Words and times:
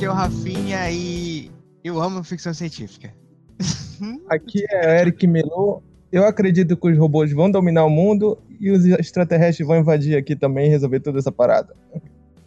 aqui 0.00 0.06
é 0.06 0.10
o 0.10 0.14
Rafinha 0.14 0.90
e 0.90 1.50
eu 1.84 2.00
amo 2.00 2.24
ficção 2.24 2.54
científica. 2.54 3.12
Aqui 4.30 4.64
é 4.70 5.02
Eric 5.02 5.26
Melô. 5.26 5.82
Eu 6.10 6.24
acredito 6.24 6.74
que 6.74 6.88
os 6.88 6.96
robôs 6.96 7.30
vão 7.32 7.50
dominar 7.50 7.84
o 7.84 7.90
mundo 7.90 8.38
e 8.58 8.70
os 8.70 8.86
extraterrestres 8.86 9.68
vão 9.68 9.76
invadir 9.76 10.16
aqui 10.16 10.34
também 10.34 10.66
e 10.66 10.70
resolver 10.70 11.00
toda 11.00 11.18
essa 11.18 11.30
parada. 11.30 11.76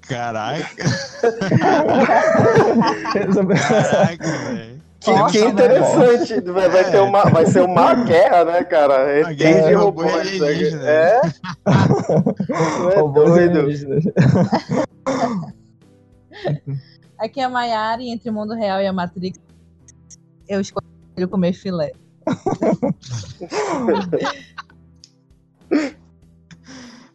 Caraca. 0.02 0.66
Caraca, 3.14 4.32
velho. 4.50 4.82
Que, 5.00 5.12
Nossa, 5.12 5.32
que 5.32 5.46
interessante. 5.46 6.42
Vai, 6.42 6.70
vai, 6.70 6.90
ter 6.90 7.02
uma, 7.02 7.24
vai 7.26 7.46
ser 7.46 7.62
uma 7.62 7.94
guerra, 8.04 8.46
né, 8.46 8.64
cara? 8.64 9.20
ET 9.20 9.38
de 9.38 9.74
robôs. 9.74 10.12
robô 10.12 10.18
né? 10.18 10.22
alienígena. 10.22 10.90
É? 10.90 11.22
É 12.94 12.96
robôs 13.00 13.30
doido? 13.30 13.60
alienígenas. 13.60 14.06
Aqui 17.18 17.40
é 17.40 17.44
a 17.44 17.50
Maiara 17.50 18.02
e 18.02 18.10
entre 18.10 18.30
o 18.30 18.34
mundo 18.34 18.54
real 18.54 18.82
e 18.82 18.88
a 18.88 18.94
Matrix, 18.94 19.40
eu 20.48 20.60
escolho 20.60 20.84
comer 21.30 21.54
filé. 21.54 21.92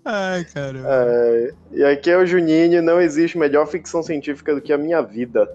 Ai, 0.04 0.44
caramba. 0.44 0.88
É, 0.90 1.52
e 1.72 1.84
aqui 1.84 2.10
é 2.10 2.16
o 2.16 2.26
Juninho, 2.26 2.82
não 2.82 3.00
existe 3.00 3.36
melhor 3.36 3.66
ficção 3.66 4.02
científica 4.02 4.54
do 4.54 4.60
que 4.60 4.72
a 4.72 4.78
minha 4.78 5.02
vida. 5.02 5.48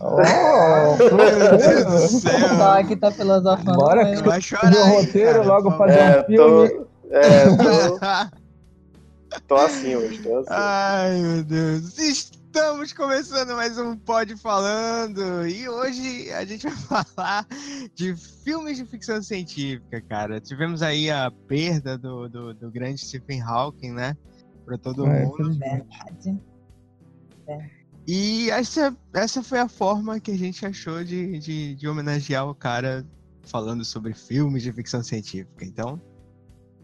Oh, 0.00 0.96
Meu 0.96 1.58
Deus 1.58 2.12
do 2.12 2.20
céu. 2.20 2.38
Só 2.56 2.78
aqui 2.80 2.94
tá 2.96 3.10
filosofando. 3.10 3.76
Bora, 3.76 4.04
mas- 4.04 4.20
Vai 4.20 4.40
chorar. 4.40 4.70
Meu 4.70 4.84
aí, 4.84 4.96
roteiro, 4.96 5.32
cara, 5.32 5.44
logo 5.44 5.70
fazer. 5.72 5.98
É, 5.98 6.20
um 6.20 6.24
filme. 6.24 6.68
tô, 6.68 6.86
é, 7.10 7.56
tô, 7.56 7.98
tô 9.48 9.54
assim 9.56 9.96
hoje, 9.96 10.22
tô 10.22 10.38
assim. 10.38 10.48
Ai, 10.50 11.20
meu 11.20 11.42
Deus. 11.42 12.30
Estamos 12.54 12.92
começando 12.92 13.54
mais 13.56 13.78
um 13.78 13.96
Pod 13.96 14.36
Falando. 14.36 15.46
E 15.48 15.66
hoje 15.66 16.30
a 16.32 16.44
gente 16.44 16.68
vai 16.68 16.76
falar 17.16 17.46
de 17.94 18.14
filmes 18.14 18.76
de 18.76 18.84
ficção 18.84 19.22
científica, 19.22 20.02
cara. 20.02 20.38
Tivemos 20.38 20.82
aí 20.82 21.10
a 21.10 21.30
perda 21.30 21.96
do, 21.96 22.28
do, 22.28 22.52
do 22.52 22.70
grande 22.70 23.00
Stephen 23.00 23.40
Hawking, 23.40 23.92
né? 23.92 24.14
Pra 24.66 24.76
todo 24.76 25.06
É, 25.06 25.24
mundo. 25.24 25.32
infelizmente. 25.32 25.86
Verdade. 27.46 27.72
E 28.06 28.50
essa, 28.50 28.94
essa 29.14 29.42
foi 29.42 29.58
a 29.58 29.66
forma 29.68 30.20
que 30.20 30.30
a 30.30 30.36
gente 30.36 30.66
achou 30.66 31.02
de, 31.02 31.38
de, 31.38 31.74
de 31.74 31.88
homenagear 31.88 32.46
o 32.46 32.54
cara 32.54 33.02
falando 33.44 33.82
sobre 33.82 34.12
filmes 34.12 34.62
de 34.62 34.70
ficção 34.74 35.02
científica. 35.02 35.64
Então, 35.64 35.98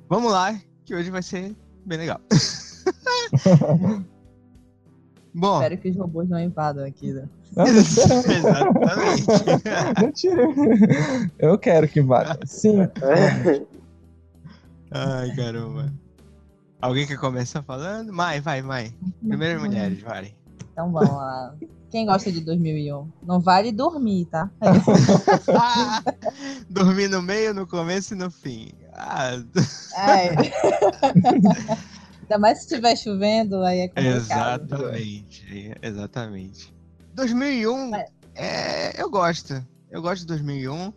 vamos 0.09 0.33
lá, 0.33 0.59
que 0.87 0.95
hoje 0.95 1.11
vai 1.11 1.23
ser 1.23 1.55
bem 1.85 1.99
legal. 1.99 2.23
Bom, 5.39 5.55
Espero 5.55 5.79
que 5.79 5.89
os 5.91 5.97
robôs 5.97 6.29
não 6.29 6.41
invadam 6.41 6.85
aqui. 6.85 7.13
Né? 7.13 7.29
Não, 7.57 7.65
esperando. 7.67 8.25
exatamente. 9.17 10.13
Tire. 10.15 11.31
Eu 11.39 11.57
quero 11.57 11.87
que 11.87 12.03
vá. 12.03 12.37
Sim. 12.45 12.81
É. 12.83 13.63
Ai, 14.91 15.35
caramba. 15.37 15.93
Alguém 16.81 17.07
quer 17.07 17.19
começar 17.19 17.63
falando? 17.63 18.13
Mai, 18.13 18.41
vai, 18.41 18.63
Mai. 18.63 18.93
Primeiras 19.27 19.63
mulheres, 19.63 20.03
vai. 20.03 20.35
Então 20.73 20.91
vamos 20.91 21.11
lá. 21.11 21.55
Quem 21.91 22.05
gosta 22.05 22.33
de 22.33 22.41
2001? 22.41 23.09
Não 23.25 23.39
vale 23.41 23.71
dormir, 23.71 24.27
tá? 24.27 24.51
Ah, 25.57 26.03
dormir 26.69 27.09
no 27.09 27.23
meio, 27.23 27.55
no 27.55 27.67
começo 27.67 28.15
e 28.15 28.17
no 28.17 28.29
fim. 28.31 28.73
Ah, 28.93 29.41
É. 29.97 30.35
Ainda 32.29 32.39
mais 32.39 32.59
se 32.59 32.65
estiver 32.65 32.95
chovendo, 32.95 33.63
aí 33.63 33.79
é 33.81 33.89
complicado. 33.89 34.63
exatamente. 34.63 35.73
Exatamente. 35.81 36.75
2001, 37.15 37.95
é, 38.35 39.03
eu 39.03 39.11
gosto. 39.11 39.67
Eu 39.91 40.03
gosto 40.03 40.21
de 40.21 40.27
2001. 40.27 40.93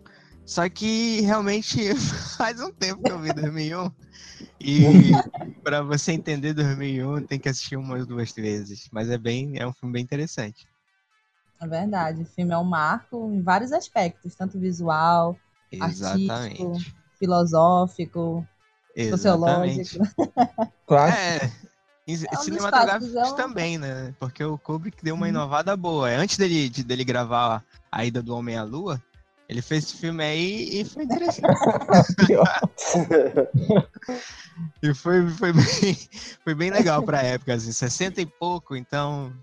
Só 0.45 0.67
que 0.67 1.21
realmente 1.21 1.95
faz 2.35 2.59
um 2.59 2.69
tempo 2.73 3.01
que 3.01 3.11
eu 3.11 3.19
vi 3.19 3.31
2001. 3.31 3.89
E 4.59 5.13
pra 5.63 5.81
você 5.81 6.11
entender 6.11 6.53
2001, 6.53 7.21
tem 7.21 7.39
que 7.39 7.47
assistir 7.47 7.77
uma 7.77 7.97
ou 7.97 8.05
duas 8.05 8.33
vezes. 8.33 8.89
Mas 8.91 9.09
é 9.09 9.17
bem, 9.17 9.57
é 9.57 9.65
um 9.65 9.71
filme 9.71 9.93
bem 9.93 10.03
interessante. 10.03 10.67
É 11.61 11.65
verdade. 11.65 12.23
O 12.23 12.25
filme 12.25 12.51
é 12.51 12.57
um 12.57 12.65
marco 12.65 13.31
em 13.31 13.41
vários 13.41 13.71
aspectos, 13.71 14.35
tanto 14.35 14.59
visual, 14.59 15.37
Exatamente. 15.71 16.61
artístico, 16.61 16.97
filosófico, 17.17 18.47
Exatamente. 18.95 19.85
sociológico. 19.97 20.73
Claro. 20.87 21.13
É. 21.13 21.51
É 22.07 22.37
um 22.37 22.41
cinematográficos 22.41 23.15
é 23.15 23.23
um- 23.23 23.35
também, 23.35 23.77
né? 23.77 24.13
Porque 24.19 24.43
o 24.43 24.57
Kubrick 24.57 25.01
deu 25.03 25.15
uma 25.15 25.25
Uhum. 25.27 25.29
inovada 25.29 25.77
boa. 25.77 26.09
Antes 26.09 26.35
dele, 26.37 26.67
de, 26.67 26.83
dele 26.83 27.05
gravar 27.05 27.63
a 27.91 28.03
ida 28.05 28.21
do 28.21 28.35
Homem 28.35 28.57
à 28.57 28.63
Lua, 28.63 29.01
ele 29.47 29.61
fez 29.61 29.85
esse 29.85 29.95
filme 29.97 30.21
aí 30.23 30.81
e 30.81 30.85
foi 30.85 31.03
interessante. 31.05 31.41
e 34.81 34.93
foi, 34.93 35.27
foi, 35.29 35.53
bem, 35.53 35.63
foi 36.43 36.55
bem 36.55 36.69
legal 36.71 37.03
pra 37.03 37.21
época, 37.23 37.53
assim, 37.53 37.71
60 37.71 38.21
e 38.21 38.25
pouco, 38.25 38.75
então 38.75 39.33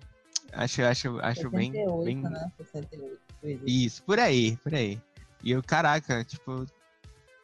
acho, 0.52 0.82
acho, 0.82 1.18
acho 1.20 1.50
bem, 1.50 1.72
68, 1.72 2.04
bem. 2.04 2.16
né? 2.22 2.50
68. 2.58 3.18
foi 3.40 3.52
isso. 3.52 3.64
Isso, 3.66 4.02
por 4.02 4.18
aí, 4.18 4.56
por 4.62 4.74
aí. 4.74 5.00
E 5.42 5.52
eu, 5.52 5.62
caraca, 5.62 6.24
tipo, 6.24 6.66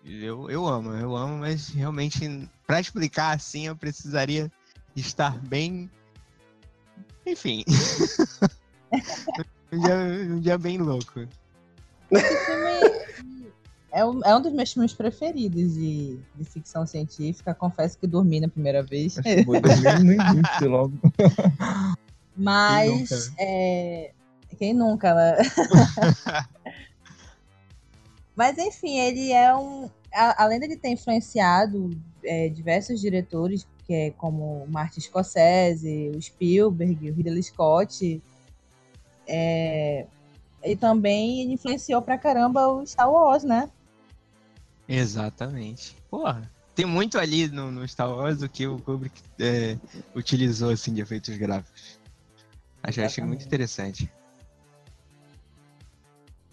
eu, 0.05 0.51
eu 0.51 0.67
amo, 0.67 0.93
eu 0.93 1.17
amo, 1.17 1.39
mas 1.39 1.69
realmente, 1.69 2.49
pra 2.67 2.81
explicar 2.81 3.35
assim, 3.35 3.67
eu 3.67 3.77
precisaria 3.77 4.53
estar 4.95 5.39
bem. 5.47 5.91
Enfim. 7.27 7.65
um, 9.73 9.79
dia, 9.79 9.97
um 10.31 10.41
dia 10.41 10.59
bem 10.59 10.77
louco. 10.77 11.27
Esse 12.11 12.37
filme 12.45 12.71
é 13.93 14.05
um, 14.05 14.23
é 14.25 14.37
um 14.37 14.43
dos 14.43 14.53
meus 14.53 14.73
filmes 14.73 14.93
preferidos 14.93 15.75
de, 15.75 16.19
de 16.35 16.45
ficção 16.45 16.87
científica. 16.87 17.55
Confesso 17.55 17.99
que 17.99 18.07
dormi 18.07 18.41
na 18.41 18.49
primeira 18.49 18.83
vez. 18.83 19.19
Acho 19.19 19.23
que 19.23 19.43
vou 19.45 19.59
dormir 19.59 20.05
no 20.05 20.13
início 20.13 20.69
logo. 20.69 20.99
Mas 22.37 22.91
Quem 22.91 22.99
nunca, 22.99 23.35
é, 23.39 24.11
quem 24.59 24.75
nunca, 24.75 25.15
né? 25.15 25.37
Mas 28.37 28.59
enfim, 28.59 28.99
ele 28.99 29.33
é 29.33 29.55
um. 29.55 29.89
além 30.37 30.59
dele 30.59 30.77
ter 30.77 30.89
influenciado 30.89 31.91
é, 32.23 32.49
diversos 32.49 33.01
diretores, 33.01 33.67
que 33.87 33.93
é 33.93 34.11
como 34.13 34.67
Martin 34.69 35.01
Scorsese, 35.01 36.11
o 36.15 36.21
Spielberg, 36.21 37.11
o 37.11 37.15
Ridley 37.15 37.43
Scott, 37.43 38.23
é, 39.27 40.07
e 40.65 40.77
também 40.77 41.43
ele 41.43 41.53
influenciou 41.53 42.01
pra 42.03 42.19
caramba 42.19 42.67
o 42.67 42.87
Star 42.87 43.11
Wars, 43.11 43.45
né? 43.45 43.71
Exatamente. 44.89 45.97
Porra, 46.11 46.51
tem 46.75 46.87
muito 46.87 47.19
ali 47.19 47.49
no, 47.49 47.71
no 47.71 47.87
Star 47.87 48.11
Wars 48.11 48.39
do 48.39 48.49
que 48.49 48.67
o 48.67 48.79
Kubrick 48.79 49.23
é, 49.39 49.77
utilizou 50.15 50.71
assim, 50.71 50.93
de 50.93 51.03
efeitos 51.03 51.37
gráficos. 51.37 51.99
Acho, 52.83 53.03
achei 53.03 53.25
muito 53.25 53.45
interessante. 53.45 54.11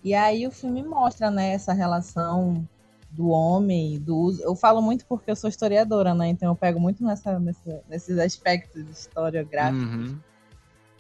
E 0.04 0.14
aí 0.14 0.48
o 0.48 0.52
filme 0.52 0.84
mostra, 0.84 1.30
né, 1.30 1.54
essa 1.54 1.74
relação 1.74 2.68
do 3.12 3.30
homem, 3.30 4.00
do 4.00 4.18
uso. 4.18 4.42
Eu 4.42 4.56
falo 4.56 4.82
muito 4.82 5.06
porque 5.06 5.30
eu 5.30 5.36
sou 5.36 5.50
historiadora, 5.50 6.14
né? 6.14 6.30
Então 6.30 6.50
eu 6.50 6.56
pego 6.56 6.80
muito 6.80 7.04
nessa, 7.04 7.40
nessa- 7.40 7.82
nesses 7.88 8.18
aspectos 8.18 8.90
historiográficos. 8.90 9.84
Uhum. 9.84 10.20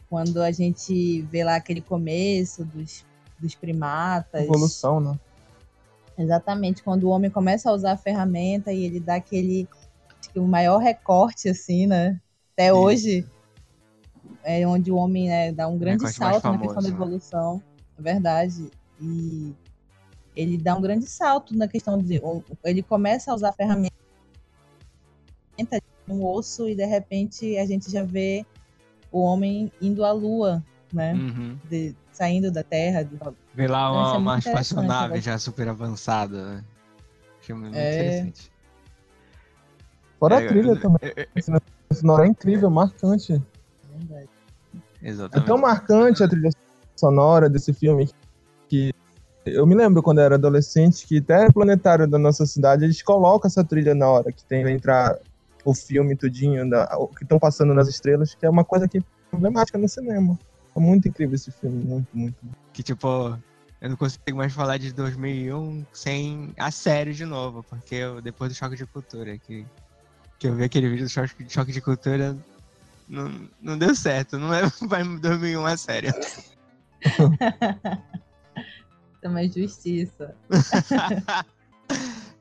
Quando 0.10 0.42
a 0.42 0.52
gente 0.52 1.22
vê 1.24 1.44
lá 1.44 1.56
aquele 1.56 1.82
começo 1.82 2.66
dos, 2.66 3.06
dos 3.40 3.56
primatas. 3.56 4.44
Evolução, 4.44 5.00
né? 5.00 5.18
Exatamente, 6.18 6.84
quando 6.84 7.06
o 7.06 7.10
homem 7.10 7.32
começa 7.32 7.70
a 7.70 7.74
usar 7.74 7.94
a 7.94 7.98
ferramenta 7.98 8.72
e 8.74 8.84
ele 8.84 9.00
dá 9.00 9.16
aquele 9.16 9.68
acho 10.20 10.30
que 10.30 10.40
o 10.40 10.46
maior 10.46 10.78
recorte, 10.78 11.50
assim, 11.50 11.88
né? 11.88 12.20
Até 12.54 12.68
Isso. 12.68 12.76
hoje, 12.76 13.26
é 14.44 14.68
onde 14.68 14.92
o 14.92 14.96
homem 14.96 15.30
né, 15.30 15.52
dá 15.52 15.68
um 15.68 15.78
grande 15.78 16.04
recorte 16.04 16.42
salto 16.42 16.50
na 16.50 16.58
questão 16.60 16.84
da 16.84 16.90
né? 16.90 16.96
evolução, 16.96 17.64
é 17.98 18.02
verdade. 18.02 18.70
E 19.02 19.54
ele 20.36 20.58
dá 20.58 20.76
um 20.76 20.82
grande 20.82 21.06
salto 21.08 21.56
na 21.56 21.68
questão 21.68 21.98
de. 22.02 22.20
o- 22.20 22.44
Ele 22.64 22.84
começa 22.84 23.32
a 23.32 23.36
usar 23.36 23.50
a 23.50 23.54
ferramenta 23.54 23.92
no 26.08 26.26
osso 26.28 26.68
e 26.68 26.76
de 26.76 26.86
repente 26.86 27.58
a 27.58 27.66
gente 27.66 27.90
já 27.92 28.04
vê 28.04 28.46
o 29.12 29.22
homem 29.22 29.72
indo 29.82 30.04
à 30.04 30.12
lua, 30.12 30.64
né? 30.92 31.14
Uhum. 31.14 31.58
De- 31.70 31.96
saindo 32.12 32.52
da 32.52 32.64
Terra, 32.64 33.04
de- 33.04 33.18
Vê 33.54 33.68
lá 33.68 33.88
é 33.88 33.90
uma, 33.92 34.04
muito 34.14 34.18
uma 34.22 34.40
espaçonave 34.40 35.20
já 35.22 35.38
super 35.38 35.68
avançada. 35.70 36.56
né? 36.56 36.64
Achei 37.42 37.56
muito 37.56 37.76
É. 37.76 37.94
interessante. 37.96 38.52
Fora 40.20 40.40
É, 40.42 40.46
a 40.46 40.48
trilha 40.50 40.80
também. 40.80 41.00
é, 41.02 41.22
é, 41.22 41.28
A 41.90 41.96
sonora 41.96 42.26
é 42.26 42.28
incrível, 42.30 42.70
marcante. 42.70 43.42
verdade. 43.98 44.30
É 45.02 45.10
Exatamente. 45.10 45.48
tão 45.48 45.58
marcante 45.58 46.24
a 46.24 46.28
trilha 46.28 46.50
sonora 46.96 47.50
desse 47.50 47.74
filme 47.74 48.08
que 48.72 48.94
eu 49.46 49.68
me 49.68 49.76
lembro 49.76 50.02
quando 50.02 50.20
eu 50.20 50.24
era 50.24 50.36
adolescente 50.36 51.06
que 51.06 51.18
até 51.18 51.52
planetário 51.52 52.08
da 52.08 52.18
nossa 52.18 52.46
cidade 52.46 52.86
eles 52.86 53.02
colocam 53.02 53.50
essa 53.50 53.66
trilha 53.66 53.94
na 53.94 54.08
hora 54.08 54.32
que 54.32 54.46
tem 54.46 54.66
entrar 54.70 55.20
o 55.66 55.74
filme 55.74 56.16
tudinho, 56.16 56.68
da, 56.70 56.98
o 56.98 57.08
que 57.08 57.24
estão 57.24 57.38
passando 57.38 57.74
nas 57.74 57.90
estrelas, 57.90 58.34
que 58.34 58.46
é 58.46 58.50
uma 58.50 58.64
coisa 58.64 58.88
que 58.88 59.00
é 59.00 59.02
emblemática 59.34 59.78
no 59.78 59.90
cinema. 59.90 60.40
É 60.76 60.80
muito 60.80 61.08
incrível 61.08 61.36
esse 61.36 61.52
filme, 61.52 61.84
muito, 61.84 62.08
muito. 62.14 62.36
Que 62.72 62.82
tipo, 62.82 63.38
eu 63.82 63.90
não 63.90 63.98
consigo 63.98 64.38
mais 64.38 64.54
falar 64.54 64.78
de 64.78 64.94
2001 64.94 65.86
sem 65.92 66.54
a 66.58 66.72
série 66.72 67.14
de 67.14 67.26
novo, 67.26 67.64
porque 67.64 67.96
eu, 67.96 68.22
depois 68.22 68.52
do 68.52 68.56
choque 68.56 68.78
de 68.78 68.86
cultura, 68.86 69.38
que, 69.38 69.66
que 70.40 70.48
eu 70.48 70.56
vi 70.56 70.64
aquele 70.64 70.90
vídeo 70.90 71.06
do 71.06 71.10
choque, 71.10 71.46
choque 71.50 71.74
de 71.74 71.82
cultura, 71.82 72.38
não, 73.08 73.50
não 73.62 73.78
deu 73.78 73.94
certo, 73.94 74.40
não 74.40 74.54
é 74.54 74.62
para 74.88 75.04
2001 75.04 75.66
a 75.66 75.78
série. 75.78 76.08
Também 79.22 79.52
justiça. 79.52 80.36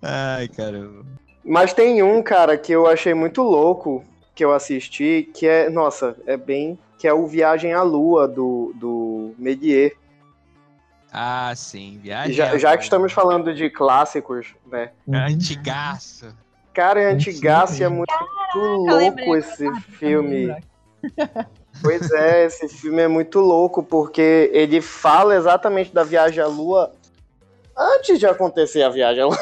Ai, 0.00 0.48
caramba. 0.48 1.04
Mas 1.44 1.72
tem 1.72 2.02
um, 2.02 2.22
cara, 2.22 2.56
que 2.56 2.72
eu 2.72 2.86
achei 2.86 3.12
muito 3.12 3.42
louco, 3.42 4.04
que 4.34 4.44
eu 4.44 4.52
assisti, 4.52 5.28
que 5.34 5.46
é, 5.46 5.68
nossa, 5.68 6.16
é 6.26 6.36
bem. 6.36 6.78
que 6.98 7.06
é 7.06 7.12
o 7.12 7.26
Viagem 7.26 7.72
à 7.72 7.82
Lua 7.82 8.26
do, 8.28 8.72
do 8.76 9.34
Medier. 9.38 9.96
Ah, 11.12 11.52
sim, 11.56 11.98
Viagem 12.02 12.32
Já, 12.34 12.52
à 12.52 12.58
já 12.58 12.68
Lua. 12.68 12.78
que 12.78 12.84
estamos 12.84 13.12
falando 13.12 13.54
de 13.54 13.68
clássicos, 13.68 14.54
né? 14.70 14.90
Antigaço. 15.08 16.34
Cara, 16.72 17.00
é 17.00 17.12
antigaço 17.12 17.80
e 17.80 17.84
é 17.84 17.88
muito 17.88 18.14
lembrei 18.86 19.26
louco 19.26 19.36
esse 19.36 19.80
filme. 19.82 20.54
Pois 21.82 22.10
é, 22.10 22.44
esse 22.46 22.68
filme 22.68 23.02
é 23.02 23.08
muito 23.08 23.40
louco, 23.40 23.82
porque 23.82 24.50
ele 24.52 24.80
fala 24.80 25.34
exatamente 25.36 25.92
da 25.94 26.02
viagem 26.04 26.42
à 26.42 26.46
Lua 26.46 26.92
antes 27.76 28.18
de 28.18 28.26
acontecer 28.26 28.82
a 28.82 28.88
viagem 28.88 29.22
à 29.22 29.26
Lua. 29.26 29.38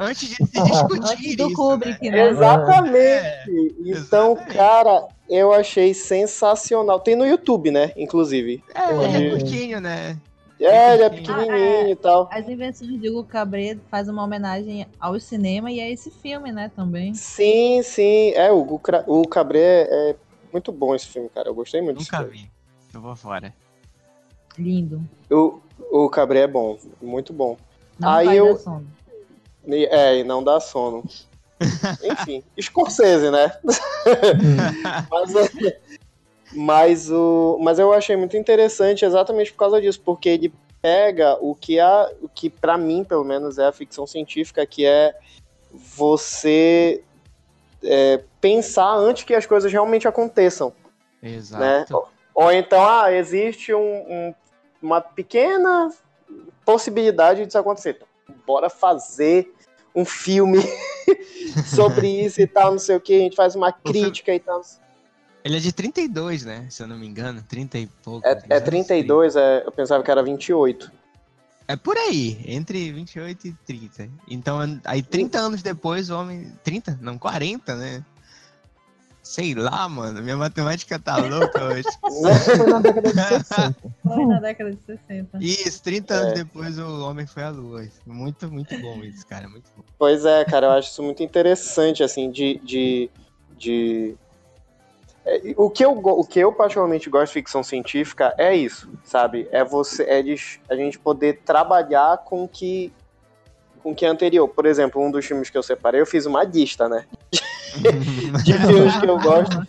Antes 0.00 0.28
de 0.30 0.36
se 0.36 0.62
discutir 0.62 1.12
Antes 1.12 1.36
do 1.36 1.46
isso, 1.48 1.54
Kubrick, 1.56 2.10
né? 2.10 2.16
né? 2.16 2.28
Exatamente. 2.30 2.96
É, 2.96 3.44
então, 3.84 4.32
exatamente. 4.32 4.54
cara, 4.56 5.04
eu 5.28 5.52
achei 5.52 5.92
sensacional. 5.92 6.98
Tem 7.00 7.14
no 7.14 7.26
YouTube, 7.26 7.70
né? 7.70 7.92
Inclusive. 7.96 8.62
É, 8.74 8.92
ele 8.92 9.04
é 9.24 9.26
É. 9.26 9.30
curtinho, 9.38 9.80
né? 9.80 10.16
É, 10.58 10.94
ele 10.94 11.02
é 11.02 11.10
curtinho. 11.10 11.36
pequenininho 11.36 11.88
e 11.90 11.96
tal. 11.96 12.30
As 12.32 12.48
invenções 12.48 12.98
de 12.98 13.10
Hugo 13.10 13.24
Cabret 13.24 13.78
faz 13.90 14.08
uma 14.08 14.24
homenagem 14.24 14.86
ao 14.98 15.20
cinema 15.20 15.70
e 15.70 15.78
a 15.78 15.90
esse 15.90 16.10
filme, 16.10 16.50
né, 16.50 16.70
também. 16.74 17.12
Sim, 17.12 17.82
sim. 17.82 18.30
É, 18.34 18.50
o, 18.50 18.60
o, 18.60 18.78
Cra- 18.78 19.04
o 19.06 19.28
Cabré 19.28 19.86
é 19.90 20.16
muito 20.52 20.72
bom 20.72 20.94
esse 20.94 21.06
filme, 21.06 21.28
cara. 21.28 21.48
Eu 21.48 21.54
gostei 21.54 21.80
muito 21.80 21.98
desse 21.98 22.10
Nunca 22.12 22.24
filme. 22.24 22.38
vi. 22.44 22.50
Eu 22.94 23.00
vou 23.00 23.14
fora. 23.16 23.54
Lindo. 24.58 25.02
O, 25.30 25.60
o 25.90 26.08
Cabré 26.08 26.40
é 26.40 26.46
bom, 26.46 26.78
muito 27.00 27.32
bom. 27.32 27.56
Não 27.98 28.08
Aí 28.10 28.36
eu- 28.36 28.56
sono. 28.58 28.86
É, 29.68 30.18
e 30.18 30.24
não 30.24 30.42
dá 30.44 30.60
sono. 30.60 31.04
Enfim, 32.02 32.42
Scorsese, 32.60 33.30
né? 33.30 33.52
mas, 35.10 35.34
é- 35.34 35.80
mas, 36.52 37.10
o, 37.10 37.58
mas 37.60 37.78
eu 37.78 37.92
achei 37.92 38.16
muito 38.16 38.36
interessante 38.36 39.04
exatamente 39.04 39.52
por 39.52 39.58
causa 39.58 39.80
disso, 39.80 40.00
porque 40.04 40.28
ele 40.28 40.54
pega 40.80 41.36
o 41.40 41.54
que, 41.54 41.80
a, 41.80 42.10
o 42.22 42.28
que 42.28 42.48
para 42.48 42.78
mim, 42.78 43.02
pelo 43.04 43.24
menos, 43.24 43.58
é 43.58 43.66
a 43.66 43.72
ficção 43.72 44.06
científica, 44.06 44.64
que 44.66 44.84
é 44.86 45.14
você 45.72 47.02
é, 47.82 48.22
pensar 48.40 48.94
antes 48.94 49.24
que 49.24 49.34
as 49.34 49.46
coisas 49.46 49.70
realmente 49.70 50.06
aconteçam. 50.08 50.72
Exato. 51.22 51.62
né? 51.62 51.84
Ou 52.34 52.52
então, 52.52 52.86
ah, 52.86 53.12
existe 53.12 53.72
um- 53.72 53.78
um- 53.80 54.34
uma 54.82 55.00
pequena 55.00 55.90
possibilidade 56.64 57.44
disso 57.46 57.58
acontecer. 57.58 57.96
Então, 57.96 58.36
bora 58.46 58.68
fazer 58.68 59.52
um 59.94 60.04
filme 60.04 60.58
sobre 61.66 62.06
isso 62.24 62.40
e 62.40 62.46
tal, 62.46 62.72
não 62.72 62.78
sei 62.78 62.96
o 62.96 63.00
que, 63.00 63.14
a 63.14 63.18
gente 63.18 63.36
faz 63.36 63.54
uma 63.56 63.72
crítica 63.72 64.34
e 64.34 64.40
tal. 64.40 64.60
Ele 65.44 65.56
é 65.56 65.60
de 65.60 65.72
32, 65.72 66.44
né? 66.44 66.66
Se 66.68 66.82
eu 66.82 66.88
não 66.88 66.98
me 66.98 67.06
engano. 67.06 67.40
30 67.48 67.78
e 67.78 67.86
pouco. 67.86 68.26
É, 68.26 68.32
é 68.50 68.56
anos 68.56 68.64
32, 68.68 69.36
é, 69.36 69.62
eu 69.64 69.70
pensava 69.70 70.02
que 70.02 70.10
era 70.10 70.22
28. 70.22 70.90
30. 71.66 71.72
É 71.72 71.76
por 71.76 71.96
aí, 71.96 72.40
entre 72.46 72.92
28 72.92 73.48
e 73.48 73.52
30. 73.66 74.08
Então, 74.28 74.58
aí 74.84 75.02
30 75.02 75.38
anos 75.38 75.62
depois, 75.62 76.10
o 76.10 76.18
homem. 76.18 76.52
30? 76.62 76.98
Não, 77.00 77.18
40, 77.18 77.74
né? 77.76 78.04
Sei 79.22 79.54
lá, 79.54 79.88
mano. 79.88 80.22
Minha 80.22 80.36
matemática 80.36 81.00
tá 81.00 81.16
louca 81.16 81.64
hoje. 81.64 81.82
Foi 82.56 82.66
na 82.66 82.78
década 82.78 83.08
de 83.12 83.14
60. 83.20 83.76
Foi 84.04 84.26
na 84.26 84.40
década 84.40 84.70
de 84.70 84.78
60. 84.86 85.38
Isso, 85.40 85.82
30 85.82 86.14
anos 86.14 86.32
É. 86.32 86.34
depois 86.36 86.78
o 86.78 87.00
homem 87.08 87.26
foi 87.26 87.42
à 87.42 87.50
lua. 87.50 87.88
Muito, 88.06 88.48
muito 88.48 88.78
bom 88.80 89.02
isso, 89.02 89.26
cara. 89.26 89.48
Muito 89.48 89.68
bom. 89.76 89.82
Pois 89.98 90.24
é, 90.24 90.44
cara, 90.44 90.66
eu 90.66 90.70
acho 90.70 90.90
isso 90.90 91.02
muito 91.02 91.24
interessante, 91.24 92.04
assim, 92.04 92.30
de. 92.30 92.60
de, 92.64 93.10
de... 93.58 94.16
é, 95.26 95.54
O 95.56 95.68
que, 95.68 95.84
eu, 95.84 95.90
o 95.92 96.24
que 96.24 96.38
eu 96.38 96.52
particularmente 96.52 97.10
gosto 97.10 97.26
de 97.28 97.32
ficção 97.34 97.62
científica 97.62 98.32
é 98.38 98.54
isso, 98.54 98.88
sabe? 99.04 99.48
É 99.50 99.64
você 99.64 100.04
é 100.04 100.22
de, 100.22 100.36
a 100.68 100.76
gente 100.76 100.98
poder 100.98 101.40
trabalhar 101.44 102.18
com 102.18 102.44
o 102.44 102.48
que 102.48 102.92
com 103.82 103.94
que 103.94 104.04
é 104.04 104.08
anterior. 104.08 104.48
Por 104.48 104.66
exemplo, 104.66 105.00
um 105.00 105.10
dos 105.12 105.24
filmes 105.24 105.48
que 105.48 105.56
eu 105.56 105.62
separei, 105.62 106.00
eu 106.00 106.06
fiz 106.06 106.26
uma 106.26 106.42
lista, 106.42 106.88
né? 106.88 107.06
De 108.42 108.52
filmes 108.66 108.96
que 108.98 109.06
eu 109.08 109.18
gosto. 109.20 109.62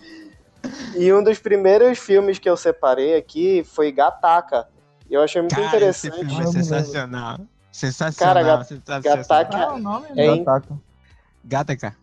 E 0.96 1.14
um 1.14 1.24
dos 1.24 1.38
primeiros 1.40 2.00
filmes 2.00 2.40
que 2.40 2.50
eu 2.50 2.58
separei 2.58 3.16
aqui 3.16 3.64
foi 3.64 3.92
Gataca. 3.92 4.68
E 5.10 5.14
eu 5.14 5.22
achei 5.22 5.40
muito 5.42 5.54
Cara, 5.56 5.86
esse 5.86 6.08
interessante. 6.08 6.26
filme 6.28 6.34
Ah, 6.36 6.42
é 6.44 6.52
sensacional. 6.52 7.40
Sensacional. 7.72 8.34
Cara, 8.34 8.58
Gat- 8.58 8.68
sensacional. 8.68 9.18
Gataca- 9.28 9.58
é 9.58 9.68
o 9.72 9.78
nome? 9.78 10.08
É 10.10 10.14
né? 10.16 10.26
em- 10.26 10.42
Ataca. 10.42 10.78
Gataca. 11.44 11.96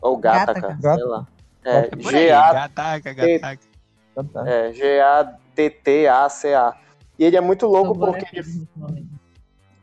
Ou 0.00 0.16
Gataca, 0.16 0.60
Gataca. 0.60 0.94
sei 0.94 1.04
lá. 1.04 1.26
É, 1.68 1.78
É 1.78 1.82
por 1.82 2.14
aí. 2.14 2.26
G-A 2.26 2.52
Gataca, 2.52 3.12
Gataca. 3.12 3.62
Ataca. 4.16 4.50
É, 4.50 4.72
G-A-T-T-A-C-A. 4.72 6.74
E 7.18 7.24
ele 7.24 7.36
é 7.36 7.40
muito 7.40 7.66
louco 7.66 7.94
Tô 7.94 8.06
porque 8.06 8.38
ele, 8.38 8.68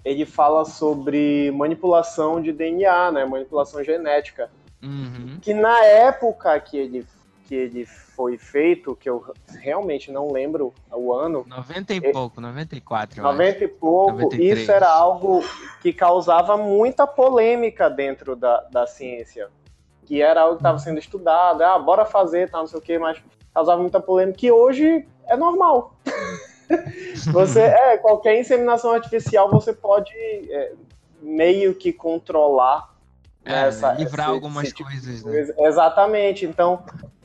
ele 0.04 0.26
fala 0.26 0.66
sobre 0.66 1.52
manipulação 1.52 2.42
de 2.42 2.52
DNA, 2.52 3.12
né? 3.12 3.26
Manipulação 3.26 3.84
genética. 3.84 4.50
Uhum. 4.82 5.38
Que 5.42 5.54
na 5.54 5.84
época 5.84 6.58
que 6.60 6.78
ele, 6.78 7.06
que 7.46 7.56
ele 7.56 7.86
foi 7.86 8.38
feito, 8.38 8.96
que 8.96 9.10
eu 9.10 9.34
realmente 9.60 10.12
não 10.12 10.32
lembro 10.32 10.74
o 10.92 11.14
ano, 11.14 11.46
90 11.48 11.94
e 11.94 12.14
pouco, 12.14 12.40
94, 12.40 13.20
eu 13.20 13.28
acho. 13.28 13.38
90 13.38 13.64
e 13.64 13.68
pouco, 13.68 14.12
93. 14.14 14.60
isso 14.60 14.72
era 14.72 14.90
algo 14.90 15.44
que 15.82 15.92
causava 15.92 16.56
muita 16.56 17.06
polêmica 17.06 17.90
dentro 17.90 18.36
da, 18.36 18.62
da 18.72 18.88
ciência. 18.88 19.50
Que 20.06 20.22
era 20.22 20.42
algo 20.42 20.56
que 20.56 20.60
estava 20.62 20.78
sendo 20.80 21.00
estudado, 21.00 21.62
ah, 21.64 21.80
bora 21.80 22.06
fazer, 22.06 22.50
tal, 22.50 22.62
não 22.62 22.68
sei 22.68 22.80
o 22.80 22.82
quê, 22.82 22.98
mas 23.00 23.22
causava 23.54 23.82
muita 23.82 24.00
polêmica, 24.00 24.38
que 24.38 24.52
hoje 24.52 25.08
é 25.28 25.36
normal. 25.36 25.94
você, 27.32 27.62
é, 27.62 27.98
qualquer 27.98 28.40
inseminação 28.40 28.92
artificial 28.92 29.50
você 29.50 29.74
pode 29.74 30.12
é, 30.14 30.74
meio 31.22 31.74
que 31.76 31.92
controlar 31.94 32.94
É, 33.46 33.52
né, 33.52 33.68
essa- 33.68 33.94
livrar 33.94 34.28
esse- 34.28 34.34
algumas 34.36 34.64
esse 34.66 34.74
tipo 34.76 34.90
coisas, 34.90 35.24
né? 35.24 35.32
coisa. 35.32 35.56
Exatamente, 35.60 36.46
então 36.46 36.84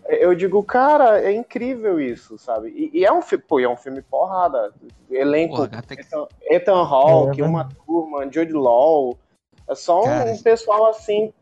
eu 0.09 0.35
digo, 0.35 0.63
cara, 0.63 1.21
é 1.23 1.33
incrível 1.33 2.01
isso, 2.01 2.37
sabe? 2.37 2.69
E, 2.71 2.99
e 2.99 3.05
é 3.05 3.13
um 3.13 3.23
filme, 3.23 3.45
pô, 3.47 3.61
é 3.61 3.69
um 3.69 3.77
filme 3.77 4.03
porrada. 4.03 4.73
Elenco 5.11 5.57
Porra, 5.69 5.85
Ethan, 5.97 6.27
Ethan 6.43 6.83
Hawke, 6.85 7.41
É, 7.41 7.45
uma 7.45 7.69
turma, 7.87 8.25
Jude 8.31 8.53
Law. 8.53 9.17
É 9.69 9.75
só 9.75 10.03
Cara. 10.03 10.31
um 10.33 10.43
pessoal 10.43 10.87
assim 10.87 11.33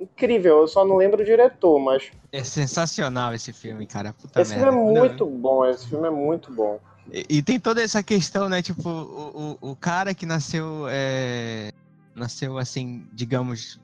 incrível. 0.00 0.60
Eu 0.60 0.68
só 0.68 0.84
não 0.84 0.96
lembro 0.96 1.22
o 1.22 1.24
diretor, 1.24 1.78
mas 1.78 2.10
É 2.32 2.42
sensacional 2.44 3.34
esse 3.34 3.52
filme, 3.52 3.86
cara. 3.86 4.12
Puta 4.12 4.40
esse 4.40 4.54
filme 4.54 4.66
merda. 4.66 4.80
é 4.80 4.84
Não, 4.84 5.00
muito 5.00 5.26
bom. 5.26 5.64
Esse 5.66 5.86
filme 5.88 6.06
é 6.06 6.10
muito 6.10 6.52
bom. 6.52 6.78
E, 7.12 7.26
e 7.28 7.42
tem 7.42 7.58
toda 7.58 7.82
essa 7.82 8.02
questão, 8.02 8.48
né? 8.48 8.62
Tipo, 8.62 8.88
o, 8.88 9.58
o, 9.60 9.70
o 9.70 9.76
cara 9.76 10.14
que 10.14 10.26
nasceu. 10.26 10.86
é, 10.88 11.72
nasceu 12.14 12.58
assim, 12.58 13.06
digamos, 13.12 13.78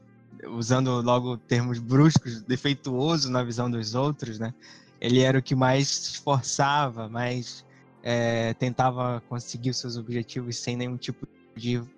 usando 0.49 1.00
logo 1.02 1.37
termos 1.37 1.78
bruscos, 1.78 2.40
defeituoso 2.42 3.30
na 3.30 3.42
visão 3.44 3.71
dos 3.71 3.94
outros, 3.94 4.38
né? 4.38 4.52
Ele 5.00 5.21
era 5.21 5.38
o 5.38 5.42
que 5.42 5.54
mais 5.54 5.88
se 5.88 6.12
esforçava, 6.12 7.09
mais 7.09 7.64
é, 8.02 8.54
tentava 8.54 9.23
conseguir 9.28 9.71
os 9.71 9.76
seus 9.76 9.97
objetivos 9.97 10.56
sem 10.59 10.76
nenhum 10.76 10.97
tipo 10.97 11.26
de 11.26 11.42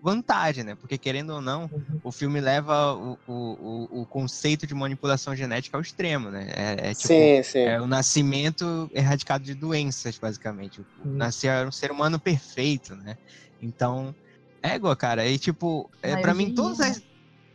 vantagem, 0.00 0.64
né? 0.64 0.74
Porque 0.76 0.98
querendo 0.98 1.30
ou 1.30 1.40
não, 1.40 1.68
o 2.02 2.10
filme 2.12 2.40
leva 2.40 2.94
o, 2.94 3.18
o, 3.26 3.98
o, 3.98 4.02
o 4.02 4.06
conceito 4.06 4.66
de 4.66 4.74
manipulação 4.74 5.34
genética 5.34 5.76
ao 5.76 5.82
extremo, 5.82 6.30
né? 6.30 6.48
É, 6.54 6.90
é 6.90 6.94
tipo, 6.94 7.08
sim, 7.08 7.42
sim. 7.42 7.58
é 7.60 7.80
o 7.80 7.86
nascimento 7.86 8.88
erradicado 8.92 9.44
de 9.44 9.54
doenças, 9.54 10.18
basicamente. 10.18 10.80
O- 10.80 10.86
Hum. 11.04 11.16
Nascer 11.16 11.48
era 11.48 11.68
um 11.68 11.72
ser 11.72 11.90
humano 11.90 12.20
perfeito, 12.20 12.96
né? 12.96 13.14
Então, 13.60 14.14
égua, 14.62 14.96
cara, 14.96 15.26
e 15.26 15.38
tipo, 15.38 15.90
é, 16.02 16.16
para 16.16 16.34
mim 16.34 16.54
todas 16.54 16.80
as. 16.80 17.02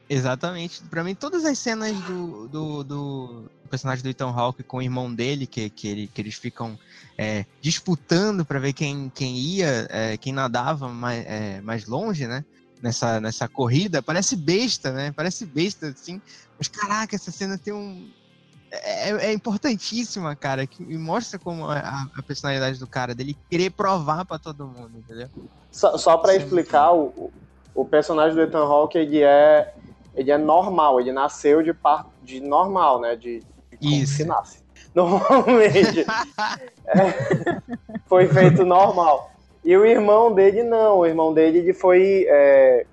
Exatamente. 0.09 0.87
Pra 0.89 1.03
mim, 1.03 1.13
todas 1.13 1.45
as 1.45 1.59
cenas 1.59 1.93
do, 2.01 2.47
do, 2.47 2.83
do 2.83 3.51
personagem 3.69 4.03
do 4.03 4.09
Ethan 4.09 4.29
Hawke 4.29 4.63
com 4.63 4.77
o 4.77 4.81
irmão 4.81 5.13
dele, 5.13 5.47
que, 5.47 5.69
que, 5.69 5.87
ele, 5.87 6.07
que 6.07 6.21
eles 6.21 6.35
ficam 6.35 6.77
é, 7.17 7.45
disputando 7.61 8.43
pra 8.43 8.59
ver 8.59 8.73
quem, 8.73 9.11
quem 9.13 9.37
ia, 9.37 9.87
é, 9.89 10.17
quem 10.17 10.33
nadava 10.33 10.89
mais, 10.89 11.25
é, 11.25 11.61
mais 11.61 11.85
longe, 11.85 12.27
né? 12.27 12.43
Nessa, 12.81 13.19
nessa 13.19 13.47
corrida, 13.47 14.01
parece 14.01 14.37
besta, 14.37 14.91
né? 14.91 15.11
Parece 15.11 15.45
besta, 15.45 15.87
assim. 15.87 16.21
Mas 16.57 16.67
caraca, 16.69 17.15
essa 17.15 17.29
cena 17.29 17.57
tem 17.57 17.73
um, 17.73 18.09
é, 18.71 19.09
é 19.27 19.33
importantíssima, 19.33 20.35
cara, 20.35 20.65
que 20.67 20.83
mostra 20.97 21.39
como 21.39 21.65
a, 21.65 22.07
a, 22.15 22.23
personalidade 22.23 22.79
do 22.79 22.87
cara, 22.87 23.15
dele 23.15 23.35
querer 23.49 23.71
provar 23.71 24.25
para 24.25 24.37
todo 24.37 24.67
mundo, 24.67 24.91
entendeu? 24.97 25.27
Só, 25.71 25.97
só 25.97 26.17
para 26.17 26.35
explicar, 26.35 26.93
o, 26.93 27.31
o 27.73 27.85
personagem 27.85 28.35
do 28.35 28.41
Ethan 28.41 28.65
Hawke, 28.65 28.97
ele 28.97 29.23
é, 29.23 29.73
ele 30.13 30.31
é 30.31 30.37
normal, 30.37 30.99
ele 30.99 31.11
nasceu 31.11 31.63
de, 31.63 31.73
par, 31.73 32.07
de 32.23 32.39
normal, 32.39 33.01
né, 33.01 33.15
de, 33.15 33.41
Isso. 33.81 34.13
se 34.17 34.23
nasce. 34.25 34.59
Normalmente. 34.95 36.05
é, 36.87 37.61
foi 38.07 38.27
feito 38.27 38.65
normal. 38.65 39.31
E 39.63 39.75
o 39.77 39.85
irmão 39.85 40.33
dele 40.33 40.63
não, 40.63 40.99
o 40.99 41.05
irmão 41.05 41.33
dele 41.33 41.59
ele 41.59 41.73
foi 41.73 42.25
é, 42.27 42.85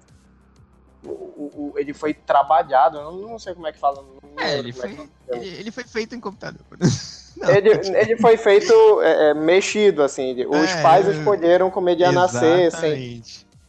o, 1.06 1.72
o, 1.72 1.72
ele 1.76 1.94
foi 1.94 2.12
trabalhado, 2.12 2.98
eu 2.98 3.12
não, 3.12 3.38
sei 3.38 3.54
como 3.54 3.66
é 3.66 3.72
que 3.72 3.78
fala. 3.78 4.04
É, 4.38 4.58
ele 4.58 4.72
foi, 4.72 4.90
é 5.28 5.36
ele, 5.36 5.48
ele, 5.60 5.70
foi 5.70 5.84
feito 5.84 6.14
em 6.14 6.20
computador. 6.20 6.60
ele, 7.48 7.70
ele 7.96 8.16
foi 8.16 8.36
feito 8.36 8.72
é, 9.02 9.30
é, 9.30 9.34
mexido, 9.34 10.02
assim. 10.02 10.44
Os 10.46 10.70
é, 10.70 10.82
pais 10.82 11.06
escolheram 11.06 11.70
como 11.70 11.88
ele 11.88 12.02
ia 12.02 12.12
nascer 12.12 12.72
sem, 12.72 13.22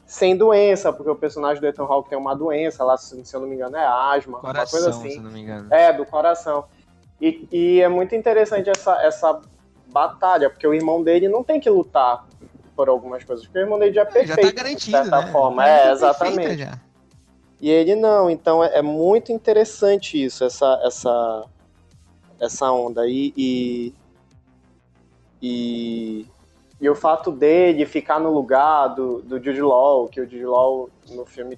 sem 0.05 0.35
doença, 0.35 0.91
porque 0.91 1.09
o 1.09 1.15
personagem 1.15 1.61
do 1.61 1.67
Ethan 1.67 1.83
Hawke 1.83 2.09
tem 2.09 2.17
uma 2.17 2.35
doença 2.35 2.83
lá, 2.83 2.97
se, 2.97 3.23
se 3.23 3.35
eu 3.35 3.41
não 3.41 3.47
me 3.47 3.55
engano, 3.55 3.77
é 3.77 3.85
asma, 3.85 4.39
coração, 4.39 4.79
uma 4.79 4.85
coisa 4.85 4.89
assim. 4.89 5.11
Se 5.11 5.19
não 5.19 5.31
me 5.31 5.41
engano. 5.41 5.73
É, 5.73 5.93
do 5.93 6.05
coração. 6.05 6.65
E, 7.21 7.47
e 7.51 7.81
é 7.81 7.87
muito 7.87 8.15
interessante 8.15 8.69
essa, 8.69 9.01
essa 9.01 9.41
batalha, 9.91 10.49
porque 10.49 10.67
o 10.67 10.73
irmão 10.73 11.03
dele 11.03 11.27
não 11.27 11.43
tem 11.43 11.59
que 11.59 11.69
lutar 11.69 12.27
por 12.75 12.89
algumas 12.89 13.23
coisas, 13.23 13.45
porque 13.45 13.59
o 13.59 13.61
irmão 13.61 13.79
dele 13.79 13.93
já 13.93 14.01
é 14.01 14.05
perfeito, 14.05 14.41
já 14.41 14.51
tá 14.51 14.63
garantido, 14.63 14.97
de 14.97 15.09
certa 15.09 15.25
né? 15.25 15.31
forma. 15.31 15.67
É, 15.67 15.91
exatamente. 15.91 16.69
E 17.59 17.71
ele 17.71 17.95
não, 17.95 18.29
então 18.29 18.63
é, 18.63 18.77
é, 18.77 18.81
muito 18.83 19.31
interessante 19.31 20.23
isso, 20.23 20.43
essa 20.43 20.79
essa 20.83 21.45
essa 22.39 22.71
onda 22.71 23.07
e, 23.07 23.33
e 23.35 23.93
e, 25.41 26.27
e 26.79 26.89
o 26.89 26.95
fato 26.95 27.31
dele 27.31 27.85
ficar 27.85 28.19
no 28.19 28.31
lugar 28.31 28.89
do, 28.89 29.21
do 29.21 29.43
Jude 29.43 29.61
Law, 29.61 30.07
que 30.07 30.21
o 30.21 30.23
Jude 30.23 30.45
Law 30.45 30.89
no 31.09 31.25
filme 31.25 31.57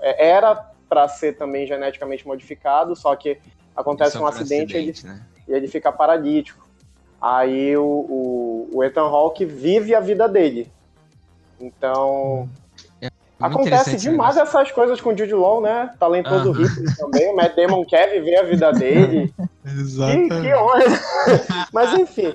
é, 0.00 0.28
era 0.30 0.54
para 0.88 1.06
ser 1.08 1.36
também 1.36 1.66
geneticamente 1.66 2.26
modificado, 2.26 2.94
só 2.96 3.14
que 3.14 3.38
acontece 3.80 4.18
um 4.18 4.26
acidente, 4.26 4.76
acidente 4.76 5.06
ele, 5.06 5.14
né? 5.14 5.26
e 5.46 5.52
ele 5.52 5.68
fica 5.68 5.90
paralítico. 5.92 6.66
Aí 7.20 7.76
o, 7.76 7.82
o, 7.84 8.70
o 8.72 8.84
Ethan 8.84 9.02
Hawke 9.02 9.44
vive 9.44 9.94
a 9.94 10.00
vida 10.00 10.28
dele. 10.28 10.70
Então, 11.60 12.42
hum. 12.42 12.48
Acontece 13.40 13.96
demais 13.96 14.36
essas 14.36 14.72
coisas 14.72 15.00
com 15.00 15.10
o 15.10 15.16
Jude 15.16 15.32
Law, 15.32 15.60
né? 15.60 15.94
Talentoso 15.98 16.50
uh 16.50 16.96
também. 16.96 17.32
O 17.32 17.36
Matt 17.36 17.54
Damon 17.54 17.84
quer 17.84 18.10
viver 18.10 18.36
a 18.36 18.42
vida 18.42 18.72
dele. 18.72 19.32
Exatamente. 19.64 20.28
Que, 20.28 20.42
que 20.42 20.54
honra. 20.54 20.84
Mas 21.72 21.94
enfim. 21.94 22.34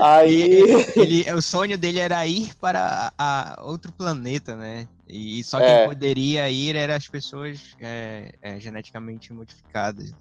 Aí... 0.00 0.42
Ele, 0.42 0.86
ele, 1.24 1.32
o 1.32 1.42
sonho 1.42 1.76
dele 1.76 1.98
era 1.98 2.24
ir 2.26 2.54
para 2.60 3.12
a, 3.18 3.60
outro 3.62 3.90
planeta, 3.92 4.54
né? 4.54 4.86
E 5.08 5.42
só 5.42 5.58
quem 5.58 5.68
é. 5.68 5.86
poderia 5.86 6.48
ir 6.50 6.76
eram 6.76 6.94
as 6.94 7.08
pessoas 7.08 7.60
é, 7.80 8.32
é, 8.42 8.60
geneticamente 8.60 9.32
modificadas. 9.32 10.12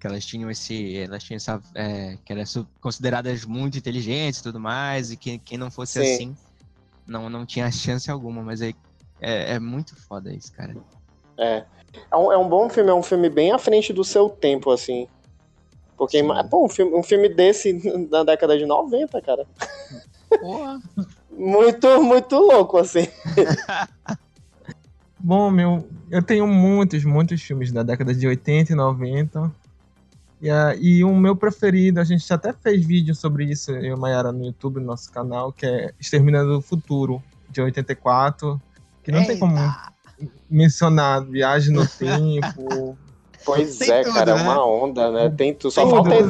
Que 0.00 0.06
elas 0.06 0.24
tinham 0.24 0.50
esse. 0.50 0.96
Elas 0.96 1.22
tinham 1.22 1.36
essa. 1.36 1.62
É, 1.74 2.16
que 2.24 2.32
eram 2.32 2.42
consideradas 2.80 3.44
muito 3.44 3.78
inteligentes 3.78 4.40
e 4.40 4.42
tudo 4.42 4.58
mais. 4.58 5.12
E 5.12 5.16
que 5.16 5.38
quem 5.38 5.58
não 5.58 5.70
fosse 5.70 6.04
Sim. 6.04 6.14
assim 6.14 6.36
não, 7.06 7.28
não 7.28 7.44
tinha 7.44 7.70
chance 7.70 8.10
alguma. 8.10 8.42
Mas 8.42 8.62
aí 8.62 8.74
é, 9.20 9.54
é 9.54 9.58
muito 9.60 9.94
foda 9.94 10.32
isso, 10.32 10.52
cara. 10.52 10.74
É. 11.36 11.64
É 12.10 12.16
um, 12.16 12.32
é 12.32 12.38
um 12.38 12.48
bom 12.48 12.68
filme, 12.68 12.90
é 12.90 12.94
um 12.94 13.02
filme 13.02 13.28
bem 13.28 13.50
à 13.50 13.58
frente 13.58 13.92
do 13.92 14.04
seu 14.04 14.28
tempo, 14.28 14.70
assim. 14.70 15.08
Porque, 15.96 16.22
pô, 16.48 16.64
um 16.64 16.68
filme, 16.68 16.94
um 16.94 17.02
filme 17.02 17.28
desse 17.28 17.72
na 18.08 18.22
década 18.22 18.56
de 18.56 18.64
90, 18.64 19.20
cara. 19.20 19.46
Porra. 20.40 20.80
muito, 21.30 22.02
muito 22.02 22.36
louco, 22.36 22.78
assim. 22.78 23.06
Bom, 25.18 25.50
meu, 25.50 25.86
eu 26.10 26.22
tenho 26.22 26.46
muitos, 26.46 27.04
muitos 27.04 27.42
filmes 27.42 27.70
da 27.70 27.82
década 27.82 28.14
de 28.14 28.26
80 28.26 28.72
e 28.72 28.74
90. 28.74 29.52
E, 30.40 30.50
uh, 30.50 30.74
e 30.80 31.04
o 31.04 31.14
meu 31.14 31.36
preferido, 31.36 32.00
a 32.00 32.04
gente 32.04 32.32
até 32.32 32.52
fez 32.52 32.84
vídeo 32.84 33.14
sobre 33.14 33.44
isso, 33.44 33.72
eu 33.72 33.96
e 33.96 33.98
Mayara, 33.98 34.32
no 34.32 34.44
YouTube, 34.44 34.80
no 34.80 34.86
nosso 34.86 35.12
canal, 35.12 35.52
que 35.52 35.66
é 35.66 35.92
Exterminador 36.00 36.56
do 36.56 36.62
Futuro, 36.62 37.22
de 37.50 37.60
84 37.60 38.60
que 39.02 39.10
não 39.10 39.20
Eita. 39.20 39.32
tem 39.32 39.40
como 39.40 39.56
mencionar 40.48 41.24
viagem 41.24 41.74
no 41.74 41.86
tempo. 41.86 42.96
Pois 43.42 43.78
tem 43.78 43.90
é, 43.90 44.02
tudo, 44.02 44.12
cara, 44.12 44.34
né? 44.34 44.38
é 44.38 44.44
uma 44.44 44.66
onda, 44.66 45.10
né? 45.10 45.30
Tem 45.30 45.54
tudo, 45.54 45.70
só 45.70 45.88
falta 45.88 46.14
ET. 46.14 46.26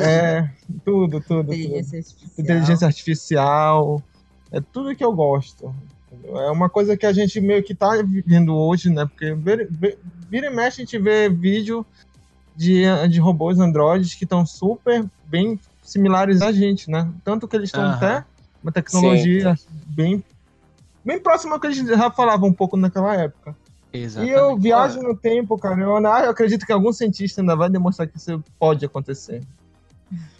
É, 0.00 0.48
tudo, 0.84 1.20
tudo. 1.20 1.52
Inteligência 1.52 1.98
tudo. 1.98 2.06
artificial. 2.06 2.44
Inteligência 2.44 2.86
artificial. 2.86 4.02
É 4.52 4.60
tudo 4.60 4.94
que 4.94 5.04
eu 5.04 5.12
gosto. 5.12 5.74
É 6.22 6.50
uma 6.52 6.70
coisa 6.70 6.96
que 6.96 7.04
a 7.04 7.12
gente 7.12 7.40
meio 7.40 7.64
que 7.64 7.74
tá 7.74 8.00
vivendo 8.00 8.54
hoje, 8.54 8.90
né? 8.90 9.06
Porque 9.06 9.34
vira 9.34 10.46
e 10.46 10.50
mexe 10.54 10.82
a 10.82 10.84
gente 10.84 10.98
vê 11.00 11.28
vídeo 11.28 11.84
de, 12.56 12.84
de 13.08 13.20
robôs 13.20 13.58
androides 13.58 14.14
que 14.14 14.24
estão 14.24 14.46
super 14.46 15.04
bem 15.26 15.60
similares 15.82 16.42
a 16.42 16.50
gente, 16.50 16.90
né? 16.90 17.08
Tanto 17.24 17.46
que 17.46 17.56
eles 17.56 17.68
estão 17.68 17.84
até 17.84 18.24
uma 18.62 18.72
tecnologia 18.72 19.54
Sim. 19.56 19.66
bem 19.86 20.24
bem 21.04 21.20
próximo 21.20 21.54
ao 21.54 21.60
que 21.60 21.68
a 21.68 21.70
gente 21.70 21.86
já 21.86 22.10
falava 22.10 22.44
um 22.44 22.52
pouco 22.52 22.76
naquela 22.76 23.14
época. 23.14 23.54
Exatamente. 23.92 24.32
E 24.32 24.36
eu 24.36 24.56
viajo 24.56 25.00
no 25.00 25.16
tempo, 25.16 25.56
cara. 25.56 25.80
Eu, 25.80 25.96
eu 25.96 26.30
acredito 26.30 26.66
que 26.66 26.72
algum 26.72 26.92
cientista 26.92 27.40
ainda 27.40 27.54
vai 27.54 27.70
demonstrar 27.70 28.08
que 28.08 28.16
isso 28.16 28.42
pode 28.58 28.84
acontecer. 28.84 29.42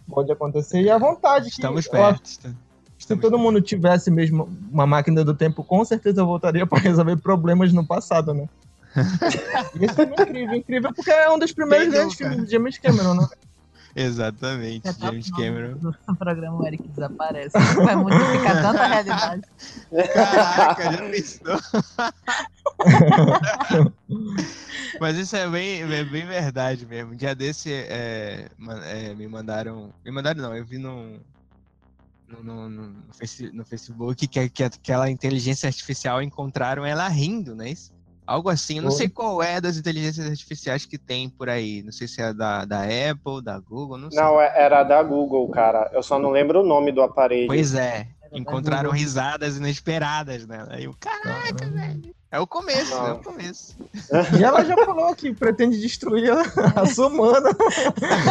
Pode 0.08 0.30
acontecer. 0.32 0.82
E 0.82 0.90
a 0.90 0.99
vontade. 0.99 1.49
Estamos 1.49 1.87
perto. 1.87 2.54
Se 2.99 3.16
todo 3.16 3.38
mundo 3.38 3.61
tivesse 3.61 4.11
mesmo 4.11 4.49
uma 4.73 4.87
máquina 4.87 5.25
do 5.25 5.35
tempo, 5.35 5.62
com 5.62 5.85
certeza 5.85 6.20
eu 6.23 6.26
voltaria 6.26 6.66
para 6.66 6.80
resolver 6.80 7.16
problemas 7.16 7.73
no 7.73 7.87
passado, 7.87 8.35
né? 8.35 8.49
isso 9.81 10.00
é 10.00 10.05
incrível, 10.05 10.55
incrível, 10.55 10.95
porque 10.95 11.11
é 11.11 11.31
um 11.31 11.38
dos 11.38 11.53
primeiros 11.53 11.88
grandes 11.88 12.17
filmes 12.17 12.45
de 12.45 12.50
James 12.50 12.79
Cameron, 12.79 13.15
né? 13.15 13.29
Exatamente, 13.99 14.83
tá 14.83 15.07
James 15.07 15.31
Cameron. 15.31 15.79
No 15.81 16.17
programa 16.17 16.59
o 16.59 16.67
Eric 16.67 16.87
desaparece. 16.87 17.59
Vai 17.76 17.97
modificar 17.97 18.61
tanta 18.61 18.87
realidade. 18.87 19.43
Caraca, 20.12 20.93
já 20.93 21.11
pensou? 21.11 21.59
Mas 25.00 25.17
isso 25.17 25.35
é 25.35 25.49
bem, 25.49 25.81
é 25.81 26.05
bem 26.05 26.26
verdade 26.26 26.85
mesmo. 26.85 27.15
Um 27.15 27.17
dia 27.17 27.35
desse 27.35 27.73
é, 27.73 28.50
é, 28.85 29.15
me 29.15 29.26
mandaram. 29.26 29.95
Me 30.05 30.12
mandaram 30.12 30.43
não, 30.43 30.55
eu 30.55 30.67
vi 30.67 30.76
no, 30.76 31.19
no, 32.29 32.69
no, 32.69 32.69
no 32.69 33.65
Facebook 33.65 34.29
que, 34.29 34.50
que 34.50 34.62
aquela 34.62 35.11
inteligência 35.11 35.69
artificial 35.69 36.21
encontraram 36.21 36.85
ela 36.85 37.09
rindo, 37.09 37.55
né? 37.55 37.71
Isso? 37.71 37.96
Algo 38.26 38.49
assim, 38.49 38.78
eu 38.78 38.83
não 38.83 38.90
sei 38.90 39.09
qual 39.09 39.40
é 39.40 39.61
das 39.61 39.76
inteligências 39.76 40.28
artificiais 40.28 40.85
que 40.85 40.99
tem 40.99 41.28
por 41.28 41.49
aí. 41.49 41.83
Não 41.83 41.92
sei 41.92 42.09
se 42.09 42.21
é 42.21 42.35
da, 42.35 42.64
da 42.64 42.83
Apple, 42.83 43.42
da 43.42 43.59
Google, 43.61 43.97
não 43.97 44.11
sei. 44.11 44.21
Não, 44.21 44.40
é, 44.40 44.52
era 44.56 44.83
da 44.83 45.00
Google, 45.02 45.49
cara. 45.50 45.88
Eu 45.92 46.02
só 46.02 46.18
não 46.18 46.30
lembro 46.30 46.61
o 46.61 46.66
nome 46.66 46.90
do 46.90 47.02
aparelho. 47.02 47.47
Pois 47.47 47.75
é. 47.75 48.09
Encontraram 48.33 48.90
risadas 48.90 49.56
inesperadas 49.56 50.47
nela. 50.47 50.68
Aí 50.71 50.87
o 50.87 50.95
caraca, 50.95 51.64
ah, 51.64 51.68
velho. 51.68 52.14
É 52.30 52.40
o 52.40 52.47
começo, 52.47 52.90
não. 52.90 53.06
é 53.06 53.12
o 53.12 53.18
começo. 53.18 53.76
E 54.38 54.42
ela 54.42 54.64
já 54.64 54.75
falou 54.85 55.14
que 55.14 55.33
pretende 55.33 55.80
destruir 55.80 56.30
a, 56.30 56.42
a 56.83 56.87
sua 56.87 57.06
humana. 57.06 57.49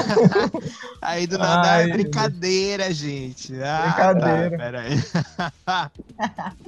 Aí 1.02 1.26
do 1.26 1.38
nada 1.38 1.72
Ai, 1.72 1.90
é 1.90 1.94
brincadeira, 1.94 2.94
gente. 2.94 3.54
Ah, 3.64 3.88
brincadeira. 3.88 4.52
Tá, 4.52 4.58
peraí. 4.58 5.04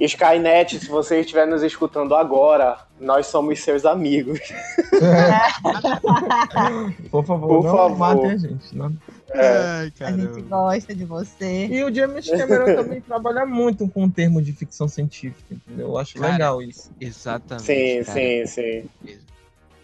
Skynet, 0.00 0.80
se 0.80 0.88
você 0.88 1.20
estiver 1.20 1.46
nos 1.46 1.62
escutando 1.62 2.14
agora, 2.14 2.78
nós 2.98 3.26
somos 3.26 3.60
seus 3.60 3.84
amigos. 3.84 4.40
É. 4.94 5.38
Por 7.10 7.24
favor, 7.24 7.48
Por 7.48 7.64
não 7.64 7.76
favor. 7.76 7.98
matem 7.98 8.30
a 8.30 8.36
gente. 8.36 8.74
Não. 8.74 8.96
É. 9.34 9.48
Ai, 9.80 9.92
a 10.00 10.12
gente 10.12 10.42
gosta 10.42 10.94
de 10.94 11.04
você. 11.04 11.66
E 11.66 11.84
o 11.84 11.94
James 11.94 12.28
Cameron 12.28 12.74
também 12.76 13.00
trabalha 13.00 13.44
muito 13.44 13.88
com 13.88 14.04
o 14.04 14.10
termo 14.10 14.40
de 14.40 14.52
ficção 14.52 14.88
científica, 14.88 15.54
entendeu? 15.54 15.88
Eu 15.88 15.98
acho 15.98 16.14
cara, 16.18 16.32
legal 16.32 16.62
isso. 16.62 16.90
Exatamente. 17.00 17.66
Sim, 17.66 18.04
cara. 18.04 18.18
sim, 18.18 18.46
sim. 18.46 19.18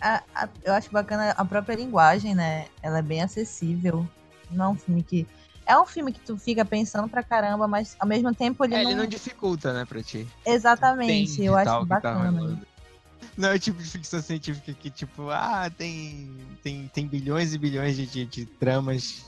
A, 0.01 0.23
a, 0.35 0.49
eu 0.65 0.73
acho 0.73 0.91
bacana 0.91 1.31
a 1.31 1.45
própria 1.45 1.77
linguagem, 1.77 2.35
né? 2.35 2.67
Ela 2.83 2.99
é 2.99 3.03
bem 3.03 3.23
acessível. 3.23 4.07
Não 4.51 4.65
é 4.65 4.69
um 4.69 4.77
filme 4.77 5.03
que. 5.03 5.27
É 5.67 5.79
um 5.79 5.87
filme 5.87 6.13
que 6.13 6.21
tu 6.21 6.37
fica 6.37 6.63
pensando 6.65 7.09
pra 7.09 7.23
caramba, 7.23 7.67
mas 7.67 7.97
ao 7.99 8.07
mesmo 8.07 8.35
tempo 8.35 8.65
ele. 8.65 8.75
É, 8.75 8.83
não... 8.83 8.91
ele 8.91 9.01
não 9.01 9.07
dificulta, 9.07 9.73
né, 9.73 9.85
pra 9.87 10.03
ti. 10.03 10.27
Exatamente, 10.45 11.43
eu 11.43 11.55
acho 11.55 11.65
tá 11.65 11.85
bacana. 11.85 12.57
Tá 12.57 12.75
não 13.37 13.49
é 13.49 13.55
o 13.55 13.59
tipo 13.59 13.83
de 13.83 13.91
ficção 13.91 14.23
científica 14.23 14.73
que, 14.75 14.91
tipo, 14.91 15.29
ah, 15.31 15.69
tem, 15.77 16.31
tem, 16.63 16.89
tem 16.93 17.07
bilhões 17.07 17.53
e 17.53 17.59
bilhões 17.59 17.97
de, 17.97 18.07
de, 18.07 18.25
de 18.27 18.47
tramas 18.47 19.25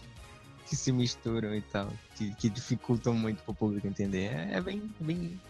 que 0.67 0.77
se 0.77 0.93
misturam 0.93 1.55
e 1.55 1.63
tal, 1.63 1.89
que, 2.17 2.35
que 2.35 2.49
dificultam 2.49 3.15
muito 3.15 3.43
pro 3.43 3.55
público 3.55 3.87
entender. 3.87 4.33
É, 4.33 4.57
é 4.57 4.61
bem, 4.61 4.83
bem. 5.01 5.41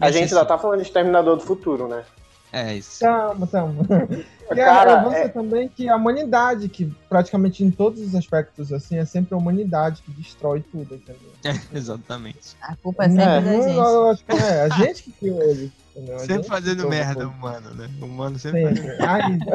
A 0.00 0.10
gente 0.10 0.34
ainda 0.34 0.44
tá 0.44 0.58
falando 0.58 0.80
de 0.80 0.86
Exterminador 0.86 1.36
do 1.36 1.42
Futuro, 1.42 1.86
né? 1.86 2.04
É 2.52 2.74
isso. 2.74 3.00
Tamo, 3.00 3.46
tamo. 3.46 3.86
E 4.44 4.56
Cara, 4.56 4.92
é, 4.92 5.02
você 5.02 5.18
é... 5.20 5.28
também 5.28 5.68
que 5.68 5.88
a 5.88 5.96
humanidade, 5.96 6.68
que 6.68 6.84
praticamente 7.08 7.64
em 7.64 7.70
todos 7.70 7.98
os 8.02 8.14
aspectos, 8.14 8.70
assim, 8.74 8.98
é 8.98 9.04
sempre 9.06 9.34
a 9.34 9.38
humanidade 9.38 10.02
que 10.02 10.10
destrói 10.10 10.62
tudo, 10.70 10.96
entendeu? 10.96 11.32
É, 11.42 11.58
exatamente. 11.74 12.54
A 12.60 12.76
culpa 12.76 13.04
é 13.04 13.08
sempre 13.08 13.24
é, 13.24 13.40
da 13.40 13.52
gente. 13.52 13.74
Lógico, 13.74 14.32
é, 14.32 14.60
a 14.64 14.68
gente 14.68 15.02
que 15.02 15.12
criou 15.12 15.42
ele. 15.42 15.72
Entendeu? 15.96 16.18
Sempre 16.18 16.46
fazendo 16.46 16.86
merda, 16.90 17.26
humano, 17.26 17.70
né? 17.70 17.88
O 18.02 18.04
humano 18.04 18.38
sempre, 18.38 18.76
sempre. 18.76 18.96
fazendo 18.98 19.46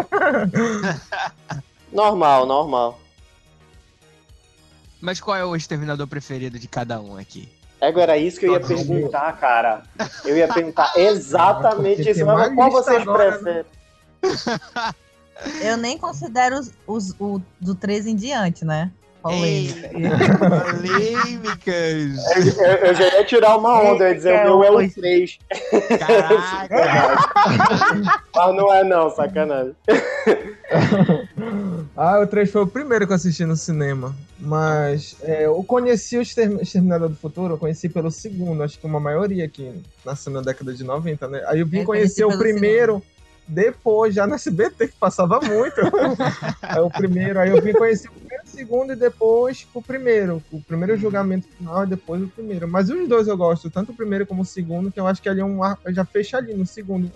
Normal, 1.93 2.47
normal. 2.47 2.99
Mas 5.01 5.19
qual 5.19 5.37
é 5.37 5.45
o 5.45 5.55
exterminador 5.55 6.07
preferido 6.07 6.59
de 6.59 6.67
cada 6.67 6.99
um 6.99 7.17
aqui? 7.17 7.49
Ego, 7.81 7.99
era 7.99 8.17
isso 8.17 8.39
que 8.39 8.45
eu 8.45 8.53
ia 8.53 8.59
perguntar, 8.59 9.31
cara. 9.37 9.83
Eu 10.25 10.35
ia 10.35 10.47
perguntar 10.47 10.91
exatamente 10.97 12.09
isso. 12.09 12.25
Mas 12.25 12.53
qual 12.53 12.71
vocês 12.71 13.01
agora, 13.01 13.31
preferem? 13.31 13.65
Né? 14.21 14.93
Eu 15.61 15.77
nem 15.77 15.97
considero 15.97 16.59
os, 16.59 16.71
os, 16.85 17.15
o 17.17 17.41
do 17.61 17.73
13 17.73 18.11
em 18.11 18.15
diante, 18.15 18.65
né? 18.65 18.91
Polêmica. 19.21 19.89
Polêmicas. 20.69 21.77
Eu, 22.57 22.87
eu, 22.87 22.95
já 22.95 23.17
ia 23.17 23.25
tirar 23.25 23.57
uma 23.57 23.81
onda, 23.81 24.05
eu 24.05 24.09
ia 24.09 24.15
dizer 24.15 24.47
o 24.47 24.59
meu 24.59 24.79
é 24.81 24.85
o 24.85 24.91
3. 24.91 25.39
Caraca. 25.99 27.17
Mas 28.33 28.55
não 28.55 28.73
é 28.73 28.83
não, 28.83 29.09
sacanagem. 29.09 29.75
ah, 31.97 32.19
o 32.21 32.27
3 32.27 32.49
foi 32.49 32.61
o 32.61 32.67
primeiro 32.67 33.05
que 33.05 33.11
eu 33.11 33.17
assisti 33.17 33.45
no 33.45 33.57
cinema. 33.57 34.15
Mas 34.39 35.17
é, 35.21 35.45
eu 35.45 35.61
conheci 35.63 36.17
o 36.17 36.21
Exterminador 36.21 37.09
do 37.09 37.15
Futuro, 37.15 37.55
eu 37.55 37.57
conheci 37.57 37.89
pelo 37.89 38.09
segundo, 38.09 38.63
acho 38.63 38.79
que 38.79 38.85
uma 38.85 39.01
maioria 39.01 39.43
aqui 39.43 39.83
nasceu 40.05 40.31
na 40.31 40.39
década 40.41 40.73
de 40.73 40.83
90, 40.83 41.27
né? 41.27 41.43
Aí 41.47 41.59
eu 41.59 41.65
vim 41.65 41.79
eu 41.79 41.85
conhecer 41.85 42.23
o 42.23 42.37
primeiro. 42.37 42.93
Segundo 42.93 43.18
depois, 43.49 44.13
já 44.13 44.27
no 44.27 44.35
SBT, 44.35 44.89
que 44.89 44.95
passava 44.95 45.39
muito. 45.41 45.81
aí 46.61 46.79
o 46.81 46.89
primeiro, 46.89 47.39
aí 47.39 47.49
eu 47.49 47.61
vim 47.61 47.73
conhecer 47.73 48.07
o 48.07 48.11
primeiro, 48.11 48.43
o 48.45 48.47
segundo 48.47 48.93
e 48.93 48.95
depois 48.95 49.67
o 49.73 49.81
primeiro. 49.81 50.43
O 50.51 50.61
primeiro 50.61 50.93
uhum. 50.93 50.99
julgamento 50.99 51.47
final 51.57 51.83
e 51.83 51.87
depois 51.87 52.21
o 52.21 52.27
primeiro. 52.27 52.67
Mas 52.67 52.91
os 52.91 53.09
dois 53.09 53.27
eu 53.27 53.35
gosto, 53.35 53.71
tanto 53.71 53.91
o 53.91 53.95
primeiro 53.95 54.25
como 54.27 54.43
o 54.43 54.45
segundo, 54.45 54.91
que 54.91 54.99
eu 54.99 55.07
acho 55.07 55.19
que 55.19 55.27
ali 55.27 55.41
é 55.41 55.45
um 55.45 55.59
já 55.87 56.05
fecha 56.05 56.37
ali 56.37 56.53
no 56.53 56.65
segundo 56.65 57.11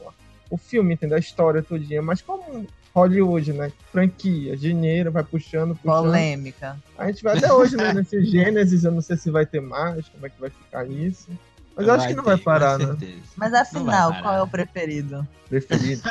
o 0.49 0.57
filme, 0.57 0.95
entendeu? 0.95 1.17
A 1.17 1.19
história 1.19 1.61
todinha. 1.61 2.01
Mas 2.01 2.21
como 2.21 2.65
Hollywood, 2.95 3.53
né? 3.53 3.71
Franquia, 3.91 4.57
dinheiro, 4.57 5.11
vai 5.11 5.23
puxando, 5.23 5.75
puxando. 5.75 6.05
Polêmica. 6.05 6.77
A 6.97 7.07
gente 7.07 7.23
vai 7.23 7.37
até 7.37 7.53
hoje, 7.53 7.75
né? 7.75 7.93
Nesse 7.93 8.23
Gênesis, 8.25 8.83
eu 8.83 8.91
não 8.91 9.01
sei 9.01 9.17
se 9.17 9.29
vai 9.29 9.45
ter 9.45 9.61
mais, 9.61 10.09
como 10.09 10.25
é 10.25 10.29
que 10.29 10.41
vai 10.41 10.49
ficar 10.49 10.89
isso. 10.89 11.29
Mas 11.75 11.87
eu 11.87 11.93
acho 11.93 12.07
que 12.07 12.13
não 12.13 12.23
ter, 12.23 12.29
vai 12.29 12.37
parar, 12.37 12.77
né? 12.77 13.21
Mas 13.35 13.53
afinal, 13.53 14.21
qual 14.21 14.35
é 14.35 14.41
o 14.41 14.47
preferido? 14.47 15.27
Preferido. 15.49 16.03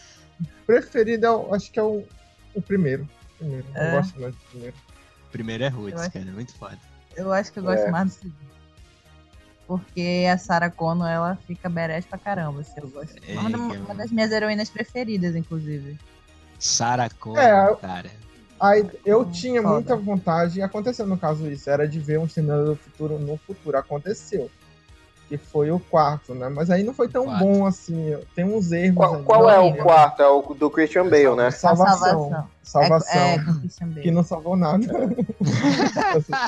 preferido, 0.66 1.26
eu 1.26 1.54
acho 1.54 1.70
que 1.70 1.78
é 1.78 1.82
o, 1.82 2.04
o 2.54 2.62
primeiro. 2.62 3.08
primeiro. 3.38 3.66
É. 3.74 3.88
Eu 3.88 3.96
gosto 3.96 4.20
mais 4.20 4.34
do 4.34 4.40
primeiro. 4.50 4.76
O 4.76 5.30
primeiro 5.30 5.64
é 5.64 5.68
Roots, 5.68 6.00
acho... 6.00 6.12
cara, 6.12 6.28
é 6.28 6.32
muito 6.32 6.54
foda. 6.54 6.78
Eu 7.16 7.32
acho 7.32 7.52
que 7.52 7.58
eu 7.58 7.62
gosto 7.62 7.86
é. 7.86 7.90
mais 7.90 8.06
do 8.06 8.12
segundo. 8.12 8.54
Porque 9.66 10.26
a 10.30 10.36
Sarah 10.36 10.70
Connor, 10.70 11.08
ela 11.08 11.38
fica 11.46 11.68
berés 11.68 12.04
pra 12.04 12.18
caramba, 12.18 12.60
assim, 12.60 12.74
eu 12.76 12.88
gosto. 12.88 13.16
É, 13.26 13.38
uma, 13.38 13.48
uma, 13.48 13.94
das 13.94 14.10
minhas 14.10 14.30
heroínas 14.30 14.68
preferidas, 14.68 15.34
inclusive. 15.34 15.98
Sarah 16.58 17.08
Connor, 17.10 17.42
é, 17.42 17.76
cara. 17.76 18.10
Aí, 18.60 18.88
eu 19.04 19.20
hum, 19.22 19.30
tinha 19.30 19.62
foda. 19.62 19.74
muita 19.74 19.96
vontade, 19.96 20.58
e 20.58 20.62
aconteceu 20.62 21.06
no 21.06 21.18
caso 21.18 21.50
isso, 21.50 21.68
era 21.68 21.88
de 21.88 21.98
ver 21.98 22.18
um 22.18 22.24
Exterminador 22.24 22.74
do 22.74 22.76
Futuro 22.76 23.18
no 23.18 23.36
futuro. 23.38 23.76
Aconteceu 23.76 24.50
que 25.28 25.36
foi 25.36 25.70
o 25.70 25.78
quarto, 25.78 26.34
né? 26.34 26.48
Mas 26.48 26.70
aí 26.70 26.82
não 26.82 26.92
foi 26.92 27.08
tão 27.08 27.26
bom 27.38 27.66
assim. 27.66 28.16
Tem 28.34 28.44
uns 28.44 28.72
erros. 28.72 28.96
Qual, 28.96 29.22
qual 29.22 29.50
é 29.50 29.58
o 29.58 29.74
quarto? 29.76 30.22
É 30.22 30.28
o 30.28 30.42
do 30.54 30.70
Christian 30.70 31.08
Bale, 31.08 31.34
né? 31.34 31.50
Salvação. 31.50 32.46
Salvação. 32.62 33.20
É, 33.20 33.34
é, 33.36 34.00
que 34.02 34.10
não 34.10 34.22
salvou 34.22 34.56
nada. 34.56 34.84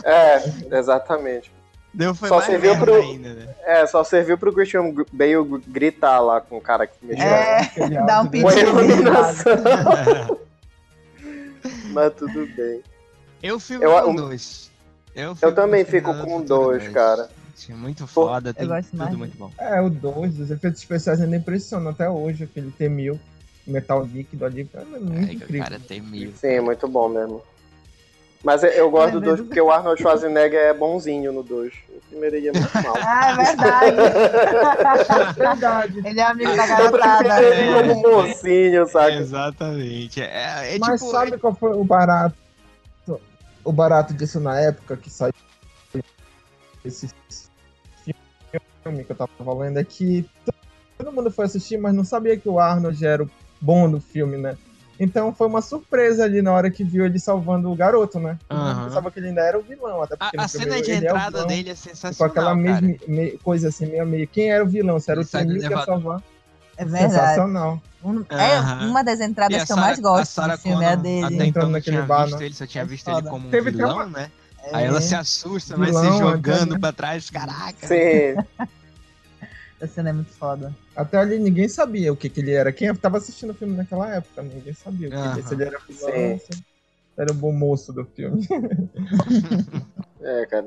é, 0.04 0.42
exatamente. 0.78 1.52
Deu 1.92 2.14
foi 2.14 2.28
só 2.28 2.42
serviu 2.42 2.78
pro, 2.78 2.94
ainda, 2.96 3.32
né? 3.32 3.48
É, 3.64 3.86
só 3.86 4.04
serviu 4.04 4.36
pro 4.36 4.52
Christian 4.52 4.92
Bale 5.12 5.62
gritar 5.66 6.20
lá 6.20 6.42
com 6.42 6.58
o 6.58 6.60
cara 6.60 6.86
que 6.86 6.98
mexeu. 7.02 7.26
É, 7.26 7.70
dá 8.04 8.20
um 8.20 8.26
pedido. 8.26 8.52
Mas 11.92 12.12
tudo 12.14 12.46
bem. 12.54 12.82
Eu 13.42 13.58
fico 13.58 13.82
eu, 13.82 14.02
com 14.02 14.14
dois. 14.14 14.70
Eu, 15.14 15.34
eu 15.40 15.54
também 15.54 15.84
fico 15.84 16.12
com 16.22 16.42
dois, 16.42 16.86
cara. 16.88 17.30
Muito 17.70 18.06
foda, 18.06 18.52
tem 18.52 18.66
tudo 18.66 18.98
mais. 18.98 19.14
muito 19.16 19.36
bom. 19.36 19.50
É, 19.58 19.80
o 19.80 19.88
2, 19.88 20.40
os 20.40 20.50
efeitos 20.50 20.80
especiais 20.80 21.20
ainda 21.20 21.36
impressionam 21.36 21.90
até 21.90 22.08
hoje, 22.08 22.44
aquele 22.44 22.70
T-1000, 22.70 23.18
metal 23.66 24.04
líquido 24.04 24.44
ali, 24.44 24.68
é 24.74 24.98
muito 24.98 25.30
é, 25.30 25.32
incrível. 25.32 25.62
Cara, 25.62 25.80
T-1000. 25.80 26.34
Sim, 26.34 26.48
é 26.48 26.60
muito 26.60 26.86
bom 26.86 27.08
mesmo. 27.08 27.42
Mas 28.44 28.62
eu 28.62 28.88
gosto 28.90 29.08
é 29.08 29.12
do 29.12 29.20
2 29.20 29.40
porque 29.40 29.60
o 29.60 29.72
Arnold 29.72 30.00
Schwarzenegger 30.00 30.60
é 30.60 30.72
bonzinho 30.72 31.32
no 31.32 31.42
2. 31.42 31.72
O 31.72 32.00
primeiro 32.10 32.36
ele 32.36 32.48
é 32.48 32.52
muito 32.52 32.74
mal. 32.74 32.94
ah, 33.02 33.30
é 33.30 33.44
verdade. 33.44 33.96
verdade. 35.36 36.02
Ele 36.06 36.20
é 36.20 36.22
amigo 36.22 36.54
da 36.54 36.66
garotada. 36.66 37.42
Eu 37.42 37.78
ele 37.78 37.94
como 37.94 38.22
mocinho, 38.22 38.86
sabe? 38.86 39.16
Exatamente. 39.16 40.22
É, 40.22 40.76
é 40.76 40.78
Mas 40.78 41.00
tipo, 41.00 41.10
sabe 41.10 41.34
é... 41.34 41.38
qual 41.38 41.56
foi 41.56 41.72
o 41.72 41.82
barato? 41.82 42.36
O 43.64 43.72
barato 43.72 44.14
disso 44.14 44.38
na 44.38 44.60
época 44.60 44.96
que 44.96 45.10
saiu 45.10 45.32
esse 46.84 47.08
filme 48.86 49.04
que 49.04 49.12
eu 49.12 49.16
tava 49.16 49.54
lendo 49.54 49.78
é 49.78 49.84
que 49.84 50.28
todo 50.96 51.12
mundo 51.12 51.30
foi 51.30 51.46
assistir, 51.46 51.78
mas 51.78 51.94
não 51.94 52.04
sabia 52.04 52.36
que 52.36 52.48
o 52.48 52.58
Arnold 52.58 53.04
era 53.04 53.22
o 53.22 53.30
bom 53.60 53.90
do 53.90 54.00
filme, 54.00 54.36
né? 54.36 54.56
Então 54.98 55.34
foi 55.34 55.46
uma 55.46 55.60
surpresa 55.60 56.24
ali 56.24 56.40
na 56.40 56.52
hora 56.52 56.70
que 56.70 56.82
viu 56.82 57.04
ele 57.04 57.18
salvando 57.18 57.70
o 57.70 57.76
garoto, 57.76 58.18
né? 58.18 58.38
Uhum. 58.50 58.84
pensava 58.84 59.10
que 59.10 59.18
ele 59.18 59.28
ainda 59.28 59.42
era 59.42 59.58
o 59.58 59.62
vilão. 59.62 60.02
Até 60.02 60.16
porque 60.16 60.38
a, 60.38 60.44
a 60.44 60.48
cena 60.48 60.80
de 60.80 60.90
entrada 60.90 61.40
é 61.40 61.46
dele 61.46 61.70
é 61.70 61.74
sensacional. 61.74 62.16
Com 62.16 62.24
aquela 62.24 62.54
mesma 62.54 62.96
me, 63.06 63.32
coisa 63.38 63.68
assim, 63.68 63.86
meio 63.86 64.06
meio. 64.06 64.26
Quem 64.26 64.50
era 64.50 64.64
o 64.64 64.66
vilão? 64.66 64.98
Se 64.98 65.10
era 65.10 65.20
ele 65.20 65.28
o 65.28 65.30
Temil 65.30 65.60
que 65.60 65.68
ia 65.68 65.84
salvar. 65.84 66.22
É 66.78 66.84
verdade. 66.84 67.12
Sensacional. 67.12 67.82
Um, 68.02 68.24
é 68.30 68.60
uhum. 68.60 68.90
uma 68.90 69.02
das 69.02 69.20
entradas 69.20 69.64
que 69.64 69.72
eu 69.72 69.76
mais 69.76 69.98
gosto 69.98 70.40
do 70.40 70.58
filme, 70.58 70.84
é 70.84 70.88
a 70.88 70.94
dele. 70.94 71.34
Até 71.34 71.46
então 71.46 71.68
naquele 71.68 72.00
bar, 72.02 72.26
visto 72.26 72.40
ele, 72.40 72.54
só 72.54 72.66
tinha 72.66 72.84
visto 72.84 73.10
ele 73.10 73.22
como 73.22 73.48
um 73.48 73.50
Teve 73.50 73.70
vilão, 73.70 73.96
uma... 73.96 74.06
né? 74.06 74.30
É. 74.64 74.76
Aí 74.76 74.84
ela 74.84 75.00
se 75.00 75.14
assusta, 75.14 75.76
vai 75.76 75.92
se 75.92 76.18
jogando 76.18 76.72
né? 76.72 76.78
pra 76.78 76.92
trás, 76.92 77.28
caraca. 77.30 77.86
Sim. 77.86 78.36
Essa 79.80 79.94
cena 79.94 80.10
é 80.10 80.12
muito 80.12 80.32
foda. 80.32 80.74
Até 80.94 81.18
ali 81.18 81.38
ninguém 81.38 81.68
sabia 81.68 82.12
o 82.12 82.16
que, 82.16 82.30
que 82.30 82.40
ele 82.40 82.52
era. 82.52 82.72
Quem 82.72 82.94
tava 82.94 83.18
assistindo 83.18 83.50
o 83.50 83.54
filme 83.54 83.76
naquela 83.76 84.14
época, 84.14 84.42
ninguém 84.42 84.72
sabia 84.72 85.08
o 85.08 85.10
que, 85.10 85.16
uhum. 85.16 85.46
se 85.46 85.54
ele 85.54 85.64
era 85.64 85.78
vilão, 85.86 86.40
era 87.16 87.30
o 87.30 87.34
bom 87.34 87.52
moço 87.52 87.92
do 87.92 88.04
filme. 88.04 88.46
é, 90.22 90.46
cara. 90.46 90.66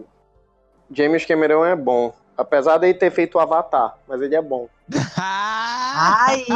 James 0.91 1.26
Cameron 1.26 1.65
é 1.65 1.76
bom. 1.76 2.13
Apesar 2.38 2.78
de 2.78 2.88
ele 2.88 2.98
ter 2.98 3.12
feito 3.12 3.36
o 3.36 3.39
Avatar, 3.39 3.98
mas 4.08 4.22
ele 4.22 4.36
é 4.36 4.41
bom. 4.41 4.69
ai, 5.17 6.45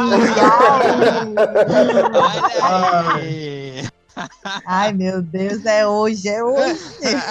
ai. 2.62 3.88
ai, 4.64 4.92
meu 4.94 5.20
Deus, 5.20 5.66
é 5.66 5.86
hoje, 5.86 6.28
é 6.28 6.42
hoje. 6.42 6.80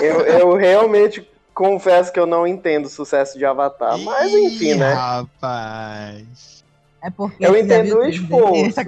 Eu, 0.01 0.21
eu 0.21 0.55
realmente 0.55 1.27
confesso 1.53 2.11
que 2.11 2.19
eu 2.19 2.25
não 2.25 2.45
entendo 2.47 2.85
o 2.85 2.89
sucesso 2.89 3.37
de 3.37 3.45
Avatar, 3.45 3.99
Ih, 3.99 4.03
mas 4.03 4.31
enfim, 4.31 4.75
né? 4.75 4.93
Rapaz. 4.93 6.53
É 7.03 7.09
porque 7.09 7.45
eu 7.45 7.57
entendo 7.57 7.97
o 7.97 8.05
esforço. 8.05 8.79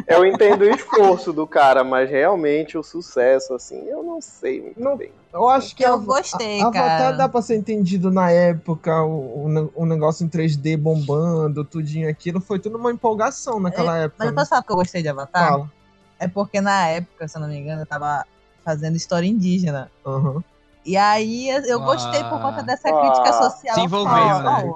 É. 0.00 0.14
eu 0.16 0.24
entendo 0.24 0.62
o 0.62 0.70
esforço 0.70 1.30
do 1.30 1.46
cara, 1.46 1.84
mas 1.84 2.08
realmente 2.08 2.78
o 2.78 2.82
sucesso, 2.82 3.52
assim, 3.52 3.86
eu 3.86 4.02
não 4.02 4.18
sei 4.18 4.62
muito 4.62 4.80
não, 4.80 4.96
bem. 4.96 5.10
Eu 5.30 5.46
acho 5.46 5.76
que 5.76 5.84
eu 5.84 6.00
gostei, 6.00 6.62
a, 6.62 6.70
cara. 6.70 6.86
Avatar 6.86 7.16
dá 7.18 7.28
pra 7.28 7.42
ser 7.42 7.56
entendido 7.56 8.10
na 8.10 8.30
época, 8.30 9.02
o, 9.02 9.46
o, 9.46 9.72
o, 9.74 9.84
negócio 9.84 10.24
em 10.24 10.28
3D 10.28 10.74
bombando, 10.78 11.62
tudinho 11.66 12.08
aquilo, 12.08 12.40
foi 12.40 12.58
tudo 12.58 12.78
uma 12.78 12.90
empolgação 12.90 13.60
naquela 13.60 13.98
é, 13.98 14.04
época. 14.04 14.16
Mas 14.20 14.28
eu 14.28 14.34
posso 14.34 14.48
falar 14.48 14.62
que 14.62 14.72
eu 14.72 14.76
gostei 14.76 15.02
de 15.02 15.08
Avatar? 15.08 15.48
Fala. 15.50 15.70
É 16.18 16.26
porque 16.26 16.62
na 16.62 16.88
época, 16.88 17.28
se 17.28 17.36
eu 17.36 17.42
não 17.42 17.48
me 17.48 17.58
engano, 17.58 17.82
eu 17.82 17.86
tava 17.86 18.24
fazendo 18.64 18.96
história 18.96 19.26
indígena. 19.26 19.90
Uhum. 20.04 20.42
E 20.84 20.96
aí 20.96 21.48
eu 21.48 21.80
gostei 21.80 22.20
ah. 22.20 22.28
por 22.28 22.40
conta 22.40 22.62
dessa 22.62 22.90
crítica 22.90 23.30
ah. 23.30 23.32
social. 23.32 23.74
Se 23.74 23.80
envolveu, 23.80 24.42
né? 24.42 24.74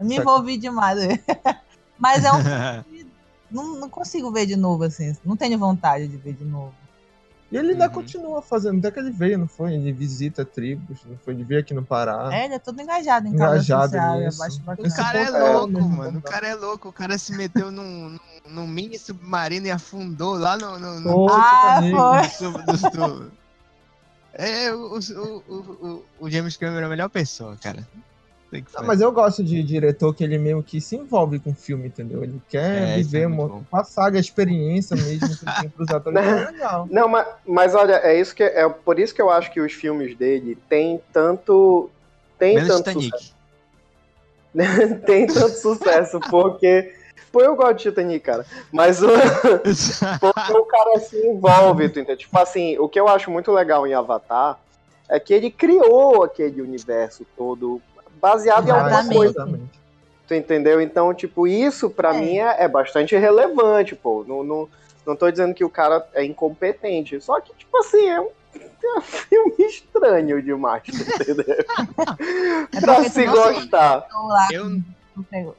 Eu 0.00 0.06
me 0.06 0.16
envolvi 0.16 0.56
demais. 0.56 0.98
Mas 1.98 2.24
é 2.24 2.32
um 2.32 2.38
não, 3.50 3.80
não 3.80 3.88
consigo 3.88 4.30
ver 4.30 4.46
de 4.46 4.56
novo, 4.56 4.84
assim. 4.84 5.16
Não 5.24 5.36
tenho 5.36 5.58
vontade 5.58 6.08
de 6.08 6.16
ver 6.16 6.34
de 6.34 6.44
novo. 6.44 6.74
E 7.52 7.56
ele 7.58 7.72
ainda 7.72 7.86
uhum. 7.86 7.92
continua 7.92 8.40
fazendo, 8.40 8.78
até 8.78 8.90
que 8.90 8.98
ele 8.98 9.10
veio, 9.10 9.36
não 9.36 9.46
foi? 9.46 9.74
Ele 9.74 9.92
visita 9.92 10.42
tribos, 10.42 11.00
não 11.04 11.18
foi? 11.18 11.34
Ele 11.34 11.44
veio 11.44 11.60
aqui 11.60 11.74
no 11.74 11.84
Pará. 11.84 12.30
É, 12.32 12.46
ele 12.46 12.54
é 12.54 12.58
todo 12.58 12.80
engajado 12.80 13.28
em 13.28 13.32
engajado 13.32 13.92
social, 13.92 14.18
nisso. 14.18 14.62
O 14.78 14.96
cara 14.96 15.18
é 15.18 15.30
louco, 15.30 15.78
é, 15.78 15.82
mano. 15.82 16.18
O 16.18 16.22
cara 16.22 16.48
é 16.48 16.54
louco. 16.54 16.88
O 16.88 16.92
cara 16.92 17.18
se 17.18 17.36
meteu 17.36 17.70
num, 17.70 18.18
num 18.48 18.66
mini 18.66 18.98
submarino 18.98 19.66
e 19.66 19.70
afundou 19.70 20.32
lá 20.32 20.56
no. 20.56 20.78
no, 20.78 20.98
no... 21.00 21.28
Ah, 21.28 21.80
foi. 21.82 23.30
É, 24.34 24.72
o, 24.72 24.98
o, 24.98 25.36
o, 25.46 26.04
o, 26.20 26.30
James 26.30 26.56
Cameron 26.56 26.84
é 26.84 26.86
a 26.86 26.88
melhor 26.88 27.10
pessoa, 27.10 27.54
cara. 27.62 27.86
Não, 28.74 28.84
mas 28.84 29.00
eu 29.00 29.10
gosto 29.10 29.42
de 29.42 29.62
diretor 29.62 30.14
que 30.14 30.22
ele 30.22 30.36
mesmo 30.36 30.62
que 30.62 30.80
se 30.80 30.96
envolve 30.96 31.38
com 31.38 31.50
o 31.50 31.54
filme, 31.54 31.88
entendeu? 31.88 32.22
Ele 32.22 32.40
quer 32.48 32.90
é, 32.90 32.96
viver, 32.96 33.30
é 33.30 33.60
passar 33.70 34.12
a 34.12 34.18
experiência 34.18 34.94
mesmo 34.94 35.28
que 35.28 35.60
tem 35.60 35.70
pros 35.70 35.88
atores. 35.88 36.18
é 36.18 36.50
legal. 36.52 36.86
Não, 36.90 37.08
mas, 37.08 37.26
mas 37.46 37.74
olha, 37.74 37.94
é 38.04 38.20
isso 38.20 38.34
que 38.34 38.42
é 38.42 38.68
por 38.68 38.98
isso 38.98 39.14
que 39.14 39.22
eu 39.22 39.30
acho 39.30 39.50
que 39.50 39.60
os 39.60 39.72
filmes 39.72 40.16
dele 40.16 40.58
têm 40.68 41.00
tanto 41.12 41.88
tem 42.38 42.56
Menos 42.56 42.68
tanto 42.68 43.00
Titanic. 43.00 43.10
sucesso. 43.10 43.34
tem 45.06 45.26
tanto 45.26 45.56
sucesso 45.56 46.20
porque 46.28 46.92
Pô, 47.32 47.40
eu 47.40 47.56
gosto 47.56 47.78
de 47.78 47.82
Titanic, 47.84 48.20
cara. 48.20 48.44
Mas 48.70 49.02
o, 49.02 49.08
porque 50.20 50.52
o 50.52 50.64
cara 50.66 51.00
se 51.00 51.16
envolve, 51.26 51.88
tu 51.88 51.98
entende? 51.98 52.18
Tipo 52.18 52.38
assim, 52.38 52.78
o 52.78 52.86
que 52.86 53.00
eu 53.00 53.08
acho 53.08 53.30
muito 53.30 53.50
legal 53.50 53.86
em 53.86 53.94
Avatar 53.94 54.58
é 55.08 55.18
que 55.18 55.32
ele 55.32 55.50
criou 55.50 56.22
aquele 56.22 56.60
universo 56.60 57.26
todo 57.34 57.80
baseado 58.22 58.68
Exatamente. 58.68 59.14
em 59.14 59.16
alguma 59.16 59.44
coisa. 59.44 59.60
Tu 60.28 60.34
entendeu? 60.34 60.80
Então, 60.80 61.12
tipo, 61.12 61.48
isso 61.48 61.90
para 61.90 62.14
é. 62.14 62.20
mim 62.20 62.38
é, 62.38 62.62
é, 62.62 62.68
bastante 62.68 63.16
relevante, 63.16 63.96
pô. 63.96 64.24
Não, 64.26 64.44
não, 64.44 64.68
não 65.04 65.16
tô 65.16 65.28
dizendo 65.28 65.52
que 65.52 65.64
o 65.64 65.68
cara 65.68 66.06
é 66.14 66.24
incompetente. 66.24 67.20
Só 67.20 67.40
que, 67.40 67.52
tipo 67.54 67.76
assim, 67.78 68.08
é 68.08 68.20
um, 68.20 68.28
é 68.54 68.98
um 68.98 69.00
filme 69.02 69.54
estranho 69.58 70.40
demais, 70.40 70.84
entendeu? 70.86 71.44
é 72.72 72.80
pra 72.80 73.02
se 73.02 73.26
gostar. 73.26 74.06
Eu... 74.52 74.80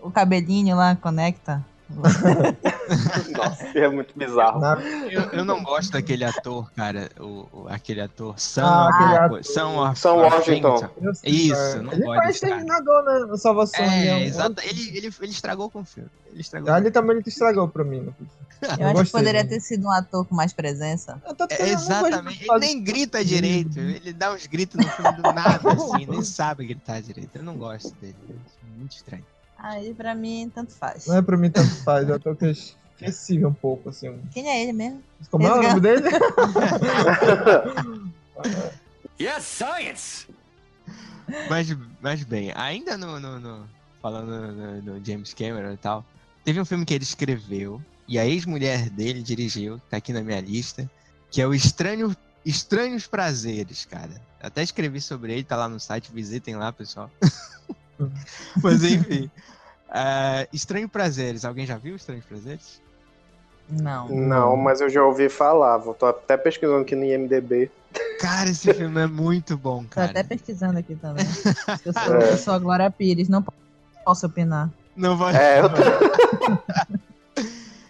O 0.01 0.09
cabelinho 0.09 0.75
lá 0.75 0.95
conecta. 0.95 1.63
Nossa, 3.37 3.77
é 3.77 3.87
muito 3.89 4.17
bizarro. 4.17 4.61
Eu, 5.09 5.21
eu, 5.31 5.45
não 5.45 5.63
gosto 5.63 5.91
daquele 5.91 6.23
ator, 6.23 6.71
cara. 6.73 7.09
O, 7.19 7.47
o 7.51 7.67
aquele 7.69 8.01
ator 8.01 8.39
Sam, 8.39 8.65
ah, 8.65 9.25
ator. 9.25 9.43
Sam, 9.43 9.95
Sam 9.95 10.13
Washington. 10.13 10.89
Isso, 11.23 11.81
não 11.81 11.93
ele 11.93 12.03
gosto. 12.03 12.23
Ele 12.23 12.39
terminador, 12.39 13.03
né? 13.03 13.25
Na 13.27 13.37
salvação. 13.37 13.83
É, 13.83 14.07
é 14.07 14.25
exato. 14.25 14.61
Ele, 14.63 14.97
ele, 14.97 15.13
ele 15.21 15.31
estragou 15.31 15.69
com 15.69 15.81
o 15.81 15.85
filme. 15.85 16.09
Ele 16.31 16.41
estragou. 16.41 16.73
Ah, 16.73 16.79
ele 16.79 16.91
também 16.91 17.21
estragou 17.25 17.67
pra 17.67 17.83
mim. 17.83 18.13
Eu 18.79 18.87
acho 18.87 19.05
que 19.05 19.11
poderia 19.11 19.45
ter 19.45 19.59
sido 19.59 19.85
um 19.87 19.91
ator 19.91 20.25
com 20.25 20.35
mais 20.35 20.53
presença. 20.53 21.21
É, 21.49 21.69
exatamente. 21.69 22.45
Ele 22.49 22.59
nem 22.59 22.81
grita 22.81 23.23
direito. 23.23 23.77
Ele 23.77 24.13
dá 24.13 24.33
uns 24.33 24.47
gritos 24.47 24.83
no 24.83 24.89
filme 24.91 25.11
do 25.13 25.21
nada, 25.21 25.71
assim. 25.71 26.05
nem 26.05 26.23
sabe 26.23 26.65
gritar 26.65 27.01
direito. 27.01 27.35
Eu 27.35 27.43
não 27.43 27.57
gosto 27.57 27.93
dele. 27.95 28.15
É 28.29 28.77
muito 28.77 28.95
estranho. 28.95 29.25
Aí 29.63 29.93
pra 29.93 30.13
mim, 30.13 30.51
tanto 30.53 30.73
faz. 30.73 31.07
Não 31.07 31.15
é 31.15 31.21
pra 31.21 31.37
mim, 31.37 31.49
tanto 31.49 31.73
faz. 31.83 32.09
Eu 32.09 32.19
tô 32.19 32.35
que 32.35 32.47
esqueci 32.47 33.45
um 33.45 33.53
pouco, 33.53 33.87
assim. 33.87 34.19
Quem 34.31 34.49
é 34.49 34.61
ele 34.61 34.73
mesmo? 34.73 35.01
Como 35.31 35.47
é 35.47 35.53
o 35.53 35.63
nome 35.63 35.79
dele? 35.79 36.03
yes, 39.17 39.45
science! 39.45 40.27
Mas, 41.49 41.73
mas 42.01 42.25
bem, 42.25 42.51
ainda 42.53 42.97
no, 42.97 43.17
no, 43.21 43.39
no 43.39 43.65
falando 44.01 44.51
no, 44.51 44.81
no, 44.81 45.05
James 45.05 45.33
Cameron 45.33 45.71
e 45.71 45.77
tal, 45.77 46.05
teve 46.43 46.59
um 46.59 46.65
filme 46.65 46.83
que 46.83 46.93
ele 46.93 47.05
escreveu 47.05 47.81
e 48.05 48.19
a 48.19 48.25
ex-mulher 48.25 48.89
dele 48.89 49.23
dirigiu, 49.23 49.79
tá 49.89 49.95
aqui 49.95 50.11
na 50.11 50.21
minha 50.21 50.41
lista, 50.41 50.91
que 51.31 51.41
é 51.41 51.47
o 51.47 51.53
Estranho, 51.53 52.13
Estranhos 52.45 53.07
Prazeres, 53.07 53.85
cara. 53.85 54.21
Até 54.41 54.61
escrevi 54.61 54.99
sobre 54.99 55.31
ele, 55.31 55.45
tá 55.45 55.55
lá 55.55 55.69
no 55.69 55.79
site, 55.79 56.11
visitem 56.11 56.57
lá, 56.57 56.73
pessoal. 56.73 57.09
mas 58.61 58.83
enfim, 58.83 59.29
Uh, 59.93 60.49
Estranho 60.51 60.89
Prazeres, 60.89 61.45
alguém 61.45 61.67
já 61.67 61.77
viu 61.77 61.95
Estranhos 61.95 62.25
Prazeres? 62.25 62.81
Não. 63.69 64.09
Não, 64.09 64.57
mas 64.57 64.81
eu 64.81 64.89
já 64.89 65.03
ouvi 65.03 65.29
falar. 65.29 65.77
Vou 65.77 65.93
tô 65.93 66.07
até 66.07 66.35
pesquisando 66.35 66.81
aqui 66.81 66.95
no 66.95 67.03
IMDB. 67.03 67.69
Cara, 68.19 68.49
esse 68.49 68.73
filme 68.73 69.01
é 69.01 69.05
muito 69.05 69.55
bom, 69.55 69.85
cara. 69.85 70.07
Tô 70.07 70.11
até 70.11 70.23
pesquisando 70.23 70.79
aqui 70.79 70.95
também. 70.95 71.23
Eu 71.85 71.93
sou, 71.93 72.15
é. 72.15 72.33
eu 72.33 72.37
sou 72.37 72.53
a 72.55 72.59
Glória 72.59 72.89
Pires, 72.89 73.29
não 73.29 73.45
posso 74.03 74.25
opinar. 74.25 74.69
Não 74.95 75.15
pode. 75.15 75.37
É, 75.37 75.59
eu 75.59 75.69
tô... 75.69 75.81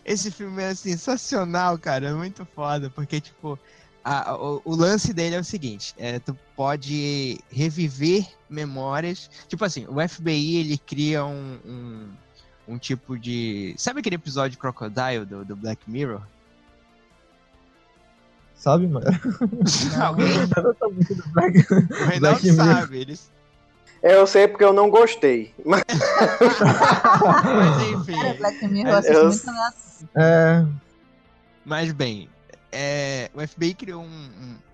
Esse 0.03 0.29
filme 0.29 0.61
é 0.61 0.75
sensacional, 0.75 1.77
cara. 1.77 2.09
É 2.09 2.13
muito 2.13 2.45
foda, 2.53 2.89
porque, 2.89 3.21
tipo, 3.21 3.57
a, 4.03 4.35
o, 4.35 4.61
o, 4.65 4.75
lance 4.75 5.13
dele 5.13 5.35
é 5.35 5.39
o 5.39 5.43
seguinte: 5.43 5.93
é, 5.97 6.19
tu 6.19 6.37
pode 6.55 7.39
reviver 7.49 8.27
memórias. 8.49 9.29
Tipo 9.47 9.63
assim, 9.63 9.85
o 9.87 10.07
FBI 10.07 10.57
ele 10.57 10.77
cria 10.77 11.23
um, 11.25 11.57
um, 11.65 12.09
um 12.67 12.77
tipo 12.77 13.17
de. 13.17 13.73
Sabe 13.77 14.01
aquele 14.01 14.15
episódio 14.15 14.51
de 14.51 14.57
Crocodile 14.57 15.25
do, 15.25 15.45
do 15.45 15.55
Black 15.55 15.89
Mirror? 15.89 16.21
Sabe, 18.55 18.87
mano? 18.87 19.05
Alguém? 20.01 20.27
Black, 21.33 21.73
o 21.73 22.05
Reinaldo 22.05 22.53
sabe. 22.53 22.99
Eles... 22.99 23.31
Eu 24.01 24.27
sei 24.27 24.47
porque 24.47 24.63
eu 24.63 24.73
não 24.73 24.89
gostei. 24.89 25.53
Mas, 25.65 25.83
mas 27.45 27.89
enfim. 27.89 28.13
Cara, 28.13 28.33
Black 28.35 28.67
Mirror 28.67 29.03
eu... 29.05 29.29
muito 29.29 29.51
É. 30.15 30.65
Mas 31.65 31.91
bem, 31.93 32.29
é, 32.73 33.29
o 33.33 33.47
FBI 33.47 33.73
criou 33.75 34.03
um, 34.03 34.07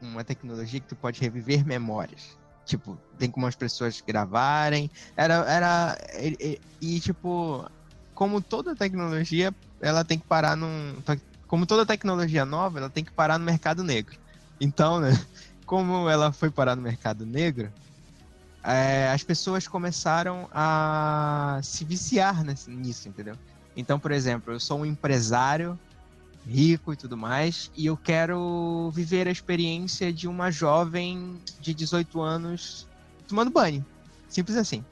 um, 0.02 0.08
uma 0.10 0.24
tecnologia 0.24 0.80
que 0.80 0.88
tu 0.88 0.96
pode 0.96 1.20
reviver 1.20 1.66
memórias. 1.66 2.38
Tipo, 2.66 2.98
tem 3.18 3.30
como 3.30 3.46
as 3.46 3.56
pessoas 3.56 4.02
gravarem. 4.02 4.90
Era. 5.18 5.34
era 5.52 5.98
e, 6.20 6.60
e, 6.82 6.96
e, 6.96 7.00
tipo, 7.00 7.70
como 8.14 8.42
toda 8.42 8.76
tecnologia, 8.76 9.54
ela 9.82 10.06
tem 10.06 10.18
que 10.18 10.26
parar 10.26 10.56
num. 10.56 10.96
Como 11.48 11.66
toda 11.66 11.86
tecnologia 11.86 12.46
nova, 12.46 12.80
ela 12.80 12.90
tem 12.90 13.04
que 13.04 13.12
parar 13.12 13.38
no 13.38 13.46
mercado 13.46 13.84
negro. 13.84 14.18
Então, 14.62 15.00
né? 15.00 15.10
Como 15.66 16.10
ela 16.10 16.32
foi 16.32 16.50
parar 16.50 16.76
no 16.76 16.82
mercado 16.82 17.28
negro, 17.28 17.72
é, 18.64 19.12
as 19.12 19.24
pessoas 19.24 19.68
começaram 19.68 20.50
a 20.52 21.60
se 21.62 21.86
viciar 21.86 22.44
nesse, 22.44 22.72
nisso, 22.72 23.08
entendeu? 23.08 23.36
Então, 23.76 24.00
por 24.00 24.12
exemplo, 24.12 24.52
eu 24.52 24.60
sou 24.60 24.80
um 24.80 24.86
empresário 24.86 25.80
rico 26.48 26.94
e 26.94 26.96
tudo 26.96 27.16
mais, 27.18 27.72
e 27.76 27.86
eu 27.86 27.98
quero 27.98 28.92
viver 28.94 29.28
a 29.28 29.32
experiência 29.32 30.12
de 30.12 30.28
uma 30.28 30.52
jovem 30.52 31.38
de 31.60 31.74
18 31.74 32.22
anos 32.22 32.88
tomando 33.28 33.52
banho. 33.52 33.86
Simples 34.28 34.58
assim. 34.58 34.84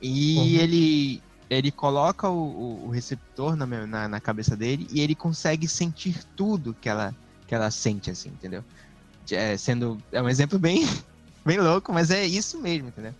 E 0.00 0.36
uhum. 0.36 0.44
ele 0.44 1.22
ele 1.48 1.70
coloca 1.70 2.28
o, 2.28 2.86
o 2.86 2.90
receptor 2.90 3.54
na, 3.54 3.66
na, 3.66 4.08
na, 4.08 4.20
cabeça 4.20 4.56
dele 4.56 4.86
e 4.90 5.00
ele 5.00 5.14
consegue 5.14 5.68
sentir 5.68 6.24
tudo 6.34 6.74
que 6.80 6.88
ela, 6.88 7.14
que 7.46 7.54
ela 7.54 7.70
sente, 7.70 8.10
assim, 8.10 8.30
entendeu? 8.30 8.64
É, 9.30 9.56
sendo. 9.56 10.02
É 10.10 10.20
um 10.20 10.28
exemplo 10.28 10.58
bem, 10.58 10.86
bem 11.46 11.58
louco, 11.58 11.92
mas 11.92 12.10
é 12.10 12.26
isso 12.26 12.60
mesmo, 12.60 12.88
entendeu? 12.88 13.14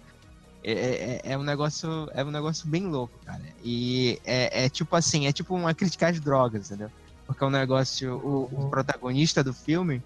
É, 0.65 0.73
é, 0.73 1.21
é, 1.33 1.39
um 1.39 1.45
negócio 1.45 2.11
é 2.13 2.25
um 2.25 2.31
negócio 2.33 2.67
bem 2.69 2.87
louco, 2.87 3.17
cara. 3.25 3.43
E 3.65 4.21
é, 4.25 4.65
é 4.65 4.69
tipo 4.69 4.97
assim, 4.97 5.27
é 5.27 5.33
tipo 5.33 5.55
uma 5.55 5.73
crítica 5.73 6.09
às 6.09 6.19
drogas, 6.19 6.67
entendeu? 6.67 6.91
Porque 7.27 7.43
é 7.43 7.47
um 7.47 7.51
negócio. 7.51 8.17
O, 8.17 8.67
o 8.67 8.71
protagonista 8.71 9.43
do 9.43 9.53
filme 9.53 10.03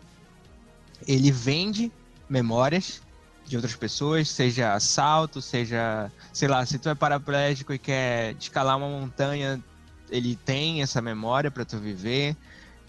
ele 1.06 1.30
vende 1.30 1.92
memórias 2.28 3.02
de 3.44 3.56
outras 3.56 3.74
pessoas, 3.74 4.28
seja 4.28 4.74
assalto, 4.74 5.42
seja, 5.42 6.10
sei 6.32 6.46
lá, 6.46 6.64
se 6.64 6.78
tu 6.78 6.88
é 6.88 6.94
paraplégico 6.94 7.72
e 7.72 7.78
quer 7.78 8.36
escalar 8.38 8.76
uma 8.76 8.88
montanha, 8.88 9.62
ele 10.08 10.36
tem 10.36 10.82
essa 10.82 11.00
memória 11.00 11.50
para 11.50 11.64
tu 11.64 11.78
viver 11.78 12.36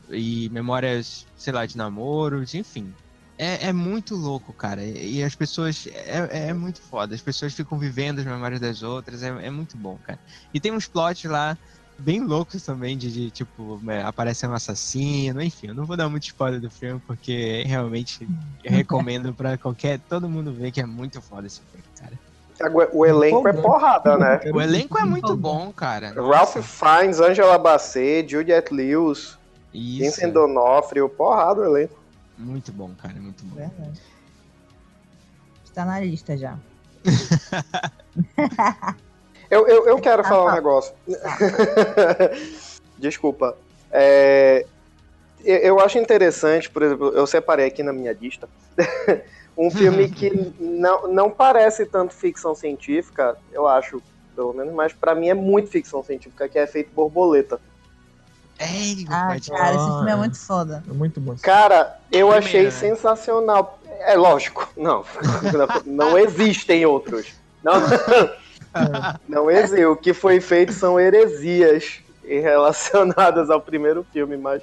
e 0.10 0.50
memórias, 0.50 1.26
sei 1.36 1.54
lá, 1.54 1.66
de 1.66 1.78
namoros, 1.78 2.54
enfim. 2.54 2.94
É, 3.38 3.70
é 3.70 3.74
muito 3.74 4.16
louco, 4.16 4.54
cara. 4.54 4.84
E 4.84 5.24
as 5.24 5.34
pessoas. 5.34 5.88
É, 5.88 6.50
é 6.50 6.54
muito 6.54 6.80
foda. 6.80 7.16
As 7.16 7.22
pessoas 7.22 7.56
ficam 7.56 7.80
vivendo 7.80 8.20
as 8.20 8.26
memórias 8.26 8.60
das 8.60 8.84
outras. 8.84 9.24
É, 9.24 9.30
é 9.30 9.50
muito 9.50 9.76
bom, 9.76 9.98
cara. 10.04 10.20
E 10.54 10.60
tem 10.60 10.72
uns 10.72 10.86
plots 10.86 11.24
lá 11.24 11.58
bem 12.02 12.22
loucos 12.22 12.64
também, 12.64 12.98
de, 12.98 13.12
de 13.12 13.32
tipo, 13.32 13.82
é, 13.88 14.04
aparecer 14.04 14.50
um 14.50 14.54
assassino, 14.54 15.42
enfim, 15.42 15.68
eu 15.68 15.76
não 15.76 15.86
vou 15.86 15.96
dar 15.96 16.10
muito 16.10 16.24
spoiler 16.24 16.60
do 16.60 16.70
filme, 16.70 17.02
porque 17.06 17.64
realmente 17.66 18.28
eu 18.64 18.72
recomendo 18.72 19.34
pra 19.34 19.58
qualquer, 19.58 20.00
todo 20.10 20.30
mundo 20.30 20.54
ver 20.54 20.72
que 20.72 20.82
é 20.82 20.86
muito 20.86 21.22
foda 21.22 21.48
esse 21.48 21.62
filme, 21.62 21.86
cara. 21.98 22.20
O 22.94 23.06
elenco 23.06 23.48
é 23.48 23.54
porrada, 23.54 24.18
né? 24.18 24.40
O 24.54 24.62
elenco 24.62 24.98
é 24.98 25.04
muito 25.04 25.36
bom, 25.36 25.74
cara. 25.74 26.14
Ralph 26.14 26.58
Fiennes, 26.58 27.20
Angela 27.20 27.58
Bassett, 27.58 28.30
Juliette 28.30 28.74
Lewis, 28.74 29.38
Vincent 29.74 30.32
D'Onofrio, 30.32 31.10
porrada 31.10 31.62
o 31.62 31.66
elenco. 31.66 32.00
Muito 32.38 32.72
bom, 32.72 32.94
cara, 32.96 33.20
muito 33.20 33.44
bom. 33.46 33.56
Verdade. 33.56 34.00
Está 35.66 35.86
na 35.86 36.00
lista 36.00 36.38
já. 36.38 36.58
Eu, 39.52 39.68
eu, 39.68 39.86
eu 39.86 40.00
quero 40.00 40.22
ah, 40.22 40.24
falar 40.24 40.44
um 40.44 40.48
tá. 40.48 40.56
negócio. 40.56 40.94
Desculpa. 42.98 43.58
É, 43.92 44.66
eu 45.44 45.78
acho 45.82 45.98
interessante, 45.98 46.70
por 46.70 46.82
exemplo, 46.82 47.10
eu 47.10 47.28
separei 47.28 47.68
aqui 47.68 47.84
na 47.84 47.92
minha 47.92 48.14
lista 48.14 48.48
um 49.58 49.70
filme 49.70 50.10
que 50.10 50.32
não, 50.58 51.12
não 51.12 51.30
parece 51.30 51.86
tanto 51.86 52.14
ficção 52.14 52.56
científica, 52.56 53.36
eu 53.52 53.68
acho, 53.68 54.02
pelo 54.34 54.54
menos, 54.54 54.74
mas 54.74 54.94
para 54.94 55.14
mim 55.14 55.28
é 55.28 55.34
muito 55.34 55.70
ficção 55.70 56.02
científica, 56.02 56.48
que 56.48 56.58
é 56.58 56.66
feito 56.66 56.94
borboleta. 56.94 57.60
É, 58.58 58.66
ah, 59.10 59.36
cara, 59.50 59.76
esse 59.76 59.86
filme 59.86 60.12
é 60.12 60.16
muito 60.16 60.38
foda. 60.38 60.84
É 60.88 60.94
muito 60.94 61.20
bom. 61.20 61.36
Cara, 61.42 62.00
eu 62.12 62.28
Primeiro, 62.28 62.46
achei 62.46 62.64
né? 62.66 62.72
sensacional. 62.72 63.80
É 64.02 64.16
lógico, 64.16 64.72
não. 64.78 65.04
não 65.84 66.18
existem 66.18 66.86
outros. 66.86 67.34
Não, 67.64 67.74
Não 69.28 69.50
existe. 69.50 69.86
O 69.86 69.96
que 69.96 70.14
foi 70.14 70.40
feito 70.40 70.74
são 70.74 71.00
heresias 71.00 72.00
relacionadas 72.24 73.50
ao 73.50 73.60
primeiro 73.60 74.06
filme, 74.12 74.38
mas 74.38 74.62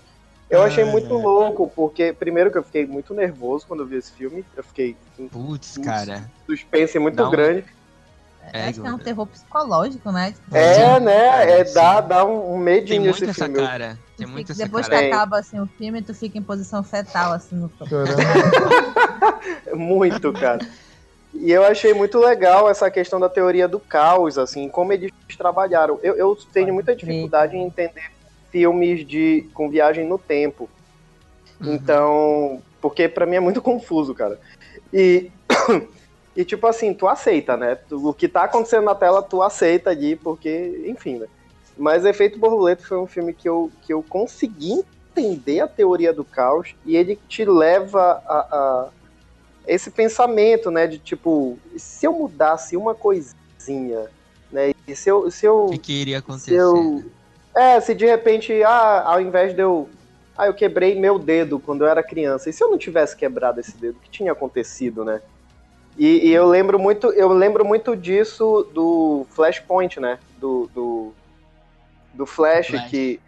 eu 0.49 0.63
achei 0.63 0.85
muito 0.85 1.13
louco, 1.15 1.71
porque 1.75 2.13
primeiro 2.13 2.51
que 2.51 2.57
eu 2.57 2.63
fiquei 2.63 2.87
muito 2.87 3.13
nervoso 3.13 3.67
quando 3.67 3.81
eu 3.81 3.87
vi 3.87 3.97
esse 3.97 4.13
filme. 4.13 4.45
Eu 4.57 4.65
fiquei. 4.65 4.97
Putz, 5.31 5.77
cara. 5.79 6.31
Suspense 6.47 6.99
muito 6.99 7.23
um... 7.23 7.31
grande. 7.31 7.65
É, 8.51 8.69
acho 8.69 8.81
que 8.81 8.87
é 8.87 8.93
um 8.93 8.99
terror 8.99 9.27
psicológico, 9.27 10.11
né? 10.11 10.33
É, 10.53 10.99
né? 11.01 11.61
É, 11.61 11.65
dá, 11.65 12.01
dá 12.01 12.25
um 12.25 12.57
medinho 12.57 13.03
nesse 13.03 13.25
essa 13.25 13.45
filme. 13.45 13.61
Cara. 13.61 13.99
Tem 14.17 14.27
muito 14.27 14.53
essa 14.53 14.65
Depois 14.65 14.89
cara. 14.89 15.03
que 15.03 15.13
acaba 15.13 15.39
assim, 15.39 15.61
o 15.61 15.67
filme, 15.67 16.01
tu 16.01 16.15
fica 16.15 16.39
em 16.39 16.43
posição 16.43 16.83
fetal, 16.83 17.33
assim, 17.33 17.57
no 17.57 17.71
Muito, 19.77 20.33
cara. 20.33 20.67
E 21.41 21.53
eu 21.53 21.65
achei 21.65 21.95
muito 21.95 22.19
legal 22.19 22.69
essa 22.69 22.91
questão 22.91 23.21
da 23.21 23.29
teoria 23.29 23.69
do 23.69 23.79
caos, 23.79 24.37
assim, 24.39 24.69
como 24.69 24.93
eles 24.93 25.13
trabalharam. 25.37 25.99
Eu, 26.03 26.17
eu 26.17 26.37
tenho 26.53 26.75
muita 26.75 26.97
dificuldade 26.97 27.57
em 27.57 27.65
entender 27.65 28.11
filmes 28.51 29.07
de 29.07 29.49
com 29.55 29.71
viagem 29.71 30.07
no 30.07 30.19
tempo. 30.19 30.69
Uhum. 31.61 31.75
Então, 31.75 32.63
porque 32.81 33.09
para 33.09 33.27
mim 33.27 33.37
é 33.37 33.41
muito 33.41 33.61
confuso, 33.63 34.15
cara. 34.15 34.39
E 34.93 35.31
e 36.35 36.45
tipo 36.45 36.67
assim, 36.67 36.93
tu 36.95 37.07
aceita, 37.07 37.57
né? 37.57 37.79
O 37.91 38.13
que 38.13 38.29
tá 38.29 38.45
acontecendo 38.45 38.85
na 38.85 38.95
tela, 38.95 39.23
tu 39.23 39.43
aceita 39.43 39.91
ali, 39.91 40.17
porque, 40.17 40.85
enfim, 40.87 41.19
né? 41.19 41.27
Mas 41.77 42.05
Efeito 42.05 42.39
Borboleta 42.39 42.83
foi 42.85 42.99
um 42.99 43.07
filme 43.07 43.33
que 43.33 43.49
eu, 43.49 43.71
que 43.83 43.93
eu 43.93 44.03
consegui 44.03 44.85
entender 45.17 45.61
a 45.61 45.69
teoria 45.69 46.13
do 46.13 46.25
caos 46.25 46.75
e 46.85 46.97
ele 46.97 47.19
te 47.29 47.45
leva 47.45 48.23
a, 48.27 48.39
a 48.39 48.89
esse 49.69 49.91
pensamento, 49.91 50.71
né, 50.71 50.87
de 50.87 50.99
tipo, 50.99 51.59
se 51.77 52.07
eu 52.07 52.13
mudasse 52.13 52.77
uma 52.77 52.95
coisinha, 52.95 54.07
né, 54.51 54.73
e 54.87 54.97
se 54.97 55.11
eu... 55.11 55.31
Se 55.31 55.45
eu 55.45 55.67
o 55.67 55.79
que, 55.79 55.93
iria 55.93 56.19
acontecer? 56.19 56.51
Se 56.51 56.57
eu, 56.57 57.05
é, 57.55 57.79
se 57.81 57.95
de 57.95 58.07
repente, 58.07 58.63
ah, 58.65 59.03
ao 59.05 59.21
invés 59.21 59.55
de 59.55 59.61
eu... 59.61 59.89
Ah, 60.37 60.47
eu 60.47 60.55
quebrei 60.55 60.99
meu 60.99 61.19
dedo 61.19 61.59
quando 61.59 61.83
eu 61.83 61.89
era 61.89 62.01
criança. 62.01 62.49
E 62.49 62.53
se 62.53 62.63
eu 62.63 62.71
não 62.71 62.79
tivesse 62.79 63.17
quebrado 63.17 63.59
esse 63.59 63.77
dedo, 63.77 63.97
o 63.97 64.01
que 64.01 64.09
tinha 64.09 64.31
acontecido, 64.31 65.05
né? 65.05 65.21
E, 65.99 66.29
e 66.29 66.33
eu 66.33 66.47
lembro 66.47 66.79
muito, 66.79 67.09
eu 67.09 67.29
lembro 67.33 67.65
muito 67.65 67.97
disso 67.97 68.63
do 68.73 69.27
Flashpoint, 69.31 69.99
né? 69.99 70.21
Do, 70.39 70.71
do, 70.73 71.13
do 72.15 72.25
Flash, 72.25 72.69
Flash. 72.69 72.89
que 72.89 73.21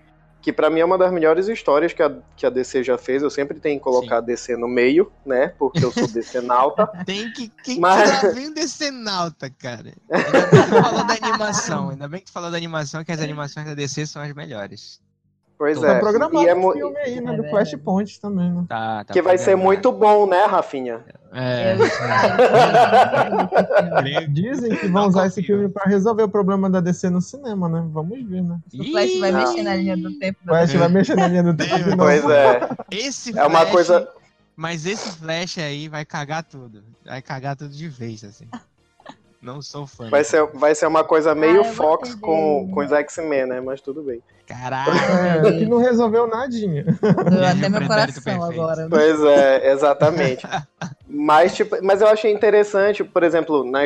que 0.42 0.52
para 0.52 0.70
mim 0.70 0.80
é 0.80 0.84
uma 0.84 0.96
das 0.96 1.12
melhores 1.12 1.48
histórias 1.48 1.92
que 1.92 2.02
a, 2.02 2.14
que 2.36 2.46
a 2.46 2.50
DC 2.50 2.82
já 2.82 2.96
fez. 2.96 3.22
Eu 3.22 3.30
sempre 3.30 3.60
tenho 3.60 3.78
que 3.78 3.84
colocar 3.84 4.20
Sim. 4.20 4.26
DC 4.26 4.56
no 4.56 4.68
meio, 4.68 5.12
né? 5.24 5.48
Porque 5.58 5.84
eu 5.84 5.92
sou 5.92 6.08
DC 6.08 6.40
nauta. 6.40 6.86
Tem 7.04 7.30
que. 7.32 7.48
Quem 7.62 7.78
Mas... 7.78 8.20
que 8.20 8.28
vem 8.28 8.52
DC 8.52 8.90
nauta, 8.90 9.50
cara? 9.50 9.92
Ainda 10.10 10.46
bem 10.46 10.62
que 10.62 10.70
tu 10.70 10.82
falou 10.82 11.04
da 11.04 11.14
animação. 11.14 11.90
Ainda 11.90 12.08
bem 12.08 12.20
que 12.20 12.26
tu 12.26 12.32
falou 12.32 12.50
da 12.50 12.56
animação, 12.56 13.04
que 13.04 13.12
as 13.12 13.20
animações 13.20 13.66
da 13.66 13.74
DC 13.74 14.06
são 14.06 14.22
as 14.22 14.32
melhores. 14.32 15.00
Pois 15.60 15.78
Tô 15.78 15.84
é. 15.84 15.92
Tá 15.92 16.00
programado 16.00 16.42
e 16.42 16.48
é 16.48 16.56
um 16.56 16.72
filme 16.72 16.96
aí, 16.96 17.20
né? 17.20 17.34
É 17.34 17.36
do 17.36 17.44
Flashpoint 17.50 18.18
também, 18.18 18.50
né? 18.50 18.64
Tá, 18.66 19.04
tá 19.04 19.12
que 19.12 19.20
vai 19.20 19.36
ser 19.36 19.56
muito 19.56 19.92
bom, 19.92 20.26
né, 20.26 20.46
Rafinha? 20.46 21.04
É. 21.34 21.76
Dizem 24.30 24.74
que 24.74 24.88
vão 24.88 25.08
usar 25.08 25.26
esse 25.26 25.42
filme 25.42 25.68
para 25.68 25.84
resolver 25.84 26.22
o 26.22 26.30
problema 26.30 26.70
da 26.70 26.80
DC 26.80 27.10
no 27.10 27.20
cinema, 27.20 27.68
né? 27.68 27.86
Vamos 27.92 28.26
ver, 28.26 28.42
né? 28.42 28.58
O 28.72 28.84
Flash 28.84 29.20
vai 29.20 29.32
mexer 29.32 29.62
na 29.62 29.76
linha 29.76 29.98
do 29.98 30.18
tempo. 30.18 30.38
O 30.42 30.48
Flash 30.48 30.72
vai 30.72 30.88
mexer 30.88 31.14
na 31.14 31.28
linha 31.28 31.42
do 31.42 31.54
tempo 31.54 31.76
de 31.76 31.84
novo. 31.94 31.98
Pois 31.98 32.24
é. 32.24 32.60
Esse 32.90 33.38
é 33.38 33.46
uma 33.46 33.66
coisa. 33.66 34.08
Mas 34.56 34.86
esse 34.86 35.10
Flash 35.18 35.58
aí 35.58 35.88
vai 35.88 36.06
cagar 36.06 36.42
tudo. 36.42 36.82
Vai 37.04 37.20
cagar 37.20 37.54
tudo 37.54 37.74
de 37.74 37.86
vez, 37.86 38.24
assim. 38.24 38.48
Não 39.40 39.62
sou 39.62 39.86
fã. 39.86 40.10
Vai 40.10 40.22
ser, 40.22 40.44
vai 40.48 40.74
ser 40.74 40.86
uma 40.86 41.02
coisa 41.02 41.34
meio 41.34 41.62
ah, 41.62 41.64
Fox 41.64 42.14
com, 42.14 42.70
com 42.72 42.80
os 42.80 42.92
X-Men, 42.92 43.46
né? 43.46 43.60
Mas 43.60 43.80
tudo 43.80 44.02
bem. 44.02 44.22
Caralho! 44.46 44.92
É, 45.46 45.58
que 45.58 45.66
não 45.66 45.78
resolveu 45.78 46.26
nadinha. 46.26 46.84
Deu 46.84 47.44
até 47.44 47.68
meu 47.68 47.86
coração 47.86 48.42
agora. 48.42 48.82
Né? 48.82 48.88
Pois 48.90 49.22
é, 49.22 49.72
exatamente. 49.72 50.46
mas, 51.08 51.54
tipo, 51.54 51.76
mas 51.82 52.00
eu 52.00 52.08
achei 52.08 52.32
interessante, 52.32 53.02
por 53.02 53.22
exemplo, 53.22 53.64
na, 53.64 53.80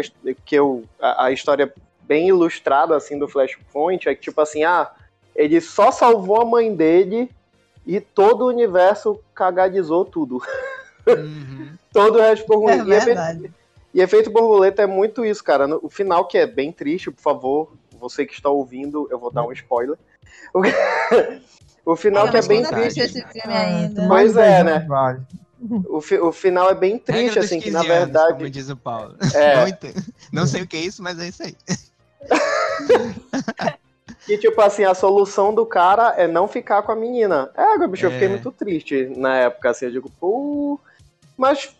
que 0.45 0.57
eu, 0.57 0.85
a, 1.01 1.27
a 1.27 1.33
história 1.33 1.73
bem 2.03 2.29
ilustrada 2.29 2.97
assim 2.97 3.19
do 3.19 3.29
Flashpoint 3.29 4.09
é 4.09 4.14
que, 4.14 4.23
tipo 4.23 4.40
assim, 4.40 4.64
ah, 4.64 4.90
ele 5.37 5.61
só 5.61 5.93
salvou 5.93 6.40
a 6.40 6.45
mãe 6.45 6.75
dele 6.75 7.31
e 7.87 8.01
todo 8.01 8.43
o 8.43 8.49
universo 8.49 9.21
cagadizou 9.35 10.05
tudo. 10.05 10.43
Uhum. 11.07 11.69
todo 11.93 12.19
o 12.19 12.21
resto 12.21 12.43
ficou 12.43 12.61
ruim. 12.61 12.73
É 12.73 13.01
verdade. 13.01 13.45
E 13.45 13.63
efeito 14.01 14.31
borboleta 14.31 14.83
é 14.83 14.87
muito 14.87 15.25
isso, 15.25 15.43
cara. 15.43 15.67
No, 15.67 15.81
o 15.83 15.89
final, 15.89 16.27
que 16.27 16.37
é 16.37 16.47
bem 16.47 16.73
triste, 16.73 17.11
por 17.11 17.23
favor, 17.23 17.73
você 17.93 18.27
que 18.27 18.35
está 18.35 18.49
ouvindo, 18.49 19.09
eu 19.11 19.19
vou 19.19 19.31
dar 19.31 19.45
um 19.45 19.53
spoiler. 19.53 19.97
O, 20.53 20.63
o 21.93 21.97
final 21.97 22.27
é, 22.27 22.31
que 22.31 22.37
é 22.37 22.43
bem 22.43 22.63
triste. 22.63 23.01
Esse 23.01 23.25
filme 23.27 23.55
ainda. 23.55 24.09
Pois 24.09 24.37
é, 24.37 24.65
né? 24.65 24.87
O, 25.89 26.01
fi, 26.01 26.19
o 26.19 26.33
final 26.33 26.69
é 26.69 26.75
bem 26.75 26.99
triste, 26.99 27.39
assim, 27.39 27.61
que 27.61 27.71
na 27.71 27.83
verdade. 27.83 28.27
Anos, 28.27 28.39
como 28.39 28.51
diz 28.51 28.69
o 28.69 28.77
Paulo. 28.77 29.17
É. 29.35 29.65
Não 30.33 30.47
sei 30.47 30.63
o 30.63 30.67
que 30.67 30.77
é 30.77 30.81
isso, 30.81 31.03
mas 31.03 31.19
é 31.19 31.29
isso 31.29 31.43
aí. 31.43 31.57
E, 34.27 34.39
tipo 34.39 34.59
assim, 34.63 34.85
a 34.85 34.95
solução 34.95 35.55
do 35.55 35.67
cara 35.67 36.15
é 36.17 36.27
não 36.27 36.49
ficar 36.49 36.83
com 36.83 36.91
a 36.91 36.97
menina. 36.97 37.51
É, 37.55 37.87
bicho, 37.87 38.07
é. 38.07 38.09
eu 38.09 38.13
fiquei 38.13 38.29
é. 38.29 38.31
muito 38.31 38.51
triste 38.51 39.13
na 39.17 39.37
época, 39.37 39.71
assim, 39.71 39.85
eu 39.85 39.91
digo, 39.91 40.11
pô. 40.19 40.81
Mas 41.37 41.75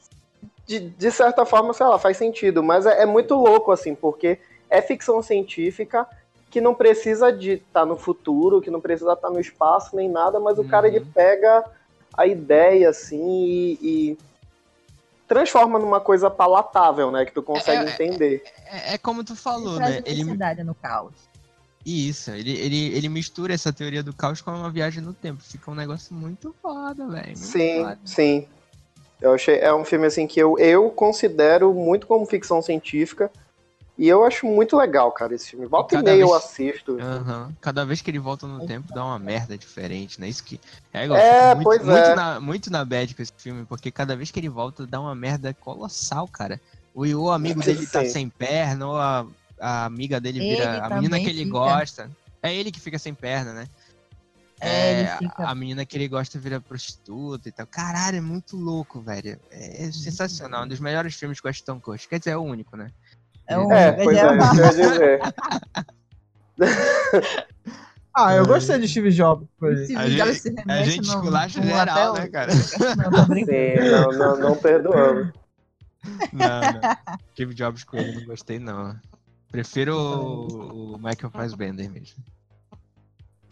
de, 0.67 0.81
de 0.81 1.11
certa 1.11 1.45
forma, 1.45 1.73
sei 1.73 1.87
lá, 1.87 1.99
faz 1.99 2.17
sentido. 2.17 2.63
Mas 2.63 2.87
é, 2.87 3.03
é 3.03 3.07
muito 3.07 3.35
louco, 3.35 3.73
assim, 3.73 3.95
porque 3.95 4.39
é 4.71 4.81
ficção 4.81 5.23
científica 5.23 6.07
que 6.51 6.61
não 6.61 6.75
precisa 6.75 7.33
de 7.33 7.55
estar 7.55 7.81
tá 7.81 7.87
no 7.87 7.97
futuro, 7.97 8.61
que 8.61 8.71
não 8.71 8.81
precisa 8.81 9.13
estar 9.13 9.29
tá 9.29 9.35
no 9.35 9.41
espaço 9.41 9.97
nem 9.97 10.09
nada, 10.09 10.39
mas 10.39 10.57
uhum. 10.57 10.65
o 10.65 10.69
cara 10.69 10.87
ele 10.87 11.01
uhum. 11.01 11.07
pega 11.13 11.65
a 12.17 12.27
ideia 12.27 12.91
assim 12.91 13.45
e, 13.45 13.79
e, 13.83 14.19
transforma 15.27 15.81
numa 15.81 16.01
coisa 16.01 16.31
palatável, 16.31 17.11
né, 17.11 17.25
que 17.25 17.33
tu 17.33 17.43
consegue 17.43 17.85
é, 17.85 17.91
é 17.91 17.93
entender. 17.93 18.43
É, 18.67 18.77
é, 18.77 18.95
é, 18.95 18.99
como 18.99 19.25
tu 19.25 19.35
falou, 19.35 19.81
né? 19.81 20.01
Ele 20.05 20.23
no 20.63 20.75
caos. 20.77 21.15
Isso, 21.85 22.31
ele, 22.31 22.53
ele, 22.53 22.97
ele 22.97 23.09
mistura 23.09 23.53
essa 23.53 23.73
teoria 23.73 24.03
do 24.03 24.15
caos 24.15 24.41
com 24.41 24.51
uma 24.51 24.71
viagem 24.71 25.03
no 25.03 25.13
tempo. 25.13 25.43
Fica 25.43 25.71
um 25.71 25.75
negócio 25.75 26.15
muito 26.15 26.55
foda, 26.63 27.07
velho. 27.09 27.37
Sim, 27.37 27.83
foda. 27.83 27.99
sim. 28.05 28.49
Eu 29.25 29.35
achei 29.35 29.59
é 29.59 29.75
um 29.75 29.85
filme 29.85 30.07
assim 30.07 30.27
que 30.27 30.39
eu, 30.39 30.59
eu 30.59 30.91
considero 30.91 31.73
muito 31.73 32.07
como 32.07 32.27
ficção 32.27 32.61
científica. 32.61 33.31
E 33.97 34.09
eu 34.09 34.25
acho 34.25 34.45
muito 34.45 34.77
legal, 34.77 35.13
cara, 35.13 35.35
esse 35.35 35.51
filme. 35.51 35.67
Volta 35.67 35.95
e, 35.95 35.99
e 35.99 36.03
meia 36.03 36.17
vez... 36.17 36.29
eu 36.29 36.35
assisto. 36.35 36.93
Uhum. 36.93 37.53
Cada 37.61 37.87
vez 37.87 38.03
que 38.03 38.11
ele 38.11 38.19
volta 38.19 38.45
no 38.45 38.67
tempo 38.67 38.93
dá 38.93 39.05
uma 39.05 39.21
merda 39.21 39.57
diferente, 39.57 40.21
né? 40.21 40.29
Isso 40.29 40.43
que. 40.43 40.61
É, 40.93 41.05
igual, 41.05 41.19
é 41.19 41.55
muito, 41.55 41.65
pois 41.65 41.85
muito 41.85 41.99
é. 41.99 42.15
Na, 42.15 42.41
muito 42.41 42.73
na 42.73 42.85
bad 42.85 43.15
com 43.15 43.23
esse 43.23 43.33
filme, 43.39 43.65
porque 43.65 43.93
cada 43.93 44.17
vez 44.17 44.33
que 44.33 44.41
ele 44.41 44.49
volta 44.49 44.85
dá 44.85 45.01
uma 45.01 45.15
merda 45.15 45.55
colossal, 45.55 46.27
cara. 46.27 46.61
O, 46.93 47.07
o 47.07 47.31
amigo 47.31 47.61
dele 47.65 47.87
tá 47.87 48.05
sem 48.05 48.29
perna, 48.29 48.87
ou 48.87 48.97
a, 48.97 49.27
a 49.61 49.85
amiga 49.85 50.21
dele 50.21 50.41
vira. 50.41 50.65
Ele 50.65 50.81
a 50.81 50.91
menina 50.97 51.21
que 51.21 51.31
ele 51.31 51.45
fica. 51.45 51.51
gosta. 51.51 52.11
É 52.43 52.53
ele 52.53 52.73
que 52.73 52.81
fica 52.81 52.99
sem 52.99 53.15
perna, 53.15 53.53
né? 53.53 53.69
É, 54.65 55.03
é 55.03 55.17
fica... 55.19 55.47
a 55.47 55.55
menina 55.55 55.85
que 55.85 55.97
ele 55.97 56.09
gosta 56.09 56.39
vira 56.39 56.61
prostituta 56.61 57.49
e 57.49 57.53
tal. 57.53 57.67
Caralho, 57.67 58.19
é 58.19 58.21
muito 58.21 58.57
louco, 58.57 59.01
velho. 59.01 59.39
É, 59.51 59.85
é 59.85 59.93
sensacional. 59.93 60.65
Um 60.65 60.69
dos 60.69 60.81
melhores 60.81 61.15
filmes 61.15 61.41
com 61.41 61.49
Ashton 61.49 61.81
Kutcher. 61.81 62.09
Quer 62.09 62.19
dizer, 62.19 62.31
é 62.31 62.37
o 62.37 62.43
único, 62.43 62.77
né? 62.77 62.91
É, 63.47 63.59
o 63.59 63.71
é 63.71 63.93
pois 63.93 64.17
é, 64.17 64.29
dizer. 64.71 65.21
ah, 68.17 68.35
eu 68.35 68.47
gostei 68.47 68.79
de 68.79 68.89
Steve 68.89 69.11
Jobs. 69.11 69.47
A 69.97 70.09
gente, 70.09 70.55
a 70.67 70.83
gente 70.83 71.07
esculacha 71.07 71.63
geral, 71.63 72.15
né, 72.15 72.29
cara? 72.29 72.53
Não, 72.55 73.27
Sim, 73.27 73.91
não, 73.91 74.13
não, 74.13 74.39
não 74.39 74.57
perdoamos. 74.57 75.33
Não, 76.33 76.61
não. 76.61 76.81
Steve 77.33 77.55
Jobs 77.55 77.85
com 77.85 77.97
ele 77.97 78.19
não 78.19 78.25
gostei, 78.27 78.59
não. 78.59 78.95
Prefiro 79.51 79.97
o, 79.97 80.95
o 80.95 80.99
Michael 80.99 81.31
Fassbender 81.31 81.91
mesmo. 81.91 82.23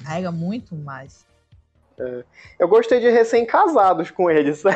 Carrega 0.03 0.33
muito 0.33 0.75
mais. 0.75 1.25
É. 1.99 2.25
Eu 2.59 2.69
gostei 2.69 3.01
de 3.01 3.11
recém-casados 3.11 4.11
com 4.11 4.31
eles. 4.31 4.63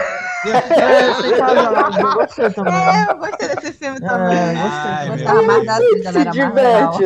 É, 0.47 1.11
recém-casados, 1.11 1.97
eu 1.97 2.15
gostei 2.15 2.51
também. 2.51 2.75
É, 2.75 3.11
eu 3.11 3.19
gostei 3.19 3.49
desse 3.49 3.73
filme 3.73 3.97
é, 3.97 4.01
também. 4.01 4.39
É, 4.39 4.53
gostei. 4.53 4.91
Ai, 4.91 5.09
Gostava 5.09 5.43
mais 5.43 5.67
da 5.67 5.81
vida, 5.81 6.13
Se 6.13 6.25
diverte, 6.31 7.05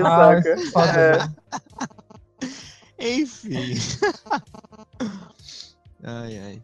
saca? 0.70 1.32
É. 2.98 3.00
Enfim. 3.16 3.72
ai, 6.04 6.38
ai. 6.38 6.62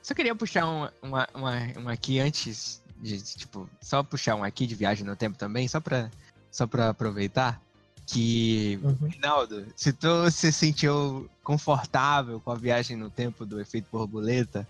Só 0.00 0.14
queria 0.14 0.34
puxar 0.34 0.66
um, 0.66 0.88
uma, 1.02 1.28
uma, 1.34 1.52
uma 1.76 1.92
aqui 1.92 2.20
antes 2.20 2.80
de, 2.98 3.20
tipo, 3.20 3.68
só 3.80 4.02
puxar 4.02 4.36
um 4.36 4.44
aqui 4.44 4.66
de 4.66 4.74
viagem 4.74 5.04
no 5.04 5.16
tempo 5.16 5.36
também, 5.36 5.66
só 5.66 5.80
pra, 5.80 6.10
só 6.50 6.66
pra 6.66 6.90
aproveitar 6.90 7.60
que, 8.08 8.80
uhum. 8.82 9.06
Rinaldo, 9.06 9.66
se 9.76 9.92
tu 9.92 10.30
se 10.30 10.50
sentiu 10.50 11.28
confortável 11.44 12.40
com 12.40 12.50
a 12.50 12.54
viagem 12.54 12.96
no 12.96 13.10
tempo 13.10 13.44
do 13.44 13.60
efeito 13.60 13.86
borboleta, 13.92 14.66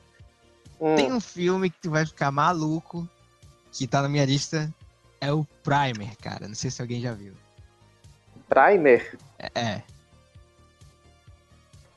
hum. 0.81 0.97
tem 0.97 1.13
um 1.13 1.21
filme 1.21 1.71
que 1.71 1.81
tu 1.81 1.91
vai 1.91 2.05
ficar 2.05 2.33
maluco, 2.33 3.09
que 3.71 3.87
tá 3.87 4.03
na 4.03 4.09
minha 4.09 4.25
lista, 4.25 4.73
É 5.21 5.33
o 5.33 5.47
Primer, 5.63 6.17
cara. 6.17 6.49
Não 6.49 6.55
sei 6.55 6.69
se 6.71 6.83
alguém 6.83 7.01
já 7.01 7.13
viu. 7.13 7.33
Primer? 8.49 9.17
É. 9.39 9.83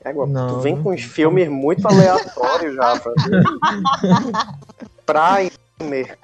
é 0.04 0.12
não, 0.12 0.48
tu 0.48 0.60
vem 0.60 0.80
com 0.80 0.92
uns 0.92 1.02
filmes 1.02 1.48
muito 1.48 1.86
aleatórios, 1.88 2.76
Rafa. 2.76 3.12
Primer, 5.04 5.52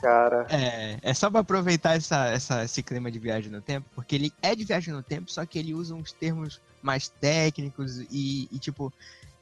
cara. 0.01 0.47
É, 0.51 0.99
é 1.03 1.15
só 1.15 1.31
pra 1.31 1.41
aproveitar 1.41 1.97
essa, 1.97 2.27
essa, 2.27 2.65
esse 2.65 2.83
clima 2.83 3.11
de 3.11 3.19
viagem 3.19 3.51
no 3.51 3.61
tempo, 3.61 3.87
porque 3.95 4.15
ele 4.15 4.33
é 4.43 4.55
de 4.55 4.65
viagem 4.65 4.93
no 4.93 5.03
tempo, 5.03 5.31
só 5.31 5.45
que 5.45 5.59
ele 5.59 5.75
usa 5.75 5.95
uns 5.95 6.13
termos 6.13 6.61
mais 6.83 7.09
técnicos 7.09 7.99
e, 8.11 8.49
e 8.51 8.59
tipo, 8.59 8.93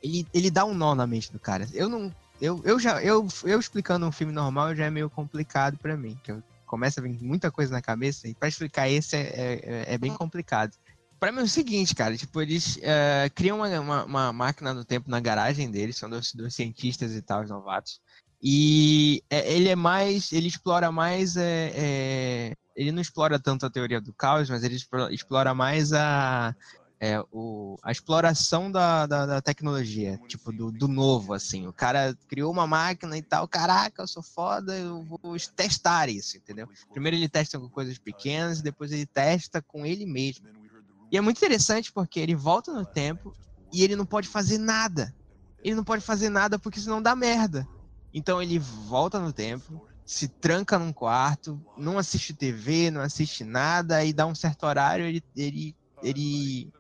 ele, 0.03 0.27
ele 0.33 0.51
dá 0.51 0.65
um 0.65 0.75
nó 0.75 0.95
na 0.95 1.07
mente 1.07 1.33
do 1.33 1.39
cara. 1.39 1.67
Eu 1.73 1.89
não. 1.89 2.15
Eu, 2.41 2.61
eu 2.65 2.79
já. 2.79 3.03
Eu, 3.03 3.27
eu 3.45 3.59
explicando 3.59 4.07
um 4.07 4.13
filme 4.13 4.33
normal 4.33 4.75
já 4.75 4.87
é 4.87 4.91
meio 4.91 5.09
complicado 5.09 5.79
para 5.79 5.97
mim. 5.97 6.19
Que 6.23 6.33
começa 6.67 7.01
a 7.01 7.03
vir 7.03 7.19
muita 7.23 7.51
coisa 7.51 7.73
na 7.73 7.81
cabeça, 7.81 8.29
e 8.29 8.35
para 8.35 8.49
explicar 8.49 8.89
esse 8.89 9.17
é, 9.17 9.21
é, 9.21 9.95
é, 9.95 9.99
bem 9.99 10.13
complicado. 10.13 10.73
Para 11.19 11.33
mim 11.33 11.41
é 11.41 11.45
o 11.45 11.49
seguinte, 11.49 11.95
cara, 11.95 12.15
tipo, 12.15 12.43
eles 12.43 12.77
uh, 12.77 13.31
criam 13.35 13.59
uma, 13.59 13.81
uma, 13.81 14.05
uma, 14.05 14.33
máquina 14.33 14.75
do 14.75 14.85
tempo 14.85 15.09
na 15.09 15.19
garagem 15.19 15.71
deles, 15.71 15.97
são 15.97 16.11
dois, 16.11 16.33
dois 16.35 16.55
cientistas 16.55 17.15
e 17.15 17.23
tal, 17.23 17.43
os 17.43 17.49
novatos. 17.49 18.01
E 18.43 19.23
é, 19.31 19.53
ele 19.53 19.69
é 19.69 19.77
mais. 19.77 20.33
Ele 20.33 20.49
explora 20.49 20.93
mais. 20.93 21.37
É, 21.37 21.73
é, 21.75 22.53
ele 22.75 22.93
não 22.93 23.01
explora 23.01 23.39
tanto 23.39 23.65
a 23.65 23.71
teoria 23.71 24.01
do 24.01 24.13
caos, 24.13 24.51
mas 24.51 24.63
ele 24.63 24.77
explora 25.11 25.55
mais 25.55 25.93
a, 25.95 26.55
é, 27.01 27.21
o, 27.31 27.77
a 27.83 27.93
exploração 27.93 28.71
da, 28.71 29.07
da, 29.07 29.27
da 29.27 29.43
tecnologia, 29.43 30.19
tipo, 30.27 30.53
do, 30.53 30.71
do, 30.71 30.89
novo, 30.89 31.35
assim. 31.35 31.67
O 31.67 31.73
cara 31.73 32.17
criou 32.29 32.53
uma 32.53 32.67
máquina 32.67 33.17
e 33.17 33.23
tal, 33.23 33.47
caraca, 33.47 34.03
eu 34.03 34.07
sou 34.07 34.23
foda, 34.23 34.77
eu 34.77 35.03
vou 35.03 35.37
testar 35.55 36.09
isso, 36.09 36.37
entendeu? 36.37 36.69
Primeiro 36.93 37.17
ele 37.17 37.29
testa 37.29 37.59
com 37.59 37.69
coisas 37.69 37.99
pequenas, 37.99 38.63
depois 38.63 38.93
ele 38.93 39.07
testa 39.07 39.61
com 39.63 39.85
ele 39.85 40.07
mesmo. 40.07 40.47
E 41.11 41.17
é 41.17 41.21
muito 41.21 41.37
interessante 41.37 41.93
porque 41.93 42.19
ele 42.19 42.35
volta 42.35 42.73
no 42.73 42.85
tempo 42.85 43.35
e 43.73 43.83
ele 43.83 43.95
não 43.95 44.07
pode 44.07 44.29
fazer 44.29 44.59
nada. 44.59 45.15
Ele 45.63 45.75
não 45.75 45.85
pode 45.85 46.03
fazer 46.03 46.29
nada 46.29 46.59
porque 46.59 46.81
senão 46.81 47.03
dá 47.03 47.15
merda. 47.15 47.67
Então 48.17 48.41
ele 48.41 48.59
volta 48.59 49.21
no 49.21 49.31
tempo, 49.31 49.87
se 50.07 50.27
tranca 50.27 50.79
num 50.79 50.91
quarto, 50.91 51.61
não 51.77 51.99
assiste 51.99 52.33
TV, 52.33 52.91
não 52.91 53.03
assiste 53.03 53.45
nada, 53.45 54.03
e 54.03 54.11
dá 54.11 54.25
um 54.25 54.35
certo 54.35 54.65
horário, 54.65 55.05
ele, 55.05 55.23
ele, 55.37 55.77
ele 56.03 56.73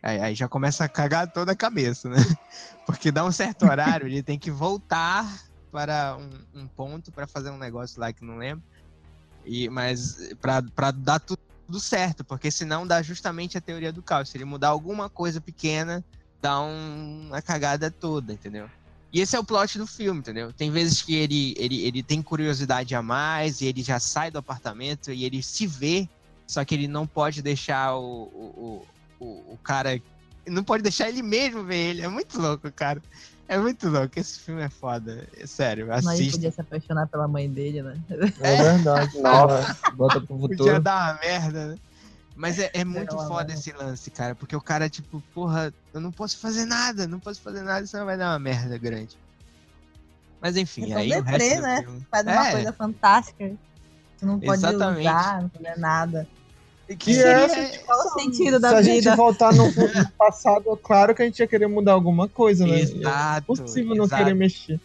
Aí, 0.00 0.20
aí, 0.20 0.34
já 0.34 0.46
começa 0.46 0.84
a 0.84 0.88
cagar 0.88 1.32
toda 1.32 1.52
a 1.52 1.56
cabeça, 1.56 2.08
né? 2.08 2.18
Porque 2.86 3.10
dá 3.10 3.24
um 3.24 3.32
certo 3.32 3.64
horário, 3.64 4.06
ele 4.06 4.22
tem 4.22 4.38
que 4.38 4.50
voltar 4.50 5.26
para 5.72 6.16
um, 6.16 6.60
um 6.60 6.68
ponto 6.68 7.10
para 7.10 7.26
fazer 7.26 7.50
um 7.50 7.58
negócio 7.58 7.98
lá 7.98 8.12
que 8.12 8.24
não 8.24 8.36
lembro. 8.36 8.62
E, 9.44 9.68
mas 9.70 10.18
para 10.40 10.90
dar 10.92 11.18
tudo, 11.18 11.40
certo, 11.80 12.22
porque 12.22 12.50
senão 12.50 12.86
dá 12.86 13.02
justamente 13.02 13.58
a 13.58 13.60
teoria 13.60 13.90
do 13.90 14.02
caos. 14.02 14.28
Se 14.28 14.36
ele 14.36 14.44
mudar 14.44 14.68
alguma 14.68 15.08
coisa 15.08 15.40
pequena, 15.40 16.04
dá 16.40 16.60
um, 16.60 17.28
uma 17.28 17.42
cagada 17.42 17.90
toda, 17.90 18.32
entendeu? 18.32 18.70
E 19.14 19.20
esse 19.20 19.36
é 19.36 19.38
o 19.38 19.44
plot 19.44 19.78
do 19.78 19.86
filme, 19.86 20.18
entendeu? 20.18 20.52
Tem 20.52 20.72
vezes 20.72 21.00
que 21.00 21.14
ele, 21.14 21.54
ele, 21.56 21.86
ele 21.86 22.02
tem 22.02 22.20
curiosidade 22.20 22.96
a 22.96 23.00
mais 23.00 23.60
e 23.60 23.66
ele 23.66 23.80
já 23.80 24.00
sai 24.00 24.28
do 24.28 24.38
apartamento 24.38 25.12
e 25.12 25.24
ele 25.24 25.40
se 25.40 25.68
vê, 25.68 26.08
só 26.48 26.64
que 26.64 26.74
ele 26.74 26.88
não 26.88 27.06
pode 27.06 27.40
deixar 27.40 27.94
o, 27.94 28.24
o, 28.24 28.86
o, 29.20 29.24
o 29.52 29.58
cara 29.62 30.02
não 30.48 30.64
pode 30.64 30.82
deixar 30.82 31.08
ele 31.08 31.22
mesmo 31.22 31.62
ver 31.62 31.90
ele. 31.90 32.02
É 32.02 32.08
muito 32.08 32.40
louco, 32.40 32.70
cara. 32.72 33.00
É 33.46 33.56
muito 33.56 33.88
louco. 33.88 34.18
Esse 34.18 34.40
filme 34.40 34.62
é 34.62 34.68
foda. 34.68 35.28
É 35.38 35.46
sério, 35.46 35.92
assista. 35.92 36.10
Mas 36.10 36.20
ele 36.20 36.30
podia 36.32 36.50
se 36.50 36.60
apaixonar 36.60 37.06
pela 37.06 37.28
mãe 37.28 37.48
dele, 37.48 37.82
né? 37.82 37.96
É, 38.40 38.62
verdade. 38.62 39.16
Nossa. 39.22 39.76
Bota 39.92 40.20
pro 40.20 40.36
futuro. 40.38 40.56
Podia 40.56 40.80
dar 40.80 41.14
uma 41.14 41.20
merda, 41.20 41.66
né? 41.68 41.76
Mas 42.36 42.58
é, 42.58 42.70
é 42.74 42.84
muito 42.84 43.14
é 43.14 43.26
foda 43.26 43.52
esse 43.52 43.72
lance, 43.72 44.10
cara. 44.10 44.34
Porque 44.34 44.56
o 44.56 44.60
cara, 44.60 44.88
tipo, 44.88 45.22
porra, 45.32 45.72
eu 45.92 46.00
não 46.00 46.10
posso 46.10 46.38
fazer 46.38 46.64
nada. 46.64 47.06
Não 47.06 47.20
posso 47.20 47.40
fazer 47.40 47.62
nada, 47.62 47.86
senão 47.86 48.04
vai 48.04 48.16
dar 48.16 48.32
uma 48.32 48.38
merda 48.38 48.76
grande. 48.76 49.16
Mas 50.40 50.56
enfim, 50.56 50.86
então, 50.86 50.98
aí 50.98 51.08
deprê, 51.08 51.20
o 51.20 51.38
resto 51.38 51.62
né? 51.62 51.82
Filme... 51.82 52.06
Faz 52.10 52.26
uma 52.26 52.48
é. 52.48 52.52
coisa 52.52 52.72
fantástica. 52.72 53.52
Tu 54.18 54.26
não 54.26 54.38
pode 54.38 54.58
Exatamente. 54.58 55.00
usar, 55.00 55.42
não 55.42 55.48
pode 55.48 55.80
nada. 55.80 56.28
Que 56.98 57.22
é, 57.22 57.78
qual 57.78 57.98
o 57.98 58.10
sentido 58.20 58.60
da 58.60 58.68
se 58.68 58.74
vida? 58.74 58.84
Se 58.84 58.90
a 58.90 58.94
gente 59.12 59.16
voltar 59.16 59.54
no, 59.54 59.64
no, 59.68 60.10
passado, 60.18 60.70
é 60.70 60.76
claro 60.76 61.14
que 61.14 61.22
a 61.22 61.24
gente 61.24 61.38
ia 61.38 61.46
querer 61.46 61.66
mudar 61.66 61.92
alguma 61.92 62.28
coisa, 62.28 62.66
né? 62.66 62.80
Exato. 62.80 63.38
É 63.52 63.56
possível 63.56 63.94
não 63.94 64.06
querer 64.06 64.34
mexer. 64.34 64.78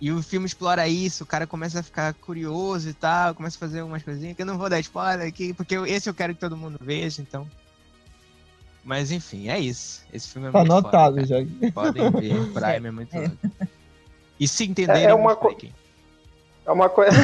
E 0.00 0.10
o 0.10 0.22
filme 0.22 0.46
explora 0.46 0.88
isso, 0.88 1.24
o 1.24 1.26
cara 1.26 1.46
começa 1.46 1.80
a 1.80 1.82
ficar 1.82 2.14
curioso 2.14 2.88
e 2.88 2.94
tal, 2.94 3.34
começa 3.34 3.56
a 3.56 3.60
fazer 3.60 3.82
umas 3.82 4.02
coisinhas 4.02 4.34
que 4.34 4.40
eu 4.40 4.46
não 4.46 4.56
vou 4.56 4.70
dar 4.70 4.80
spoiler 4.80 5.28
aqui, 5.28 5.52
porque 5.52 5.74
esse 5.74 6.08
eu 6.08 6.14
quero 6.14 6.34
que 6.34 6.40
todo 6.40 6.56
mundo 6.56 6.78
veja, 6.80 7.20
então. 7.20 7.46
Mas 8.82 9.12
enfim, 9.12 9.50
é 9.50 9.58
isso. 9.58 10.02
Esse 10.10 10.28
filme 10.28 10.48
é 10.48 10.50
tá 10.50 10.60
muito 10.60 10.72
anotado 10.72 11.16
foda, 11.16 11.26
já. 11.26 11.36
Podem 11.72 12.10
ver, 12.12 12.34
Prime 12.52 12.88
é 12.88 12.90
muito 12.90 13.14
é. 13.14 13.20
louco. 13.20 13.36
E 14.38 14.48
se 14.48 14.64
entenderem, 14.64 15.04
é, 15.04 15.10
é 15.10 15.14
uma 15.14 15.36
coisa. 15.36 15.68
É 16.64 16.70
uma 16.70 16.88
coisa. 16.88 17.18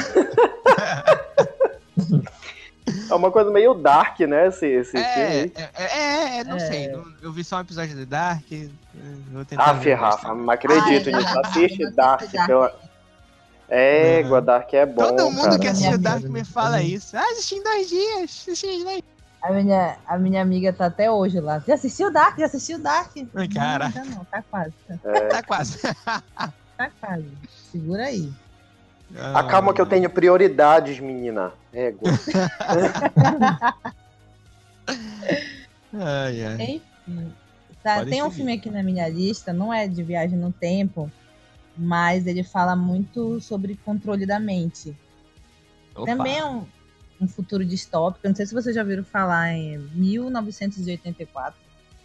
É 3.10 3.14
uma 3.14 3.30
coisa 3.30 3.50
meio 3.50 3.74
dark, 3.74 4.20
né? 4.20 4.46
Esse, 4.46 4.66
esse 4.66 4.96
é, 4.96 5.14
filme. 5.14 5.52
É, 5.56 5.82
é, 5.82 6.38
é 6.38 6.44
não 6.44 6.56
é. 6.56 6.60
sei. 6.60 6.92
Eu 7.20 7.32
vi 7.32 7.42
só 7.42 7.56
um 7.56 7.60
episódio 7.60 7.96
de 7.96 8.06
Dark. 8.06 8.44
Vou 9.32 9.44
tentar. 9.44 9.70
Ah, 9.70 9.94
Rafa, 9.96 10.34
não 10.34 10.50
acredito 10.50 11.10
Ai, 11.12 11.20
nisso. 11.20 11.40
Assiste 11.40 11.90
Dark. 11.90 12.30
Pela... 12.46 12.74
Égua, 13.68 14.40
Dark 14.40 14.72
é 14.72 14.86
bom. 14.86 15.02
Todo 15.02 15.30
mundo 15.30 15.42
cara. 15.42 15.58
que 15.58 15.68
assiste 15.68 15.98
Dark 15.98 16.22
me 16.22 16.44
fala 16.44 16.80
isso. 16.80 17.16
Ah, 17.16 17.24
assisti 17.32 17.56
em 17.56 17.62
dois 17.62 17.88
dias. 17.88 18.22
Assisti 18.24 18.66
em 18.66 18.84
dois 18.84 19.02
a 19.46 19.52
minha, 19.52 19.96
a 20.06 20.18
minha 20.18 20.42
amiga 20.42 20.72
tá 20.72 20.86
até 20.86 21.10
hoje 21.10 21.40
lá. 21.40 21.60
Já 21.60 21.74
assistiu 21.74 22.12
Dark? 22.12 22.38
Já 22.38 22.46
assistiu 22.46 22.78
Dark? 22.78 23.12
Ai, 23.34 23.48
cara. 23.48 23.92
Não, 23.94 24.04
não, 24.06 24.24
tá 24.24 24.42
quase. 24.42 24.74
É. 24.88 25.20
Tá 25.28 25.42
quase. 25.42 25.78
tá 26.76 26.90
quase. 27.00 27.28
Segura 27.70 28.04
aí. 28.04 28.32
Ah, 29.18 29.40
Acalma 29.40 29.72
que 29.72 29.80
eu 29.80 29.86
tenho 29.86 30.10
prioridades, 30.10 31.00
menina. 31.00 31.52
Égua. 31.72 32.10
ai, 35.94 36.44
ai. 36.44 36.82
Enfim. 37.06 37.32
Tá, 37.82 38.04
tem 38.04 38.22
um 38.22 38.30
filme 38.30 38.52
aqui 38.54 38.68
na 38.68 38.82
minha 38.82 39.08
lista, 39.08 39.52
não 39.52 39.72
é 39.72 39.86
de 39.86 40.02
viagem 40.02 40.36
no 40.36 40.50
tempo, 40.52 41.10
mas 41.76 42.26
ele 42.26 42.42
fala 42.42 42.74
muito 42.74 43.40
sobre 43.40 43.78
controle 43.84 44.26
da 44.26 44.40
mente. 44.40 44.96
Opa. 45.94 46.06
Também 46.06 46.36
é 46.36 46.44
um, 46.44 46.66
um 47.20 47.28
futuro 47.28 47.64
distópico. 47.64 48.26
Não 48.26 48.34
sei 48.34 48.44
se 48.44 48.52
vocês 48.52 48.74
já 48.74 48.82
viram 48.82 49.04
falar 49.04 49.52
em 49.52 49.78
1984. 49.94 51.58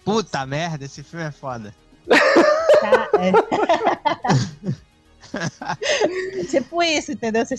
Puta 0.06 0.46
merda, 0.46 0.86
esse 0.86 1.02
filme 1.04 1.26
é 1.26 1.32
foda. 1.32 1.74
Tá, 2.08 3.10
é. 3.20 3.32
tipo 6.50 6.82
isso, 6.84 7.12
entendeu? 7.12 7.44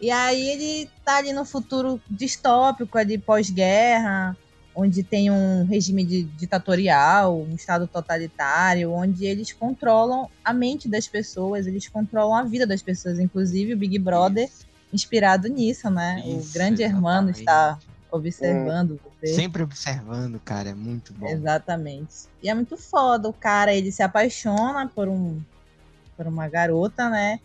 e 0.00 0.10
aí 0.10 0.48
ele 0.48 0.90
tá 1.04 1.16
ali 1.16 1.32
no 1.32 1.44
futuro 1.44 2.00
distópico, 2.10 3.04
de 3.04 3.18
pós-guerra, 3.18 4.36
onde 4.74 5.02
tem 5.02 5.30
um 5.30 5.64
regime 5.64 6.04
de, 6.04 6.24
ditatorial, 6.24 7.40
um 7.40 7.54
estado 7.54 7.86
totalitário, 7.86 8.92
onde 8.92 9.24
eles 9.24 9.52
controlam 9.52 10.28
a 10.44 10.52
mente 10.52 10.88
das 10.88 11.08
pessoas, 11.08 11.66
eles 11.66 11.88
controlam 11.88 12.34
a 12.34 12.42
vida 12.42 12.66
das 12.66 12.82
pessoas, 12.82 13.18
inclusive 13.18 13.72
o 13.72 13.76
Big 13.76 13.98
Brother, 13.98 14.50
inspirado 14.92 15.48
nisso, 15.48 15.88
né? 15.90 16.22
Isso, 16.26 16.50
o 16.50 16.52
grande 16.52 16.82
hermano 16.82 17.30
está 17.30 17.78
observando 18.10 19.00
você. 19.04 19.34
Sempre 19.34 19.62
observando, 19.62 20.40
cara, 20.40 20.70
é 20.70 20.74
muito 20.74 21.12
bom. 21.12 21.26
Exatamente. 21.26 22.26
E 22.42 22.48
é 22.48 22.54
muito 22.54 22.76
foda, 22.76 23.28
o 23.28 23.32
cara, 23.32 23.74
ele 23.74 23.90
se 23.90 24.02
apaixona 24.02 24.88
por 24.88 25.08
um 25.08 25.40
por 26.16 26.26
uma 26.26 26.48
garota, 26.48 27.10
né? 27.10 27.38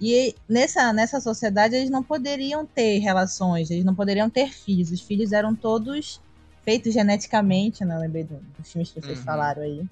E 0.00 0.34
nessa, 0.48 0.92
nessa 0.92 1.20
sociedade 1.20 1.74
eles 1.74 1.90
não 1.90 2.02
poderiam 2.02 2.64
ter 2.64 2.98
relações, 2.98 3.70
eles 3.70 3.84
não 3.84 3.94
poderiam 3.94 4.30
ter 4.30 4.52
filhos. 4.52 4.90
Os 4.92 5.00
filhos 5.00 5.32
eram 5.32 5.54
todos 5.54 6.20
feitos 6.62 6.92
geneticamente, 6.92 7.84
né? 7.84 7.96
Eu 7.96 8.00
lembrei 8.00 8.24
dos 8.24 8.70
filmes 8.70 8.92
que 8.92 9.00
vocês 9.00 9.18
uhum. 9.18 9.24
falaram 9.24 9.62
aí. 9.62 9.84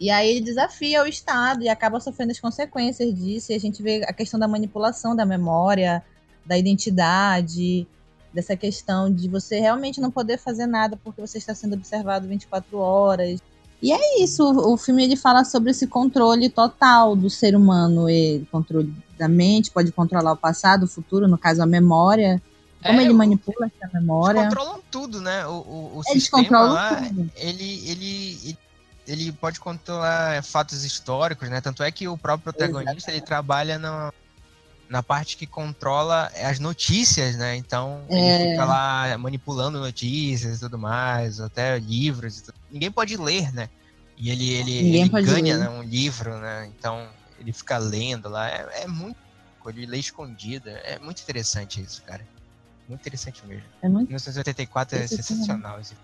E 0.00 0.10
aí 0.10 0.30
ele 0.30 0.40
desafia 0.40 1.02
o 1.02 1.06
Estado 1.06 1.62
e 1.62 1.68
acaba 1.68 2.00
sofrendo 2.00 2.32
as 2.32 2.40
consequências 2.40 3.14
disso. 3.14 3.52
E 3.52 3.54
a 3.54 3.60
gente 3.60 3.82
vê 3.82 4.04
a 4.04 4.12
questão 4.12 4.40
da 4.40 4.48
manipulação 4.48 5.14
da 5.14 5.26
memória, 5.26 6.02
da 6.46 6.56
identidade, 6.56 7.86
dessa 8.32 8.56
questão 8.56 9.12
de 9.12 9.28
você 9.28 9.60
realmente 9.60 10.00
não 10.00 10.10
poder 10.10 10.38
fazer 10.38 10.66
nada 10.66 10.98
porque 11.02 11.20
você 11.20 11.38
está 11.38 11.54
sendo 11.54 11.74
observado 11.74 12.26
24 12.26 12.78
horas. 12.78 13.40
E 13.82 13.92
é 13.92 14.22
isso, 14.22 14.44
o, 14.44 14.76
filme 14.76 15.02
ele 15.02 15.16
fala 15.16 15.44
sobre 15.44 15.72
esse 15.72 15.88
controle 15.88 16.48
total 16.48 17.16
do 17.16 17.28
ser 17.28 17.56
humano, 17.56 18.08
e 18.08 18.46
controle 18.50 18.94
da 19.18 19.26
mente, 19.26 19.72
pode 19.72 19.90
controlar 19.90 20.32
o 20.32 20.36
passado, 20.36 20.84
o 20.84 20.88
futuro, 20.88 21.26
no 21.26 21.36
caso 21.36 21.60
a 21.62 21.66
memória. 21.66 22.40
Como 22.80 23.00
é, 23.00 23.04
ele 23.04 23.12
manipula 23.12 23.66
essa 23.66 23.92
memória? 23.92 24.40
Eles 24.40 24.54
controlam 24.54 24.80
tudo, 24.88 25.20
né? 25.20 25.46
O, 25.46 25.50
o, 25.50 25.98
o 25.98 26.02
eles 26.08 26.22
sistema 26.24 26.60
lá, 26.60 26.96
tudo. 26.96 27.30
Ele, 27.34 27.90
ele, 27.90 28.58
ele 29.06 29.32
pode 29.32 29.58
controlar 29.58 30.42
fatos 30.44 30.84
históricos, 30.84 31.48
né? 31.48 31.60
Tanto 31.60 31.82
é 31.82 31.90
que 31.90 32.06
o 32.06 32.16
próprio 32.16 32.52
protagonista 32.52 32.92
Exatamente. 32.92 33.18
ele 33.18 33.26
trabalha 33.26 33.78
no, 33.80 34.12
na 34.92 35.02
parte 35.02 35.38
que 35.38 35.46
controla 35.46 36.30
as 36.44 36.58
notícias, 36.58 37.34
né? 37.36 37.56
Então 37.56 38.02
é... 38.10 38.42
ele 38.42 38.50
fica 38.50 38.64
lá 38.66 39.16
manipulando 39.16 39.80
notícias 39.80 40.58
e 40.58 40.60
tudo 40.60 40.78
mais, 40.78 41.40
até 41.40 41.78
livros. 41.78 42.44
Ninguém 42.70 42.92
pode 42.92 43.16
ler, 43.16 43.50
né? 43.54 43.70
E 44.18 44.28
ele, 44.28 44.50
ele, 44.50 44.98
ele 44.98 45.08
ganha 45.08 45.56
né, 45.56 45.68
um 45.70 45.82
livro, 45.82 46.36
né? 46.36 46.70
Então 46.78 47.08
ele 47.40 47.54
fica 47.54 47.78
lendo 47.78 48.28
lá. 48.28 48.50
É, 48.50 48.82
é 48.82 48.86
muito. 48.86 49.16
Ele 49.66 49.86
lê 49.86 49.96
escondido. 49.96 50.68
É 50.68 50.98
muito 50.98 51.22
interessante 51.22 51.80
isso, 51.80 52.02
cara. 52.02 52.22
Muito 52.86 53.00
interessante 53.00 53.42
mesmo. 53.46 53.64
É 53.80 53.88
muito... 53.88 54.08
1984 54.08 54.98
é 54.98 55.04
esse 55.04 55.22
sensacional. 55.22 55.80
Esse... 55.80 55.96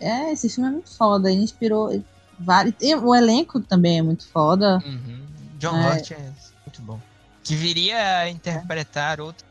É, 0.00 0.32
esse 0.32 0.48
filme 0.48 0.68
é 0.68 0.72
muito 0.72 0.90
foda. 0.90 1.30
Ele 1.30 1.42
inspirou 1.42 2.02
vários. 2.36 2.74
O 3.04 3.14
elenco 3.14 3.60
também 3.60 3.98
é 3.98 4.02
muito 4.02 4.26
foda. 4.26 4.82
Uhum. 4.84 5.24
John 5.60 5.76
é... 5.76 5.94
Hurt 5.94 6.10
é 6.10 6.32
muito 6.66 6.82
bom. 6.82 7.00
Que 7.46 7.54
viria 7.54 8.18
a 8.18 8.28
interpretar 8.28 9.20
outro. 9.20 9.46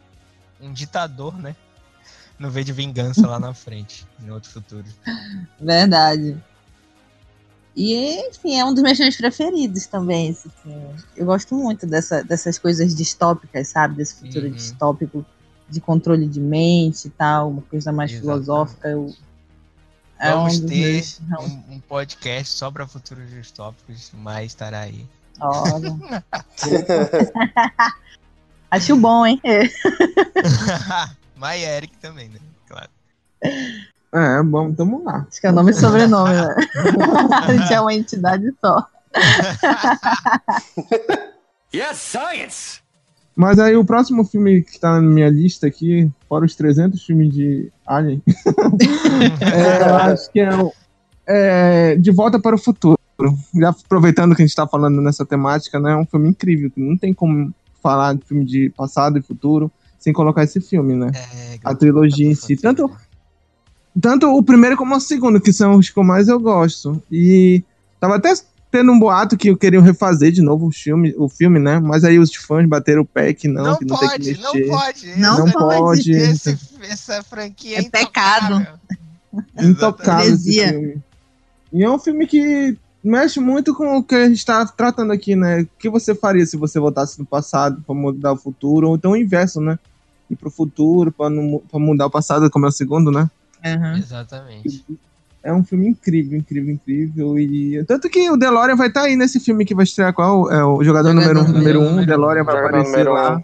Um 0.62 0.72
ditador, 0.72 1.38
né? 1.38 1.56
No 2.38 2.52
V 2.52 2.64
de 2.64 2.74
Vingança 2.74 3.26
lá 3.26 3.40
na 3.40 3.54
frente, 3.54 4.06
em 4.22 4.30
outro 4.30 4.50
futuro. 4.50 4.86
Verdade. 5.60 6.38
E, 7.76 8.30
enfim, 8.30 8.58
é 8.58 8.66
um 8.66 8.74
dos 8.74 8.82
meus 8.82 8.98
filmes 8.98 9.18
preferidos 9.18 9.86
também, 9.86 10.30
esse 10.30 10.50
filme. 10.50 10.96
Eu 11.16 11.26
gosto 11.26 11.56
muito 11.56 11.86
dessa, 11.86 12.24
dessas 12.24 12.58
coisas 12.58 12.96
distópicas, 12.96 13.68
sabe? 13.68 13.96
Desse 13.96 14.16
futuro 14.16 14.48
uhum. 14.48 14.54
distópico 14.54 15.26
de 15.68 15.82
controle 15.82 16.28
de 16.28 16.40
mente 16.40 17.08
e 17.08 17.10
tal, 17.10 17.50
uma 17.50 17.62
coisa 17.64 17.92
mais 17.92 18.12
Exatamente. 18.12 18.44
filosófica. 18.44 18.88
Eu, 18.90 19.14
é 20.20 20.32
Vamos 20.32 20.60
um 20.60 20.66
ter 20.68 20.94
meus... 20.94 21.22
um, 21.40 21.74
um, 21.74 21.80
podcast 21.82 22.58
só 22.58 22.72
para 22.72 22.88
futuros 22.88 23.30
distópicos, 23.30 24.12
mas 24.14 24.48
estará 24.48 24.80
aí. 24.82 25.06
Olha. 25.40 26.24
Acho 28.72 28.96
bom, 28.96 29.26
hein? 29.26 29.42
mas 31.36 31.62
Eric 31.62 31.98
também, 31.98 32.30
né? 32.30 32.40
Claro. 32.68 32.90
É, 34.14 34.44
bom, 34.44 34.74
tamo 34.74 35.04
lá. 35.04 35.26
Acho 35.30 35.40
que 35.40 35.48
é 35.48 35.52
nome 35.52 35.72
e 35.72 35.74
sobrenome, 35.74 36.34
né? 36.34 36.56
A 37.32 37.54
gente 37.54 37.74
é 37.74 37.80
uma 37.80 37.94
entidade 37.94 38.54
só. 38.60 38.86
yes, 41.74 41.98
science! 41.98 42.82
Mas 43.36 43.60
aí 43.60 43.76
o 43.76 43.84
próximo 43.84 44.24
filme 44.24 44.64
que 44.64 44.80
tá 44.80 44.94
na 44.94 45.02
minha 45.02 45.30
lista 45.30 45.68
aqui, 45.68 46.10
fora 46.28 46.46
os 46.46 46.56
300 46.56 47.04
filmes 47.04 47.34
de 47.34 47.72
Alien, 47.86 48.24
é, 49.42 49.90
eu 49.90 49.96
acho 49.96 50.32
que 50.32 50.40
é, 50.40 50.50
é, 51.28 51.96
De 51.98 52.12
Volta 52.12 52.40
para 52.40 52.56
o 52.56 52.60
Futuro. 52.60 52.98
Já 53.54 53.70
aproveitando 53.70 54.36
que 54.36 54.42
a 54.42 54.46
gente 54.46 54.56
tá 54.56 54.68
falando 54.68 55.02
nessa 55.02 55.26
temática, 55.26 55.80
né? 55.80 55.94
É 55.94 55.96
um 55.96 56.06
filme 56.06 56.30
incrível, 56.30 56.70
que 56.70 56.80
não 56.80 56.98
tem 56.98 57.14
como 57.14 57.54
falar 57.82 58.16
de 58.16 58.26
filme 58.26 58.46
de 58.46 58.70
passado 58.72 59.18
e 59.18 59.22
futuro 59.22 59.72
sem 60.06 60.14
colocar 60.14 60.44
esse 60.44 60.62
filme, 60.62 60.96
né? 60.96 61.12
É, 61.16 61.60
a 61.64 61.74
trilogia 61.74 62.30
em 62.30 62.36
si. 62.36 62.56
Tanto, 62.56 62.92
tanto 64.00 64.28
o 64.28 64.44
primeiro 64.44 64.78
como 64.78 64.96
o 64.96 65.00
segundo, 65.00 65.42
que 65.42 65.52
são 65.52 65.80
os 65.80 65.90
que 65.90 66.04
mais 66.04 66.28
eu 66.28 66.40
gosto. 66.40 67.02
E 67.12 67.64
tava 68.00 68.18
até 68.18 68.32
tendo 68.70 68.92
um 68.92 69.00
boato 69.00 69.36
que 69.36 69.56
queriam 69.56 69.82
refazer 69.82 70.32
de 70.32 70.44
novo 70.44 70.68
o 70.68 70.72
filme, 70.72 71.16
o 71.18 71.28
filme, 71.28 71.60
né? 71.60 71.80
Mas 71.80 72.04
aí 72.04 72.20
os 72.20 72.36
fãs 72.36 72.68
bateram 72.68 73.02
o 73.02 73.06
pé 73.06 73.34
que 73.34 73.48
não, 73.48 73.64
não 73.64 73.78
que 73.78 73.86
não 73.86 73.98
pode, 73.98 74.10
tem 74.10 74.36
que 74.36 74.42
mexer. 74.42 74.68
Não 74.68 74.78
pode, 74.78 75.20
não, 75.20 75.38
não 75.40 75.52
pode. 75.52 76.12
Esse, 76.12 76.58
essa 76.82 77.24
franquia 77.24 77.78
é, 77.78 77.82
é 77.82 77.90
pecado. 77.90 78.68
Intocável 79.60 80.36
esse 80.36 80.54
filme. 80.54 80.98
E 81.74 81.84
é 81.84 81.90
um 81.90 81.98
filme 81.98 82.28
que 82.28 82.78
mexe 83.06 83.40
muito 83.40 83.74
com 83.76 83.98
o 83.98 84.04
que 84.04 84.16
a 84.16 84.28
gente 84.28 84.38
está 84.38 84.66
tratando 84.66 85.14
aqui, 85.14 85.36
né? 85.36 85.62
O 85.62 85.68
que 85.78 85.90
você 85.90 86.16
faria 86.16 86.46
se 86.46 86.58
você 86.58 86.80
voltasse 86.80 87.20
no 87.20 87.26
passado 87.26 87.82
para 87.86 87.96
mudar 87.96 88.34
o 88.34 88.38
futuro, 88.38 88.90
ou 88.90 88.96
então 88.96 89.12
o 89.12 89.18
inverso, 89.18 89.62
né? 89.62 89.78
Ir 90.30 90.36
pro 90.36 90.50
futuro 90.50 91.12
para 91.12 91.30
mudar 91.80 92.08
o 92.08 92.10
passado, 92.10 92.50
como 92.50 92.66
é 92.66 92.70
o 92.70 92.72
segundo, 92.72 93.12
né? 93.12 93.30
Uhum. 93.64 93.98
Exatamente. 93.98 94.84
É 95.44 95.54
um 95.54 95.64
filme 95.64 95.88
incrível, 95.88 96.38
incrível, 96.40 96.74
incrível. 96.74 97.40
E 97.40 97.84
tanto 97.84 98.10
que 98.10 98.32
o 98.32 98.36
DeLorean 98.36 98.76
vai 98.76 98.88
estar 98.88 99.02
tá 99.02 99.06
aí 99.06 99.16
nesse 99.16 99.40
filme 99.40 99.64
que 99.64 99.76
vai 99.76 99.84
estrear 99.84 100.12
qual? 100.12 100.52
É 100.52 100.66
o 100.66 100.84
jogador, 100.84 101.14
número 101.14 101.40
1, 101.42 101.44
um, 101.44 101.48
número 101.48 101.82
um, 101.82 102.02
o 102.02 102.06
DeLorean 102.06 102.44
vai 102.44 102.58
aparecer 102.58 103.08
lá. 103.08 103.44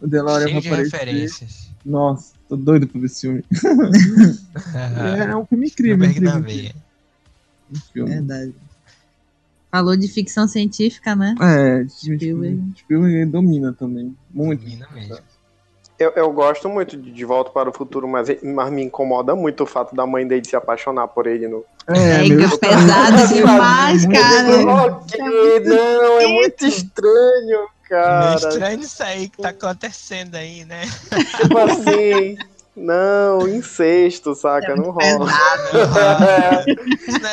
O 0.00 0.06
DeLorean 0.06 0.48
Cheio 0.48 0.62
vai 0.62 0.70
aparecer. 0.70 0.96
referências. 0.96 1.70
Nossa, 1.84 2.32
tô 2.48 2.56
doido 2.56 2.86
pra 2.86 2.98
ver 2.98 3.06
esse 3.06 3.20
filme. 3.20 3.44
é 5.28 5.36
um 5.36 5.44
filme 5.44 5.66
incrível. 5.66 6.08
incrível. 6.08 6.74
Um 7.72 7.80
filme. 7.92 8.10
Verdade. 8.10 8.54
Falou 9.70 9.96
de 9.96 10.06
ficção 10.06 10.46
científica, 10.46 11.16
né? 11.16 11.34
É, 11.40 11.88
Spielberg. 11.88 12.74
Spielberg 12.78 13.26
domina 13.26 13.72
também. 13.72 14.16
Muito. 14.32 14.62
Domina 14.62 14.88
mesmo. 14.94 15.18
Eu, 15.98 16.10
eu 16.16 16.32
gosto 16.32 16.68
muito 16.68 16.96
de 16.96 17.10
De 17.12 17.24
Volta 17.24 17.50
para 17.50 17.70
o 17.70 17.72
Futuro, 17.72 18.08
mas, 18.08 18.28
mas 18.42 18.72
me 18.72 18.82
incomoda 18.82 19.34
muito 19.34 19.62
o 19.62 19.66
fato 19.66 19.94
da 19.94 20.04
mãe 20.04 20.26
dele 20.26 20.44
se 20.44 20.56
apaixonar 20.56 21.08
por 21.08 21.26
ele 21.26 21.46
no. 21.46 21.64
É, 21.86 22.26
é 22.26 22.58
pesado 22.58 23.34
demais, 23.34 24.04
cara. 24.06 24.86
Ok, 24.86 25.20
não, 25.64 26.20
é 26.20 26.26
muito 26.26 26.66
estranho, 26.66 27.68
cara. 27.88 28.32
É 28.32 28.34
estranho 28.34 28.80
isso 28.80 29.02
aí 29.02 29.28
que 29.28 29.40
tá 29.40 29.50
acontecendo 29.50 30.34
aí, 30.34 30.64
né? 30.64 30.82
Tipo 31.40 31.58
assim. 31.58 32.36
Não, 32.76 33.48
incesto, 33.48 34.34
saca? 34.34 34.72
É 34.72 34.76
não 34.76 34.90
rola. 34.90 35.30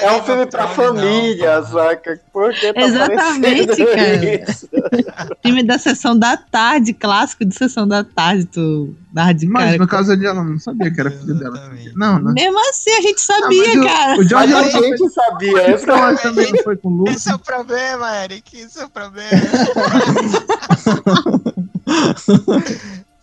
É, 0.01 0.05
é, 0.05 0.11
um 0.11 0.23
filme 0.23 0.45
pra 0.45 0.67
família, 0.67 1.61
não, 1.61 1.67
saca? 1.67 2.19
Por 2.31 2.53
que 2.53 2.71
tá 2.71 2.81
Exatamente, 2.81 3.85
cara. 3.85 5.35
filme 5.41 5.63
da 5.63 5.79
sessão 5.79 6.17
da 6.17 6.37
tarde, 6.37 6.93
clássico 6.93 7.43
de 7.43 7.55
sessão 7.55 7.87
da 7.87 8.03
tarde, 8.03 8.45
tu 8.45 8.95
dá 9.11 9.31
de 9.31 9.47
Mas 9.47 9.65
cara. 9.65 9.77
no 9.79 9.87
caso 9.87 10.11
ali, 10.11 10.27
ela 10.27 10.43
não 10.43 10.59
sabia 10.59 10.91
que 10.91 10.99
era 10.99 11.09
filho 11.09 11.33
dela. 11.33 11.71
Não, 11.95 12.19
não. 12.19 12.33
Mesmo 12.33 12.59
assim, 12.69 12.91
a 12.91 13.01
gente 13.01 13.21
sabia, 13.21 13.75
não, 13.75 13.83
cara. 13.83 14.17
O, 14.17 14.19
o 14.19 14.23
George 14.23 14.53
a 14.53 14.63
gente 14.63 15.09
sabia. 15.09 15.71
Esse, 15.71 15.89
é 15.89 16.15
também 16.17 16.51
não 16.51 16.63
foi 16.63 16.77
com 16.77 16.89
o 16.89 17.09
Esse 17.09 17.31
é 17.31 17.35
o 17.35 17.39
problema, 17.39 18.23
Eric. 18.23 18.57
Esse 18.57 18.79
é 18.79 18.85
o 18.85 18.89
problema. 18.89 19.31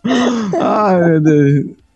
Ai, 0.60 1.04
meu 1.04 1.20
Deus. 1.20 1.87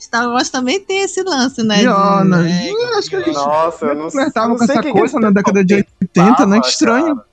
Star 0.00 0.28
Wars 0.28 0.50
também 0.50 0.80
tem 0.80 1.02
esse 1.02 1.22
lance, 1.22 1.62
né? 1.62 1.78
Diana, 1.78 2.42
de... 2.42 2.50
é, 2.50 2.98
acho 2.98 3.08
que 3.08 3.16
a 3.16 3.20
gente 3.20 3.34
Nossa, 3.34 3.86
eu 3.86 3.94
não, 3.94 4.10
flertava 4.10 4.56
com 4.56 4.64
essa 4.64 4.82
coisa 4.82 5.20
na 5.20 5.30
década 5.30 5.64
de 5.64 5.74
80, 5.74 6.46
né? 6.46 6.60
Que 6.60 6.68
estranho. 6.68 7.16
Cara. 7.16 7.26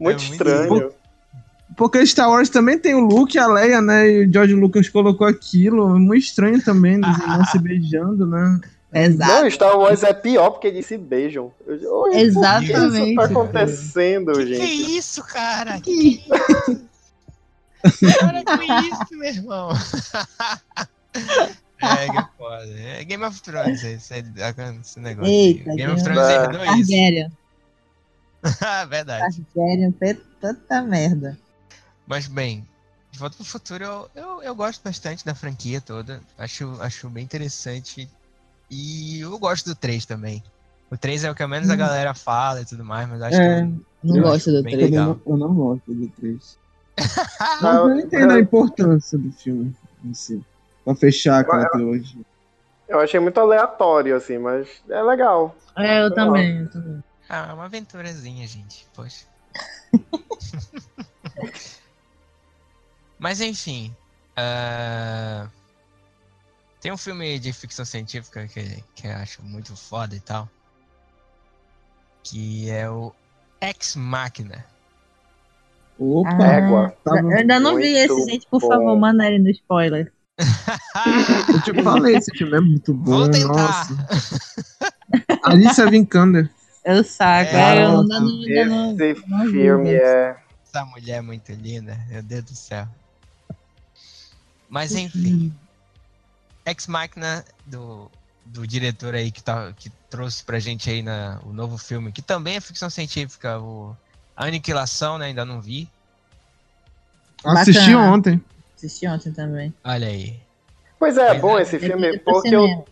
Muito 0.00 0.22
é 0.22 0.26
estranho. 0.26 0.68
Muito... 0.68 0.94
Porque 1.76 2.04
Star 2.06 2.28
Wars 2.30 2.48
também 2.48 2.78
tem 2.78 2.94
o 2.94 3.00
Luke 3.00 3.36
e 3.36 3.40
a 3.40 3.46
Leia, 3.46 3.80
né? 3.80 4.08
E 4.08 4.26
o 4.26 4.32
George 4.32 4.54
Lucas 4.54 4.88
colocou 4.88 5.26
aquilo. 5.26 5.98
Muito 5.98 6.24
estranho 6.24 6.62
também, 6.62 7.00
os 7.00 7.18
irmãos 7.18 7.50
se 7.50 7.58
beijando, 7.58 8.26
né? 8.26 8.60
Exato. 8.92 9.42
Não, 9.42 9.50
Star 9.50 9.78
Wars 9.78 10.02
é 10.02 10.12
pior 10.12 10.50
porque 10.50 10.66
eles 10.66 10.84
se 10.84 10.98
beijam. 10.98 11.50
Eu, 11.66 12.08
Exatamente. 12.12 12.72
O 12.72 12.92
que 12.92 12.98
isso 12.98 13.14
tá 13.14 13.24
acontecendo, 13.24 14.32
que 14.32 14.46
gente? 14.46 14.60
Que 14.60 14.98
isso, 14.98 15.24
cara? 15.24 15.80
Que, 15.82 16.18
que... 16.18 16.28
Para 18.20 18.44
com 18.44 18.62
isso, 18.62 19.18
meu 19.18 19.28
irmão. 19.28 19.70
É, 21.14 22.08
que 22.08 22.36
foda. 22.38 22.80
É 22.80 23.04
Game 23.04 23.24
of 23.24 23.42
Thrones 23.42 23.82
esse, 23.82 24.14
esse 24.14 25.00
negócio. 25.00 25.32
Eita, 25.32 25.64
Game, 25.64 25.76
Game 25.76 25.92
of 25.92 26.02
Thrones 26.04 26.28
herdou 26.28 26.64
isso. 26.76 26.90
Targaryen. 26.90 27.32
Verdade. 28.88 29.46
Targaryen, 29.54 29.94
tanta 30.40 30.82
merda. 30.82 31.38
Mas 32.06 32.26
bem, 32.28 32.66
de 33.10 33.18
volta 33.18 33.36
pro 33.36 33.44
futuro, 33.44 33.84
eu, 33.84 34.10
eu, 34.14 34.42
eu, 34.42 34.54
gosto 34.54 34.82
bastante 34.82 35.24
da 35.24 35.34
franquia 35.34 35.80
toda. 35.80 36.20
Acho, 36.38 36.80
acho 36.80 37.08
bem 37.10 37.24
interessante. 37.24 38.08
E 38.70 39.20
eu 39.20 39.38
gosto 39.38 39.66
do 39.66 39.74
3 39.74 40.06
também. 40.06 40.42
O 40.90 40.96
3 40.96 41.24
é 41.24 41.30
o 41.30 41.34
que 41.34 41.46
menos 41.46 41.68
hum. 41.68 41.72
a 41.72 41.76
galera 41.76 42.14
fala 42.14 42.62
e 42.62 42.64
tudo 42.64 42.84
mais, 42.84 43.08
mas 43.08 43.22
acho 43.22 43.40
é, 43.40 43.62
que. 43.62 44.08
Eu, 44.08 44.14
não 44.14 44.22
gosto 44.22 44.50
do 44.52 44.62
3. 44.62 44.82
Eu 44.82 44.90
não, 44.90 45.20
eu 45.26 45.36
não 45.36 45.54
gosto 45.54 45.94
do 45.94 46.08
3. 46.08 46.58
mas 47.60 47.74
eu 47.76 47.98
entendo 47.98 48.32
a 48.32 48.38
importância 48.38 49.18
do 49.18 49.32
filme 49.32 49.74
em 50.04 50.14
si. 50.14 50.44
Pra 50.84 50.94
fechar 50.94 51.40
aquela 51.40 51.68
trilogia. 51.68 52.22
Eu 52.88 53.00
achei 53.00 53.18
muito 53.20 53.38
aleatório, 53.38 54.14
assim, 54.16 54.38
mas 54.38 54.68
é 54.88 55.02
legal. 55.02 55.56
É, 55.76 56.02
eu 56.02 56.12
também, 56.12 56.58
eu 56.60 56.70
também. 56.70 57.04
Ah, 57.28 57.48
é 57.50 57.52
uma 57.54 57.64
aventurazinha, 57.64 58.46
gente. 58.46 58.86
Poxa. 58.94 59.26
mas 63.18 63.40
enfim. 63.40 63.94
Uh... 64.36 65.48
Tem 66.82 66.90
um 66.90 66.96
filme 66.96 67.38
de 67.38 67.52
ficção 67.52 67.84
científica 67.84 68.46
que, 68.48 68.82
que 68.96 69.06
eu 69.06 69.12
acho 69.12 69.40
muito 69.42 69.76
foda 69.76 70.16
e 70.16 70.20
tal. 70.20 70.48
Que 72.24 72.68
é 72.68 72.90
o 72.90 73.12
Ex 73.60 73.94
Machina. 73.94 74.66
Opa, 75.96 76.30
ah, 76.40 76.52
égua. 76.52 76.96
Tá 77.04 77.20
eu 77.20 77.30
ainda 77.30 77.60
não 77.60 77.76
vi 77.76 77.94
esse, 77.94 78.24
gente. 78.24 78.46
Por 78.48 78.60
bom. 78.60 78.68
favor, 78.68 78.98
manda 78.98 79.30
no 79.30 79.48
spoiler. 79.50 80.12
Eu 81.48 81.62
te 81.62 81.82
falei, 81.82 82.16
esse 82.16 82.30
filme 82.36 82.56
é 82.56 82.60
muito 82.60 82.92
bom. 82.94 83.18
Vou 83.18 83.30
tentar. 83.30 83.48
Nossa. 83.48 84.06
Alicia 85.44 85.90
Vikander. 85.90 86.50
Eu 86.84 87.04
saco. 87.04 87.54
É, 87.54 87.84
eu 87.84 88.02
não, 88.02 88.04
não, 88.04 89.00
esse 89.00 89.28
não, 89.28 89.46
filme 89.50 89.90
é. 89.90 90.36
Essa 90.66 90.84
mulher 90.86 91.18
é 91.18 91.20
muito 91.20 91.52
linda, 91.52 91.98
meu 92.08 92.22
Deus 92.22 92.44
do 92.44 92.54
céu. 92.56 92.88
Mas 94.68 94.94
enfim. 94.94 95.52
Ex 96.64 96.86
Machina 96.86 97.44
do, 97.66 98.10
do 98.44 98.66
diretor 98.66 99.14
aí 99.14 99.30
que, 99.30 99.42
tá, 99.42 99.72
que 99.76 99.90
trouxe 100.08 100.42
pra 100.42 100.58
gente 100.58 100.88
aí 100.88 101.02
na, 101.02 101.40
o 101.44 101.52
novo 101.52 101.76
filme, 101.76 102.12
que 102.12 102.22
também 102.22 102.56
é 102.56 102.60
ficção 102.60 102.88
científica, 102.88 103.58
o 103.58 103.94
Aniquilação, 104.36 105.18
né? 105.18 105.26
Ainda 105.26 105.44
não 105.44 105.60
vi. 105.60 105.88
Assisti 107.44 107.94
ontem. 107.94 108.42
Assisti 108.82 109.06
ontem 109.06 109.32
também. 109.32 109.72
Olha 109.84 110.08
aí. 110.08 110.40
Pois 110.98 111.16
é, 111.16 111.28
pois 111.28 111.40
bom 111.40 111.56
é. 111.56 111.62
esse 111.62 111.78
filme, 111.78 112.18
porque 112.18 112.52
eu, 112.52 112.84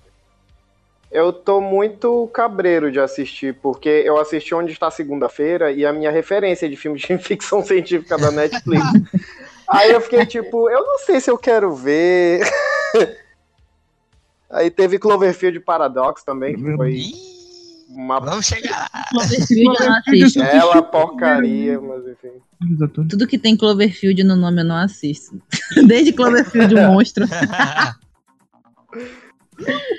eu 1.11 1.33
tô 1.33 1.61
muito 1.61 2.29
cabreiro 2.29 2.93
de 2.93 3.01
assistir, 3.01 3.55
porque 3.55 3.89
eu 3.89 4.17
assisti 4.17 4.55
Onde 4.55 4.73
Está 4.73 4.89
Segunda-feira 4.89 5.73
e 5.73 5.85
a 5.85 5.93
minha 5.93 6.13
referência 6.13 6.69
de 6.69 6.77
filme 6.77 6.97
de 6.97 7.07
ficção 7.19 7.65
científica 7.65 8.17
da 8.17 8.31
Netflix. 8.31 8.85
Aí 9.67 9.91
eu 9.91 10.01
fiquei 10.01 10.25
tipo, 10.27 10.71
eu 10.71 10.87
não 10.87 10.99
sei 10.99 11.21
se 11.21 11.29
eu 11.29 11.37
quero 11.37 11.75
ver. 11.75 12.49
Aí 14.49 14.71
teve 14.71 14.97
Cloverfield 14.97 15.59
Paradox 15.61 16.23
também, 16.23 16.55
que 16.55 16.77
foi 16.77 17.13
uma. 17.89 18.21
Vamos 18.21 18.47
chegar! 18.47 18.89
Cloverfield 19.11 19.77
assisto. 20.09 20.41
Ela 20.41 20.83
porcaria, 20.83 21.81
mas 21.81 22.07
enfim. 22.07 22.41
Tudo 23.09 23.27
que 23.27 23.39
tem 23.39 23.57
Cloverfield 23.57 24.23
no 24.23 24.37
nome 24.37 24.61
eu 24.61 24.67
não 24.67 24.77
assisto. 24.77 25.41
Desde 25.87 26.13
Cloverfield 26.13 26.75
Monstro. 26.75 27.27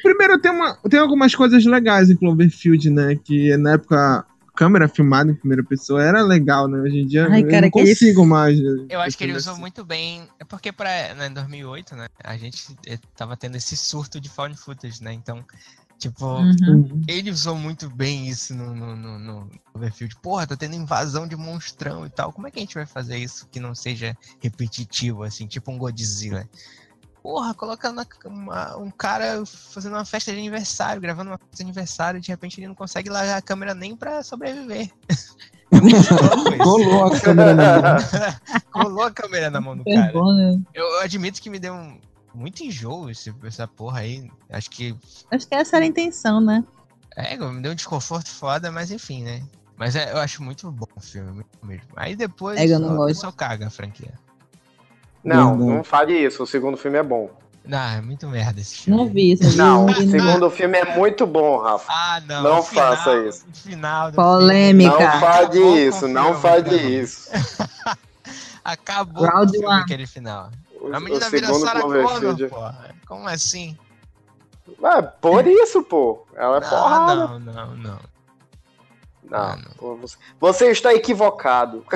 Primeiro 0.03 0.39
tem, 0.39 0.51
uma, 0.51 0.77
tem 0.89 0.99
algumas 0.99 1.33
coisas 1.33 1.65
legais 1.65 2.09
em 2.09 2.15
Cloverfield, 2.15 2.89
né? 2.89 3.15
Que 3.15 3.55
na 3.57 3.73
época 3.73 4.25
câmera 4.55 4.87
filmada 4.87 5.31
em 5.31 5.35
primeira 5.35 5.63
pessoa 5.63 6.03
era 6.03 6.21
legal, 6.21 6.67
né? 6.67 6.79
Hoje 6.79 6.99
em 6.99 7.07
dia 7.07 7.27
Ai, 7.27 7.43
cara, 7.43 7.57
eu 7.57 7.61
não 7.63 7.69
consigo 7.71 8.21
ele... 8.21 8.29
mais. 8.29 8.59
Né? 8.59 8.85
Eu 8.89 9.01
acho 9.01 9.17
que 9.17 9.23
ele 9.23 9.33
usou 9.33 9.53
assim. 9.53 9.61
muito 9.61 9.83
bem. 9.83 10.27
É 10.39 10.43
porque 10.43 10.71
para 10.71 11.15
né, 11.15 11.27
em 11.27 11.33
2008, 11.33 11.95
né? 11.95 12.07
A 12.23 12.37
gente 12.37 12.75
eh, 12.85 12.99
tava 13.15 13.35
tendo 13.35 13.55
esse 13.55 13.75
surto 13.75 14.19
de 14.19 14.29
found 14.29 14.55
footage, 14.57 15.03
né? 15.03 15.13
Então, 15.13 15.43
tipo, 16.01 16.25
uhum. 16.25 17.03
ele 17.07 17.29
usou 17.29 17.55
muito 17.55 17.87
bem 17.87 18.27
isso 18.27 18.55
no, 18.55 18.73
no, 18.73 18.95
no, 18.95 19.19
no 19.19 19.49
Cloverfield. 19.71 20.15
Porra, 20.17 20.47
tá 20.47 20.57
tendo 20.57 20.75
invasão 20.75 21.27
de 21.27 21.35
monstrão 21.35 22.05
e 22.07 22.09
tal. 22.09 22.33
Como 22.33 22.47
é 22.47 22.51
que 22.51 22.57
a 22.57 22.61
gente 22.61 22.73
vai 22.73 22.87
fazer 22.87 23.17
isso 23.17 23.47
que 23.51 23.59
não 23.59 23.75
seja 23.75 24.17
repetitivo, 24.41 25.21
assim, 25.23 25.45
tipo 25.45 25.71
um 25.71 25.77
Godzilla? 25.77 26.49
Porra, 27.21 27.53
colocando 27.53 28.03
uma, 28.25 28.77
um 28.77 28.89
cara 28.89 29.45
fazendo 29.45 29.93
uma 29.93 30.03
festa 30.03 30.31
de 30.31 30.39
aniversário, 30.39 30.99
gravando 30.99 31.29
uma 31.29 31.37
festa 31.37 31.57
de 31.57 31.63
aniversário, 31.63 32.19
de 32.19 32.29
repente 32.29 32.59
ele 32.59 32.67
não 32.67 32.73
consegue 32.73 33.11
largar 33.11 33.37
a 33.37 33.41
câmera 33.43 33.75
nem 33.75 33.95
pra 33.95 34.23
sobreviver. 34.23 34.89
Colou 36.57 37.05
a 37.05 37.19
câmera 37.19 37.53
na 37.53 37.79
mão. 37.79 37.95
Colou 38.73 39.03
a 39.03 39.11
câmera 39.11 39.49
na 39.51 39.61
mão 39.61 39.77
do 39.77 39.83
é 39.85 39.93
cara. 39.93 40.13
Né? 40.33 40.61
Eu 40.73 40.99
admito 40.99 41.39
que 41.39 41.49
me 41.49 41.59
deu 41.59 41.75
um, 41.75 41.99
muito 42.33 42.63
enjoo 42.63 43.09
esse, 43.09 43.33
essa 43.43 43.67
porra 43.67 44.01
aí. 44.01 44.29
Acho 44.49 44.69
que. 44.69 44.95
Acho 45.29 45.47
que 45.47 45.55
essa 45.55 45.77
era 45.77 45.85
a 45.85 45.87
intenção, 45.87 46.39
né? 46.41 46.63
É, 47.15 47.37
me 47.37 47.61
deu 47.61 47.71
um 47.71 47.75
desconforto 47.75 48.29
foda, 48.29 48.71
mas 48.71 48.91
enfim, 48.91 49.23
né? 49.23 49.43
Mas 49.77 49.95
é, 49.95 50.11
eu 50.11 50.17
acho 50.17 50.43
muito 50.43 50.71
bom 50.71 50.85
o 50.95 51.01
filme, 51.01 51.31
muito 51.31 51.49
mesmo. 51.63 51.87
Aí 51.95 52.15
depois 52.15 52.59
é, 52.59 52.65
eu 52.67 52.79
não 52.79 52.99
o 52.99 53.07
pessoal 53.07 53.33
caga 53.33 53.67
a 53.67 53.69
franquia. 53.69 54.13
Não, 55.23 55.55
não 55.55 55.83
fale 55.83 56.13
isso. 56.13 56.43
O 56.43 56.47
segundo 56.47 56.77
filme 56.77 56.97
é 56.97 57.03
bom. 57.03 57.29
Não, 57.63 57.77
é 57.77 58.01
muito 58.01 58.27
merda 58.27 58.59
esse 58.59 58.75
filme. 58.75 58.99
Não 58.99 59.07
vi 59.07 59.33
isso. 59.33 59.55
Não, 59.55 59.85
o 59.85 59.93
segundo 59.93 60.49
filme 60.49 60.77
é 60.77 60.97
muito 60.97 61.27
bom, 61.27 61.59
Rafa. 61.59 61.91
Ah, 61.91 62.21
não. 62.27 62.43
Não 62.43 62.63
final, 62.63 62.95
faça 62.95 63.15
isso. 63.27 63.45
Final 63.53 64.11
Polêmica. 64.13 64.97
Não 64.97 65.19
fale 65.19 65.87
isso, 65.87 66.07
não 66.07 66.33
fale 66.33 66.75
isso. 66.75 67.29
Acabou 68.63 69.25
Round 69.25 69.57
o 69.57 69.59
filme, 69.59 69.75
aquele 69.75 70.07
final. 70.07 70.49
A 70.93 70.99
menina 70.99 71.29
vira 71.29 71.53
Sarah 71.53 71.81
Connor, 71.81 72.49
porra. 72.49 72.95
Como 73.07 73.27
assim? 73.27 73.77
É, 74.83 75.01
por 75.01 75.45
isso, 75.45 75.83
pô. 75.83 76.25
Ela 76.35 76.57
é 76.57 76.61
porrada. 76.61 77.15
Não, 77.15 77.39
não, 77.39 77.75
não. 77.75 77.99
Não, 79.23 79.57
não. 79.57 79.71
Pô, 79.77 79.95
você, 79.97 80.17
você 80.39 80.71
está 80.71 80.93
equivocado. 80.93 81.85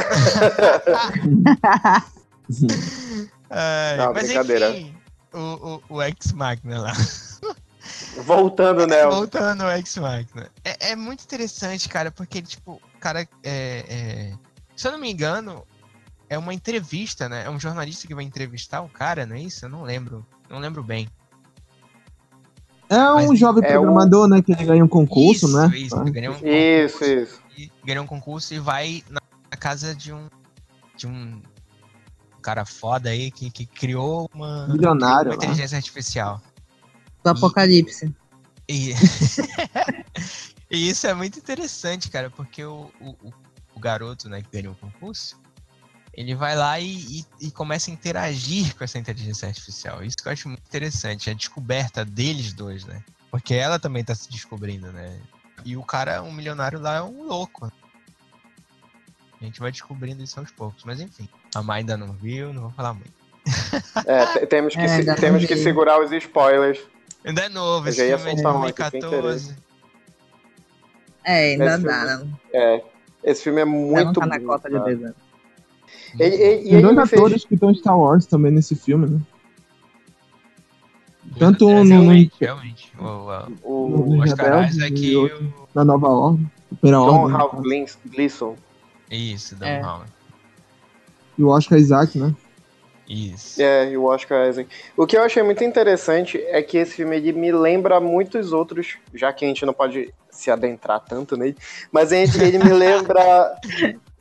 Não, 3.98 4.14
mas 4.14 4.26
brincadeira. 4.26 4.70
Enfim, 4.70 4.96
o, 5.34 5.40
o, 5.90 5.96
o 5.96 6.02
X-Machina 6.02 6.82
lá. 6.82 6.94
Voltando, 8.24 8.88
né? 8.88 9.06
Voltando 9.06 9.64
ao 9.64 9.70
X-Machina. 9.72 10.50
É, 10.64 10.92
é, 10.92 10.96
muito 10.96 11.24
interessante, 11.24 11.88
cara, 11.90 12.12
porque, 12.12 12.42
tipo, 12.42 12.82
cara, 13.00 13.28
é, 13.44 13.86
é, 13.88 14.34
se 14.76 14.88
eu 14.88 14.92
não 14.92 15.00
me 15.00 15.12
engano, 15.12 15.66
é 16.30 16.38
uma 16.38 16.54
entrevista, 16.54 17.30
né? 17.30 17.46
É 17.46 17.50
um 17.50 17.60
jornalista 17.60 18.08
que 18.08 18.16
vai 18.16 18.24
entrevistar 18.24 18.82
o 18.82 18.90
cara, 18.90 19.26
não 19.26 19.36
é 19.36 19.42
isso? 19.42 19.66
Eu 19.66 19.70
não 19.70 19.84
lembro. 19.84 20.26
Não 20.50 20.60
lembro 20.60 20.84
bem. 20.84 21.08
É 22.90 22.98
um 22.98 23.28
Mas, 23.30 23.40
jovem 23.40 23.64
é 23.64 23.72
programador, 23.72 24.26
um... 24.26 24.30
né? 24.30 24.42
Que 24.42 24.52
ele 24.52 24.66
ganha 24.66 24.84
um 24.84 24.88
concurso, 24.88 25.48
isso, 25.48 25.58
né? 25.58 25.78
Isso, 25.78 25.96
ah. 25.96 26.04
ganha 26.04 26.32
um 26.32 26.34
concurso, 26.34 27.04
isso, 27.04 27.04
isso. 27.04 27.42
Ganha 27.84 28.02
um 28.02 28.08
concurso 28.08 28.54
e 28.54 28.60
vai 28.60 29.04
na 29.10 29.22
casa 29.58 29.96
de 29.96 30.14
um, 30.14 30.28
de 30.96 31.08
um 31.08 31.42
cara 32.42 32.64
foda 32.64 33.10
aí 33.10 33.32
que, 33.32 33.50
que 33.50 33.66
criou 33.66 34.30
uma, 34.34 34.68
Milionário, 34.68 35.32
uma 35.32 35.36
inteligência 35.36 35.78
artificial. 35.78 36.40
Do 37.24 37.32
Apocalipse. 37.32 38.14
E, 38.70 38.94
e, 40.70 40.90
isso 40.90 41.08
é 41.08 41.14
muito 41.14 41.40
interessante, 41.40 42.10
cara, 42.10 42.30
porque 42.30 42.64
o, 42.64 42.92
o, 43.02 43.34
o 43.76 43.80
garoto 43.80 44.30
né, 44.30 44.44
que 44.44 44.50
ganhou 44.52 44.74
o 44.74 44.78
concurso, 44.78 45.40
ele 46.16 46.34
vai 46.34 46.56
lá 46.56 46.80
e, 46.80 46.96
e, 46.96 47.26
e, 47.42 47.52
começa 47.52 47.92
a 47.92 47.94
interagir 47.94 48.74
com 48.76 48.84
essa 48.84 48.98
inteligência 48.98 49.48
artificial. 49.48 50.02
Isso 50.02 50.16
que 50.16 50.28
eu 50.28 50.32
acho 50.32 50.48
muito 50.48 50.64
interessante, 50.66 51.30
a 51.30 51.34
descoberta 51.34 52.06
deles 52.06 52.54
dois, 52.54 52.86
né? 52.86 53.04
Porque 53.30 53.54
ela 53.54 53.78
também 53.78 54.02
tá 54.04 54.16
se 54.16 54.30
descobrindo, 54.30 54.92
né? 54.94 55.20
E 55.66 55.76
o 55.76 55.84
cara, 55.84 56.24
um 56.24 56.32
milionário 56.32 56.80
lá, 56.80 56.98
é 56.98 57.02
um 57.02 57.24
louco. 57.24 57.70
A 59.42 59.44
gente 59.44 59.60
vai 59.60 59.72
descobrindo 59.72 60.24
isso 60.24 60.40
aos 60.40 60.52
poucos, 60.52 60.86
mas 60.86 61.02
enfim. 61.02 61.28
A 61.54 61.62
Mai 61.62 61.80
ainda 61.80 61.98
não 61.98 62.14
viu, 62.14 62.54
não 62.54 62.64
vou 62.64 62.72
falar 62.72 62.94
muito. 62.94 63.14
É, 64.06 64.46
temos 64.46 64.74
que, 64.74 64.82
é, 64.82 65.16
temos 65.16 65.46
que 65.46 65.56
segurar 65.56 66.00
os 66.02 66.12
spoilers. 66.12 66.80
Ainda 67.24 67.46
é 67.46 67.50
novo, 67.50 67.90
esse 67.90 67.98
filme 67.98 68.32
é 68.32 68.36
de 68.36 68.42
2014. 68.44 69.56
É, 71.24 71.52
ainda 71.52 71.76
esse 71.76 71.84
dá. 71.84 72.18
Filme, 72.18 72.26
né? 72.26 72.38
é, 72.54 72.84
esse 73.24 73.44
filme 73.44 73.62
é 73.62 73.66
muito 73.66 74.20
tá 74.20 74.26
na 74.26 74.40
cota 74.40 74.70
de 74.70 74.78
dois 74.78 75.04
anos. 75.04 75.25
Tem 76.18 76.82
dois 76.82 76.98
atores 76.98 77.32
fez... 77.32 77.46
que 77.46 77.54
estão 77.56 77.72
em 77.72 77.76
Star 77.76 78.00
Wars 78.00 78.26
também 78.26 78.52
nesse 78.52 78.76
filme, 78.76 79.08
né? 79.08 79.20
Tanto 81.38 81.70
no, 81.70 81.84
realmente, 81.84 82.34
realmente. 82.40 82.94
O, 82.98 83.04
o, 83.64 84.14
o, 84.14 84.22
Oscar 84.22 84.70
Isaac 84.70 85.06
e 85.06 85.18
o... 85.18 85.54
Na 85.74 85.84
Nova 85.84 86.08
Ordem. 86.08 86.50
John 86.82 87.36
Hal 87.36 87.62
Gleason. 88.06 88.56
Isso, 89.12 89.56
Dan 89.56 89.66
é. 89.66 89.84
Howard. 89.84 90.12
E 91.38 91.44
o 91.44 91.50
Oscar 91.50 91.78
Isaac, 91.78 92.18
né? 92.18 92.34
Isso. 93.08 93.62
É, 93.62 93.92
e 93.92 93.98
o 93.98 94.06
Oscar 94.06 94.50
Isaac. 94.50 94.70
O 94.98 95.06
que 95.06 95.18
eu 95.18 95.24
achei 95.24 95.44
muito 95.44 95.64
interessante 95.64 96.42
é 96.48 96.62
que 96.62 96.78
esse 96.78 96.96
filme 96.96 97.18
ele 97.18 97.34
me 97.34 97.52
lembra 97.52 98.00
muitos 98.00 98.52
outros, 98.52 98.98
já 99.14 99.32
que 99.32 99.46
a 99.46 99.48
gente 99.48 99.66
não 99.66 99.74
pode 99.74 100.14
se 100.30 100.50
adentrar 100.50 101.00
tanto 101.02 101.38
nele, 101.38 101.56
mas 101.92 102.10
gente, 102.10 102.42
ele 102.42 102.58
me 102.58 102.72
lembra 102.74 103.56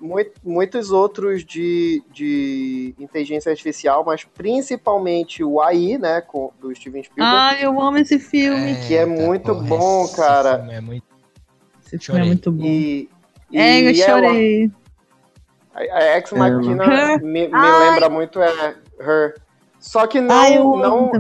muito, 0.05 0.33
muitos 0.45 0.91
outros 0.91 1.45
de, 1.45 2.03
de 2.13 2.95
inteligência 2.99 3.51
artificial, 3.51 4.05
mas 4.05 4.25
principalmente 4.25 5.43
o 5.43 5.61
AI, 5.63 5.97
né, 5.97 6.21
com, 6.21 6.53
do 6.61 6.75
Steven 6.75 7.03
Spielberg. 7.03 7.37
Ah, 7.37 7.57
eu 7.59 7.81
amo 7.81 7.97
esse 7.97 8.19
filme. 8.19 8.73
É, 8.73 8.87
que 8.87 8.95
é 8.95 9.07
muito 9.07 9.55
porra, 9.55 9.67
bom, 9.67 10.09
cara. 10.09 10.51
Esse 10.51 10.59
filme 10.59 10.75
é 10.75 10.81
muito, 10.81 11.05
esse 11.87 11.99
filme 11.99 12.21
é 12.21 12.25
muito 12.25 12.53
bom. 12.53 12.65
E, 12.65 13.09
é, 13.53 13.81
eu 13.81 13.95
chorei. 13.95 14.71
Ela, 15.75 15.95
a 15.95 16.19
Ex 16.19 16.31
Machina 16.33 17.19
me, 17.19 17.49
me 17.49 17.79
lembra 17.79 18.09
muito 18.09 18.41
é 18.41 18.77
Her. 19.01 19.41
Só 19.81 20.07
que 20.07 20.21
não, 20.21 20.35
Ai, 20.35 20.57
não, 20.57 21.13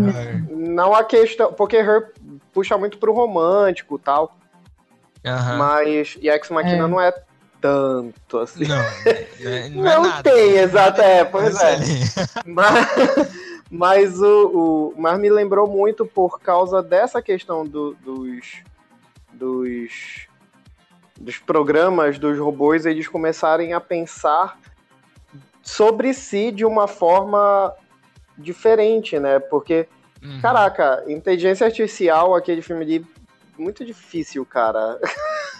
não 0.50 0.94
a 0.94 1.04
questão, 1.04 1.52
porque 1.52 1.76
Her 1.76 2.12
puxa 2.52 2.76
muito 2.78 2.98
pro 2.98 3.12
romântico, 3.12 3.98
tal. 3.98 4.36
Mas 5.58 6.16
e 6.20 6.28
Ex 6.28 6.50
Machina 6.50 6.84
é. 6.84 6.86
não 6.86 7.00
é 7.00 7.12
tanto 7.64 8.38
assim. 8.40 8.66
Não, 8.66 8.76
é, 8.76 9.68
não, 9.70 9.86
é 9.86 9.96
não 9.96 10.22
tem, 10.22 10.58
exato, 10.58 11.00
é, 11.00 11.24
pois 11.24 11.58
é. 11.62 11.78
mas, 12.44 12.86
mas 13.70 14.20
o, 14.20 14.48
o, 14.48 14.94
mas 14.98 15.18
me 15.18 15.30
lembrou 15.30 15.66
muito 15.66 16.04
por 16.04 16.38
causa 16.40 16.82
dessa 16.82 17.22
questão 17.22 17.66
do, 17.66 17.94
dos 17.94 18.62
dos 19.32 20.26
dos 21.18 21.38
programas 21.38 22.18
dos 22.18 22.38
robôs 22.38 22.84
eles 22.84 23.08
começarem 23.08 23.72
a 23.72 23.80
pensar 23.80 24.58
sobre 25.62 26.12
si 26.12 26.50
de 26.50 26.66
uma 26.66 26.86
forma 26.86 27.72
diferente, 28.36 29.18
né? 29.18 29.38
Porque, 29.38 29.88
uhum. 30.22 30.40
caraca, 30.42 31.02
inteligência 31.08 31.66
artificial, 31.66 32.34
aquele 32.34 32.60
filme 32.60 32.84
de 32.84 33.06
muito 33.58 33.84
difícil, 33.84 34.44
cara. 34.44 34.98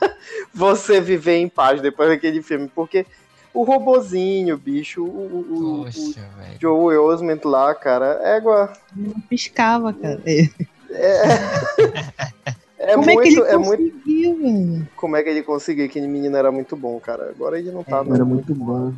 você 0.52 1.00
viver 1.00 1.36
em 1.36 1.48
paz 1.48 1.80
depois 1.80 2.08
daquele 2.08 2.42
filme, 2.42 2.70
porque 2.74 3.06
o 3.52 3.62
robozinho, 3.62 4.58
bicho, 4.58 5.04
o, 5.04 5.38
o, 5.38 5.84
Poxa, 5.84 6.20
o 6.20 6.60
Joe 6.60 6.96
Osment 6.96 7.40
lá, 7.44 7.74
cara, 7.74 8.20
égua. 8.22 8.72
Não 8.94 9.20
piscava, 9.20 9.92
cara. 9.92 10.20
É. 10.26 10.48
É, 10.90 12.94
Como 12.94 13.04
muito, 13.04 13.20
é 13.20 13.22
que 13.22 13.28
ele 13.28 13.40
é 13.40 13.56
conseguiu, 13.56 14.36
muito... 14.36 14.88
Como 14.96 15.16
é 15.16 15.22
que 15.22 15.28
ele 15.28 15.42
conseguiu? 15.42 15.86
Aquele 15.86 16.06
menino 16.06 16.36
era 16.36 16.52
muito 16.52 16.76
bom, 16.76 16.98
cara. 17.00 17.30
Agora 17.30 17.58
ele 17.58 17.70
não 17.70 17.82
tá. 17.82 18.04
É, 18.06 18.14
era 18.14 18.24
muito 18.24 18.54
bom. 18.54 18.92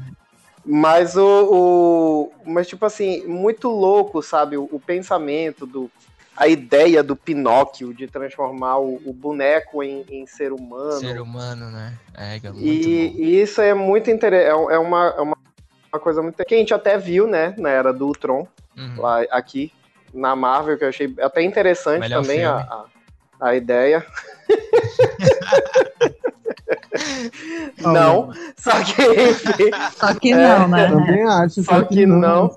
Mas 0.64 1.16
o, 1.16 1.24
o, 1.24 2.32
Mas, 2.50 2.66
tipo 2.66 2.84
assim, 2.84 3.24
muito 3.26 3.68
louco, 3.68 4.20
sabe? 4.20 4.56
O, 4.56 4.68
o, 4.72 4.80
pensamento 4.80 5.64
do. 5.64 5.90
A 6.36 6.48
ideia 6.48 7.02
do 7.02 7.16
Pinóquio 7.16 7.94
de 7.94 8.06
transformar 8.06 8.78
o, 8.78 9.00
o 9.06 9.12
boneco 9.12 9.82
em, 9.82 10.04
em, 10.10 10.26
ser 10.26 10.52
humano. 10.52 11.00
Ser 11.00 11.20
humano, 11.20 11.70
né? 11.70 11.94
É, 12.14 12.36
é 12.36 12.50
muito 12.50 12.62
e, 12.62 13.14
e, 13.16 13.40
isso 13.40 13.60
é 13.60 13.72
muito 13.72 14.10
interessante. 14.10 14.46
É, 14.46 14.74
é, 14.74 14.78
uma, 14.78 15.14
é 15.16 15.20
uma, 15.20 15.36
uma 15.92 16.00
coisa 16.00 16.22
muito. 16.22 16.44
que 16.44 16.54
a 16.54 16.58
gente 16.58 16.74
até 16.74 16.98
viu, 16.98 17.26
né? 17.26 17.54
Na 17.56 17.70
era 17.70 17.92
do 17.92 18.06
Ultron, 18.06 18.46
uhum. 18.76 19.00
lá 19.00 19.22
aqui, 19.30 19.72
na 20.12 20.36
Marvel, 20.36 20.76
que 20.76 20.84
eu 20.84 20.88
achei 20.88 21.14
até 21.20 21.42
interessante 21.42 22.00
Melhor 22.00 22.22
também 22.22 22.44
a, 22.44 22.56
a, 22.56 22.84
a 23.40 23.56
ideia. 23.56 24.04
não, 27.80 28.30
só 28.56 28.82
que 28.82 29.02
enfim, 29.02 29.70
Só 29.96 30.14
que 30.14 30.34
não, 30.34 30.64
é, 30.64 30.68
né? 30.68 30.88
Também 30.88 31.22
acho. 31.22 31.62
Só, 31.62 31.74
só 31.74 31.82
que, 31.82 31.96
que, 31.96 32.06
não. 32.06 32.54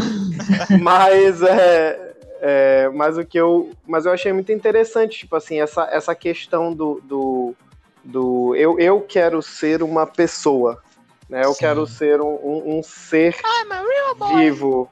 mas 0.80 1.42
é, 1.42 2.09
é, 2.40 2.88
mas 2.88 3.18
o 3.18 3.24
que 3.24 3.38
eu, 3.38 3.70
mas 3.86 4.06
eu 4.06 4.12
achei 4.12 4.32
muito 4.32 4.50
interessante, 4.50 5.18
tipo 5.18 5.36
assim, 5.36 5.60
essa, 5.60 5.82
essa 5.92 6.14
questão 6.14 6.72
do, 6.72 7.00
do, 7.04 7.54
do 8.02 8.54
eu, 8.56 8.78
eu 8.78 9.00
quero 9.02 9.42
ser 9.42 9.82
uma 9.82 10.06
pessoa, 10.06 10.82
né? 11.28 11.44
Eu 11.44 11.52
Sim. 11.52 11.60
quero 11.60 11.86
ser 11.86 12.20
um, 12.20 12.34
um, 12.34 12.78
um 12.78 12.82
ser 12.82 13.36
vivo. 14.34 14.90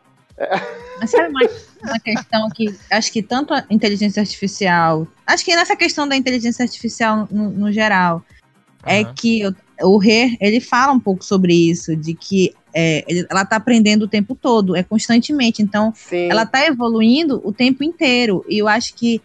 Mas 1.01 1.11
sabe 1.11 1.31
uma, 1.31 1.41
uma 1.83 1.99
questão 1.99 2.49
que 2.51 2.79
acho 2.93 3.11
que 3.11 3.23
tanto 3.23 3.55
a 3.55 3.65
inteligência 3.71 4.21
artificial, 4.21 5.09
acho 5.27 5.45
que 5.45 5.57
nessa 5.57 5.75
questão 5.75 6.07
da 6.07 6.15
inteligência 6.15 6.63
artificial 6.63 7.27
no, 7.31 7.51
no 7.51 7.73
geral, 7.73 8.17
uhum. 8.17 8.93
é 8.93 9.05
que 9.05 9.47
o, 9.47 9.57
o 9.83 9.99
Rê, 9.99 10.37
ele 10.41 10.61
fala 10.61 10.93
um 10.93 11.01
pouco 11.01 11.25
sobre 11.25 11.55
isso, 11.55 11.95
de 11.95 12.15
que 12.15 12.55
é, 12.75 13.05
ela 13.31 13.43
está 13.43 13.57
aprendendo 13.57 14.03
o 14.03 14.09
tempo 14.09 14.35
todo, 14.35 14.77
é 14.77 14.83
constantemente. 14.83 15.63
Então, 15.63 15.93
Sim. 15.95 16.29
ela 16.31 16.43
está 16.43 16.67
evoluindo 16.67 17.41
o 17.45 17.53
tempo 17.53 17.83
inteiro. 17.83 18.45
E 18.49 18.59
eu 18.59 18.69
acho 18.69 18.95
que 18.95 19.21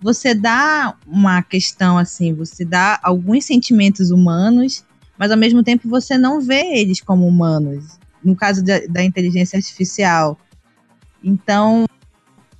você 0.00 0.34
dá 0.34 0.94
uma 1.06 1.42
questão 1.42 1.98
assim, 1.98 2.32
você 2.32 2.64
dá 2.64 2.98
alguns 3.02 3.44
sentimentos 3.44 4.10
humanos, 4.10 4.84
mas 5.18 5.30
ao 5.30 5.36
mesmo 5.36 5.62
tempo 5.62 5.88
você 5.88 6.16
não 6.16 6.40
vê 6.40 6.78
eles 6.78 7.00
como 7.00 7.26
humanos. 7.26 7.98
No 8.22 8.34
caso 8.34 8.64
da, 8.64 8.80
da 8.88 9.04
inteligência 9.04 9.56
artificial, 9.56 10.38
então, 11.22 11.86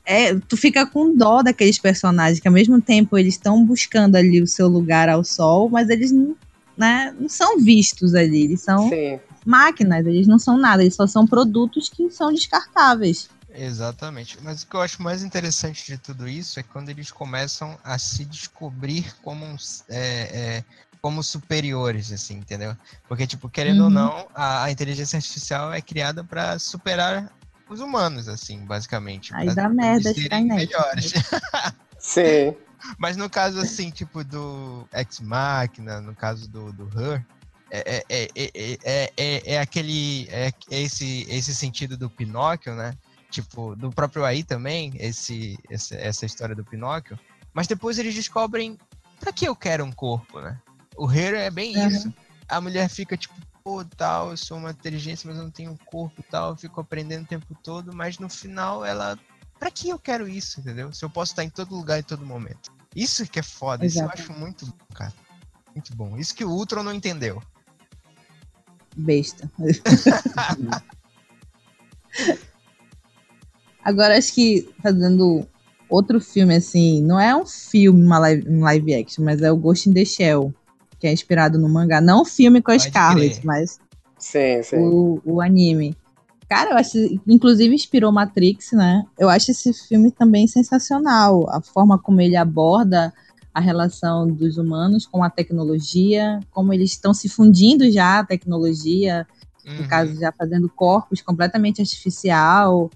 é, 0.05 0.35
tu 0.35 0.57
fica 0.57 0.87
com 0.87 1.15
dó 1.17 1.43
daqueles 1.43 1.79
personagens 1.79 2.41
que 2.41 2.49
ao 2.49 2.55
mesmo 2.55 2.81
tempo 2.81 3.17
eles 3.17 3.35
estão 3.35 3.65
buscando 3.65 4.17
ali 4.17 4.43
o 4.43 4.47
seu 4.47 4.69
lugar 4.69 5.09
ao 5.09 5.25
sol, 5.25 5.69
mas 5.69 5.89
eles 5.89 6.13
não, 6.13 6.37
né, 6.81 7.15
não 7.21 7.29
são 7.29 7.59
vistos 7.59 8.15
ali, 8.15 8.45
eles 8.45 8.63
são 8.63 8.89
Sim. 8.89 9.21
máquinas, 9.45 10.07
eles 10.07 10.27
não 10.27 10.39
são 10.39 10.57
nada, 10.57 10.83
eles 10.83 10.95
só 10.95 11.07
são 11.07 11.27
produtos 11.27 11.91
que 11.91 12.11
são 12.11 12.33
descartáveis. 12.33 13.29
Exatamente. 13.55 14.39
Mas 14.43 14.63
o 14.63 14.67
que 14.67 14.75
eu 14.75 14.81
acho 14.81 15.03
mais 15.03 15.23
interessante 15.23 15.85
de 15.85 15.99
tudo 15.99 16.27
isso 16.27 16.59
é 16.59 16.63
quando 16.63 16.89
eles 16.89 17.11
começam 17.11 17.77
a 17.85 17.99
se 17.99 18.25
descobrir 18.25 19.13
como, 19.23 19.45
é, 19.91 19.99
é, 19.99 20.65
como 21.03 21.23
superiores, 21.23 22.11
assim, 22.13 22.39
entendeu? 22.39 22.75
Porque, 23.07 23.27
tipo, 23.27 23.47
querendo 23.51 23.81
uhum. 23.81 23.85
ou 23.85 23.91
não, 23.91 24.29
a, 24.35 24.65
a 24.65 24.71
inteligência 24.71 25.19
artificial 25.19 25.75
é 25.75 25.83
criada 25.83 26.25
para 26.25 26.59
superar 26.59 27.31
os 27.69 27.81
humanos, 27.81 28.27
assim, 28.27 28.65
basicamente. 28.65 29.35
Aí 29.35 29.55
dá 29.55 29.69
merda 29.69 30.13
Skynet. 30.13 30.55
melhores. 30.55 31.13
Sim. 31.99 32.57
Mas 32.99 33.17
no 33.17 33.29
caso, 33.29 33.59
assim, 33.59 33.91
tipo, 33.91 34.25
do 34.25 34.87
Ex 34.93 35.21
Machina, 35.21 36.01
no 36.01 36.15
caso 36.15 36.49
do, 36.49 36.73
do 36.73 36.85
Her, 36.99 37.25
é, 37.71 38.05
é, 38.09 38.29
é, 38.35 39.11
é, 39.17 39.55
é, 39.55 39.61
aquele. 39.61 40.29
É 40.31 40.53
esse, 40.71 41.27
esse 41.29 41.55
sentido 41.55 41.97
do 41.97 42.11
Pinóquio, 42.11 42.75
né? 42.75 42.95
Tipo, 43.31 43.77
do 43.77 43.91
próprio 43.91 44.25
aí 44.25 44.43
também, 44.43 44.93
esse, 44.97 45.57
esse, 45.71 45.95
essa 45.95 46.27
história 46.27 46.55
do 46.55 46.65
Pinóquio. 46.65 47.19
Mas 47.55 47.69
depois 47.69 47.99
eles 47.99 48.15
descobrem 48.15 48.77
pra 49.21 49.33
que 49.33 49.47
eu 49.47 49.55
quero 49.55 49.85
um 49.85 49.93
corpo, 49.93 50.41
né? 50.41 50.59
O 50.97 51.11
Her 51.11 51.35
é 51.35 51.51
bem 51.51 51.77
uhum. 51.77 51.89
isso. 51.89 52.13
A 52.49 52.61
mulher 52.61 52.89
fica, 52.89 53.17
tipo, 53.17 53.35
pô, 53.63 53.85
tal, 53.85 54.31
eu 54.31 54.37
sou 54.37 54.59
uma 54.59 54.73
inteligência, 54.73 55.29
mas 55.29 55.39
eu 55.39 55.45
não 55.45 55.51
tenho 55.51 55.71
um 55.71 55.77
corpo 55.77 56.25
tal, 56.29 56.51
eu 56.51 56.57
fico 56.57 56.81
aprendendo 56.81 57.23
o 57.23 57.29
tempo 57.29 57.55
todo, 57.63 57.95
mas 57.95 58.19
no 58.19 58.29
final 58.29 58.85
ela. 58.85 59.19
Pra 59.61 59.71
que 59.71 59.91
eu 59.91 59.99
quero 59.99 60.27
isso, 60.27 60.59
entendeu? 60.59 60.93
Se 60.93 61.05
eu 61.05 61.11
posso 61.11 61.31
estar 61.33 61.45
em 61.45 61.51
todo 61.51 61.77
lugar 61.77 62.01
em 62.01 62.03
todo 62.03 62.27
momento. 62.27 62.73
Isso 62.97 63.25
que 63.27 63.39
é 63.39 63.43
foda, 63.43 63.85
Exato. 63.85 64.15
isso 64.15 64.21
eu 64.21 64.25
acho 64.25 64.33
muito 64.41 64.67
bom, 64.67 64.75
cara. 64.95 65.13
Muito 65.75 65.95
bom. 65.95 66.17
Isso 66.17 66.35
que 66.35 66.45
o 66.45 66.51
Ultron 66.51 66.83
não 66.83 66.93
entendeu. 66.93 67.41
Besta. 68.97 69.49
Agora 73.85 74.19
acho 74.19 74.35
que 74.35 74.63
tá 74.83 74.91
dando 74.91 75.47
outro 75.89 76.21
filme, 76.21 76.57
assim, 76.57 77.01
não 77.03 77.21
é 77.21 77.37
um 77.37 77.47
filme, 77.47 78.03
uma 78.03 78.19
live, 78.19 78.49
um 78.49 78.61
live 78.61 78.95
action, 78.95 79.25
mas 79.25 79.41
é 79.43 79.53
o 79.53 79.57
Ghost 79.57 79.89
in 79.89 79.93
the 79.93 80.05
Shell 80.05 80.53
que 81.01 81.07
é 81.07 81.13
inspirado 81.13 81.59
no 81.59 81.69
mangá. 81.69 82.01
Não 82.01 82.23
o 82.23 82.25
filme 82.27 82.61
com 82.61 82.71
a 82.71 82.75
Pode 82.75 82.89
Scarlett, 82.89 83.41
crer. 83.41 83.47
mas 83.47 83.81
sim, 84.19 84.63
sim. 84.63 84.77
O, 84.77 85.21
o 85.25 85.41
anime. 85.41 85.97
Cara, 86.51 86.71
eu 86.71 86.77
acho, 86.77 86.99
inclusive 87.29 87.73
inspirou 87.73 88.11
Matrix, 88.11 88.73
né? 88.73 89.05
Eu 89.17 89.29
acho 89.29 89.53
esse 89.53 89.73
filme 89.73 90.11
também 90.11 90.49
sensacional. 90.49 91.49
A 91.49 91.61
forma 91.61 91.97
como 91.97 92.21
ele 92.21 92.35
aborda 92.35 93.15
a 93.55 93.61
relação 93.61 94.27
dos 94.27 94.59
humanos 94.59 95.07
com 95.07 95.23
a 95.23 95.31
tecnologia, 95.31 96.41
como 96.51 96.73
eles 96.73 96.91
estão 96.91 97.15
se 97.15 97.29
fundindo 97.29 97.89
já 97.93 98.19
a 98.19 98.25
tecnologia, 98.25 99.29
uhum. 99.65 99.83
no 99.83 99.89
caso, 99.89 100.19
já 100.19 100.33
fazendo 100.33 100.69
corpos 100.69 101.23
completamente 101.23 101.81
artificial. 101.81 102.91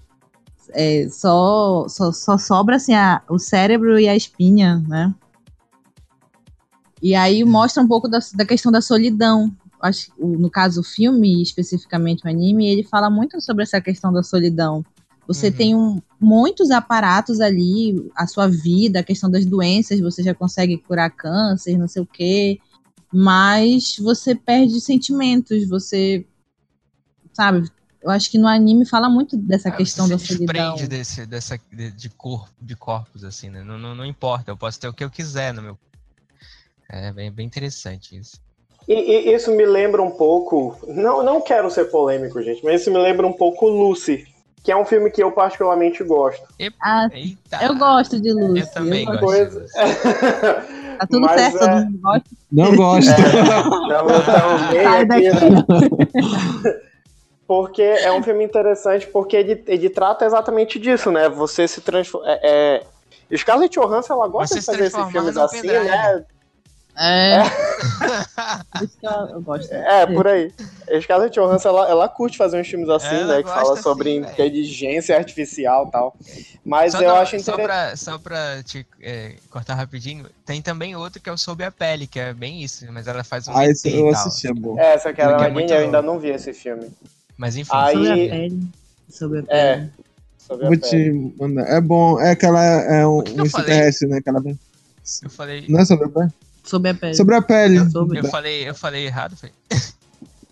É, 0.71 1.07
só, 1.09 1.87
só, 1.87 2.11
só 2.11 2.37
sobra 2.37 2.75
assim, 2.75 2.93
a, 2.93 3.21
o 3.29 3.39
cérebro 3.39 3.97
e 3.97 4.09
a 4.09 4.15
espinha, 4.17 4.83
né? 4.85 5.15
E 7.01 7.15
aí 7.15 7.41
mostra 7.45 7.81
um 7.81 7.87
pouco 7.87 8.09
da, 8.09 8.19
da 8.33 8.45
questão 8.45 8.69
da 8.69 8.81
solidão. 8.81 9.49
Acho, 9.81 10.11
no 10.17 10.49
caso, 10.49 10.81
o 10.81 10.83
filme, 10.83 11.41
especificamente 11.41 12.25
o 12.25 12.29
anime, 12.29 12.67
ele 12.67 12.83
fala 12.83 13.09
muito 13.09 13.39
sobre 13.41 13.63
essa 13.63 13.79
questão 13.81 14.11
da 14.11 14.23
solidão. 14.23 14.83
Você 15.27 15.47
uhum. 15.47 15.53
tem 15.53 15.75
um, 15.75 16.01
muitos 16.19 16.71
aparatos 16.71 17.39
ali, 17.39 18.09
a 18.15 18.27
sua 18.27 18.47
vida, 18.47 18.99
a 18.99 19.03
questão 19.03 19.29
das 19.29 19.45
doenças, 19.45 19.99
você 19.99 20.21
já 20.21 20.33
consegue 20.33 20.77
curar 20.77 21.09
câncer, 21.09 21.77
não 21.77 21.87
sei 21.87 22.01
o 22.01 22.05
quê, 22.05 22.59
mas 23.11 23.97
você 23.97 24.35
perde 24.35 24.79
sentimentos, 24.79 25.67
você. 25.67 26.25
Sabe? 27.33 27.69
Eu 28.01 28.11
acho 28.11 28.29
que 28.29 28.37
no 28.37 28.47
anime 28.47 28.85
fala 28.85 29.09
muito 29.09 29.35
dessa 29.35 29.69
é, 29.69 29.71
questão 29.71 30.07
da 30.07 30.19
solidão. 30.19 30.77
Você 30.77 30.87
desse, 30.87 31.25
dessa, 31.25 31.59
de, 31.71 31.89
de, 31.91 32.09
corpo, 32.09 32.51
de 32.61 32.75
corpos, 32.75 33.23
assim, 33.23 33.49
né? 33.49 33.63
Não, 33.63 33.79
não, 33.79 33.95
não 33.95 34.05
importa, 34.05 34.51
eu 34.51 34.57
posso 34.57 34.79
ter 34.79 34.87
o 34.87 34.93
que 34.93 35.03
eu 35.03 35.09
quiser 35.09 35.53
no 35.53 35.61
meu 35.61 35.77
é 36.89 37.11
bem, 37.11 37.31
bem 37.31 37.45
interessante 37.45 38.17
isso. 38.17 38.39
E, 38.87 38.93
e, 38.93 39.33
isso 39.33 39.51
me 39.51 39.65
lembra 39.65 40.01
um 40.01 40.11
pouco. 40.11 40.77
Não, 40.87 41.23
não 41.23 41.41
quero 41.41 41.69
ser 41.71 41.85
polêmico, 41.85 42.41
gente, 42.41 42.63
mas 42.63 42.81
isso 42.81 42.91
me 42.91 42.99
lembra 42.99 43.25
um 43.25 43.33
pouco 43.33 43.67
Lucy, 43.67 44.25
que 44.63 44.71
é 44.71 44.77
um 44.77 44.85
filme 44.85 45.09
que 45.09 45.23
eu 45.23 45.31
particularmente 45.31 46.03
gosto. 46.03 46.43
Ah, 46.81 47.07
eu 47.61 47.75
gosto 47.75 48.19
de 48.19 48.31
Lucy. 48.31 48.61
Eu 48.61 48.73
também 48.73 49.05
eu 49.05 49.19
gosto. 49.19 49.25
Coisa... 49.25 49.65
Tá 50.97 51.05
tudo 51.07 51.21
mas, 51.21 51.41
certo, 51.41 51.63
é... 51.63 51.85
não 51.85 51.99
gosto. 52.01 52.29
Não 52.51 52.75
gosto. 52.75 53.11
É, 54.73 54.83
Sai 54.83 55.05
né? 55.05 55.19
porque 57.47 57.81
é 57.81 58.11
um 58.11 58.23
filme 58.23 58.43
interessante, 58.43 59.07
porque 59.07 59.35
ele, 59.35 59.63
ele 59.67 59.89
trata 59.89 60.25
exatamente 60.25 60.79
disso, 60.79 61.11
né? 61.11 61.29
Você 61.29 61.67
se 61.67 61.81
transforma. 61.81 62.27
É, 62.29 62.81
é... 63.29 63.37
Scarlett 63.37 63.77
Johansson, 63.77 64.13
ela 64.13 64.27
gosta 64.27 64.59
de 64.59 64.65
fazer 64.65 64.85
esses 64.85 65.11
filmes 65.11 65.35
assim, 65.35 65.67
né? 65.67 66.23
É. 66.97 67.41
Isso 68.81 68.97
que 68.99 69.05
eu, 69.05 69.41
gosto. 69.41 69.71
É, 69.73 70.05
por 70.05 70.27
aí. 70.27 70.53
A 70.89 71.01
Scarlett 71.01 71.37
Johansson, 71.37 71.69
ela, 71.69 71.89
ela 71.89 72.09
curte 72.09 72.37
fazer 72.37 72.59
uns 72.59 72.67
filmes 72.67 72.87
assim, 72.89 73.15
ela 73.15 73.37
né? 73.37 73.43
Que 73.43 73.49
fala 73.49 73.75
sobre 73.81 74.17
assim, 74.19 74.31
inteligência 74.31 75.17
artificial 75.17 75.87
e 75.87 75.91
tal. 75.91 76.15
Mas 76.63 76.93
só 76.93 77.01
eu 77.01 77.09
não, 77.09 77.15
acho 77.17 77.35
interessante. 77.35 77.61
Só 77.61 77.63
pra, 77.63 77.95
só 77.95 78.17
pra 78.17 78.63
te 78.63 78.85
é, 79.01 79.35
cortar 79.49 79.75
rapidinho, 79.75 80.25
tem 80.45 80.61
também 80.61 80.95
outro 80.95 81.21
que 81.21 81.29
é 81.29 81.33
o 81.33 81.37
Sob 81.37 81.63
a 81.63 81.71
Pele, 81.71 82.07
que 82.07 82.19
é 82.19 82.33
bem 82.33 82.63
isso, 82.63 82.85
mas 82.91 83.07
ela 83.07 83.23
faz 83.23 83.47
um. 83.47 83.55
Ah, 83.55 83.65
esse 83.65 83.93
eu 83.93 84.09
assisti, 84.09 84.47
é 84.47 84.53
bom. 84.53 84.79
É, 84.79 84.93
essa 84.93 85.13
que 85.13 85.21
era 85.21 85.45
é 85.45 85.49
muito... 85.49 85.71
eu 85.73 85.79
ainda 85.79 86.01
não 86.01 86.17
vi 86.17 86.29
esse 86.29 86.53
filme. 86.53 86.89
Mas 87.37 87.57
enfim, 87.57 87.71
aí... 87.73 87.93
Sobre 87.93 88.09
a 88.09 88.15
pele. 88.15 88.67
Sobre 89.09 89.39
a 89.39 89.43
pele. 89.43 89.59
É. 89.59 89.89
Sobre 90.37 90.65
a 90.65 90.69
Vou 90.69 90.77
te 90.77 91.33
mandar. 91.37 91.67
É 91.67 91.81
bom, 91.81 92.21
é 92.21 92.35
que 92.35 92.45
ela 92.45 92.63
é 92.63 93.05
um, 93.05 93.17
um 93.17 93.43
extraterrestre, 93.43 94.07
né? 94.07 94.21
Que 94.21 94.29
ela... 94.29 94.41
Eu 95.23 95.29
falei. 95.29 95.65
Não 95.67 95.79
é 95.79 95.85
sobre 95.85 96.05
a 96.05 96.09
pele? 96.09 96.31
Sobre 96.65 96.89
a 96.89 96.93
pele. 96.93 97.15
Sobre 97.15 97.35
a 97.35 97.41
pele. 97.41 97.77
Eu, 97.77 98.15
eu 98.15 98.25
falei, 98.25 98.69
eu 98.69 98.75
falei 98.75 99.05
errado, 99.05 99.35
foi? 99.35 99.51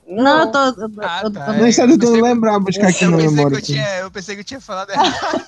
Não, 0.06 0.42
eu 0.42 0.52
tô. 0.52 0.60
Eu, 0.60 0.92
ah, 1.02 1.22
eu, 1.24 1.32
tá, 1.32 1.58
eu, 1.58 1.68
eu 1.68 1.74
tentando 1.74 2.22
lembrar, 2.22 2.60
buscar 2.60 2.90
aqui 2.90 3.06
na 3.06 3.18
memória. 3.18 3.56
eu, 3.56 3.62
tinha, 3.62 3.98
eu 4.00 4.12
pensei 4.12 4.36
que 4.36 4.42
eu 4.42 4.46
tinha 4.46 4.62
falado 4.62 4.92
errado. 4.92 5.46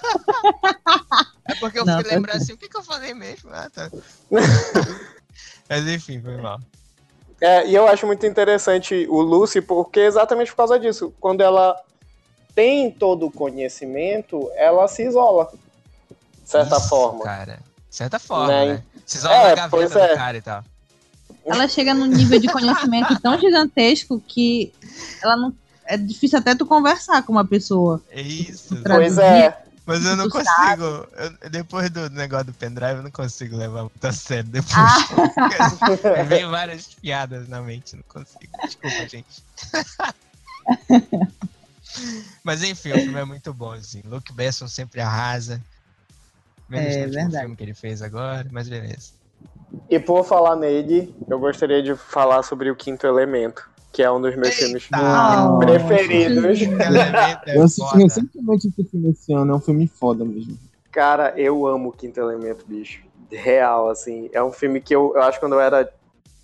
é 1.46 1.56
porque 1.56 1.80
eu 1.80 1.86
não, 1.86 2.02
fui 2.02 2.12
lembrar 2.12 2.36
assim, 2.36 2.54
o 2.54 2.58
que, 2.58 2.70
que 2.70 2.78
eu 2.78 2.84
falei 2.84 3.14
mesmo? 3.14 3.50
Ah, 3.52 3.70
tá. 3.70 3.92
Mas 5.70 5.88
enfim, 5.88 6.22
foi 6.22 6.38
mal. 6.38 6.60
É, 7.42 7.68
e 7.68 7.76
eu 7.76 7.88
acho 7.88 8.08
muito 8.08 8.26
interessante 8.26 9.06
o 9.10 9.22
Lucy, 9.22 9.62
porque 9.62 10.00
exatamente 10.00 10.52
por 10.52 10.58
causa 10.58 10.80
disso. 10.80 11.14
Quando 11.20 11.42
ela 11.42 11.76
tem 12.56 12.90
todo 12.90 13.26
o 13.28 13.32
conhecimento, 13.32 14.50
ela 14.56 14.88
se 14.88 15.04
isola. 15.06 15.52
De 16.44 16.50
certa 16.50 16.78
Isso, 16.78 16.90
forma. 16.90 17.24
Cara, 17.24 17.60
de 17.90 17.96
certa 17.96 18.20
forma, 18.20 18.48
né? 18.48 18.66
né? 18.66 18.84
Se 19.06 19.18
isola 19.18 19.36
é, 19.36 19.50
na 19.50 19.56
gaveta 19.56 20.00
é. 20.00 20.08
do 20.10 20.16
cara 20.16 20.38
e 20.38 20.42
tal. 20.42 20.64
Ela 21.46 21.68
chega 21.68 21.94
num 21.94 22.08
nível 22.08 22.40
de 22.40 22.48
conhecimento 22.48 23.18
tão 23.22 23.40
gigantesco 23.40 24.22
que 24.28 24.74
ela 25.22 25.36
não. 25.38 25.54
É 25.86 25.96
difícil 25.96 26.40
até 26.40 26.56
tu 26.56 26.66
conversar 26.66 27.22
com 27.22 27.32
uma 27.32 27.46
pessoa. 27.46 28.02
É 28.10 28.22
isso. 28.22 28.76
Pois 28.84 29.20
é. 29.20 29.56
Mas 29.86 30.04
eu 30.04 30.16
não 30.16 30.28
consigo. 30.28 30.84
Eu, 30.84 31.50
depois 31.52 31.92
do 31.92 32.10
negócio 32.10 32.46
do 32.46 32.54
pendrive, 32.54 32.96
eu 32.96 33.04
não 33.04 33.12
consigo 33.12 33.56
levar 33.56 33.84
muito 33.84 34.04
a 34.04 34.12
sério. 34.12 34.50
Depois. 34.50 34.74
Ah. 34.76 36.24
Vem 36.28 36.48
várias 36.48 36.88
piadas 36.96 37.48
na 37.48 37.62
mente, 37.62 37.96
não 37.96 38.04
consigo. 38.08 38.52
Desculpa, 38.64 39.08
gente. 39.08 39.44
Mas 42.44 42.64
enfim, 42.64 42.92
o 42.92 42.96
filme 42.96 43.20
é 43.20 43.26
muito 43.26 43.54
bom, 43.54 43.72
assim. 43.74 44.02
Luke 44.06 44.34
Besson 44.34 44.68
sempre 44.68 45.02
arrasa. 45.02 45.62
Menos 46.68 46.96
é, 46.96 47.26
no 47.26 47.32
filme 47.32 47.56
que 47.56 47.64
ele 47.64 47.74
fez 47.74 48.02
agora, 48.02 48.48
mas 48.52 48.68
beleza. 48.68 49.14
E 49.90 50.00
por 50.00 50.24
falar 50.24 50.56
nele, 50.56 51.14
eu 51.30 51.40
gostaria 51.40 51.82
de 51.82 51.96
falar 51.96 52.44
sobre 52.44 52.72
o 52.72 52.76
Quinto 52.76 53.06
Elemento, 53.06 53.70
que 53.92 54.02
é 54.02 54.12
um 54.12 54.20
dos 54.20 54.36
meus 54.36 54.50
Eita! 54.50 54.66
filmes 54.66 54.90
oh, 54.94 55.58
preferidos. 55.60 56.60
É 57.46 57.58
eu 57.58 57.64
assisti 57.64 57.98
recentemente 57.98 58.68
esse 58.68 58.84
filme 58.84 59.12
esse 59.12 59.34
ano, 59.34 59.54
é 59.54 59.56
um 59.56 59.60
filme 59.60 59.88
foda 59.88 60.26
mesmo. 60.26 60.58
Cara, 60.92 61.34
eu 61.38 61.68
amo 61.68 61.90
o 61.90 61.92
Quinto 61.92 62.20
Elemento, 62.20 62.66
bicho. 62.68 63.04
Real, 63.30 63.90
assim. 63.90 64.30
É 64.32 64.42
um 64.42 64.52
filme 64.52 64.80
que 64.80 64.96
eu, 64.96 65.14
eu 65.16 65.22
acho 65.24 65.34
que 65.34 65.46
quando 65.46 65.54
eu 65.54 65.60
era 65.60 65.92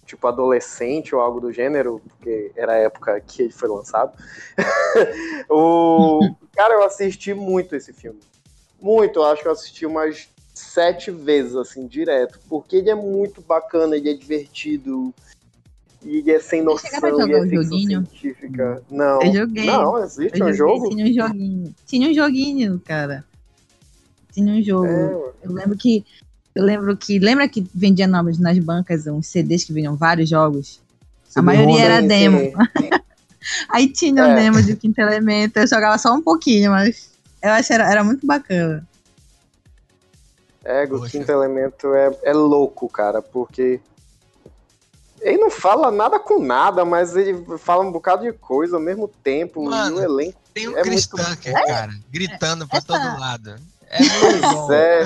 tipo 0.06 0.28
adolescente 0.28 1.16
ou 1.16 1.22
algo 1.22 1.40
do 1.40 1.54
gênero, 1.54 2.02
porque 2.08 2.52
era 2.56 2.74
a 2.74 2.78
época 2.78 3.20
que 3.22 3.44
ele 3.44 3.54
foi 3.54 3.70
lançado. 3.70 4.12
o 5.50 6.20
cara, 6.54 6.74
eu 6.74 6.84
assisti 6.84 7.34
muito 7.34 7.76
esse 7.76 7.94
filme. 7.94 8.20
Muito, 8.82 9.20
eu 9.20 9.24
acho 9.26 9.42
que 9.42 9.48
eu 9.48 9.52
assisti 9.52 9.86
umas 9.86 10.28
sete 10.54 11.12
vezes, 11.12 11.56
assim, 11.56 11.86
direto. 11.88 12.40
Porque 12.50 12.78
ele 12.78 12.90
é 12.90 12.96
muito 12.96 13.42
bacana, 13.42 13.96
ele 13.96 14.10
é 14.10 14.14
divertido. 14.14 15.14
E 16.04 16.18
ele 16.18 16.32
é 16.32 16.40
sem 16.40 16.64
noção, 16.64 16.90
e 16.90 17.34
é 17.34 17.42
ficção 17.44 17.64
joguinho? 17.64 18.08
científica. 18.08 18.82
Não. 18.90 19.22
Eu 19.22 19.34
joguei. 19.34 19.66
Não, 19.66 20.04
existe 20.04 20.40
eu 20.40 20.48
um 20.48 20.54
jogo? 20.54 20.90
Tinha 20.90 21.06
um 21.06 21.14
joguinho. 21.14 21.76
Tinha 21.86 22.10
um 22.10 22.14
joguinho, 22.14 22.82
cara. 22.84 23.24
Tinha 24.34 24.52
um 24.52 24.64
jogo. 24.64 24.88
É, 24.88 25.34
eu 25.44 25.52
lembro 25.52 25.78
que. 25.78 26.04
Eu 26.56 26.64
lembro 26.64 26.98
que. 26.98 27.20
Lembra 27.20 27.48
que 27.48 27.68
vendia 27.74 28.08
nomes 28.08 28.40
nas 28.40 28.58
bancas 28.58 29.06
uns 29.06 29.28
CDs 29.28 29.64
que 29.64 29.74
vinham 29.74 29.96
vários 29.96 30.28
jogos? 30.28 30.82
A 31.36 31.42
maioria 31.42 31.84
era 31.84 32.02
demo. 32.02 32.52
Aí 33.70 33.88
tinha 33.88 34.22
é. 34.22 34.32
o 34.32 34.36
demo 34.36 34.62
de 34.62 34.76
Quinto 34.76 35.00
Elemento. 35.02 35.58
Eu 35.58 35.68
jogava 35.68 35.98
só 36.00 36.14
um 36.14 36.22
pouquinho, 36.22 36.72
mas 36.72 37.11
eu 37.42 37.52
acho 37.52 37.68
que 37.68 37.74
era, 37.74 37.92
era 37.92 38.04
muito 38.04 38.26
bacana. 38.26 38.88
É, 40.64 40.84
o 40.84 41.02
quinto 41.02 41.32
elemento 41.32 41.94
é, 41.96 42.16
é 42.24 42.34
louco, 42.34 42.88
cara, 42.88 43.22
porque 43.22 43.80
ele 45.20 45.38
não 45.38 45.50
fala 45.50 45.90
nada 45.90 46.20
com 46.20 46.40
nada, 46.40 46.86
mas 46.86 47.16
ele 47.16 47.44
fala 47.58 47.84
um 47.84 47.92
bocado 47.92 48.24
de 48.24 48.34
coisa 48.34 48.76
ao 48.76 48.82
mesmo 48.82 49.08
tempo. 49.08 49.64
Mano, 49.64 49.98
e 49.98 50.00
o 50.00 50.04
elenco. 50.04 50.40
Tem 50.54 50.68
um 50.68 50.78
é 50.78 50.82
Chris 50.82 51.08
muito... 51.12 51.30
Tucker, 51.30 51.54
cara, 51.54 51.94
gritando 52.12 52.68
pra 52.68 52.78
Essa... 52.78 52.88
todo 52.88 53.20
lado. 53.20 53.56
É 53.90 54.00
muito 54.00 54.42
bom. 54.42 54.72
É. 54.72 55.04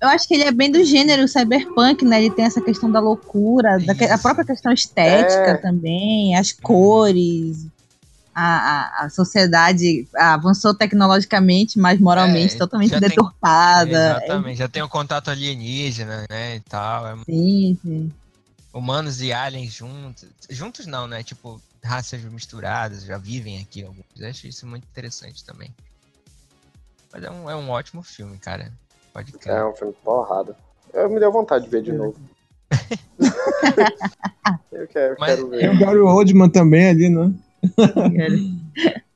Eu 0.00 0.08
acho 0.08 0.28
que 0.28 0.34
ele 0.34 0.44
é 0.44 0.52
bem 0.52 0.70
do 0.70 0.84
gênero 0.84 1.26
cyberpunk, 1.26 2.04
né? 2.04 2.22
Ele 2.22 2.34
tem 2.34 2.44
essa 2.44 2.60
questão 2.60 2.90
da 2.90 3.00
loucura, 3.00 3.78
da, 3.78 4.14
a 4.14 4.18
própria 4.18 4.44
questão 4.44 4.72
estética 4.72 5.52
é. 5.52 5.56
também, 5.56 6.36
as 6.36 6.52
cores 6.52 7.66
a, 8.34 9.04
a, 9.04 9.10
sociedade 9.10 10.08
avançou 10.14 10.74
tecnologicamente, 10.74 11.78
mas 11.78 12.00
moralmente 12.00 12.54
é, 12.54 12.58
totalmente 12.58 12.98
deturpada. 12.98 13.90
Tem, 13.90 14.26
exatamente, 14.26 14.54
é... 14.54 14.56
já 14.56 14.68
tem 14.68 14.82
o 14.82 14.86
um 14.86 14.88
contato 14.88 15.30
alienígena, 15.30 16.24
né, 16.30 16.56
e 16.56 16.60
tal. 16.60 17.06
É... 17.06 17.16
Sim, 17.24 17.78
sim. 17.82 18.12
Humanos 18.72 19.20
e 19.20 19.32
aliens 19.32 19.72
juntos. 19.72 20.28
Juntos 20.48 20.86
não, 20.86 21.08
né? 21.08 21.24
Tipo, 21.24 21.60
raças 21.82 22.22
misturadas, 22.22 23.04
já 23.04 23.18
vivem 23.18 23.60
aqui 23.60 23.82
alguns. 23.82 24.04
Eu 24.16 24.28
acho 24.28 24.46
isso 24.46 24.66
muito 24.66 24.84
interessante 24.84 25.44
também. 25.44 25.74
Mas 27.12 27.24
é 27.24 27.30
um, 27.30 27.50
é 27.50 27.56
um 27.56 27.68
ótimo 27.70 28.02
filme, 28.02 28.38
cara. 28.38 28.72
Pode 29.12 29.32
crer. 29.32 29.56
É 29.56 29.64
um 29.64 29.74
filme 29.74 29.92
porrada. 30.04 30.56
Eu 30.92 31.10
me 31.10 31.18
deu 31.18 31.32
vontade 31.32 31.64
de 31.64 31.70
ver 31.70 31.82
de 31.82 31.92
novo. 31.92 32.14
eu 34.70 34.86
quero, 34.86 35.16
Mas, 35.18 35.34
quero 35.34 35.48
ver. 35.48 35.58
Tem 35.58 35.70
o 35.70 35.78
Gary 35.78 35.98
Oldman 35.98 36.48
também 36.48 36.88
ali, 36.88 37.08
né? 37.08 37.32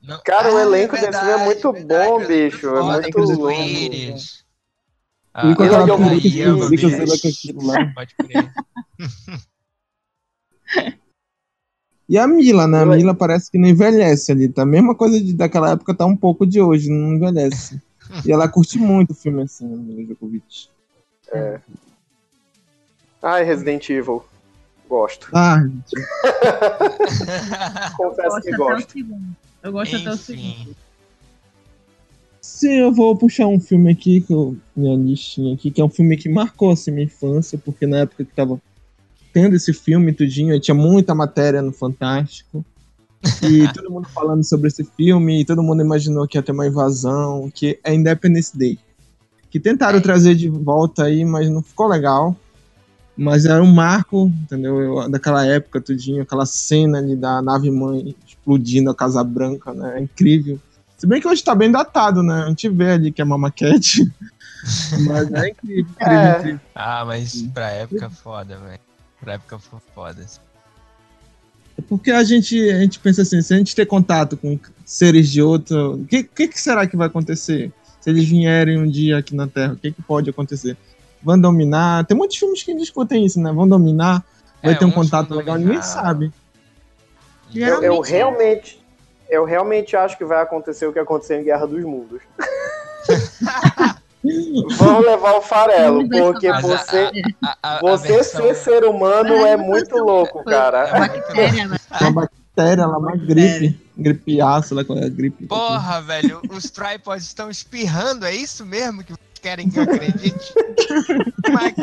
Não. 0.01 0.21
Cara, 0.23 0.53
o 0.53 0.57
ah, 0.57 0.61
elenco 0.61 0.95
é 0.95 1.01
verdade, 1.01 1.25
desse 1.25 1.25
filme 1.25 1.41
é 1.41 1.45
muito 1.45 1.71
verdade, 1.71 2.09
bom, 2.09 2.27
bicho. 2.27 2.67
É 2.67 2.83
muito 2.83 3.19
louco. 3.19 3.53
Ah, 5.33 5.51
e 5.51 5.55
com 5.55 5.63
aquela 5.63 5.85
peruca 5.85 6.75
esquisita 6.75 7.21
com 7.21 7.27
aquilo 7.27 7.65
lá. 7.65 7.93
Pode 7.93 8.15
crer. 8.15 8.51
E 12.07 12.19
a 12.19 12.27
Mila, 12.27 12.67
né? 12.67 12.81
A 12.81 12.85
Mila 12.85 13.15
parece 13.15 13.49
que 13.49 13.57
não 13.57 13.67
envelhece 13.67 14.31
ali. 14.31 14.47
Tá? 14.47 14.61
A 14.61 14.65
mesma 14.65 14.93
coisa 14.93 15.19
de, 15.19 15.33
daquela 15.33 15.71
época 15.71 15.93
tá 15.93 16.05
um 16.05 16.15
pouco 16.15 16.45
de 16.45 16.61
hoje, 16.61 16.89
não 16.89 17.15
envelhece. 17.15 17.81
e 18.23 18.31
ela 18.31 18.47
curte 18.47 18.77
muito 18.77 19.11
o 19.11 19.15
filme 19.15 19.41
assim, 19.41 19.65
a 19.65 19.75
Mila 19.75 20.05
Djokovic. 20.05 20.69
É. 21.33 21.59
Ai, 23.23 23.43
Resident 23.43 23.89
Evil. 23.89 24.23
Gosto. 24.87 25.27
Ah, 25.33 25.63
Confesso 27.97 28.41
que 28.41 28.55
gosto. 28.55 28.93
Eu 29.63 29.71
gosto 29.71 29.95
Enfim. 29.95 30.05
até 30.05 30.13
o 30.13 30.17
segundo. 30.17 30.75
Sim, 32.39 32.73
eu 32.73 32.93
vou 32.93 33.17
puxar 33.17 33.47
um 33.47 33.59
filme 33.59 33.91
aqui, 33.91 34.21
que 34.21 34.31
eu, 34.31 34.55
minha 34.75 34.95
listinha 34.95 35.55
aqui, 35.55 35.71
que 35.71 35.81
é 35.81 35.83
um 35.83 35.89
filme 35.89 36.15
que 36.15 36.29
marcou 36.29 36.71
assim, 36.71 36.91
minha 36.91 37.05
infância, 37.05 37.57
porque 37.57 37.87
na 37.87 37.97
época 37.97 38.23
que 38.23 38.33
tava 38.33 38.61
tendo 39.33 39.55
esse 39.55 39.73
filme 39.73 40.13
tudinho, 40.13 40.57
tinha 40.59 40.75
muita 40.75 41.15
matéria 41.15 41.61
no 41.61 41.73
Fantástico. 41.73 42.63
E 43.41 43.67
todo 43.73 43.91
mundo 43.91 44.07
falando 44.09 44.43
sobre 44.43 44.67
esse 44.67 44.83
filme, 44.83 45.41
e 45.41 45.45
todo 45.45 45.63
mundo 45.63 45.81
imaginou 45.81 46.27
que 46.27 46.37
ia 46.37 46.43
ter 46.43 46.51
uma 46.51 46.67
invasão, 46.67 47.51
que 47.53 47.79
é 47.83 47.93
Independence 47.93 48.57
Day. 48.57 48.77
Que 49.49 49.59
tentaram 49.59 49.97
é. 49.97 50.01
trazer 50.01 50.35
de 50.35 50.47
volta 50.47 51.05
aí, 51.05 51.25
mas 51.25 51.49
não 51.49 51.61
ficou 51.61 51.87
legal. 51.87 52.35
Mas 53.17 53.45
era 53.45 53.63
um 53.63 53.71
marco, 53.71 54.31
entendeu? 54.43 54.79
Eu, 54.79 55.09
daquela 55.09 55.45
época, 55.45 55.79
tudinho, 55.79 56.21
aquela 56.21 56.45
cena 56.45 56.97
ali 56.97 57.15
da 57.15 57.41
nave 57.41 57.71
mãe 57.71 58.15
explodindo 58.27 58.89
a 58.89 58.95
Casa 58.95 59.23
Branca, 59.23 59.73
né? 59.73 59.97
É 59.97 60.01
incrível. 60.01 60.59
Se 60.97 61.07
bem 61.07 61.21
que 61.21 61.27
hoje 61.27 61.43
tá 61.43 61.55
bem 61.55 61.71
datado, 61.71 62.21
né? 62.21 62.43
A 62.43 62.49
gente 62.49 62.67
vê 62.69 62.91
ali 62.91 63.11
que 63.11 63.21
é 63.21 63.25
uma 63.25 63.37
maquete. 63.37 64.11
mas 65.07 65.31
é 65.31 65.49
incrível, 65.49 65.91
incrível, 65.95 66.19
é. 66.19 66.39
incrível. 66.39 66.59
Ah, 66.73 67.05
mas 67.05 67.41
pra 67.53 67.69
época 67.69 68.09
foda, 68.09 68.57
velho. 68.57 68.79
Pra 69.21 69.33
época 69.33 69.59
foi 69.59 69.79
foda. 69.93 70.25
É 71.77 71.81
porque 71.81 72.11
a 72.11 72.23
gente, 72.23 72.57
a 72.69 72.79
gente 72.79 72.99
pensa 72.99 73.21
assim, 73.21 73.41
se 73.41 73.53
a 73.53 73.57
gente 73.57 73.75
ter 73.75 73.85
contato 73.85 74.37
com 74.37 74.57
seres 74.85 75.29
de 75.29 75.41
outro, 75.41 75.95
o 75.95 76.05
que, 76.05 76.23
que, 76.23 76.47
que 76.47 76.61
será 76.61 76.87
que 76.87 76.95
vai 76.95 77.07
acontecer? 77.07 77.71
Se 77.99 78.09
eles 78.09 78.27
vierem 78.27 78.77
um 78.77 78.89
dia 78.89 79.17
aqui 79.17 79.35
na 79.35 79.47
Terra, 79.47 79.73
o 79.73 79.77
que, 79.77 79.91
que 79.91 80.01
pode 80.01 80.29
acontecer? 80.29 80.77
Vão 81.25 81.39
dominar. 81.39 82.05
Tem 82.05 82.15
muitos 82.15 82.37
filmes 82.37 82.61
que 82.61 82.73
discutem 82.75 83.25
isso, 83.25 83.41
né? 83.41 83.51
Vão 83.51 83.67
dominar, 83.67 84.23
vai 84.63 84.73
é, 84.73 84.75
ter 84.77 84.85
um 84.85 84.91
contato 84.91 85.33
legal, 85.33 85.57
ninguém 85.57 85.81
sabe. 85.81 86.31
Eu, 87.53 87.81
eu, 87.81 87.99
realmente, 87.99 88.81
eu 89.29 89.43
realmente 89.43 89.97
acho 89.97 90.17
que 90.17 90.23
vai 90.23 90.41
acontecer 90.41 90.85
o 90.85 90.93
que 90.93 90.99
aconteceu 90.99 91.39
em 91.39 91.43
Guerra 91.43 91.65
dos 91.65 91.83
Mundos. 91.83 92.21
Vão 94.77 95.01
levar 95.01 95.35
o 95.35 95.41
farelo, 95.41 96.09
porque 96.09 96.51
você, 96.53 97.11
a, 97.43 97.57
a, 97.61 97.77
a, 97.77 97.79
você 97.79 98.07
versão... 98.07 98.41
ser 98.41 98.55
ser 98.55 98.83
humano 98.83 99.33
é, 99.35 99.51
é 99.51 99.57
muito 99.57 99.95
louco, 99.97 100.43
cara. 100.43 100.87
É 100.87 100.93
uma 100.97 101.07
bactéria, 101.07 101.67
né? 101.67 101.77
uma 102.01 102.11
bactéria, 102.11 102.81
ela 102.81 102.93
é 102.93 102.97
uma 102.97 103.15
gripe. 103.15 103.79
Gripeaço, 103.95 104.73
lá 104.73 104.83
com 104.83 104.93
a 104.93 105.07
gripe. 105.07 105.45
Porra, 105.45 106.01
velho, 106.01 106.41
os 106.49 106.71
tripods 106.71 107.27
estão 107.27 107.51
espirrando, 107.51 108.25
é 108.25 108.33
isso 108.33 108.65
mesmo 108.65 109.03
que 109.03 109.13
querem 109.45 109.69
que 109.69 109.77
eu 109.77 109.83
acredite? 109.83 110.53
Mas 111.53 111.73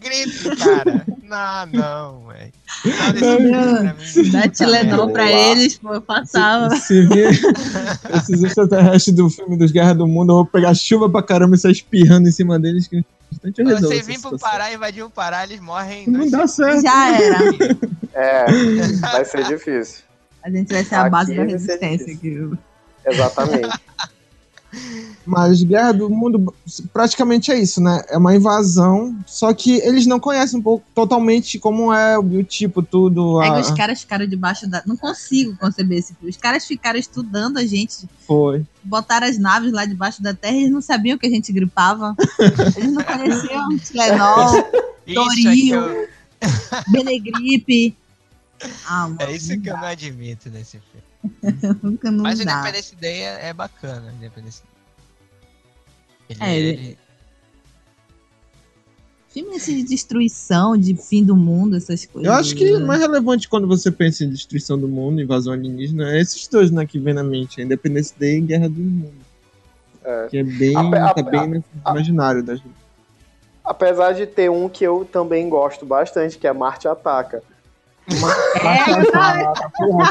gripe, 0.00 0.56
cara. 0.56 1.06
Não, 1.22 1.66
não, 1.66 2.26
velho. 2.26 2.52
Dá 4.32 4.48
Tilenol 4.48 5.12
pra 5.12 5.30
eles, 5.30 5.78
pô, 5.78 5.94
eu 5.94 6.02
passava. 6.02 6.70
Se, 6.70 6.80
se 6.80 7.06
vir 7.06 7.28
esses 8.12 8.42
extraterrestres 8.42 9.14
do 9.14 9.30
filme 9.30 9.56
dos 9.56 9.70
Guerra 9.70 9.94
do 9.94 10.08
Mundo, 10.08 10.32
eu 10.32 10.36
vou 10.36 10.46
pegar 10.46 10.74
chuva 10.74 11.08
pra 11.08 11.22
caramba 11.22 11.54
e 11.54 11.58
sair 11.58 11.72
espirrando 11.72 12.28
em 12.28 12.32
cima 12.32 12.58
deles. 12.58 12.88
Que 12.88 13.04
você 13.40 14.02
vir 14.02 14.20
pro 14.20 14.36
Pará, 14.36 14.72
invadir 14.72 15.04
o 15.04 15.10
Pará, 15.10 15.44
eles 15.44 15.60
morrem. 15.60 16.08
Não 16.08 16.28
dá 16.28 16.48
certo. 16.48 16.82
Já 16.82 17.20
era. 17.20 17.38
É, 18.14 18.46
vai 19.00 19.24
ser 19.24 19.44
difícil. 19.44 20.02
A 20.42 20.50
gente 20.50 20.72
vai 20.72 20.82
ser 20.82 20.96
a 20.96 21.08
base 21.08 21.36
da 21.36 21.44
resistência 21.44 22.12
aqui. 22.12 22.50
Exatamente. 23.06 23.80
Mas 25.24 25.62
Guerra 25.62 25.92
do 25.92 26.10
Mundo 26.10 26.54
praticamente 26.92 27.52
é 27.52 27.58
isso, 27.58 27.80
né? 27.80 28.02
É 28.08 28.18
uma 28.18 28.34
invasão, 28.34 29.16
só 29.26 29.52
que 29.54 29.76
eles 29.78 30.06
não 30.06 30.18
conhecem 30.18 30.58
um 30.58 30.62
pouco 30.62 30.84
totalmente 30.94 31.58
como 31.58 31.92
é 31.92 32.18
o 32.18 32.22
biotipo, 32.22 32.82
tudo. 32.82 33.40
A... 33.40 33.46
É 33.46 33.50
que 33.54 33.60
os 33.60 33.70
caras 33.70 34.00
ficaram 34.00 34.26
debaixo 34.26 34.68
da. 34.68 34.82
Não 34.84 34.96
consigo 34.96 35.56
conceber 35.56 35.98
esse 35.98 36.14
filme. 36.14 36.30
Os 36.30 36.36
caras 36.36 36.66
ficaram 36.66 36.98
estudando 36.98 37.58
a 37.58 37.66
gente. 37.66 38.08
Foi. 38.26 38.64
Botaram 38.82 39.26
as 39.26 39.38
naves 39.38 39.72
lá 39.72 39.84
debaixo 39.84 40.22
da 40.22 40.34
terra 40.34 40.56
e 40.56 40.60
eles 40.62 40.72
não 40.72 40.80
sabiam 40.80 41.16
que 41.16 41.26
a 41.26 41.30
gente 41.30 41.52
gripava. 41.52 42.16
eles 42.76 42.92
não 42.92 43.04
conheciam 43.04 43.78
Tilenol, 43.78 44.62
Toril, 45.14 45.80
eu... 45.80 46.08
Benegripe. 46.88 47.96
Ah, 48.86 49.10
é 49.20 49.32
isso 49.32 49.60
que 49.60 49.70
eu 49.70 49.76
não 49.76 49.84
admito 49.84 50.50
nesse 50.50 50.78
filme. 50.80 51.12
Nunca 51.82 52.10
não 52.10 52.22
Mas 52.22 52.40
o 52.40 52.44
dá. 52.44 52.60
Independence 52.60 52.96
Day 52.96 53.22
é, 53.22 53.48
é 53.48 53.52
bacana. 53.52 54.12
Independence 54.12 54.62
ele, 56.40 56.40
é, 56.40 56.58
ele... 56.58 56.98
Filme 59.28 59.56
assim 59.56 59.76
de 59.76 59.84
destruição, 59.84 60.76
de 60.76 60.94
fim 60.94 61.24
do 61.24 61.34
mundo, 61.34 61.76
essas 61.76 62.04
coisas. 62.04 62.30
Eu 62.30 62.36
acho 62.36 62.54
que 62.54 62.78
mais 62.78 63.00
relevante 63.00 63.48
quando 63.48 63.66
você 63.66 63.90
pensa 63.90 64.24
em 64.24 64.28
destruição 64.30 64.78
do 64.78 64.86
mundo, 64.86 65.22
invasão 65.22 65.54
alienígena, 65.54 66.12
é 66.12 66.20
esses 66.20 66.46
dois 66.46 66.70
né, 66.70 66.84
que 66.84 66.98
vem 66.98 67.14
na 67.14 67.24
mente: 67.24 67.60
a 67.60 67.64
Independence 67.64 68.12
Day 68.18 68.38
e 68.38 68.40
Guerra 68.42 68.68
do 68.68 68.80
Mundo. 68.80 69.12
É. 70.04 70.26
Que 70.28 70.38
é 70.38 70.42
bem, 70.42 70.76
a, 70.76 71.14
tá 71.14 71.22
bem 71.22 71.48
no 71.48 71.64
imaginário 71.88 72.42
da 72.42 72.56
gente. 72.56 72.82
Apesar 73.64 74.12
de 74.12 74.26
ter 74.26 74.50
um 74.50 74.68
que 74.68 74.84
eu 74.84 75.08
também 75.10 75.48
gosto 75.48 75.86
bastante, 75.86 76.36
que 76.36 76.46
é 76.46 76.52
Marte 76.52 76.86
Ataca. 76.86 77.42
É, 78.08 78.92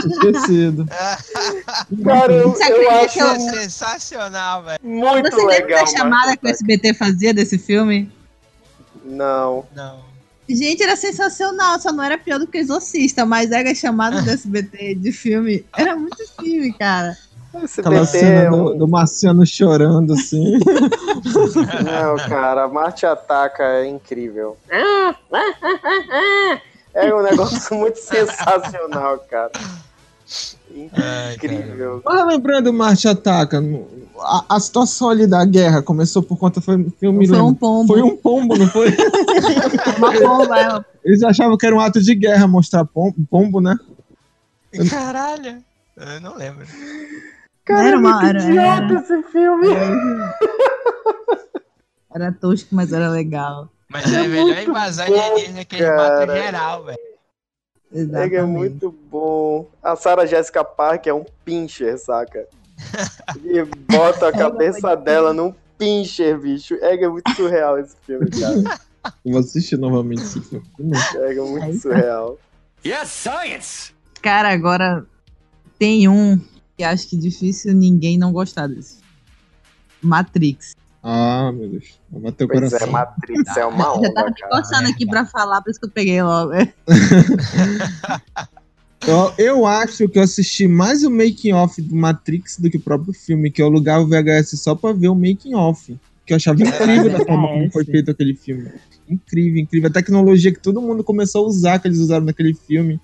esquecido. 0.08 0.86
Cara, 2.04 2.34
eu, 2.34 2.54
eu 2.54 2.92
acho 2.92 3.20
eu... 3.20 3.40
sensacional, 3.40 4.64
velho. 4.64 4.80
Muito 4.82 5.30
Você 5.30 5.46
legal. 5.46 5.50
Você 5.50 5.60
lembra 5.60 5.76
da 5.76 5.86
chamada 5.86 6.38
que 6.38 6.46
o 6.46 6.50
SBT 6.50 6.94
fazia 6.94 7.34
desse 7.34 7.58
filme? 7.58 8.12
Não. 9.04 9.66
Não. 9.76 10.12
Gente, 10.48 10.84
era 10.84 10.96
sensacional, 10.96 11.80
só 11.80 11.92
não 11.92 12.04
era 12.04 12.18
pior 12.18 12.40
do 12.40 12.48
que 12.48 12.58
Exorcista, 12.58 13.26
mas 13.26 13.52
era 13.52 13.72
a 13.72 13.76
chamada 13.76 14.22
do 14.22 14.30
SBT 14.30 14.96
de 14.96 15.12
filme. 15.12 15.66
Era 15.78 15.96
muito 15.96 16.18
filme, 16.40 16.74
cara. 16.74 17.16
Aquela 17.54 18.06
cena 18.06 18.50
do, 18.50 18.74
do 18.76 18.88
Marciano 18.88 19.46
chorando, 19.46 20.14
assim. 20.14 20.58
Não, 21.84 22.16
cara, 22.30 22.68
Marte 22.68 23.06
Ataca 23.06 23.64
é 23.64 23.88
incrível. 23.88 24.58
É 26.94 27.14
um 27.14 27.22
negócio 27.22 27.74
muito 27.78 27.98
sensacional, 27.98 29.20
cara. 29.30 29.52
Incrível. 30.74 32.02
Mas 32.06 32.28
lembrando 32.28 32.72
Marte 32.72 33.08
Ataca, 33.08 33.62
a, 34.20 34.56
a, 34.56 34.60
situação 34.60 35.10
ali 35.10 35.28
da 35.28 35.44
guerra 35.44 35.82
começou 35.82 36.24
por 36.24 36.38
conta 36.38 36.62
foi 36.62 36.90
filme 37.00 37.28
Foi 37.28 37.42
um 37.42 37.54
pombo. 37.54 37.88
Foi 37.94 38.02
um 38.02 38.16
pombo, 38.16 38.58
não 38.58 38.68
foi? 38.68 38.90
Uma 39.98 40.14
pomba. 40.14 40.60
É. 40.60 40.86
Eles 41.04 41.24
achavam 41.24 41.58
que 41.58 41.66
era 41.66 41.76
um 41.76 41.80
ato 41.80 42.02
de 42.02 42.16
guerra 42.16 42.48
mostrar 42.48 42.86
pombo, 42.86 43.16
pombo 43.30 43.60
né? 43.60 43.76
Caralho, 44.90 45.62
eu 45.98 46.22
não 46.22 46.38
lembro. 46.38 46.66
Cara, 47.66 47.88
era 47.90 48.00
uma, 48.00 48.30
era, 48.30 48.42
era, 48.42 48.94
esse 48.94 49.24
filme. 49.24 49.68
Era 52.14 52.32
tosco, 52.32 52.70
mas 52.74 52.94
era 52.94 53.10
legal. 53.10 53.70
Mas 53.92 54.12
é, 54.14 54.24
é 54.24 54.28
melhor 54.28 54.64
invasão 54.64 55.06
alienígena 55.06 55.66
que 55.66 55.76
ele 55.76 55.92
mata 55.92 56.26
geral, 56.28 56.86
velho. 56.86 57.00
Ele 57.92 58.36
é 58.38 58.44
muito 58.44 58.90
bom. 58.90 59.70
A 59.84 59.98
Sarah 59.98 60.26
Jessica 60.26 60.64
Parker 60.64 61.12
é 61.12 61.14
um 61.14 61.26
pincher, 61.44 62.00
saca? 62.00 62.48
E 63.44 63.64
bota 63.92 64.30
a 64.30 64.32
cabeça 64.32 64.96
dela 64.96 65.34
num 65.34 65.54
pincher, 65.78 66.40
bicho. 66.40 66.76
É, 66.76 66.96
é 66.96 67.08
muito 67.08 67.30
surreal 67.36 67.78
esse 67.78 67.96
filme, 68.06 68.30
cara. 68.32 68.80
Vou 69.26 69.40
assistir 69.40 69.78
novamente 69.78 70.22
esse 70.22 70.42
filme. 70.42 70.66
É, 71.16 71.34
é 71.34 71.42
muito 71.42 71.78
surreal. 71.80 72.40
Yes, 72.86 73.10
science! 73.10 73.94
Cara, 74.22 74.52
agora 74.52 75.06
tem 75.78 76.08
um 76.08 76.40
que 76.78 76.84
acho 76.84 77.08
que 77.10 77.18
difícil 77.18 77.74
ninguém 77.74 78.18
não 78.18 78.32
gostar 78.32 78.68
desse. 78.68 79.00
Matrix. 80.02 80.76
Ah, 81.04 81.52
meu 81.52 81.68
Deus. 81.68 82.00
Bateu 82.10 82.46
o 82.46 82.50
pois 82.50 82.70
coração. 82.70 82.88
é, 82.88 82.92
Matrix 82.92 83.58
é 83.58 83.66
uma 83.66 83.94
onda, 83.98 84.08
Já 84.08 84.14
tava 84.14 84.30
me 84.30 84.42
coçando 84.50 84.90
aqui 84.90 85.06
pra 85.08 85.26
falar, 85.26 85.62
por 85.62 85.72
isso 85.72 85.80
que 85.80 85.86
eu 85.88 85.92
peguei 85.92 86.22
logo. 86.22 86.52
eu, 89.08 89.34
eu 89.38 89.66
acho 89.66 90.08
que 90.08 90.20
eu 90.20 90.24
assisti 90.24 90.68
mais 90.68 91.04
o 91.04 91.10
making 91.10 91.54
off 91.54 91.82
do 91.82 91.96
Matrix 91.96 92.60
do 92.60 92.70
que 92.70 92.78
o 92.78 92.82
próprio 92.82 93.14
filme, 93.14 93.50
que 93.50 93.62
eu 93.62 93.66
alugava 93.66 94.04
o 94.04 94.08
VHS 94.08 94.60
só 94.62 94.76
pra 94.76 94.94
ver 94.94 95.08
o 95.08 95.16
making 95.16 95.56
off. 95.56 95.98
Que 96.26 96.34
eu 96.34 96.38
achava 96.38 96.62
incrível 96.62 97.12
da 97.12 97.26
forma 97.26 97.48
como 97.48 97.72
foi 97.72 97.84
feito 97.84 98.12
aquele 98.12 98.36
filme. 98.36 98.72
Incrível, 99.10 99.60
incrível. 99.60 99.90
A 99.90 99.94
tecnologia 99.94 100.54
que 100.54 100.60
todo 100.60 100.82
mundo 100.82 101.04
começou 101.04 101.44
a 101.44 101.48
usar, 101.48 101.80
que 101.80 101.88
eles 101.88 101.98
usaram 101.98 102.26
naquele 102.26 102.54
filme. 102.54 103.02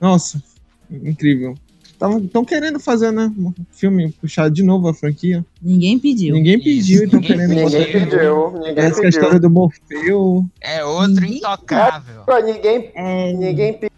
Nossa, 0.00 0.42
incrível. 0.90 1.54
Estão 2.00 2.44
querendo 2.44 2.80
fazer, 2.80 3.12
né? 3.12 3.30
Um 3.36 3.52
filme, 3.70 4.10
puxar 4.12 4.50
de 4.50 4.62
novo 4.62 4.88
a 4.88 4.94
franquia. 4.94 5.44
Ninguém 5.60 5.98
pediu. 5.98 6.34
Ninguém 6.34 6.58
pediu, 6.58 7.04
estão 7.04 7.20
querendo 7.20 7.50
ninguém 7.50 7.92
pediu. 7.92 8.52
Ninguém 8.52 8.78
Essa 8.78 8.94
pediu. 8.94 9.02
é 9.02 9.06
a 9.06 9.08
história 9.08 9.38
do 9.38 9.50
Morfeu. 9.50 10.46
É 10.60 10.84
outro 10.84 11.20
ninguém... 11.20 11.38
intocável. 11.38 12.24
É, 12.26 12.42
ninguém, 12.42 12.92
é... 12.94 13.32
ninguém 13.34 13.72
pediu 13.74 13.90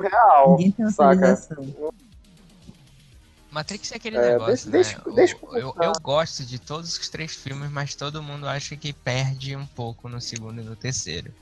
real. 0.00 0.56
Ninguém 0.56 0.70
tem 0.70 0.90
saca? 0.90 1.38
Matrix 3.50 3.92
é 3.92 3.96
aquele 3.96 4.18
é, 4.18 4.32
negócio, 4.32 4.70
deixa, 4.70 4.98
né? 4.98 5.14
Deixa, 5.14 5.36
eu, 5.42 5.58
eu, 5.58 5.74
eu, 5.80 5.92
gosto 6.02 6.44
de 6.44 6.58
todos 6.58 6.98
os 6.98 7.08
três 7.08 7.34
filmes, 7.34 7.70
mas 7.70 7.94
todo 7.94 8.22
mundo 8.22 8.46
acha 8.46 8.76
que 8.76 8.92
perde 8.92 9.56
um 9.56 9.64
pouco 9.64 10.10
no 10.10 10.20
segundo 10.20 10.60
e 10.60 10.64
no 10.64 10.76
terceiro. 10.76 11.32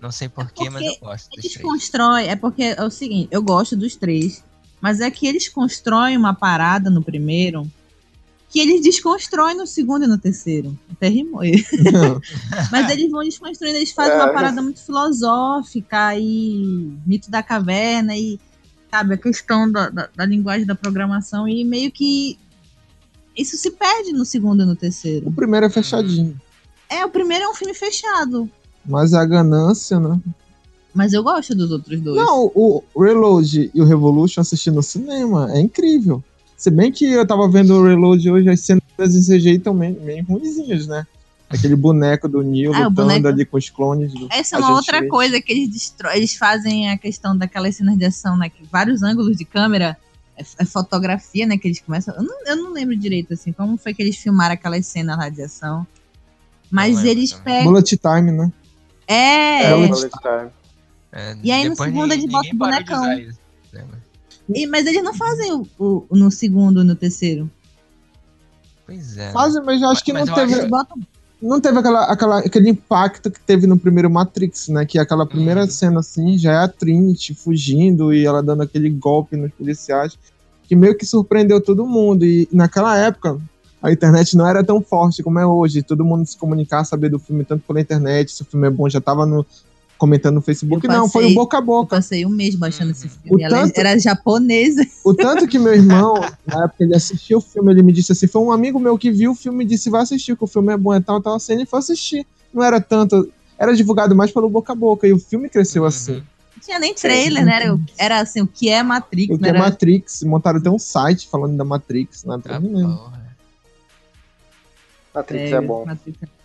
Não 0.00 0.12
sei 0.12 0.28
porquê, 0.28 0.68
é 0.68 0.70
mas 0.70 0.86
eu 0.86 0.96
gosto 1.00 1.28
dos 1.30 1.38
eles 1.38 1.52
três. 1.54 1.68
Constrói, 1.68 2.28
é 2.28 2.36
porque 2.36 2.62
é 2.62 2.84
o 2.84 2.90
seguinte, 2.90 3.28
eu 3.32 3.42
gosto 3.42 3.76
dos 3.76 3.96
três, 3.96 4.44
mas 4.80 5.00
é 5.00 5.10
que 5.10 5.26
eles 5.26 5.48
constroem 5.48 6.16
uma 6.16 6.34
parada 6.34 6.88
no 6.90 7.02
primeiro 7.02 7.70
que 8.50 8.60
eles 8.60 8.80
desconstroem 8.80 9.56
no 9.56 9.66
segundo 9.66 10.04
e 10.04 10.08
no 10.08 10.16
terceiro. 10.16 10.76
Até 10.90 11.08
rimou. 11.08 11.42
mas 12.72 12.90
eles 12.90 13.10
vão 13.10 13.22
desconstruindo, 13.22 13.76
eles 13.76 13.92
fazem 13.92 14.14
uma 14.14 14.32
parada 14.32 14.62
muito 14.62 14.80
filosófica 14.80 16.16
e 16.16 16.96
mito 17.06 17.30
da 17.30 17.42
caverna 17.42 18.16
e 18.16 18.40
sabe, 18.90 19.14
a 19.14 19.18
questão 19.18 19.70
da, 19.70 19.90
da, 19.90 20.08
da 20.14 20.24
linguagem 20.24 20.66
da 20.66 20.74
programação 20.74 21.46
e 21.46 21.62
meio 21.62 21.92
que 21.92 22.38
isso 23.36 23.56
se 23.56 23.70
perde 23.70 24.12
no 24.12 24.24
segundo 24.24 24.62
e 24.62 24.66
no 24.66 24.74
terceiro. 24.74 25.28
O 25.28 25.32
primeiro 25.32 25.66
é 25.66 25.70
fechadinho. 25.70 26.40
É, 26.88 27.04
o 27.04 27.10
primeiro 27.10 27.44
é 27.44 27.48
um 27.48 27.54
filme 27.54 27.74
fechado. 27.74 28.50
Mas 28.84 29.12
a 29.12 29.24
ganância, 29.24 30.00
né? 30.00 30.18
Mas 30.98 31.12
eu 31.12 31.22
gosto 31.22 31.54
dos 31.54 31.70
outros 31.70 32.00
dois. 32.00 32.16
Não, 32.16 32.50
o 32.52 32.82
Reload 32.96 33.70
e 33.72 33.80
o 33.80 33.84
Revolution 33.84 34.40
assisti 34.40 34.68
no 34.68 34.82
cinema. 34.82 35.48
É 35.52 35.60
incrível. 35.60 36.20
Se 36.56 36.72
bem 36.72 36.90
que 36.90 37.04
eu 37.04 37.24
tava 37.24 37.48
vendo 37.48 37.72
o 37.74 37.86
Reload 37.86 38.28
hoje, 38.28 38.48
as 38.48 38.62
cenas 38.62 38.82
em 38.98 39.22
CGI 39.22 39.58
estão 39.58 39.72
meio, 39.72 39.96
meio 40.02 40.24
ruimzinhas, 40.24 40.88
né? 40.88 41.06
Aquele 41.48 41.76
boneco 41.76 42.28
do 42.28 42.42
Neo 42.42 42.74
ah, 42.74 42.88
lutando 42.88 42.94
boneco... 42.94 43.28
ali 43.28 43.44
com 43.44 43.56
os 43.56 43.70
clones. 43.70 44.12
Do 44.12 44.26
Essa 44.28 44.56
é 44.56 44.58
uma 44.58 44.72
outra 44.72 45.00
vê. 45.00 45.06
coisa 45.06 45.40
que 45.40 45.52
eles 45.52 45.70
destroem. 45.70 46.16
Eles 46.16 46.34
fazem 46.34 46.90
a 46.90 46.98
questão 46.98 47.38
daquelas 47.38 47.76
cenas 47.76 47.96
de 47.96 48.04
ação, 48.04 48.36
né? 48.36 48.48
Que 48.48 48.64
vários 48.64 49.00
ângulos 49.00 49.36
de 49.36 49.44
câmera. 49.44 49.96
É, 50.36 50.42
é 50.58 50.64
fotografia, 50.64 51.46
né? 51.46 51.56
Que 51.56 51.68
eles 51.68 51.78
começam. 51.78 52.12
Eu 52.16 52.24
não, 52.24 52.44
eu 52.44 52.56
não, 52.56 52.72
lembro 52.72 52.96
direito, 52.96 53.34
assim, 53.34 53.52
como 53.52 53.78
foi 53.78 53.94
que 53.94 54.02
eles 54.02 54.16
filmaram 54.16 54.54
aquelas 54.54 54.84
cenas 54.84 55.16
lá 55.16 55.28
de 55.28 55.42
ação. 55.42 55.86
Mas 56.68 57.04
eles 57.04 57.32
pegam. 57.32 57.66
Bullet 57.70 57.96
Time, 57.96 58.32
né? 58.32 58.52
É. 59.06 59.62
É, 59.62 59.86
Bullet 59.86 60.10
Time. 60.10 60.58
É, 61.12 61.36
e 61.42 61.50
aí 61.50 61.68
no 61.68 61.76
segundo 61.76 62.12
eles 62.12 62.26
botam 62.26 62.50
o 62.52 62.56
bonecão. 62.56 63.18
Isso, 63.18 63.38
né, 63.72 63.84
e, 64.54 64.66
mas 64.66 64.86
eles 64.86 65.02
não 65.02 65.14
fazem 65.14 65.52
o, 65.52 65.66
o, 65.78 66.16
no 66.16 66.30
segundo 66.30 66.80
e 66.80 66.84
no 66.84 66.94
terceiro. 66.94 67.50
Pois 68.86 69.18
é. 69.18 69.30
Fazem, 69.32 69.62
mas 69.62 69.82
eu 69.82 69.88
acho 69.88 70.04
que 70.04 70.12
mas 70.12 70.26
não 70.26 70.34
teve. 70.34 70.54
Acho... 70.54 70.68
Botam... 70.68 70.98
Não 71.40 71.60
teve 71.60 71.78
aquela, 71.78 72.04
aquela, 72.06 72.38
aquele 72.38 72.70
impacto 72.70 73.30
que 73.30 73.38
teve 73.40 73.66
no 73.66 73.78
primeiro 73.78 74.10
Matrix, 74.10 74.68
né? 74.68 74.84
Que 74.84 74.98
aquela 74.98 75.24
primeira 75.24 75.62
uhum. 75.62 75.70
cena 75.70 76.00
assim 76.00 76.36
já 76.36 76.52
é 76.52 76.56
a 76.64 76.68
Trinity 76.68 77.34
fugindo 77.34 78.12
e 78.12 78.26
ela 78.26 78.42
dando 78.42 78.62
aquele 78.62 78.90
golpe 78.90 79.36
nos 79.36 79.52
policiais, 79.52 80.18
que 80.64 80.74
meio 80.74 80.96
que 80.96 81.06
surpreendeu 81.06 81.60
todo 81.60 81.86
mundo. 81.86 82.24
E 82.24 82.48
naquela 82.50 82.98
época, 82.98 83.38
a 83.80 83.92
internet 83.92 84.36
não 84.36 84.48
era 84.48 84.64
tão 84.64 84.80
forte 84.80 85.22
como 85.22 85.38
é 85.38 85.46
hoje. 85.46 85.82
Todo 85.82 86.04
mundo 86.04 86.26
se 86.26 86.36
comunicar, 86.36 86.84
saber 86.84 87.08
do 87.08 87.20
filme 87.20 87.44
tanto 87.44 87.64
pela 87.68 87.80
internet, 87.80 88.32
se 88.32 88.42
o 88.42 88.44
filme 88.44 88.66
é 88.66 88.70
bom, 88.70 88.88
já 88.88 89.00
tava 89.00 89.24
no, 89.24 89.46
comentando 89.98 90.36
no 90.36 90.40
Facebook. 90.40 90.86
Passei, 90.86 91.00
não, 91.00 91.08
foi 91.08 91.32
o 91.32 91.34
boca 91.34 91.58
a 91.58 91.60
boca. 91.60 91.96
Eu 91.96 91.98
passei 91.98 92.24
um 92.24 92.30
mês 92.30 92.54
baixando 92.54 92.92
esse 92.92 93.08
filme. 93.08 93.44
O 93.44 93.48
tanto, 93.48 93.78
era 93.78 93.98
japonesa. 93.98 94.86
O 95.04 95.12
tanto 95.12 95.46
que 95.46 95.58
meu 95.58 95.74
irmão, 95.74 96.14
na 96.46 96.64
época 96.64 96.84
ele 96.84 96.94
assistiu 96.94 97.38
o 97.38 97.40
filme, 97.40 97.72
ele 97.72 97.82
me 97.82 97.92
disse 97.92 98.12
assim: 98.12 98.28
foi 98.28 98.40
um 98.40 98.52
amigo 98.52 98.78
meu 98.78 98.96
que 98.96 99.10
viu 99.10 99.32
o 99.32 99.34
filme 99.34 99.64
e 99.64 99.66
disse: 99.66 99.90
vai 99.90 100.02
assistir, 100.02 100.36
que 100.36 100.44
o 100.44 100.46
filme 100.46 100.72
é 100.72 100.76
bom 100.76 100.94
e 100.94 101.00
tal, 101.00 101.20
tal, 101.20 101.34
assim. 101.34 101.54
Ele 101.54 101.66
foi 101.66 101.80
assistir. 101.80 102.24
Não 102.54 102.62
era 102.62 102.80
tanto. 102.80 103.30
Era 103.58 103.74
divulgado 103.74 104.14
mais 104.14 104.30
pelo 104.30 104.48
boca 104.48 104.72
a 104.72 104.76
boca. 104.76 105.06
E 105.06 105.12
o 105.12 105.18
filme 105.18 105.48
cresceu 105.48 105.82
uhum. 105.82 105.88
assim. 105.88 106.22
tinha 106.64 106.78
nem 106.78 106.94
trailer, 106.94 107.44
né? 107.44 107.56
Era, 107.56 107.80
era 107.98 108.20
assim, 108.20 108.40
o 108.40 108.46
que 108.46 108.68
é 108.68 108.82
Matrix. 108.82 109.34
O 109.34 109.38
que 109.38 109.46
é 109.46 109.48
era... 109.48 109.58
Matrix. 109.58 110.22
Montaram 110.22 110.60
até 110.60 110.70
um 110.70 110.78
site 110.78 111.28
falando 111.28 111.56
da 111.56 111.64
Matrix. 111.64 112.24
Né? 112.24 112.38
Ah, 112.48 112.60
Matrix 115.12 115.52
é, 115.52 115.56
é 115.56 115.60
bom. 115.60 115.84
Matrix, 115.84 116.22
é, 116.22 116.37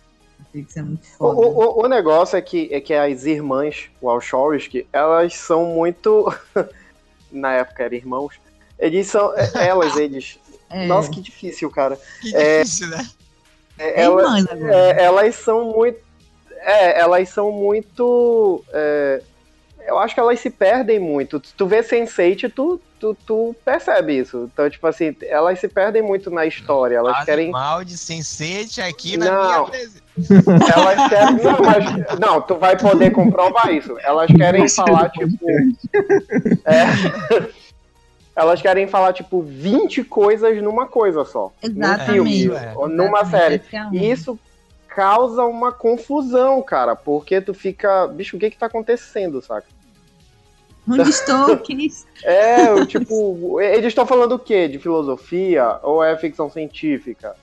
É 0.76 0.82
muito 0.82 1.06
foda. 1.06 1.40
O, 1.40 1.80
o, 1.80 1.84
o, 1.84 1.88
negócio 1.88 2.36
é 2.36 2.42
que, 2.42 2.68
é 2.72 2.80
que 2.80 2.94
as 2.94 3.24
irmãs 3.24 3.90
Wachowski, 4.00 4.86
elas 4.92 5.34
são 5.34 5.66
muito... 5.66 6.32
Na 7.32 7.52
época 7.54 7.82
eram 7.82 7.96
irmãos. 7.96 8.34
Eles 8.78 9.08
são... 9.08 9.34
É, 9.36 9.66
elas, 9.66 9.96
eles... 9.96 10.38
É. 10.70 10.86
Nossa, 10.86 11.08
que 11.08 11.20
difícil, 11.20 11.70
cara. 11.70 11.96
Que 12.20 12.34
é, 12.34 12.64
difícil, 12.64 12.88
né? 12.88 13.06
É, 13.78 14.02
elas, 14.02 14.46
é, 14.46 15.04
elas 15.04 15.34
são 15.36 15.72
muito. 15.72 15.98
É, 16.50 16.98
elas 16.98 17.28
são 17.28 17.52
muito. 17.52 18.64
É, 18.72 19.22
eu 19.86 19.98
acho 19.98 20.14
que 20.14 20.20
elas 20.20 20.40
se 20.40 20.50
perdem 20.50 20.98
muito. 20.98 21.38
Tu 21.38 21.66
vê 21.66 21.82
Sense8, 21.82 22.52
tu, 22.54 22.80
tu, 22.98 23.16
tu 23.26 23.56
percebe 23.64 24.18
isso. 24.18 24.48
Então, 24.52 24.68
tipo 24.70 24.86
assim, 24.86 25.14
elas 25.22 25.58
se 25.58 25.68
perdem 25.68 26.02
muito 26.02 26.30
na 26.30 26.46
história. 26.46 26.96
Elas 26.96 27.14
Faz 27.14 27.24
querem. 27.26 27.50
mal 27.50 27.84
de 27.84 27.94
Sense8 27.94 28.88
aqui 28.88 29.16
na 29.16 29.26
não. 29.26 29.46
minha 29.46 29.64
presença. 29.64 30.03
Elas 30.16 31.08
querem. 31.08 31.42
Não, 31.42 31.58
mas. 31.60 32.18
Não, 32.20 32.40
tu 32.40 32.54
vai 32.56 32.76
poder 32.76 33.10
comprovar 33.10 33.72
isso. 33.72 33.96
Elas 34.00 34.30
querem 34.30 34.68
falar, 34.68 35.10
tipo. 35.10 35.44
É, 36.64 36.84
elas 38.36 38.62
querem 38.62 38.86
falar, 38.86 39.12
tipo, 39.12 39.42
20 39.42 40.04
coisas 40.04 40.62
numa 40.62 40.86
coisa 40.86 41.24
só. 41.24 41.52
Exatamente. 41.62 42.18
Num 42.18 42.26
filme, 42.26 42.56
é. 42.56 42.72
ou 42.76 42.88
numa 42.88 43.22
Exatamente. 43.22 43.70
série. 43.70 43.98
E 43.98 44.10
isso 44.10 44.38
causa 44.88 45.44
uma 45.44 45.72
confusão, 45.72 46.62
cara, 46.62 46.94
porque 46.94 47.40
tu 47.40 47.52
fica, 47.52 48.06
bicho, 48.06 48.36
o 48.36 48.40
que 48.40 48.50
que 48.50 48.58
tá 48.58 48.66
acontecendo, 48.66 49.42
saca? 49.42 49.66
Onde 50.88 51.10
estou? 51.10 51.50
é, 52.22 52.86
tipo, 52.86 53.60
eles 53.60 53.86
estão 53.86 54.06
falando 54.06 54.32
o 54.32 54.38
quê? 54.38 54.68
De 54.68 54.78
filosofia? 54.78 55.80
Ou 55.82 56.04
é 56.04 56.16
ficção 56.16 56.48
científica? 56.48 57.34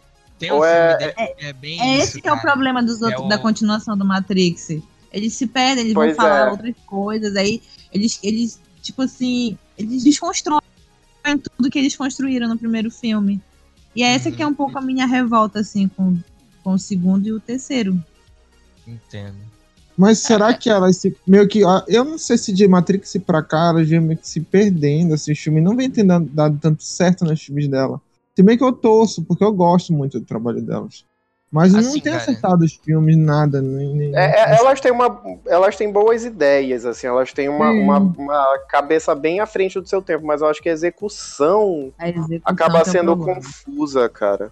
Tem 0.42 0.52
um 0.52 0.66
é... 0.66 1.14
é... 1.16 1.50
é 1.50 1.54
bem 1.54 1.80
é 1.80 2.00
esse 2.00 2.20
que 2.20 2.28
é 2.28 2.34
o 2.34 2.42
problema 2.42 2.82
dos 2.82 3.00
é 3.00 3.06
outros, 3.06 3.22
é 3.22 3.26
o... 3.28 3.30
da 3.30 3.38
continuação 3.38 3.96
do 3.96 4.04
Matrix. 4.04 4.70
Eles 5.14 5.34
se 5.36 5.46
perdem, 5.46 5.84
eles 5.84 5.94
pois 5.94 6.16
vão 6.16 6.26
falar 6.26 6.48
é. 6.48 6.52
outras 6.52 6.76
coisas, 6.88 7.36
aí 7.36 7.62
eles, 7.94 8.20
eles, 8.24 8.60
tipo 8.82 9.04
assim, 9.04 9.56
eles 9.78 10.04
desconstroem 10.04 10.62
tudo 11.56 11.70
que 11.70 11.78
eles 11.78 11.96
construíram 11.96 12.50
no 12.50 12.58
primeiro 12.58 12.90
filme. 12.90 13.40
E 13.96 14.02
é 14.02 14.16
essa 14.16 14.30
uhum. 14.30 14.36
que 14.36 14.42
é 14.42 14.48
um 14.48 14.54
pouco 14.54 14.80
a 14.80 14.82
minha 14.82 15.06
revolta, 15.06 15.60
assim, 15.60 15.88
com, 15.90 16.18
com 16.64 16.74
o 16.74 16.80
segundo 16.80 17.28
e 17.28 17.34
o 17.34 17.40
terceiro. 17.40 18.04
Entendo. 18.88 19.38
Mas 19.96 20.20
será 20.20 20.56
que 20.56 20.72
elas 20.72 20.98
se. 20.98 21.16
Meio 21.28 21.48
que. 21.48 21.60
Eu 21.88 22.04
não 22.04 22.18
sei 22.18 22.36
se 22.38 22.52
de 22.52 22.68
Matrix 22.68 23.16
pra 23.24 23.44
cá, 23.44 23.68
elas 23.68 23.88
meio 23.88 24.18
que 24.18 24.28
se 24.28 24.40
perdendo, 24.40 25.14
assim, 25.14 25.34
o 25.34 25.36
filme 25.36 25.62
não 25.62 25.76
vem 25.76 25.92
tendo 25.92 26.20
dado 26.22 26.58
tanto 26.60 26.84
certo 26.84 27.26
nos 27.26 27.44
filmes 27.44 27.68
dela. 27.68 28.02
Se 28.42 28.44
bem 28.44 28.58
que 28.58 28.64
eu 28.64 28.74
torço, 28.74 29.24
porque 29.24 29.44
eu 29.44 29.54
gosto 29.54 29.94
muito 29.94 30.20
do 30.20 30.26
trabalho 30.26 30.64
delas. 30.64 31.06
Mas 31.52 31.76
assim, 31.76 31.94
não 31.94 32.00
tem 32.00 32.14
acertado 32.14 32.66
os 32.66 32.74
filmes, 32.74 33.16
nada. 33.16 33.62
Nem, 33.62 33.94
nem 33.94 34.16
é, 34.16 34.32
é, 34.32 34.58
elas, 34.58 34.82
têm 34.82 34.92
uma, 34.92 35.22
elas 35.46 35.76
têm 35.76 35.92
boas 35.92 36.26
ideias, 36.26 36.84
assim, 36.84 37.06
elas 37.06 37.32
têm 37.32 37.48
uma, 37.50 37.70
uma, 37.70 38.00
uma, 38.00 38.58
cabeça 38.68 39.14
bem 39.14 39.40
à 39.40 39.46
frente 39.46 39.80
do 39.80 39.88
seu 39.88 40.02
tempo, 40.02 40.26
mas 40.26 40.42
eu 40.42 40.48
acho 40.48 40.60
que 40.60 40.70
a 40.70 40.72
execução, 40.72 41.94
a 42.00 42.10
execução 42.10 42.42
acaba 42.46 42.84
sendo 42.84 43.16
confusa, 43.16 44.10
cara. 44.10 44.52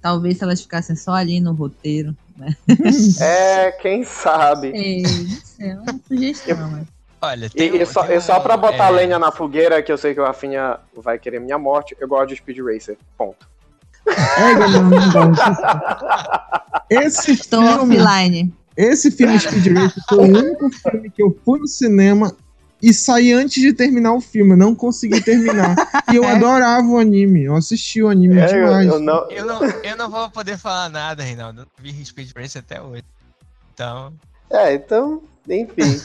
Talvez 0.00 0.38
se 0.38 0.44
elas 0.44 0.62
ficassem 0.62 0.94
só 0.94 1.10
ali 1.10 1.40
no 1.40 1.54
roteiro, 1.54 2.16
né? 2.36 2.54
É, 3.20 3.72
quem 3.72 4.04
sabe. 4.04 4.72
É, 4.76 5.70
é 5.70 5.74
uma 5.74 6.00
sugestão, 6.06 6.70
mas... 6.70 6.95
Olha, 7.20 7.48
tem 7.48 7.74
e, 7.74 7.82
um, 7.82 7.86
só, 7.86 8.04
tem 8.04 8.20
só 8.20 8.40
pra 8.40 8.56
botar 8.56 8.88
é... 8.88 8.90
lenha 8.90 9.18
na 9.18 9.32
fogueira, 9.32 9.82
que 9.82 9.90
eu 9.90 9.98
sei 9.98 10.14
que 10.14 10.20
o 10.20 10.24
Rafinha 10.24 10.78
vai 10.94 11.18
querer 11.18 11.40
minha 11.40 11.58
morte, 11.58 11.96
eu 11.98 12.06
gosto 12.06 12.28
de 12.28 12.36
Speed 12.36 12.58
Racer. 12.58 12.96
Ponto. 13.16 13.46
É, 14.06 14.54
galera, 14.54 14.82
não 14.82 15.32
dá. 15.32 16.84
Esse 16.88 17.32
Estou 17.32 17.62
filme, 17.62 17.98
offline. 17.98 18.54
Esse 18.76 19.10
filme 19.10 19.38
Speed 19.40 19.66
Racer 19.76 20.02
foi 20.08 20.18
o 20.18 20.38
único 20.38 20.70
filme 20.70 21.10
que 21.10 21.22
eu 21.22 21.36
fui 21.44 21.58
no 21.58 21.66
cinema 21.66 22.32
e 22.80 22.92
saí 22.92 23.32
antes 23.32 23.60
de 23.60 23.72
terminar 23.72 24.12
o 24.12 24.20
filme. 24.20 24.52
Eu 24.52 24.56
não 24.56 24.74
consegui 24.74 25.20
terminar. 25.20 25.74
e 26.12 26.16
eu 26.16 26.24
é. 26.24 26.32
adorava 26.32 26.86
o 26.86 26.98
anime. 26.98 27.44
Eu 27.44 27.56
assisti 27.56 28.02
o 28.02 28.08
anime 28.08 28.38
é, 28.38 28.46
demais. 28.46 28.86
Eu, 28.86 28.94
eu, 28.94 29.00
não... 29.00 29.30
Eu, 29.30 29.46
não, 29.46 29.64
eu 29.64 29.96
não 29.96 30.10
vou 30.10 30.30
poder 30.30 30.58
falar 30.58 30.88
nada, 30.88 31.22
Reinaldo. 31.22 31.62
Eu 31.62 31.64
não 31.64 31.82
vi 31.82 32.04
Speed 32.04 32.30
Racer 32.36 32.62
até 32.64 32.80
hoje. 32.80 33.02
Então. 33.72 34.12
É, 34.50 34.74
então, 34.74 35.22
enfim. 35.48 36.00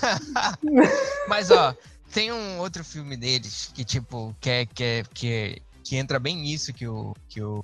Mas, 1.27 1.51
ó, 1.51 1.75
tem 2.11 2.31
um 2.31 2.59
outro 2.59 2.83
filme 2.83 3.15
deles 3.15 3.71
que, 3.73 3.83
tipo, 3.83 4.35
que, 4.39 4.49
é, 4.49 4.65
que, 4.65 4.83
é, 4.83 5.03
que, 5.13 5.27
é, 5.27 5.57
que 5.83 5.95
entra 5.95 6.19
bem 6.19 6.35
nisso 6.35 6.73
que 6.73 6.87
o, 6.87 7.15
que 7.29 7.41
o 7.41 7.63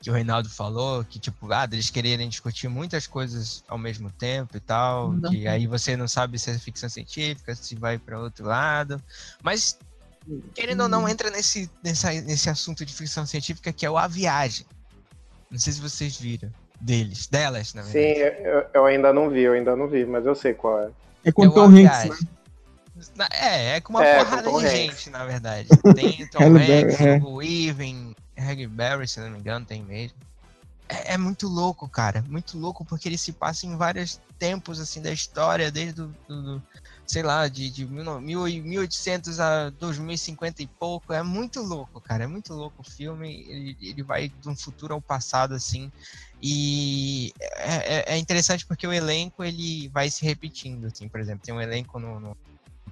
que 0.00 0.10
o 0.10 0.12
Reinaldo 0.12 0.50
falou, 0.50 1.02
que 1.02 1.18
tipo, 1.18 1.50
ah, 1.50 1.66
eles 1.72 1.88
quererem 1.88 2.28
discutir 2.28 2.68
muitas 2.68 3.06
coisas 3.06 3.64
ao 3.66 3.78
mesmo 3.78 4.10
tempo 4.10 4.54
e 4.54 4.60
tal, 4.60 5.12
não. 5.12 5.30
que 5.30 5.48
aí 5.48 5.66
você 5.66 5.96
não 5.96 6.06
sabe 6.06 6.38
se 6.38 6.50
é 6.50 6.58
ficção 6.58 6.90
científica, 6.90 7.54
se 7.54 7.74
vai 7.74 7.98
para 7.98 8.20
outro 8.20 8.44
lado, 8.44 9.02
mas 9.42 9.78
querendo 10.54 10.82
ou 10.82 10.90
não 10.90 11.08
entra 11.08 11.30
nesse, 11.30 11.70
nessa, 11.82 12.12
nesse 12.20 12.50
assunto 12.50 12.84
de 12.84 12.92
ficção 12.92 13.24
científica 13.24 13.72
que 13.72 13.86
é 13.86 13.90
o 13.90 13.96
A 13.96 14.06
Viagem. 14.06 14.66
Não 15.50 15.58
sei 15.58 15.72
se 15.72 15.80
vocês 15.80 16.18
viram 16.18 16.52
deles, 16.84 17.26
delas, 17.26 17.72
na 17.72 17.82
verdade. 17.82 18.14
Sim, 18.14 18.20
eu, 18.46 18.66
eu 18.74 18.86
ainda 18.86 19.12
não 19.12 19.30
vi, 19.30 19.40
eu 19.40 19.54
ainda 19.54 19.74
não 19.74 19.88
vi, 19.88 20.04
mas 20.04 20.26
eu 20.26 20.34
sei 20.34 20.52
qual 20.52 20.82
é. 20.82 20.90
É 21.24 21.32
com 21.32 21.46
é 21.46 21.50
Tom 21.50 21.66
Hanks, 21.66 22.26
né? 23.16 23.26
É, 23.32 23.76
é 23.76 23.80
com 23.80 23.94
uma 23.94 24.04
é, 24.04 24.18
porrada 24.18 24.50
com 24.50 24.60
de 24.60 24.66
Hanks. 24.66 24.76
gente, 24.76 25.10
na 25.10 25.24
verdade. 25.24 25.68
Tem 25.96 26.26
Tom 26.28 26.56
Hanks, 26.56 27.00
é. 27.00 27.18
o 27.24 27.42
Even, 27.42 28.14
Berry, 28.68 29.08
se 29.08 29.18
não 29.20 29.30
me 29.30 29.38
engano, 29.38 29.64
tem 29.64 29.82
mesmo. 29.82 30.18
É, 30.86 31.14
é, 31.14 31.18
muito 31.18 31.48
louco, 31.48 31.88
cara. 31.88 32.22
Muito 32.28 32.58
louco, 32.58 32.84
porque 32.84 33.08
ele 33.08 33.16
se 33.16 33.32
passa 33.32 33.66
em 33.66 33.76
vários 33.76 34.20
tempos, 34.38 34.78
assim, 34.78 35.00
da 35.00 35.10
história, 35.10 35.70
desde 35.70 35.94
do, 35.94 36.14
do, 36.28 36.42
do 36.42 36.62
sei 37.06 37.22
lá, 37.22 37.48
de, 37.48 37.70
de 37.70 37.86
1800 37.86 39.40
a 39.40 39.70
2050 39.70 40.62
e 40.62 40.66
pouco. 40.66 41.12
É 41.12 41.22
muito 41.22 41.60
louco, 41.62 42.00
cara. 42.00 42.24
É 42.24 42.26
muito 42.26 42.52
louco 42.52 42.82
o 42.82 42.90
filme. 42.90 43.44
Ele, 43.48 43.76
ele 43.80 44.02
vai 44.02 44.28
de 44.28 44.48
um 44.48 44.56
futuro 44.56 44.94
ao 44.94 45.00
passado, 45.00 45.54
assim. 45.54 45.90
E 46.46 47.32
é, 47.40 48.12
é, 48.12 48.14
é 48.16 48.18
interessante 48.18 48.66
porque 48.66 48.86
o 48.86 48.92
elenco, 48.92 49.42
ele 49.42 49.88
vai 49.88 50.10
se 50.10 50.26
repetindo, 50.26 50.84
assim. 50.84 51.08
Por 51.08 51.18
exemplo, 51.18 51.42
tem 51.42 51.54
um 51.54 51.60
elenco 51.60 51.98
no, 51.98 52.20
no 52.20 52.36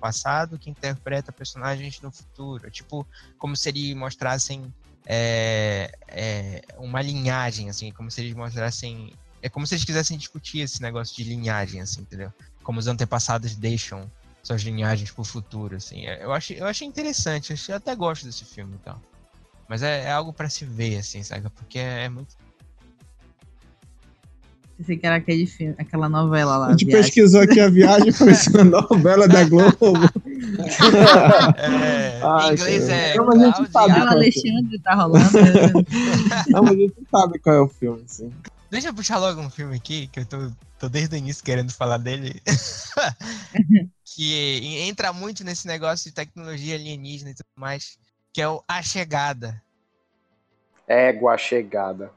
passado 0.00 0.58
que 0.58 0.70
interpreta 0.70 1.30
personagens 1.30 2.00
no 2.00 2.10
futuro. 2.10 2.70
Tipo, 2.70 3.06
como 3.36 3.54
se 3.54 3.68
eles 3.68 3.94
mostrassem 3.94 4.72
é, 5.04 5.92
é, 6.08 6.62
uma 6.78 7.02
linhagem, 7.02 7.68
assim, 7.68 7.92
como 7.92 8.10
se 8.10 8.22
eles 8.22 8.32
mostrassem. 8.32 9.12
É 9.42 9.50
como 9.50 9.66
se 9.66 9.74
eles 9.74 9.84
quisessem 9.84 10.16
discutir 10.16 10.60
esse 10.60 10.80
negócio 10.80 11.14
de 11.14 11.22
linhagem, 11.22 11.82
assim, 11.82 12.00
entendeu? 12.00 12.32
Como 12.62 12.78
os 12.78 12.86
antepassados 12.86 13.54
deixam 13.54 14.10
suas 14.42 14.62
linhagens 14.62 15.10
pro 15.10 15.24
futuro, 15.24 15.76
assim. 15.76 16.06
É, 16.06 16.24
eu 16.24 16.32
achei, 16.32 16.58
eu 16.58 16.66
achei 16.66 16.88
interessante, 16.88 17.52
eu 17.68 17.76
até 17.76 17.94
gosto 17.94 18.24
desse 18.24 18.46
filme 18.46 18.78
então. 18.80 18.98
Mas 19.68 19.82
é, 19.82 20.04
é 20.04 20.12
algo 20.12 20.32
para 20.32 20.48
se 20.48 20.64
ver, 20.64 20.96
assim, 20.96 21.22
sabe? 21.22 21.50
Porque 21.50 21.78
é, 21.78 22.04
é 22.04 22.08
muito 22.08 22.34
Pensei 24.82 24.96
que 24.96 25.06
era 25.06 25.14
aquele 25.14 25.46
filme, 25.46 25.76
aquela 25.78 26.08
novela 26.08 26.56
lá. 26.56 26.66
A 26.66 26.70
gente 26.72 26.86
viagem. 26.86 27.04
pesquisou 27.04 27.40
aqui 27.42 27.60
a 27.60 27.68
viagem, 27.68 28.10
foi 28.10 28.32
uma 28.52 28.64
novela 28.64 29.28
da 29.28 29.44
Globo. 29.44 29.70
é, 31.56 32.20
Ai, 32.20 32.50
em 32.50 32.52
inglês 32.54 32.88
é. 32.88 33.14
Não, 33.14 33.26
mas 33.26 33.42
a 33.42 33.46
gente 33.46 33.70
sabe. 33.70 33.92
O 33.92 34.08
Alexandre 34.08 34.78
tá 34.80 34.94
rolando. 34.94 35.24
Não, 36.48 36.62
mas 36.64 36.72
a 36.72 36.76
gente 36.76 36.96
sabe 37.08 37.38
qual 37.38 37.54
é 37.54 37.60
o 37.60 37.68
filme, 37.68 38.02
sim. 38.08 38.32
Deixa 38.72 38.88
eu 38.88 38.94
puxar 38.94 39.18
logo 39.18 39.40
um 39.40 39.50
filme 39.50 39.76
aqui, 39.76 40.08
que 40.08 40.18
eu 40.18 40.26
tô, 40.26 40.50
tô 40.80 40.88
desde 40.88 41.14
o 41.14 41.18
início 41.18 41.44
querendo 41.44 41.72
falar 41.72 41.98
dele. 41.98 42.42
que 44.04 44.80
entra 44.80 45.12
muito 45.12 45.44
nesse 45.44 45.68
negócio 45.68 46.10
de 46.10 46.14
tecnologia 46.14 46.74
alienígena 46.74 47.30
e 47.30 47.34
tudo 47.34 47.46
mais, 47.56 47.96
que 48.32 48.42
é 48.42 48.48
o 48.48 48.60
A 48.66 48.82
Chegada. 48.82 49.62
Égua 50.88 51.38
Chegada. 51.38 52.10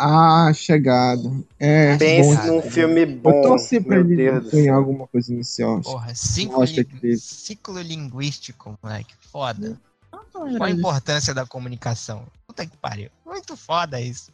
Ah, 0.00 0.52
chegada. 0.54 1.28
É, 1.58 1.96
Pense 1.96 2.36
bom, 2.36 2.46
num 2.46 2.62
filme 2.62 3.04
bom. 3.04 3.30
Eu 3.30 3.42
torci 3.42 3.80
pra 3.80 3.98
ele 3.98 4.40
ganhar 4.40 4.76
alguma 4.76 5.08
coisa 5.08 5.32
inicial. 5.32 5.80
Porra, 5.80 6.14
ciclo, 6.14 6.62
li 6.62 7.16
ciclo 7.18 7.80
linguístico, 7.80 8.78
moleque. 8.80 9.12
Foda. 9.20 9.76
Qual 10.32 10.62
a 10.62 10.70
importância 10.70 11.34
da 11.34 11.44
comunicação? 11.44 12.24
Puta 12.46 12.64
que 12.64 12.76
pariu. 12.76 13.10
Muito 13.26 13.56
foda 13.56 14.00
isso. 14.00 14.30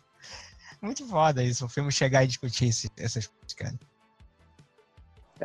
Muito 0.82 1.06
foda 1.06 1.42
isso. 1.42 1.64
O 1.64 1.68
filme 1.68 1.90
chegar 1.90 2.24
e 2.24 2.26
discutir 2.26 2.66
esse, 2.66 2.90
essas 2.98 3.26
coisas, 3.26 3.54
cara. 3.56 3.74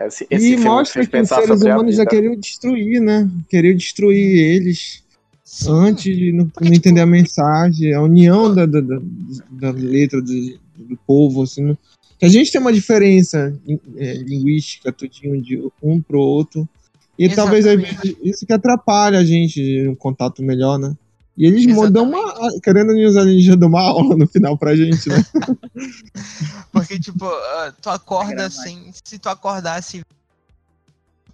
Esse, 0.08 0.28
esse 0.30 0.54
e 0.54 0.58
mostra 0.58 1.06
que 1.06 1.18
os 1.18 1.28
seres 1.30 1.62
humanos 1.62 1.96
já 1.96 2.06
queriam 2.06 2.36
destruir, 2.36 3.02
né? 3.02 3.30
Queriam 3.50 3.76
destruir 3.76 4.38
eles. 4.38 5.04
Sim. 5.50 5.72
Antes 5.72 6.16
de 6.16 6.32
não, 6.32 6.50
não 6.62 6.68
entender 6.68 7.00
tipo, 7.00 7.02
a 7.02 7.06
mensagem, 7.08 7.92
a 7.92 8.04
união 8.04 8.54
da, 8.54 8.68
da, 8.68 8.82
da, 8.82 9.02
da 9.50 9.72
letra 9.72 10.22
do, 10.22 10.32
do 10.78 10.96
povo, 11.08 11.42
assim, 11.42 11.64
não, 11.64 11.78
Que 12.20 12.26
a 12.28 12.30
gente 12.30 12.52
tem 12.52 12.62
uma 12.62 12.72
diferença 12.72 13.52
é, 13.98 14.14
linguística, 14.14 14.92
tudinho, 14.92 15.42
de 15.42 15.60
um 15.82 16.00
pro 16.00 16.20
outro. 16.20 16.70
E 17.18 17.26
Exatamente. 17.26 17.66
talvez 17.66 18.16
isso 18.22 18.46
que 18.46 18.54
atrapalha 18.54 19.18
a 19.18 19.26
gente 19.26 19.88
um 19.88 19.96
contato 19.96 20.44
melhor, 20.44 20.78
né? 20.78 20.96
E 21.36 21.48
eles 21.48 21.66
mandam 21.66 22.04
uma. 22.04 22.62
Querendo 22.62 22.94
nos 22.94 23.18
alienígenas 23.18 23.60
dar 23.60 23.68
uma 23.68 23.82
aula 23.82 24.16
no 24.16 24.28
final 24.28 24.56
pra 24.56 24.76
gente, 24.76 25.10
né? 25.10 25.26
Porque, 26.72 27.00
tipo, 27.00 27.26
uh, 27.26 27.74
tu 27.82 27.90
acorda 27.90 28.46
assim. 28.46 28.92
Se 29.04 29.18
tu 29.18 29.30
acordasse. 29.30 30.02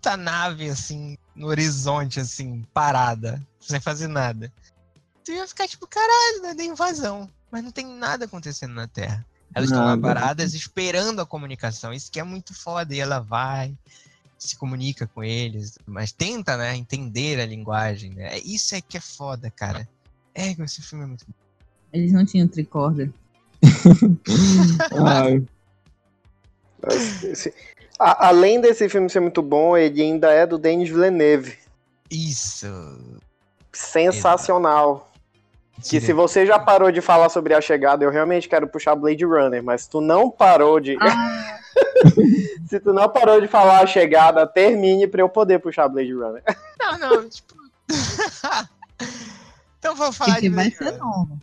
Puta 0.05 0.17
nave, 0.17 0.69
assim, 0.69 1.17
no 1.35 1.47
horizonte, 1.47 2.19
assim, 2.19 2.63
parada, 2.71 3.41
sem 3.59 3.79
fazer 3.79 4.07
nada. 4.07 4.53
Tu 5.23 5.31
ia 5.31 5.47
ficar, 5.47 5.67
tipo, 5.67 5.87
caralho, 5.87 6.43
né? 6.43 6.53
De 6.53 6.61
invasão. 6.61 7.27
Mas 7.49 7.63
não 7.63 7.71
tem 7.71 7.87
nada 7.87 8.25
acontecendo 8.25 8.75
na 8.75 8.87
Terra. 8.87 9.25
Elas 9.55 9.71
estão 9.71 9.83
lá 9.83 9.97
paradas 9.97 10.53
esperando 10.53 11.21
a 11.21 11.25
comunicação. 11.25 11.91
Isso 11.91 12.11
que 12.11 12.19
é 12.19 12.23
muito 12.23 12.53
foda. 12.53 12.93
E 12.93 12.99
ela 12.99 13.19
vai, 13.19 13.75
se 14.37 14.55
comunica 14.55 15.07
com 15.07 15.23
eles, 15.23 15.79
mas 15.87 16.11
tenta, 16.11 16.55
né, 16.55 16.75
entender 16.75 17.39
a 17.39 17.45
linguagem. 17.47 18.13
Né? 18.13 18.37
Isso 18.45 18.75
é 18.75 18.81
que 18.81 18.97
é 18.97 19.01
foda, 19.01 19.49
cara. 19.49 19.89
É, 20.35 20.51
esse 20.51 20.83
filme 20.83 21.03
é 21.05 21.07
muito 21.07 21.25
bom. 21.25 21.33
Eles 21.91 22.11
não 22.13 22.23
tinham 22.23 22.47
tricorder. 27.97 28.27
além 28.27 28.61
desse 28.61 28.87
filme 28.89 29.09
ser 29.09 29.19
muito 29.19 29.41
bom, 29.41 29.75
ele 29.75 30.01
ainda 30.01 30.31
é 30.31 30.45
do 30.45 30.57
Denis 30.57 30.89
Villeneuve. 30.89 31.57
Isso. 32.09 32.67
Sensacional. 33.71 35.11
Que 35.83 35.99
se 35.99 36.13
você 36.13 36.45
já 36.45 36.57
parou 36.57 36.91
de 36.91 37.01
falar 37.01 37.29
sobre 37.29 37.53
a 37.53 37.59
chegada, 37.59 38.05
eu 38.05 38.09
realmente 38.09 38.47
quero 38.47 38.67
puxar 38.67 38.95
Blade 38.95 39.25
Runner, 39.25 39.61
mas 39.61 39.87
tu 39.87 39.99
não 39.99 40.31
parou 40.31 40.79
de. 40.79 40.97
Ah. 41.01 41.59
se 42.67 42.79
tu 42.79 42.93
não 42.93 43.09
parou 43.09 43.41
de 43.41 43.47
falar 43.47 43.83
a 43.83 43.85
chegada, 43.85 44.47
termine 44.47 45.05
pra 45.07 45.21
eu 45.21 45.27
poder 45.27 45.59
puxar 45.59 45.89
Blade 45.89 46.13
Runner. 46.13 46.43
Não, 46.79 46.99
não, 46.99 47.27
tipo. 47.27 47.55
então 49.79 49.95
vou 49.95 50.13
falar 50.13 50.35
que 50.35 50.41
de. 50.41 50.49
vai 50.49 50.69
ser 50.69 50.91
novo. 50.97 51.39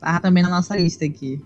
Tá 0.00 0.18
também 0.18 0.42
na 0.42 0.50
nossa 0.50 0.76
lista 0.76 1.04
aqui. 1.04 1.40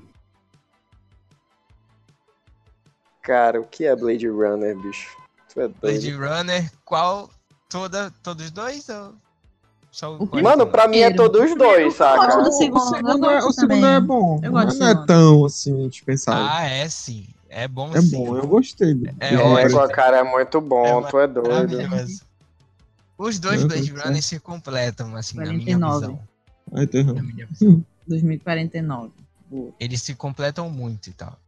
Cara, 3.29 3.61
o 3.61 3.65
que 3.65 3.85
é 3.85 3.95
Blade 3.95 4.27
Runner, 4.27 4.75
bicho? 4.79 5.15
Tu 5.53 5.61
é 5.61 5.69
Blade 5.69 6.13
Runner, 6.13 6.73
qual? 6.83 7.29
Toda, 7.69 8.11
todos 8.23 8.51
dois? 8.51 8.89
Ou... 8.89 10.43
Mano, 10.43 10.67
pra 10.67 10.89
mim 10.89 11.01
é 11.01 11.13
todos 11.13 11.51
os 11.51 11.55
dois, 11.55 11.95
saca? 11.95 12.23
Eu 12.23 12.37
gosto 12.37 12.43
do 12.45 12.53
segundo, 12.53 12.81
o 12.81 12.89
segundo, 12.89 13.31
é, 13.31 13.39
o 13.45 13.53
segundo 13.53 13.87
é 13.87 14.01
bom. 14.01 14.41
Eu 14.43 14.51
gosto 14.51 14.79
não 14.79 14.89
é 14.89 15.07
tão 15.07 15.45
assim, 15.45 15.89
dispensável. 15.89 16.47
Ah, 16.51 16.65
é 16.65 16.89
sim. 16.89 17.27
É 17.51 17.69
bom 17.69 17.95
É 17.95 18.01
sim. 18.01 18.17
bom, 18.17 18.35
eu 18.35 18.47
gostei. 18.47 18.99
É, 19.21 19.35
é 19.35 19.89
cara, 19.89 20.21
é 20.21 20.23
muito 20.23 20.59
bom, 20.63 21.07
é 21.07 21.11
tu 21.11 21.19
é 21.19 21.27
doido. 21.27 21.77
Os 23.19 23.39
dois 23.39 23.63
Blade 23.63 23.91
Runner 23.91 24.23
se 24.23 24.41
completam, 24.41 25.15
assim, 25.15 25.37
49. 25.37 25.77
na 25.77 25.77
minha 25.77 25.93
visão. 25.93 26.21
Ai, 26.73 26.89
na 27.13 27.23
minha 27.23 27.47
visão. 27.47 27.85
2049. 28.07 29.11
Eles 29.79 30.01
se 30.01 30.15
completam 30.15 30.71
muito 30.71 31.11
e 31.11 31.13
tal. 31.13 31.39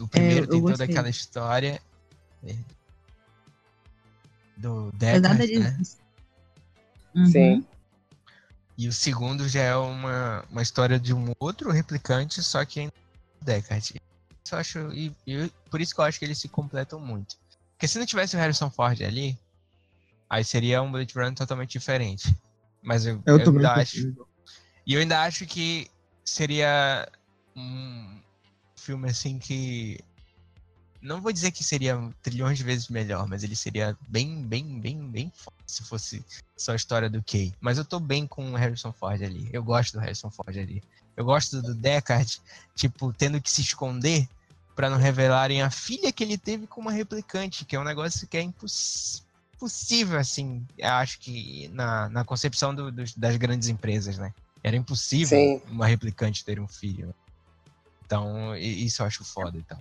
O 0.00 0.08
primeiro 0.08 0.44
é, 0.44 0.48
tem 0.48 0.62
toda 0.62 0.84
aquela 0.84 1.08
história 1.08 1.80
do 4.56 4.90
Deckard, 4.92 5.58
né? 5.58 5.78
Uhum. 7.14 7.26
Sim. 7.26 7.66
E 8.78 8.88
o 8.88 8.92
segundo 8.92 9.48
já 9.48 9.62
é 9.62 9.76
uma, 9.76 10.44
uma 10.50 10.62
história 10.62 10.98
de 10.98 11.12
um 11.12 11.32
outro 11.38 11.70
replicante, 11.70 12.42
só 12.42 12.64
que 12.64 12.80
em 12.80 12.92
Deckard. 13.42 14.00
Isso 14.44 14.54
eu 14.54 14.58
acho, 14.58 14.78
e, 14.92 15.14
e, 15.26 15.52
por 15.70 15.80
isso 15.80 15.94
que 15.94 16.00
eu 16.00 16.04
acho 16.04 16.18
que 16.18 16.24
eles 16.24 16.38
se 16.38 16.48
completam 16.48 16.98
muito. 16.98 17.36
Porque 17.72 17.86
se 17.86 17.98
não 17.98 18.06
tivesse 18.06 18.36
o 18.36 18.38
Harrison 18.38 18.70
Ford 18.70 19.02
ali, 19.02 19.38
aí 20.28 20.44
seria 20.44 20.82
um 20.82 20.90
Blade 20.90 21.12
Runner 21.14 21.34
totalmente 21.34 21.72
diferente. 21.72 22.34
Mas 22.82 23.04
eu, 23.04 23.22
eu, 23.26 23.38
eu 23.38 23.52
ainda 23.52 23.74
acho. 23.74 24.14
E 24.86 24.94
eu 24.94 25.00
ainda 25.00 25.22
acho 25.22 25.44
que 25.46 25.90
seria 26.24 27.10
um 27.54 28.20
filme 28.80 29.08
assim 29.08 29.38
que. 29.38 29.98
Não 31.02 31.20
vou 31.20 31.32
dizer 31.32 31.50
que 31.50 31.64
seria 31.64 31.98
trilhões 32.22 32.58
de 32.58 32.64
vezes 32.64 32.88
melhor, 32.88 33.26
mas 33.26 33.42
ele 33.42 33.56
seria 33.56 33.96
bem, 34.06 34.42
bem, 34.42 34.78
bem, 34.78 34.98
bem 35.08 35.32
se 35.66 35.82
fosse 35.82 36.22
só 36.54 36.72
a 36.72 36.76
história 36.76 37.08
do 37.08 37.22
Kay. 37.22 37.54
Mas 37.58 37.78
eu 37.78 37.84
tô 37.86 37.98
bem 37.98 38.26
com 38.26 38.52
o 38.52 38.56
Harrison 38.56 38.92
Ford 38.92 39.22
ali. 39.22 39.48
Eu 39.50 39.62
gosto 39.62 39.94
do 39.94 40.00
Harrison 40.00 40.30
Ford 40.30 40.56
ali. 40.58 40.82
Eu 41.16 41.24
gosto 41.24 41.62
do 41.62 41.74
Deckard, 41.74 42.40
tipo, 42.74 43.12
tendo 43.14 43.40
que 43.40 43.50
se 43.50 43.62
esconder 43.62 44.28
para 44.74 44.88
não 44.88 44.98
revelarem 44.98 45.62
a 45.62 45.70
filha 45.70 46.12
que 46.12 46.24
ele 46.24 46.38
teve 46.38 46.66
com 46.66 46.80
uma 46.80 46.92
replicante, 46.92 47.64
que 47.64 47.76
é 47.76 47.80
um 47.80 47.84
negócio 47.84 48.26
que 48.26 48.36
é 48.36 48.42
impossível, 48.42 50.18
assim, 50.18 50.66
eu 50.78 50.88
acho 50.88 51.18
que 51.18 51.68
na, 51.74 52.08
na 52.08 52.24
concepção 52.24 52.74
do, 52.74 52.90
do, 52.90 53.04
das 53.16 53.36
grandes 53.36 53.68
empresas, 53.68 54.16
né? 54.16 54.32
Era 54.62 54.76
impossível 54.76 55.38
Sim. 55.38 55.62
uma 55.70 55.86
replicante 55.86 56.44
ter 56.44 56.60
um 56.60 56.68
filho. 56.68 57.14
Então, 58.10 58.56
isso 58.56 59.02
eu 59.02 59.06
acho 59.06 59.24
foda 59.24 59.56
e 59.56 59.62
tal. 59.62 59.78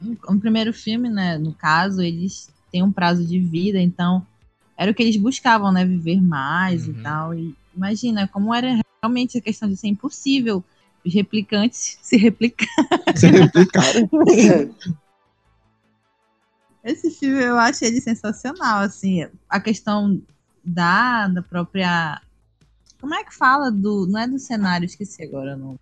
No 0.00 0.38
primeiro 0.38 0.72
filme, 0.72 1.08
né, 1.08 1.36
no 1.36 1.52
caso, 1.52 2.00
eles 2.00 2.48
têm 2.70 2.80
um 2.80 2.92
prazo 2.92 3.26
de 3.26 3.40
vida, 3.40 3.80
então 3.80 4.24
era 4.76 4.92
o 4.92 4.94
que 4.94 5.02
eles 5.02 5.16
buscavam, 5.16 5.72
né? 5.72 5.84
Viver 5.84 6.22
mais 6.22 6.86
uhum. 6.86 6.92
e 6.92 7.02
tal. 7.02 7.34
E 7.34 7.56
imagina 7.74 8.28
como 8.28 8.54
era 8.54 8.80
realmente 9.02 9.36
a 9.36 9.40
questão 9.40 9.68
de 9.68 9.76
ser 9.76 9.88
impossível 9.88 10.62
os 11.04 11.12
replicantes 11.12 11.98
se 12.02 12.16
replicarem. 12.16 13.16
Se 13.16 13.26
replicarem. 13.26 14.08
Esse 16.84 17.10
filme 17.10 17.42
eu 17.42 17.58
acho 17.58 17.84
ele 17.84 18.00
sensacional, 18.00 18.78
assim, 18.78 19.26
a 19.48 19.60
questão 19.60 20.22
da, 20.64 21.26
da 21.26 21.42
própria. 21.42 22.22
Como 23.00 23.12
é 23.12 23.24
que 23.24 23.34
fala 23.34 23.72
do. 23.72 24.06
Não 24.06 24.20
é 24.20 24.28
do 24.28 24.38
cenário, 24.38 24.86
esqueci 24.86 25.24
agora 25.24 25.56
não. 25.56 25.76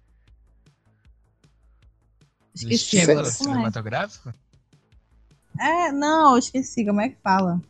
Esqueci 2.66 3.00
agora. 3.10 3.26
É? 3.26 3.30
Cinematográfico? 3.30 4.34
É, 5.60 5.92
não, 5.92 6.32
eu 6.32 6.38
esqueci, 6.38 6.84
como 6.84 7.00
é 7.00 7.08
que 7.08 7.16
fala? 7.22 7.60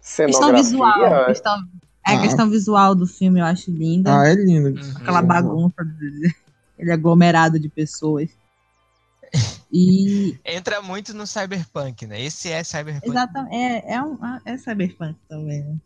Questão 0.00 0.54
visual. 0.54 1.04
É. 1.04 1.26
Questão, 1.26 1.68
é 2.06 2.12
a 2.12 2.18
ah. 2.18 2.22
questão 2.22 2.48
visual 2.48 2.94
do 2.94 3.06
filme, 3.06 3.40
eu 3.40 3.44
acho 3.44 3.70
linda. 3.70 4.18
Ah, 4.18 4.28
é 4.28 4.34
lindo. 4.34 4.80
Uhum. 4.80 4.92
Aquela 4.96 5.22
bagunça, 5.22 5.74
aquele 6.74 6.92
aglomerado 6.92 7.58
de 7.58 7.68
pessoas. 7.68 8.30
E... 9.70 10.38
Entra 10.44 10.80
muito 10.80 11.12
no 11.12 11.26
cyberpunk, 11.26 12.06
né? 12.06 12.20
Esse 12.22 12.50
é 12.50 12.64
cyberpunk. 12.64 13.08
Exatamente. 13.08 13.54
É, 13.54 13.94
é, 13.94 14.02
um, 14.02 14.18
é 14.44 14.56
cyberpunk 14.56 15.18
também, 15.28 15.64
né? 15.64 15.76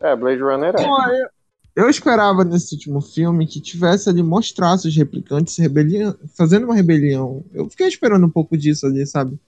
É, 0.00 0.16
Blade 0.16 0.42
Runner 0.42 0.74
é. 0.76 0.84
eu, 0.84 1.28
eu 1.74 1.88
esperava 1.88 2.44
nesse 2.44 2.74
último 2.74 3.00
filme 3.00 3.46
que 3.46 3.60
tivesse 3.60 4.08
ali, 4.08 4.22
mostrasse 4.22 4.88
os 4.88 4.96
replicantes 4.96 5.56
rebelião, 5.56 6.14
fazendo 6.34 6.64
uma 6.64 6.74
rebelião. 6.74 7.44
Eu 7.52 7.68
fiquei 7.68 7.88
esperando 7.88 8.26
um 8.26 8.30
pouco 8.30 8.56
disso 8.56 8.86
ali, 8.86 9.06
sabe? 9.06 9.38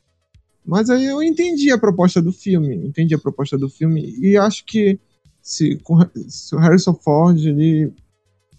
Mas 0.64 0.88
aí 0.88 1.04
eu 1.04 1.22
entendi 1.22 1.70
a 1.70 1.78
proposta 1.78 2.22
do 2.22 2.32
filme, 2.32 2.74
entendi 2.74 3.14
a 3.14 3.18
proposta 3.18 3.58
do 3.58 3.68
filme 3.68 4.16
e 4.18 4.36
acho 4.36 4.64
que 4.64 4.98
se, 5.42 5.78
se 6.26 6.54
o 6.54 6.58
Harrison 6.58 6.94
Ford, 6.94 7.38
ele 7.38 7.92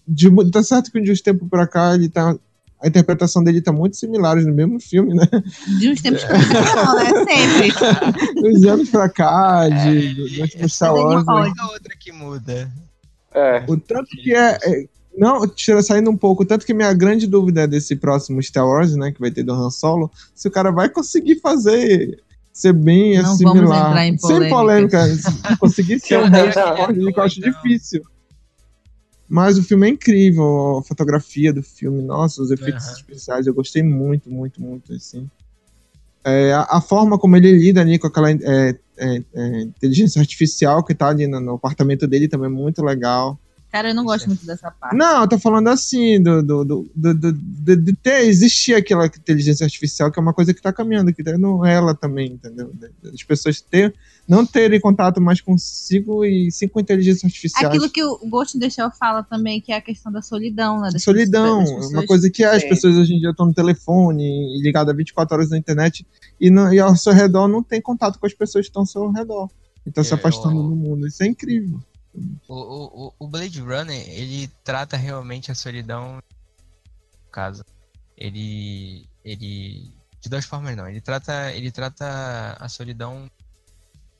de, 0.06 0.30
tá 0.52 0.62
certo 0.62 0.92
que 0.92 1.00
de 1.00 1.10
uns 1.10 1.20
tempos 1.20 1.48
pra 1.48 1.66
cá 1.66 1.94
ele 1.94 2.08
tá 2.08 2.38
a 2.80 2.86
interpretação 2.86 3.42
dele 3.42 3.60
tá 3.60 3.72
muito 3.72 3.96
similares 3.96 4.46
no 4.46 4.54
mesmo 4.54 4.78
filme, 4.78 5.14
né? 5.14 5.26
De 5.78 5.88
uns 5.88 6.00
tempos 6.00 6.22
pra 6.24 6.38
cá, 6.38 6.84
não, 6.84 6.94
né? 6.94 7.24
Sempre. 7.24 8.42
Dos 8.42 8.64
anos 8.64 8.90
pra 8.90 9.08
cá, 9.08 9.68
de, 9.68 9.74
é, 9.74 10.00
de, 10.12 10.56
de 10.58 10.68
Star 10.68 10.94
Wars. 10.94 11.24
Né? 11.26 11.52
outra 11.72 11.96
que 11.98 12.12
muda. 12.12 12.70
É. 13.36 13.64
O 13.68 13.76
tanto 13.76 14.08
que 14.16 14.34
é, 14.34 14.58
é 14.62 14.88
não, 15.16 15.46
tira 15.46 15.82
saindo 15.82 16.10
um 16.10 16.16
pouco, 16.16 16.44
tanto 16.44 16.66
que 16.66 16.74
minha 16.74 16.92
grande 16.92 17.26
dúvida 17.26 17.62
é 17.62 17.66
desse 17.66 17.96
próximo 17.96 18.42
Star 18.42 18.66
Wars, 18.66 18.94
né, 18.96 19.12
que 19.12 19.20
vai 19.20 19.30
ter 19.30 19.42
do 19.42 19.52
Han 19.52 19.70
Solo, 19.70 20.10
se 20.34 20.48
o 20.48 20.50
cara 20.50 20.70
vai 20.70 20.88
conseguir 20.88 21.36
fazer 21.40 22.22
ser 22.52 22.72
bem 22.72 23.20
não 23.22 23.36
similar. 23.36 23.66
Vamos 23.66 23.88
entrar 23.88 24.06
em 24.06 24.16
polêmica. 24.50 25.06
Sem 25.06 25.22
polêmica, 25.32 25.56
conseguir 25.58 26.00
ser 26.00 26.18
um 26.18 26.28
Harrison 26.28 26.76
Ford, 26.76 26.96
eu 26.98 27.22
acho 27.22 27.40
difícil. 27.40 28.02
Mas 29.28 29.58
o 29.58 29.62
filme 29.62 29.86
é 29.88 29.90
incrível, 29.90 30.78
a 30.78 30.82
fotografia 30.82 31.52
do 31.52 31.62
filme, 31.62 32.02
nossa, 32.02 32.40
os 32.40 32.50
efeitos 32.50 32.86
uhum. 32.86 32.92
especiais, 32.92 33.46
eu 33.46 33.54
gostei 33.54 33.82
muito, 33.82 34.30
muito, 34.30 34.62
muito, 34.62 34.92
assim. 34.92 35.28
É, 36.28 36.52
a, 36.52 36.66
a, 36.70 36.80
forma 36.80 37.16
como 37.16 37.36
ele 37.36 37.52
lida 37.52 37.80
ali 37.80 38.00
com 38.00 38.08
aquela 38.08 38.32
é, 38.32 38.36
é, 38.98 39.22
é 39.32 39.60
inteligência 39.60 40.20
artificial 40.20 40.82
que 40.82 40.92
tá 40.92 41.06
ali 41.06 41.28
no, 41.28 41.38
no 41.40 41.54
apartamento 41.54 42.04
dele 42.08 42.26
também 42.26 42.48
é 42.48 42.52
muito 42.52 42.82
legal. 42.82 43.38
Cara, 43.76 43.90
eu 43.90 43.94
não 43.94 44.04
gosto 44.06 44.26
muito 44.26 44.46
dessa 44.46 44.70
parte. 44.70 44.96
Não, 44.96 45.20
eu 45.20 45.28
tô 45.28 45.38
falando 45.38 45.68
assim, 45.68 46.22
do, 46.22 46.42
do, 46.42 46.64
do, 46.64 46.90
do, 46.94 47.14
do 47.14 47.76
de 47.76 47.92
ter, 47.92 48.22
existir 48.22 48.74
aquela 48.74 49.04
inteligência 49.04 49.64
artificial, 49.64 50.10
que 50.10 50.18
é 50.18 50.22
uma 50.22 50.32
coisa 50.32 50.54
que 50.54 50.62
tá 50.62 50.72
caminhando, 50.72 51.12
que 51.12 51.22
tá 51.22 51.36
não 51.36 51.62
ela 51.62 51.94
também, 51.94 52.32
entendeu? 52.32 52.72
As 53.12 53.22
pessoas 53.22 53.60
ter, 53.60 53.94
não 54.26 54.46
terem 54.46 54.80
contato 54.80 55.20
mais 55.20 55.42
consigo 55.42 56.24
e 56.24 56.50
sim 56.50 56.66
com 56.66 56.80
inteligência 56.80 57.26
artificial. 57.26 57.66
Aquilo 57.66 57.90
que 57.90 58.02
o 58.02 58.18
Ghost 58.26 58.58
Shell 58.70 58.90
fala 58.98 59.22
também, 59.22 59.60
que 59.60 59.70
é 59.70 59.76
a 59.76 59.82
questão 59.82 60.10
da 60.10 60.22
solidão, 60.22 60.80
né? 60.80 60.90
solidão, 60.98 61.60
pessoas, 61.60 61.90
uma 61.90 62.06
coisa 62.06 62.30
que 62.30 62.44
as 62.44 62.64
pessoas 62.64 62.96
hoje 62.96 63.12
em 63.12 63.20
dia 63.20 63.28
estão 63.28 63.44
no 63.44 63.52
telefone, 63.52 64.58
ligadas 64.62 64.96
24 64.96 65.34
horas 65.34 65.50
na 65.50 65.58
internet, 65.58 66.06
e, 66.40 66.48
não, 66.48 66.72
e 66.72 66.80
ao 66.80 66.96
seu 66.96 67.12
redor 67.12 67.46
não 67.46 67.62
tem 67.62 67.82
contato 67.82 68.18
com 68.18 68.24
as 68.24 68.32
pessoas 68.32 68.64
que 68.64 68.70
estão 68.70 68.84
ao 68.84 68.86
seu 68.86 69.10
redor. 69.10 69.50
Então 69.86 70.00
é, 70.00 70.04
se 70.04 70.14
afastando 70.14 70.56
eu... 70.56 70.62
do 70.62 70.74
mundo. 70.74 71.06
Isso 71.06 71.22
é 71.22 71.26
incrível. 71.26 71.78
O, 72.48 73.08
o, 73.08 73.14
o 73.18 73.28
Blade 73.28 73.60
Runner, 73.60 74.08
ele 74.08 74.48
trata 74.64 74.96
realmente 74.96 75.50
a 75.50 75.54
solidão 75.54 76.16
no 76.16 77.30
caso. 77.30 77.64
Ele. 78.16 79.08
ele. 79.24 79.92
De 80.20 80.28
duas 80.28 80.44
formas 80.44 80.76
não. 80.76 80.88
Ele 80.88 81.00
trata. 81.00 81.52
Ele 81.52 81.70
trata 81.70 82.56
a 82.58 82.68
solidão 82.68 83.30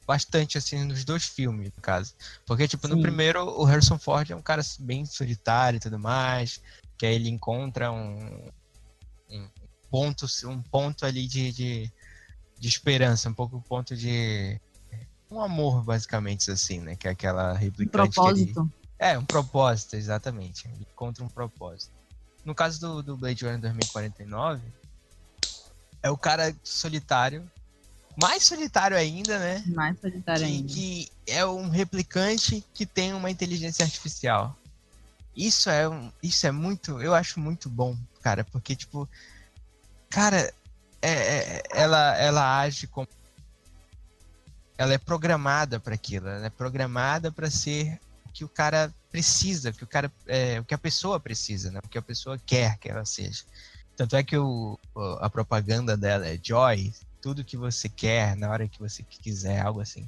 bastante 0.06 0.56
assim 0.56 0.84
nos 0.84 1.04
dois 1.04 1.24
filmes, 1.24 1.72
no 1.74 1.82
caso. 1.82 2.14
Porque, 2.46 2.68
tipo, 2.68 2.86
Sim. 2.86 2.94
no 2.94 3.02
primeiro, 3.02 3.42
o 3.42 3.64
Harrison 3.64 3.98
Ford 3.98 4.30
é 4.30 4.36
um 4.36 4.42
cara 4.42 4.62
bem 4.80 5.04
solitário 5.04 5.78
e 5.78 5.80
tudo 5.80 5.98
mais. 5.98 6.60
Que 6.96 7.06
aí 7.06 7.14
ele 7.14 7.28
encontra 7.28 7.90
um, 7.90 8.48
um 9.30 9.48
ponto, 9.90 10.26
um 10.44 10.62
ponto 10.62 11.04
ali 11.04 11.26
de, 11.26 11.52
de, 11.52 11.92
de 12.58 12.68
esperança, 12.68 13.28
um 13.28 13.34
pouco 13.34 13.60
ponto 13.62 13.96
de 13.96 14.60
um 15.30 15.40
amor, 15.40 15.82
basicamente, 15.82 16.50
assim, 16.50 16.80
né? 16.80 16.96
Que 16.96 17.08
é 17.08 17.10
aquela 17.10 17.52
replicante. 17.52 17.88
Um 17.88 18.12
propósito. 18.12 18.60
Ele... 18.60 18.86
É, 18.98 19.18
um 19.18 19.24
propósito, 19.24 19.96
exatamente. 19.96 20.68
Ele 20.68 20.86
encontra 20.90 21.24
um 21.24 21.28
propósito. 21.28 21.92
No 22.44 22.54
caso 22.54 22.80
do, 22.80 23.02
do 23.02 23.16
Blade 23.16 23.44
Runner 23.44 23.60
2049, 23.60 24.62
é 26.02 26.10
o 26.10 26.16
cara 26.16 26.54
solitário. 26.62 27.50
Mais 28.20 28.44
solitário 28.44 28.96
ainda, 28.96 29.38
né? 29.38 29.62
Mais 29.66 29.98
solitário 30.00 30.46
que, 30.46 30.52
ainda. 30.52 30.72
Que 30.72 31.10
é 31.26 31.44
um 31.44 31.68
replicante 31.68 32.64
que 32.72 32.86
tem 32.86 33.12
uma 33.12 33.30
inteligência 33.30 33.84
artificial. 33.84 34.56
Isso 35.36 35.68
é, 35.68 35.86
um, 35.88 36.10
isso 36.22 36.46
é 36.46 36.52
muito. 36.52 37.02
Eu 37.02 37.14
acho 37.14 37.38
muito 37.38 37.68
bom, 37.68 37.96
cara, 38.22 38.44
porque, 38.44 38.74
tipo. 38.74 39.08
Cara, 40.08 40.54
é, 41.02 41.10
é, 41.10 41.62
ela, 41.72 42.16
ela 42.16 42.60
age 42.60 42.86
como 42.86 43.08
ela 44.78 44.94
é 44.94 44.98
programada 44.98 45.80
para 45.80 45.94
aquilo, 45.94 46.28
ela 46.28 46.46
é 46.46 46.50
programada 46.50 47.32
para 47.32 47.50
ser 47.50 47.98
o 48.26 48.32
que 48.32 48.44
o 48.44 48.48
cara 48.48 48.92
precisa, 49.10 49.70
o 49.70 49.72
que 49.72 49.84
o 49.84 49.86
cara, 49.86 50.12
é, 50.26 50.60
o 50.60 50.64
que 50.64 50.74
a 50.74 50.78
pessoa 50.78 51.18
precisa, 51.18 51.70
né? 51.70 51.80
o 51.82 51.88
que 51.88 51.98
a 51.98 52.02
pessoa 52.02 52.38
quer 52.44 52.78
que 52.78 52.88
ela 52.88 53.04
seja. 53.04 53.44
Tanto 53.96 54.14
é 54.14 54.22
que 54.22 54.36
o, 54.36 54.78
a 55.20 55.30
propaganda 55.30 55.96
dela 55.96 56.26
é 56.28 56.38
joy, 56.42 56.92
tudo 57.22 57.44
que 57.44 57.56
você 57.56 57.88
quer 57.88 58.36
na 58.36 58.50
hora 58.50 58.68
que 58.68 58.78
você 58.78 59.02
quiser, 59.02 59.60
algo 59.60 59.80
assim. 59.80 60.06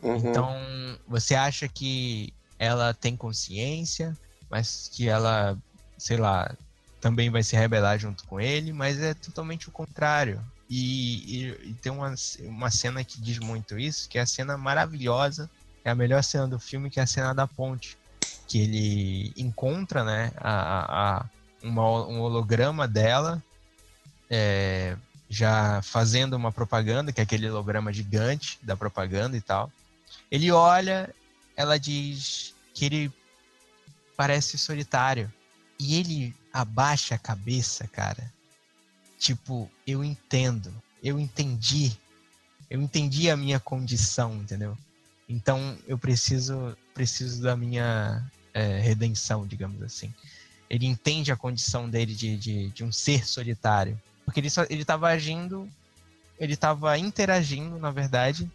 Uhum. 0.00 0.16
Então, 0.16 0.54
você 1.06 1.34
acha 1.34 1.66
que 1.66 2.32
ela 2.58 2.94
tem 2.94 3.16
consciência, 3.16 4.16
mas 4.48 4.88
que 4.92 5.08
ela, 5.08 5.58
sei 5.98 6.16
lá, 6.16 6.54
também 7.00 7.28
vai 7.28 7.42
se 7.42 7.56
rebelar 7.56 7.98
junto 7.98 8.24
com 8.24 8.40
ele, 8.40 8.72
mas 8.72 9.00
é 9.00 9.14
totalmente 9.14 9.68
o 9.68 9.72
contrário. 9.72 10.40
E, 10.68 11.46
e, 11.46 11.70
e, 11.70 11.74
tem 11.74 11.90
uma, 11.90 12.14
uma 12.40 12.70
cena 12.70 13.02
que 13.02 13.20
diz 13.20 13.38
muito 13.38 13.78
isso, 13.78 14.08
que 14.08 14.18
é 14.18 14.22
a 14.22 14.26
cena 14.26 14.58
maravilhosa, 14.58 15.50
é 15.82 15.90
a 15.90 15.94
melhor 15.94 16.22
cena 16.22 16.46
do 16.46 16.58
filme, 16.58 16.90
que 16.90 17.00
é 17.00 17.02
a 17.02 17.06
cena 17.06 17.34
da 17.34 17.46
ponte. 17.46 17.96
Que 18.46 18.60
ele 18.60 19.32
encontra, 19.36 20.04
né, 20.04 20.32
a, 20.36 21.18
a 21.18 21.26
uma, 21.62 22.06
um 22.06 22.20
holograma 22.20 22.86
dela, 22.86 23.42
é, 24.28 24.96
já 25.28 25.80
fazendo 25.82 26.34
uma 26.34 26.52
propaganda, 26.52 27.12
que 27.12 27.20
é 27.20 27.24
aquele 27.24 27.48
holograma 27.48 27.92
gigante 27.92 28.58
da 28.62 28.76
propaganda 28.76 29.36
e 29.36 29.40
tal. 29.40 29.72
Ele 30.30 30.50
olha, 30.50 31.14
ela 31.56 31.78
diz 31.78 32.54
que 32.74 32.84
ele 32.84 33.12
parece 34.16 34.58
solitário. 34.58 35.32
E 35.80 35.96
ele 35.96 36.34
abaixa 36.52 37.14
a 37.14 37.18
cabeça, 37.18 37.86
cara 37.86 38.37
Tipo, 39.18 39.68
eu 39.84 40.04
entendo, 40.04 40.72
eu 41.02 41.18
entendi, 41.18 41.92
eu 42.70 42.80
entendi 42.80 43.28
a 43.28 43.36
minha 43.36 43.58
condição, 43.58 44.34
entendeu? 44.36 44.78
Então 45.28 45.76
eu 45.86 45.98
preciso, 45.98 46.76
preciso 46.94 47.42
da 47.42 47.56
minha 47.56 48.24
é, 48.54 48.78
redenção, 48.78 49.46
digamos 49.46 49.82
assim. 49.82 50.14
Ele 50.70 50.86
entende 50.86 51.32
a 51.32 51.36
condição 51.36 51.90
dele 51.90 52.14
de, 52.14 52.36
de, 52.36 52.70
de 52.70 52.84
um 52.84 52.92
ser 52.92 53.26
solitário, 53.26 54.00
porque 54.24 54.38
ele 54.38 54.48
ele 54.70 54.82
estava 54.82 55.08
agindo, 55.08 55.68
ele 56.38 56.54
estava 56.54 56.96
interagindo, 56.96 57.78
na 57.78 57.90
verdade, 57.90 58.50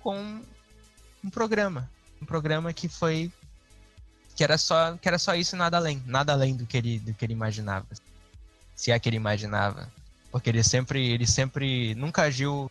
com 0.00 0.42
um 1.22 1.30
programa, 1.30 1.90
um 2.22 2.24
programa 2.24 2.72
que 2.72 2.88
foi 2.88 3.30
que 4.34 4.42
era 4.42 4.56
só 4.56 4.96
que 4.96 5.06
era 5.06 5.18
só 5.18 5.34
isso 5.34 5.54
nada 5.56 5.76
além, 5.76 6.02
nada 6.06 6.32
além 6.32 6.56
do 6.56 6.64
que 6.64 6.76
ele 6.76 6.98
do 7.00 7.12
que 7.12 7.24
ele 7.24 7.32
imaginava 7.34 7.86
se 8.78 8.92
é 8.92 8.98
que 8.98 9.08
ele 9.08 9.16
imaginava. 9.16 9.90
Porque 10.30 10.48
ele 10.48 10.62
sempre, 10.62 11.04
ele 11.10 11.26
sempre 11.26 11.96
nunca 11.96 12.22
agiu 12.22 12.70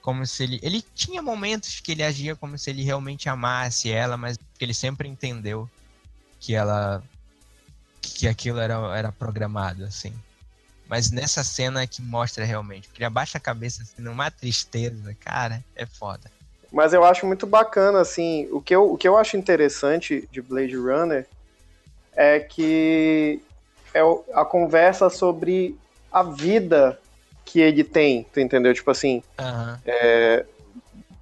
como 0.00 0.24
se 0.24 0.44
ele. 0.44 0.60
Ele 0.62 0.80
tinha 0.94 1.20
momentos 1.20 1.80
que 1.80 1.90
ele 1.90 2.04
agia 2.04 2.36
como 2.36 2.56
se 2.56 2.70
ele 2.70 2.84
realmente 2.84 3.28
amasse 3.28 3.90
ela, 3.90 4.16
mas 4.16 4.38
ele 4.60 4.72
sempre 4.72 5.08
entendeu 5.08 5.68
que 6.38 6.54
ela. 6.54 7.02
que 8.00 8.28
aquilo 8.28 8.60
era, 8.60 8.74
era 8.96 9.10
programado, 9.10 9.82
assim. 9.84 10.14
Mas 10.86 11.10
nessa 11.10 11.42
cena 11.42 11.82
é 11.82 11.88
que 11.88 12.00
mostra 12.00 12.44
realmente. 12.44 12.86
Porque 12.86 13.00
ele 13.00 13.06
abaixa 13.06 13.36
a 13.36 13.40
cabeça 13.40 13.82
assim, 13.82 14.00
numa 14.00 14.30
tristeza, 14.30 15.12
cara, 15.18 15.64
é 15.74 15.84
foda. 15.84 16.30
Mas 16.70 16.92
eu 16.92 17.02
acho 17.02 17.26
muito 17.26 17.48
bacana, 17.48 18.00
assim, 18.00 18.48
o 18.52 18.60
que 18.60 18.76
eu, 18.76 18.92
o 18.92 18.96
que 18.96 19.08
eu 19.08 19.18
acho 19.18 19.36
interessante 19.36 20.28
de 20.30 20.40
Blade 20.40 20.76
Runner 20.76 21.26
é 22.14 22.38
que 22.38 23.42
é 23.98 24.40
a 24.40 24.44
conversa 24.44 25.10
sobre 25.10 25.76
a 26.10 26.22
vida 26.22 26.98
que 27.44 27.60
ele 27.60 27.82
tem, 27.82 28.26
tu 28.32 28.40
entendeu? 28.40 28.74
Tipo 28.74 28.90
assim, 28.90 29.22
uhum. 29.38 29.76
é, 29.86 30.44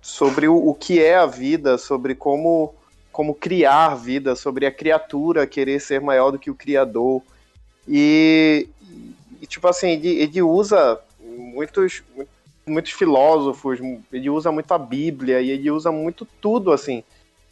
sobre 0.02 0.48
o, 0.48 0.56
o, 0.56 0.74
que 0.74 1.02
é 1.02 1.16
a 1.16 1.26
vida, 1.26 1.78
sobre 1.78 2.14
como, 2.14 2.74
como 3.12 3.34
criar 3.34 3.94
vida, 3.94 4.34
sobre 4.34 4.66
a 4.66 4.72
criatura 4.72 5.46
querer 5.46 5.80
ser 5.80 6.00
maior 6.00 6.30
do 6.32 6.38
que 6.38 6.50
o 6.50 6.54
criador. 6.54 7.22
E, 7.86 8.68
e 9.40 9.46
tipo 9.46 9.68
assim, 9.68 9.90
ele, 9.90 10.20
ele 10.20 10.42
usa 10.42 10.98
muitos, 11.20 12.02
muitos 12.66 12.92
filósofos, 12.92 13.78
ele 14.12 14.28
usa 14.28 14.50
muito 14.50 14.72
a 14.72 14.78
Bíblia 14.78 15.40
e 15.40 15.50
ele 15.50 15.70
usa 15.70 15.92
muito 15.92 16.26
tudo, 16.40 16.72
assim, 16.72 17.04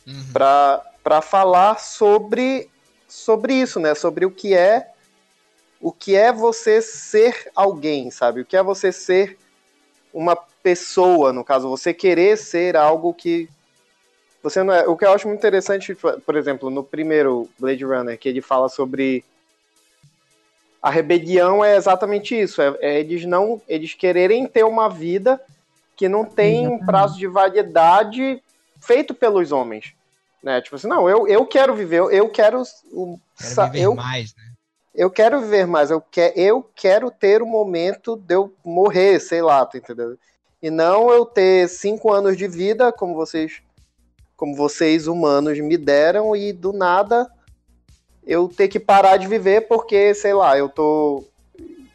uhum. 0.05 0.33
para 0.33 1.23
falar 1.23 1.79
sobre, 1.79 2.69
sobre 3.07 3.55
isso, 3.55 3.79
né? 3.79 3.95
Sobre 3.95 4.27
o 4.27 4.31
que 4.33 4.53
é 4.53 4.94
o 5.81 5.93
que 5.93 6.17
é 6.17 6.33
você 6.33 6.81
ser 6.81 7.51
alguém, 7.55 8.11
sabe? 8.11 8.41
O 8.41 8.45
que 8.45 8.57
é 8.57 8.63
você 8.63 8.91
ser 8.91 9.39
uma 10.13 10.37
pessoa, 10.63 11.33
no 11.33 11.45
caso, 11.45 11.69
você 11.69 11.93
querer 11.93 12.39
ser 12.39 12.77
algo 12.77 13.13
que 13.13 13.49
você 14.43 14.63
não 14.63 14.75
é. 14.75 14.87
O 14.87 14.97
que 14.97 15.05
eu 15.05 15.13
acho 15.13 15.27
muito 15.27 15.41
interessante, 15.41 15.95
por 15.95 16.37
exemplo, 16.37 16.71
no 16.71 16.85
primeiro 16.85 17.49
Blade 17.59 17.85
Runner, 17.85 18.19
que 18.19 18.29
ele 18.29 18.41
fala 18.41 18.69
sobre 18.69 19.25
a 20.85 20.91
rebelião 20.91 21.65
é 21.65 21.77
exatamente 21.77 22.39
isso, 22.39 22.61
é, 22.61 22.77
é 22.83 23.01
eles 23.01 23.25
não, 23.25 23.59
eles 23.67 23.95
quererem 23.95 24.47
ter 24.47 24.65
uma 24.65 24.87
vida 24.87 25.41
que 25.97 26.11
não 26.11 26.27
tem 26.27 26.69
um 26.69 26.79
prazo 26.85 27.17
de 27.17 27.27
validade 27.27 28.43
feito 28.79 29.15
pelos 29.15 29.51
homens, 29.51 29.95
né? 30.43 30.61
Tipo 30.61 30.77
assim, 30.77 30.87
não, 30.87 31.09
eu, 31.09 31.27
eu 31.27 31.47
quero 31.47 31.75
viver, 31.75 32.01
eu, 32.01 32.11
eu 32.11 32.29
quero, 32.29 32.63
quero 33.39 33.65
viver 33.65 33.81
eu, 33.81 33.95
mais, 33.95 34.35
né? 34.35 34.44
Eu 34.95 35.11
quero 35.11 35.41
viver 35.41 35.67
mais, 35.67 35.91
eu, 35.91 36.01
quer, 36.01 36.33
eu 36.39 36.63
quero 36.75 37.11
ter 37.11 37.43
o 37.43 37.47
momento 37.47 38.17
de 38.17 38.35
eu 38.35 38.55
morrer, 38.65 39.19
sei 39.19 39.43
lá, 39.43 39.67
tá 39.67 39.77
entendendo? 39.77 40.19
E 40.63 40.71
não 40.71 41.11
eu 41.11 41.27
ter 41.27 41.69
cinco 41.69 42.13
anos 42.13 42.37
de 42.37 42.47
vida, 42.47 42.93
como 42.93 43.15
vocês, 43.15 43.61
como 44.37 44.55
vocês 44.55 45.07
humanos 45.07 45.59
me 45.59 45.77
deram, 45.77 46.37
e 46.37 46.53
do 46.53 46.73
nada 46.73 47.29
eu 48.27 48.49
ter 48.49 48.69
que 48.69 48.81
parar 48.81 49.17
de 49.17 49.27
viver 49.27 49.69
porque, 49.69 50.15
sei 50.15 50.33
lá, 50.33 50.57
eu 50.57 50.69
tô. 50.69 51.25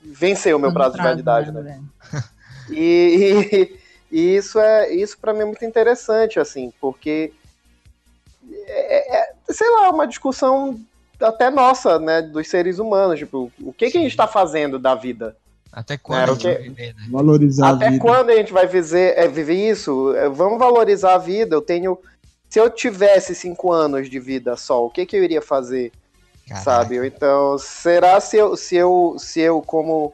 Venceu 0.03 0.57
o 0.57 0.59
meu 0.59 0.73
prazo 0.73 0.95
de 0.95 1.03
validade, 1.03 1.51
né? 1.51 1.61
né? 1.61 1.83
E, 2.71 3.41
e, 3.51 3.79
e, 4.15 4.35
isso 4.35 4.59
é 4.59 4.93
isso 4.93 5.17
para 5.17 5.33
mim 5.33 5.41
é 5.41 5.45
muito 5.45 5.65
interessante, 5.65 6.39
assim, 6.39 6.71
porque 6.79 7.33
é, 8.67 9.17
é, 9.17 9.33
sei 9.49 9.67
lá, 9.71 9.89
uma 9.89 10.05
discussão 10.05 10.79
até 11.21 11.49
nossa, 11.49 11.99
né, 11.99 12.21
dos 12.21 12.47
seres 12.47 12.79
humanos, 12.79 13.19
tipo, 13.19 13.51
o 13.61 13.73
que, 13.73 13.91
que 13.91 13.97
a 13.97 14.01
gente 14.01 14.11
está 14.11 14.27
fazendo 14.27 14.79
da 14.79 14.95
vida? 14.95 15.35
Até 15.71 15.97
quando 15.97 16.19
é, 16.19 16.23
a 16.23 16.27
gente 16.33 16.43
vai 16.43 16.57
viver, 16.57 16.95
né? 16.95 17.07
Valorizar 17.11 17.69
Até 17.69 17.87
a 17.87 17.89
vida. 17.91 18.01
quando 18.01 18.29
a 18.31 18.35
gente 18.35 18.51
vai 18.51 18.65
viver, 18.65 19.13
é, 19.17 19.27
viver 19.27 19.69
isso? 19.69 20.15
É, 20.15 20.27
vamos 20.27 20.57
valorizar 20.57 21.13
a 21.13 21.17
vida. 21.19 21.55
Eu 21.55 21.61
tenho 21.61 21.99
se 22.49 22.59
eu 22.59 22.69
tivesse 22.69 23.35
cinco 23.35 23.71
anos 23.71 24.09
de 24.09 24.19
vida 24.19 24.57
só, 24.57 24.83
o 24.83 24.89
que, 24.89 25.05
que 25.05 25.15
eu 25.15 25.23
iria 25.23 25.41
fazer? 25.41 25.91
Caraca. 26.47 26.65
Sabe? 26.65 27.05
Então, 27.05 27.59
será 27.59 28.19
se 28.19 28.37
eu, 28.37 28.57
se 28.57 28.75
eu, 28.75 29.15
se 29.19 29.39
eu 29.39 29.61
como 29.61 30.13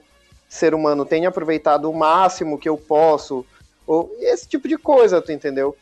ser 0.49 0.73
humano, 0.73 1.05
tenho 1.05 1.29
aproveitado 1.29 1.89
o 1.89 1.97
máximo 1.97 2.59
que 2.59 2.67
eu 2.67 2.77
posso? 2.77 3.45
Ou 3.87 4.13
esse 4.19 4.45
tipo 4.49 4.67
de 4.67 4.77
coisa, 4.77 5.21
tu 5.21 5.31
entendeu? 5.31 5.77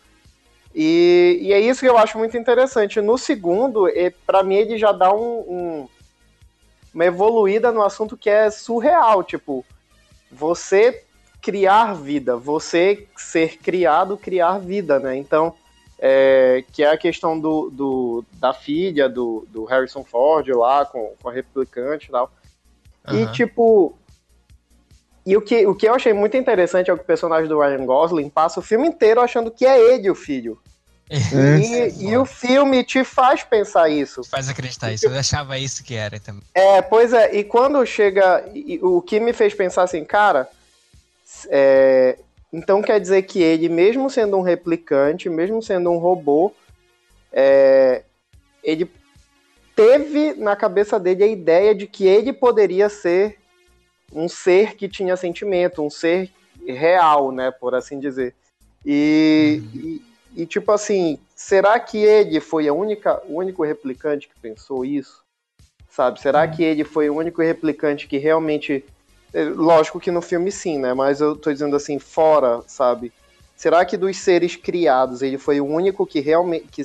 E, 0.76 1.40
e 1.42 1.54
é 1.54 1.60
isso 1.60 1.82
que 1.82 1.88
eu 1.88 1.98
acho 1.98 2.18
muito 2.18 2.38
interessante. 2.38 3.00
No 3.00 3.18
segundo, 3.18 3.88
para 4.26 4.44
mim, 4.44 4.56
ele 4.56 4.78
já 4.78 4.92
dá 4.92 5.14
um, 5.14 5.40
um, 5.40 5.90
uma 6.94 7.06
evoluída 7.06 7.72
no 7.72 7.84
assunto 7.84 8.18
que 8.18 8.30
é 8.30 8.50
surreal. 8.50 9.24
Tipo, 9.24 9.64
você 10.32 11.04
criar 11.42 11.94
vida, 11.94 12.36
você 12.38 13.08
ser 13.16 13.58
criado, 13.58 14.18
criar 14.18 14.58
vida, 14.58 15.00
né? 15.00 15.16
Então, 15.16 15.54
é, 16.00 16.64
que 16.72 16.84
é 16.84 16.92
a 16.92 16.98
questão 16.98 17.40
do, 17.40 17.70
do, 17.70 18.26
da 18.34 18.54
filha 18.54 19.08
do, 19.08 19.46
do 19.50 19.66
Harrison 19.66 20.04
Ford 20.04 20.48
lá, 20.50 20.86
com, 20.86 21.14
com 21.22 21.30
a 21.30 21.32
replicante 21.32 22.08
e 22.08 22.12
tal. 22.12 22.32
Uhum. 23.08 23.20
E, 23.22 23.32
tipo. 23.32 23.98
E 25.26 25.38
o 25.38 25.42
que, 25.42 25.66
o 25.66 25.74
que 25.74 25.88
eu 25.88 25.94
achei 25.94 26.12
muito 26.12 26.36
interessante 26.36 26.92
é 26.92 26.96
que 26.96 27.02
o 27.02 27.06
personagem 27.06 27.48
do 27.48 27.60
Ryan 27.60 27.86
Gosling 27.86 28.30
passa 28.30 28.60
o 28.60 28.64
filme 28.64 28.88
inteiro 28.88 29.22
achando 29.22 29.50
que 29.50 29.66
é 29.66 29.80
ele 29.80 30.10
o 30.10 30.16
filho. 30.16 30.60
É. 31.10 31.18
E, 31.60 32.10
e, 32.10 32.18
o 32.18 32.26
filme 32.26 32.84
te 32.84 33.04
faz 33.04 33.44
pensar 33.44 33.90
isso. 33.90 34.24
Faz 34.24 34.50
acreditar 34.50 34.92
isso. 34.92 35.06
Eu 35.06 35.16
achava 35.16 35.58
isso 35.58 35.84
que 35.84 35.96
era 35.96 36.20
também. 36.20 36.42
É, 36.54 36.82
pois 36.82 37.14
é. 37.14 37.36
E 37.36 37.44
quando 37.44 37.86
chega. 37.86 38.44
E, 38.54 38.80
o 38.82 39.02
que 39.02 39.20
me 39.20 39.34
fez 39.34 39.54
pensar 39.54 39.84
assim, 39.84 40.04
cara. 40.04 40.50
É, 41.50 42.18
então 42.52 42.82
quer 42.82 43.00
dizer 43.00 43.24
que 43.24 43.42
ele, 43.42 43.68
mesmo 43.68 44.10
sendo 44.10 44.38
um 44.38 44.42
replicante, 44.42 45.30
mesmo 45.30 45.62
sendo 45.62 45.90
um 45.90 45.98
robô, 45.98 46.54
é, 47.32 48.04
ele 48.64 48.90
teve 49.76 50.34
na 50.36 50.56
cabeça 50.56 51.00
dele 51.00 51.24
a 51.24 51.28
ideia 51.28 51.74
de 51.74 51.88
que 51.88 52.06
ele 52.06 52.32
poderia 52.32 52.90
ser 52.90 53.38
um 54.14 54.28
ser 54.28 54.76
que 54.76 54.88
tinha 54.88 55.16
sentimento, 55.18 55.82
um 55.82 55.90
ser 55.90 56.30
real, 56.66 57.32
né, 57.32 57.52
por 57.52 57.76
assim 57.76 58.00
dizer. 58.00 58.34
E, 58.86 59.62
uhum. 59.62 59.80
e, 59.80 60.02
e, 60.42 60.46
tipo 60.46 60.72
assim, 60.72 61.20
será 61.36 61.80
que 61.80 61.98
ele 61.98 62.40
foi 62.40 62.68
a 62.68 62.74
única, 62.74 63.22
o 63.28 63.38
único 63.38 63.64
replicante 63.64 64.28
que 64.28 64.40
pensou 64.40 64.86
isso? 64.86 65.24
Sabe? 65.90 66.20
Será 66.20 66.48
que 66.48 66.64
ele 66.64 66.84
foi 66.84 67.10
o 67.10 67.16
único 67.16 67.42
replicante 67.42 68.08
que 68.08 68.18
realmente 68.18 68.84
é, 69.34 69.44
lógico 69.44 70.00
que 70.00 70.12
no 70.12 70.22
filme 70.22 70.52
sim, 70.52 70.78
né? 70.78 70.94
Mas 70.94 71.20
eu 71.20 71.36
tô 71.36 71.52
dizendo 71.52 71.76
assim, 71.76 71.98
fora, 71.98 72.62
sabe? 72.68 73.12
Será 73.56 73.84
que 73.84 73.98
dos 73.98 74.18
seres 74.18 74.56
criados 74.56 75.22
ele 75.22 75.38
foi 75.38 75.60
o 75.60 75.66
único 75.66 76.06
que 76.06 76.20
realmente 76.20 76.68
que, 76.72 76.84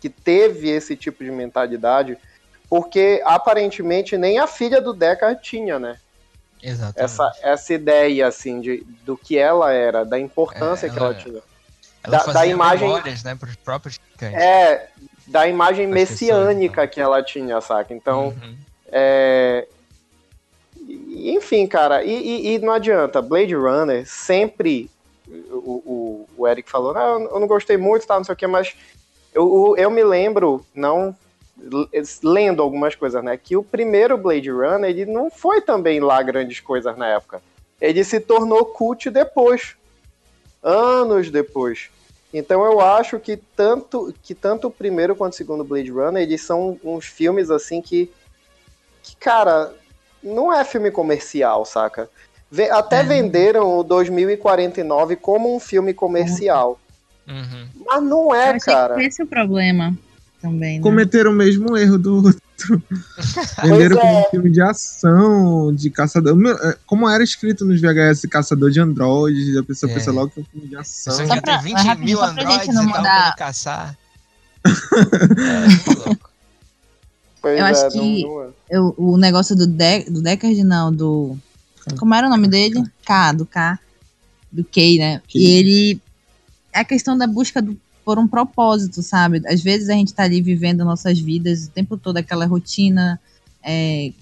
que 0.00 0.08
teve 0.08 0.70
esse 0.70 0.96
tipo 0.96 1.22
de 1.22 1.30
mentalidade? 1.30 2.16
Porque 2.68 3.20
aparentemente 3.24 4.16
nem 4.16 4.38
a 4.38 4.46
filha 4.46 4.80
do 4.80 4.92
Deckard 4.92 5.42
tinha, 5.42 5.78
né? 5.78 5.98
Exatamente. 6.62 7.00
Essa, 7.00 7.32
essa 7.42 7.74
ideia, 7.74 8.26
assim, 8.26 8.60
de, 8.60 8.86
do 9.04 9.16
que 9.16 9.38
ela 9.38 9.72
era, 9.72 10.04
da 10.04 10.18
importância 10.18 10.86
é, 10.86 10.88
ela, 10.88 10.96
que 10.96 11.02
ela 11.02 11.14
tinha. 11.14 11.42
Ela 12.02 12.18
da, 12.18 12.32
da 12.32 12.46
imagem. 12.46 12.88
Memórias, 12.88 13.22
né, 13.22 13.34
pros 13.34 13.56
próprios 13.56 13.98
É, 14.20 14.88
da 15.26 15.48
imagem 15.48 15.86
As 15.86 15.92
messiânica 15.92 16.74
pessoas, 16.82 16.94
que 16.94 17.00
ela 17.00 17.22
tinha, 17.22 17.60
saca? 17.60 17.94
Então, 17.94 18.28
uhum. 18.28 18.56
é, 18.90 19.66
enfim, 20.86 21.66
cara, 21.66 22.02
e, 22.04 22.12
e, 22.12 22.54
e, 22.54 22.58
não 22.58 22.72
adianta. 22.72 23.22
Blade 23.22 23.54
Runner 23.54 24.06
sempre. 24.06 24.90
O, 25.28 26.26
o, 26.26 26.28
o 26.38 26.48
Eric 26.48 26.68
falou, 26.68 26.96
ah, 26.96 27.18
eu 27.30 27.38
não 27.38 27.46
gostei 27.46 27.76
muito, 27.76 28.04
tá, 28.04 28.16
não 28.16 28.24
sei 28.24 28.32
o 28.32 28.36
que, 28.36 28.46
mas 28.48 28.74
eu, 29.32 29.76
eu 29.78 29.88
me 29.90 30.02
lembro, 30.02 30.66
não 30.74 31.16
lendo 32.22 32.62
algumas 32.62 32.94
coisas, 32.94 33.22
né? 33.22 33.36
Que 33.36 33.56
o 33.56 33.62
primeiro 33.62 34.16
Blade 34.16 34.50
Runner, 34.50 34.90
ele 34.90 35.06
não 35.06 35.30
foi 35.30 35.60
também 35.60 36.00
lá 36.00 36.22
grandes 36.22 36.60
coisas 36.60 36.96
na 36.96 37.08
época. 37.08 37.42
Ele 37.80 38.02
se 38.04 38.20
tornou 38.20 38.64
cult 38.64 39.10
depois. 39.10 39.76
Anos 40.62 41.30
depois. 41.30 41.88
Então 42.32 42.64
eu 42.64 42.80
acho 42.80 43.18
que 43.18 43.36
tanto, 43.36 44.14
que 44.22 44.34
tanto 44.34 44.68
o 44.68 44.70
primeiro 44.70 45.16
quanto 45.16 45.32
o 45.32 45.36
segundo 45.36 45.64
Blade 45.64 45.90
Runner, 45.90 46.22
eles 46.22 46.42
são 46.42 46.78
uns 46.84 47.06
filmes 47.06 47.50
assim 47.50 47.80
que. 47.80 48.10
que 49.02 49.16
cara, 49.16 49.72
não 50.22 50.52
é 50.52 50.64
filme 50.64 50.90
comercial, 50.90 51.64
saca? 51.64 52.08
Até 52.72 53.00
é. 53.00 53.04
venderam 53.04 53.78
o 53.78 53.82
2049 53.82 55.16
como 55.16 55.54
um 55.54 55.60
filme 55.60 55.94
comercial. 55.94 56.78
Uhum. 57.26 57.68
Mas 57.86 58.02
não 58.02 58.34
é, 58.34 58.58
cara. 58.58 59.02
esse 59.02 59.22
é 59.22 59.24
o 59.24 59.28
problema 59.28 59.96
também. 60.40 60.78
Né? 60.78 60.82
Cometeram 60.82 61.32
o 61.32 61.34
mesmo 61.34 61.76
erro 61.76 61.98
do 61.98 62.16
outro. 62.16 62.40
Venderam 63.62 63.96
é. 63.96 64.00
como 64.00 64.20
um 64.20 64.30
filme 64.30 64.50
de 64.50 64.60
ação, 64.60 65.74
de 65.74 65.90
caçador. 65.90 66.36
É, 66.62 66.76
como 66.86 67.08
era 67.08 67.22
escrito 67.22 67.64
nos 67.64 67.80
VHS 67.80 68.26
Caçador 68.30 68.70
de 68.70 68.80
Androides, 68.80 69.56
a 69.56 69.62
pessoa 69.62 69.90
é. 69.90 69.94
pensa 69.94 70.12
logo 70.12 70.30
que 70.30 70.40
é 70.40 70.42
um 70.42 70.46
filme 70.46 70.68
de 70.68 70.76
ação. 70.76 71.14
Só 71.14 71.40
tem 71.40 71.62
20 71.62 71.98
mil 71.98 72.22
androides 72.22 72.68
e 72.68 72.72
tal 72.72 72.92
pra 72.92 73.34
caçar. 73.36 73.96
é, 74.66 75.94
louco. 76.06 76.30
Pois 77.40 77.58
eu 77.58 77.64
é, 77.64 77.70
acho 77.70 77.88
que 77.90 78.22
não, 78.22 78.34
não 78.34 78.42
é. 78.42 78.48
eu, 78.68 78.94
o 78.98 79.16
negócio 79.16 79.56
do, 79.56 79.66
De, 79.66 80.04
do 80.04 80.20
Deckard, 80.20 80.62
não, 80.62 80.92
do. 80.92 81.38
Como 81.98 82.14
era 82.14 82.26
o 82.26 82.30
nome 82.30 82.46
dele? 82.46 82.82
K, 83.04 83.32
do 83.32 83.46
K. 83.46 83.78
Do 84.52 84.62
K, 84.62 84.98
né? 84.98 85.22
E 85.34 85.50
ele. 85.52 86.02
É 86.72 86.80
a 86.80 86.84
questão 86.84 87.16
da 87.16 87.26
busca 87.26 87.60
do, 87.62 87.76
por 88.10 88.18
um 88.18 88.26
propósito, 88.26 89.04
sabe? 89.04 89.40
Às 89.46 89.62
vezes 89.62 89.88
a 89.88 89.92
gente 89.92 90.12
tá 90.12 90.24
ali 90.24 90.42
vivendo 90.42 90.84
nossas 90.84 91.20
vidas 91.20 91.66
o 91.66 91.70
tempo 91.70 91.96
todo, 91.96 92.16
aquela 92.16 92.44
rotina 92.44 93.20
é, 93.62 94.12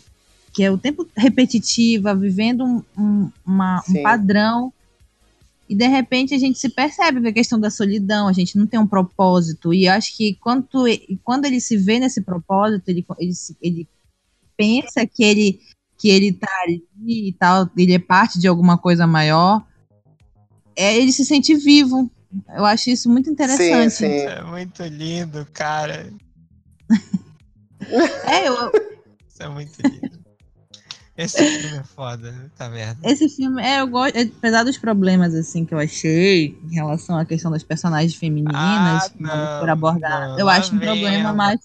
que 0.53 0.63
é 0.63 0.71
o 0.71 0.77
tempo 0.77 1.09
repetitiva, 1.17 2.15
vivendo 2.15 2.67
um, 2.67 2.83
um, 2.99 3.31
uma, 3.47 3.83
um 3.89 4.03
padrão 4.03 4.71
e 5.67 5.75
de 5.75 5.87
repente 5.87 6.35
a 6.35 6.39
gente 6.39 6.59
se 6.59 6.69
percebe 6.69 7.23
que 7.23 7.29
a 7.29 7.33
questão 7.33 7.59
da 7.59 7.71
solidão, 7.71 8.29
a 8.29 8.33
gente 8.35 8.59
não 8.59 8.67
tem 8.67 8.79
um 8.79 8.87
propósito. 8.87 9.73
E 9.73 9.89
acho 9.89 10.15
que 10.15 10.35
quando, 10.35 10.67
quando 11.25 11.47
ele 11.47 11.59
se 11.59 11.79
vê 11.79 11.99
nesse 11.99 12.21
propósito, 12.21 12.91
ele, 12.91 13.03
ele, 13.19 13.33
ele 13.63 13.89
pensa 14.55 15.07
que 15.07 15.25
ele 15.25 15.61
que 15.97 16.11
ele 16.11 16.31
tá 16.31 16.47
ali 16.63 16.85
e 17.07 17.33
tal, 17.33 17.71
ele 17.75 17.95
é 17.95 17.99
parte 17.99 18.39
de 18.39 18.47
alguma 18.47 18.77
coisa 18.77 19.07
maior, 19.07 19.67
é, 20.77 20.95
ele 20.95 21.11
se 21.11 21.25
sente 21.25 21.55
vivo. 21.55 22.11
Eu 22.55 22.65
acho 22.65 22.91
isso 22.91 23.09
muito 23.09 23.31
interessante. 23.31 23.91
Sim, 23.91 24.09
sim. 24.09 24.27
É 24.27 24.43
muito 24.43 24.83
lindo, 24.85 25.47
cara. 25.53 26.13
é, 28.27 28.49
eu. 28.49 28.73
Isso 29.27 29.43
é 29.43 29.49
muito 29.49 29.81
lindo. 29.83 30.19
Esse 31.19 31.45
filme 31.45 31.79
é 31.79 31.83
foda, 31.83 32.33
tá 32.57 32.69
merda. 32.69 32.97
Esse 33.03 33.29
filme, 33.29 33.61
é, 33.61 33.81
eu 33.81 33.89
gosto, 33.89 34.17
apesar 34.17 34.63
dos 34.63 34.79
problemas, 34.79 35.35
assim, 35.35 35.65
que 35.65 35.75
eu 35.75 35.79
achei 35.81 36.57
em 36.71 36.75
relação 36.75 37.19
à 37.19 37.25
questão 37.25 37.51
das 37.51 37.65
personagens 37.65 38.15
femininas, 38.15 38.55
ah, 38.55 39.11
não, 39.19 39.59
por 39.59 39.69
abordar, 39.69 40.29
não, 40.29 40.39
eu 40.39 40.49
acho 40.49 40.77
um 40.77 40.79
problema, 40.79 41.33
mas. 41.33 41.59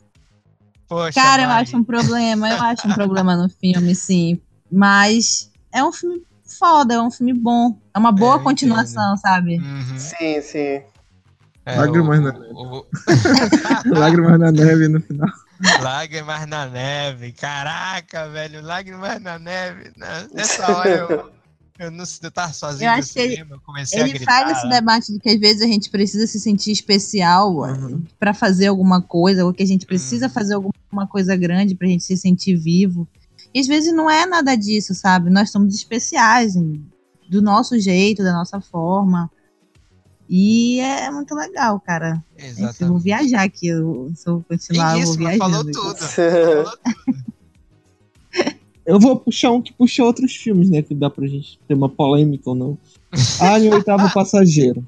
Poxa, 0.87 1.21
Cara, 1.21 1.43
eu 1.43 1.49
acho 1.51 1.77
um 1.77 1.83
problema, 1.83 2.49
eu 2.49 2.61
acho 2.63 2.87
um 2.87 2.93
problema 2.93 3.35
no 3.35 3.47
filme, 3.47 3.93
sim. 3.93 4.41
Mas 4.71 5.51
é 5.71 5.83
um 5.83 5.91
filme 5.91 6.23
foda, 6.57 6.95
é 6.95 7.01
um 7.01 7.11
filme 7.11 7.33
bom. 7.33 7.79
É 7.93 7.99
uma 7.99 8.11
boa 8.11 8.37
é, 8.37 8.43
continuação, 8.43 9.17
sabe? 9.17 9.57
Uhum. 9.57 9.99
Sim, 9.99 10.41
sim. 10.41 10.81
É, 11.65 11.77
Lágrimas 11.77 12.19
o, 12.19 12.21
na 12.21 12.31
neve. 12.31 12.53
O... 12.53 12.85
Lágrimas 13.99 14.39
na 14.39 14.51
neve 14.51 14.87
no 14.87 15.01
final. 15.01 15.29
Lágrimas 15.81 16.45
na 16.45 16.65
neve. 16.65 17.31
Caraca, 17.31 18.29
velho. 18.29 18.61
Lágrimas 18.61 19.21
na 19.21 19.39
neve. 19.39 19.91
Nessa 20.33 20.75
hora 20.75 20.89
eu, 20.89 21.31
eu 21.79 21.91
não 21.91 22.03
eu 22.21 22.31
tava 22.31 22.53
sozinho 22.53 22.87
eu 22.87 22.91
acho 22.91 23.13
que 23.13 23.19
ele, 23.19 23.45
comecei 23.65 23.99
ele 23.99 24.09
a 24.09 24.13
gritar. 24.13 24.41
Ele 24.41 24.45
faz 24.45 24.57
esse 24.57 24.69
debate 24.69 25.13
de 25.13 25.19
que 25.19 25.29
às 25.29 25.39
vezes 25.39 25.61
a 25.61 25.67
gente 25.67 25.89
precisa 25.89 26.27
se 26.27 26.39
sentir 26.39 26.71
especial 26.71 27.55
uhum. 27.55 28.03
para 28.19 28.33
fazer 28.33 28.67
alguma 28.67 29.01
coisa, 29.01 29.45
ou 29.45 29.53
que 29.53 29.63
a 29.63 29.67
gente 29.67 29.85
precisa 29.85 30.27
uhum. 30.27 30.31
fazer 30.33 30.55
alguma 30.55 31.07
coisa 31.09 31.35
grande 31.35 31.75
pra 31.75 31.87
gente 31.87 32.03
se 32.03 32.17
sentir 32.17 32.55
vivo. 32.57 33.07
E 33.53 33.59
às 33.59 33.67
vezes 33.67 33.93
não 33.93 34.09
é 34.09 34.25
nada 34.25 34.55
disso, 34.55 34.95
sabe? 34.95 35.29
Nós 35.29 35.51
somos 35.51 35.75
especiais 35.75 36.55
do 37.29 37.41
nosso 37.41 37.79
jeito, 37.79 38.23
da 38.23 38.33
nossa 38.33 38.59
forma. 38.59 39.29
E 40.27 40.79
é 40.79 41.11
muito 41.11 41.35
legal, 41.35 41.79
cara. 41.79 42.23
Exatamente. 42.37 42.81
Eu 42.81 42.87
vou 42.87 42.99
viajar 42.99 43.43
aqui. 43.43 43.67
Eu, 43.67 44.11
se 44.15 44.27
eu 44.27 44.43
continuar, 44.47 44.97
Isso, 44.97 45.13
eu 45.13 45.17
vou 45.17 45.17
viajar. 45.17 45.37
Falou 45.37 45.63
tudo. 45.63 45.97
falou 45.97 46.71
tudo. 47.05 48.53
eu 48.85 48.99
vou 48.99 49.15
puxar 49.17 49.51
um 49.51 49.61
que 49.61 49.73
puxa 49.73 50.03
outros 50.03 50.35
filmes, 50.35 50.69
né? 50.69 50.81
Que 50.81 50.95
dá 50.95 51.09
pra 51.09 51.27
gente 51.27 51.59
ter 51.67 51.73
uma 51.73 51.89
polêmica 51.89 52.49
ou 52.49 52.55
não. 52.55 52.77
Alien, 53.39 53.73
o 53.73 53.75
oitavo 53.75 54.11
passageiro. 54.11 54.83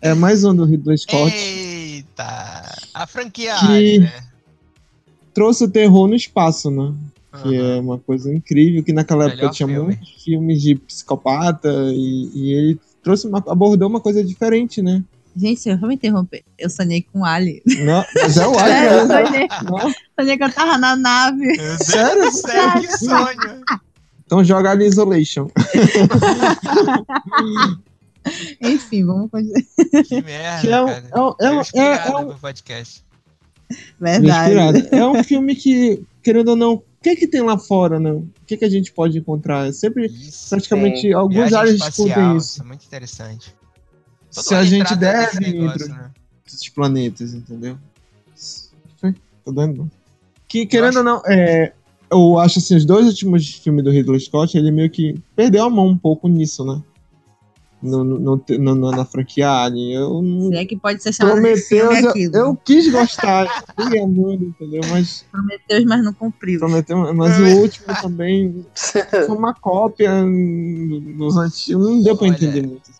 É 0.00 0.14
mais 0.14 0.44
um 0.44 0.54
do 0.54 0.64
Ridley 0.64 0.98
Scott. 0.98 1.34
Eita! 1.34 2.76
A 2.92 3.06
franquia 3.06 3.56
que 3.58 3.98
né? 4.00 4.12
trouxe 5.32 5.64
o 5.64 5.70
terror 5.70 6.06
no 6.06 6.14
espaço, 6.14 6.70
né? 6.70 6.94
Uhum. 7.34 7.42
Que 7.42 7.56
é 7.56 7.80
uma 7.80 7.98
coisa 7.98 8.32
incrível, 8.32 8.82
que 8.84 8.92
naquela 8.92 9.24
Melhor 9.24 9.38
época 9.38 9.54
tinha 9.54 9.68
filme. 9.68 9.84
muitos 9.84 10.22
filmes 10.22 10.62
de 10.62 10.74
psicopata 10.76 11.68
e, 11.92 12.30
e 12.34 12.52
ele 12.52 12.80
trouxe 13.02 13.26
uma, 13.26 13.38
abordou 13.48 13.88
uma 13.88 14.00
coisa 14.00 14.22
diferente, 14.24 14.80
né? 14.80 15.02
Gente, 15.36 15.68
eu 15.68 15.76
vou 15.78 15.88
me 15.88 15.96
interromper. 15.96 16.44
Eu 16.56 16.70
sonhei 16.70 17.02
com 17.02 17.20
o 17.20 17.24
Ali. 17.24 17.60
Não, 17.66 18.04
mas 18.14 18.36
é 18.36 18.46
o 18.46 18.56
Ali. 18.56 18.72
É, 18.72 18.94
eu 18.94 19.06
sonhei, 19.08 19.48
sonhei 20.18 20.38
que 20.38 20.44
eu 20.44 20.52
tava 20.52 20.78
na 20.78 20.94
nave. 20.94 21.56
Sério? 21.82 22.30
Sério, 22.30 22.82
que 22.82 22.98
sonho. 22.98 23.64
Então 24.24 24.44
joga 24.44 24.70
ali 24.70 24.86
Isolation. 24.86 25.48
Enfim, 28.60 29.04
vamos 29.04 29.30
continuar. 29.30 29.60
Que 30.06 30.22
merda, 30.22 30.60
que 30.60 30.72
é 30.72 30.80
um, 30.80 30.86
cara. 30.86 31.04
É, 31.40 31.78
é, 31.78 31.82
é, 31.82 32.08
é 32.08 32.16
um 32.16 32.38
podcast. 32.38 33.04
Verdade. 34.00 34.88
É 34.90 35.06
um 35.06 35.22
filme 35.22 35.54
que, 35.54 36.02
querendo 36.24 36.48
ou 36.48 36.56
não, 36.56 36.74
o 36.74 36.82
que 37.02 37.14
que 37.14 37.26
tem 37.26 37.42
lá 37.42 37.58
fora, 37.58 38.00
né? 38.00 38.10
O 38.10 38.26
que 38.46 38.56
que 38.56 38.64
a 38.64 38.70
gente 38.70 38.90
pode 38.90 39.18
encontrar? 39.18 39.68
É 39.68 39.72
sempre, 39.72 40.06
isso, 40.06 40.48
praticamente, 40.48 41.02
sim. 41.02 41.12
alguns 41.12 41.52
áreas 41.52 41.78
discutem 41.78 42.36
isso. 42.36 42.62
É 42.62 42.64
muito 42.64 42.84
interessante. 42.84 43.54
Todo 44.34 44.44
Se 44.44 44.54
a 44.54 44.64
gente 44.64 44.96
deve 44.96 45.38
negócio, 45.38 45.88
né? 45.88 46.10
esses 46.46 46.68
planetas, 46.70 47.34
entendeu? 47.34 47.78
Tô 49.44 49.52
dando. 49.52 49.90
Que, 50.48 50.64
querendo 50.64 50.98
ou 50.98 51.04
não, 51.04 51.22
é, 51.26 51.74
eu 52.10 52.38
acho 52.38 52.58
assim, 52.58 52.74
os 52.74 52.86
dois 52.86 53.06
últimos 53.06 53.56
filmes 53.56 53.84
do 53.84 53.90
Ridley 53.90 54.20
Scott, 54.20 54.56
ele 54.56 54.70
meio 54.70 54.88
que 54.88 55.20
perdeu 55.36 55.64
a 55.64 55.70
mão 55.70 55.88
um 55.88 55.98
pouco 55.98 56.26
nisso, 56.26 56.64
né? 56.64 56.82
No, 57.84 58.02
no, 58.02 58.44
no, 58.58 58.90
na 58.90 59.04
franquia 59.04 59.50
Alien. 59.50 59.92
Eu 59.92 60.22
Se 60.50 60.56
é 60.56 60.64
que 60.64 60.76
pode 60.76 61.02
ser 61.02 61.12
chamado 61.12 61.34
Prometeus, 61.34 61.60
de 61.60 62.12
filme 62.12 62.24
eu, 62.32 62.46
eu 62.46 62.56
quis 62.56 62.90
gostar, 62.90 63.46
queria 63.76 64.06
muito, 64.06 64.44
entendeu? 64.44 64.80
Mas. 64.90 65.24
Prometeus, 65.30 65.84
mas 65.84 66.04
não 66.04 66.14
cumpriu. 66.14 66.58
Prometeu, 66.58 67.14
mas 67.14 67.38
o 67.38 67.60
último 67.60 67.86
também 68.00 68.66
foi 69.10 69.36
uma 69.36 69.52
cópia 69.54 70.10
dos 71.16 71.36
antigos. 71.36 71.86
Não 71.86 72.02
deu 72.02 72.16
pra 72.16 72.26
Olha, 72.26 72.34
entender 72.34 72.66
muito. 72.66 72.90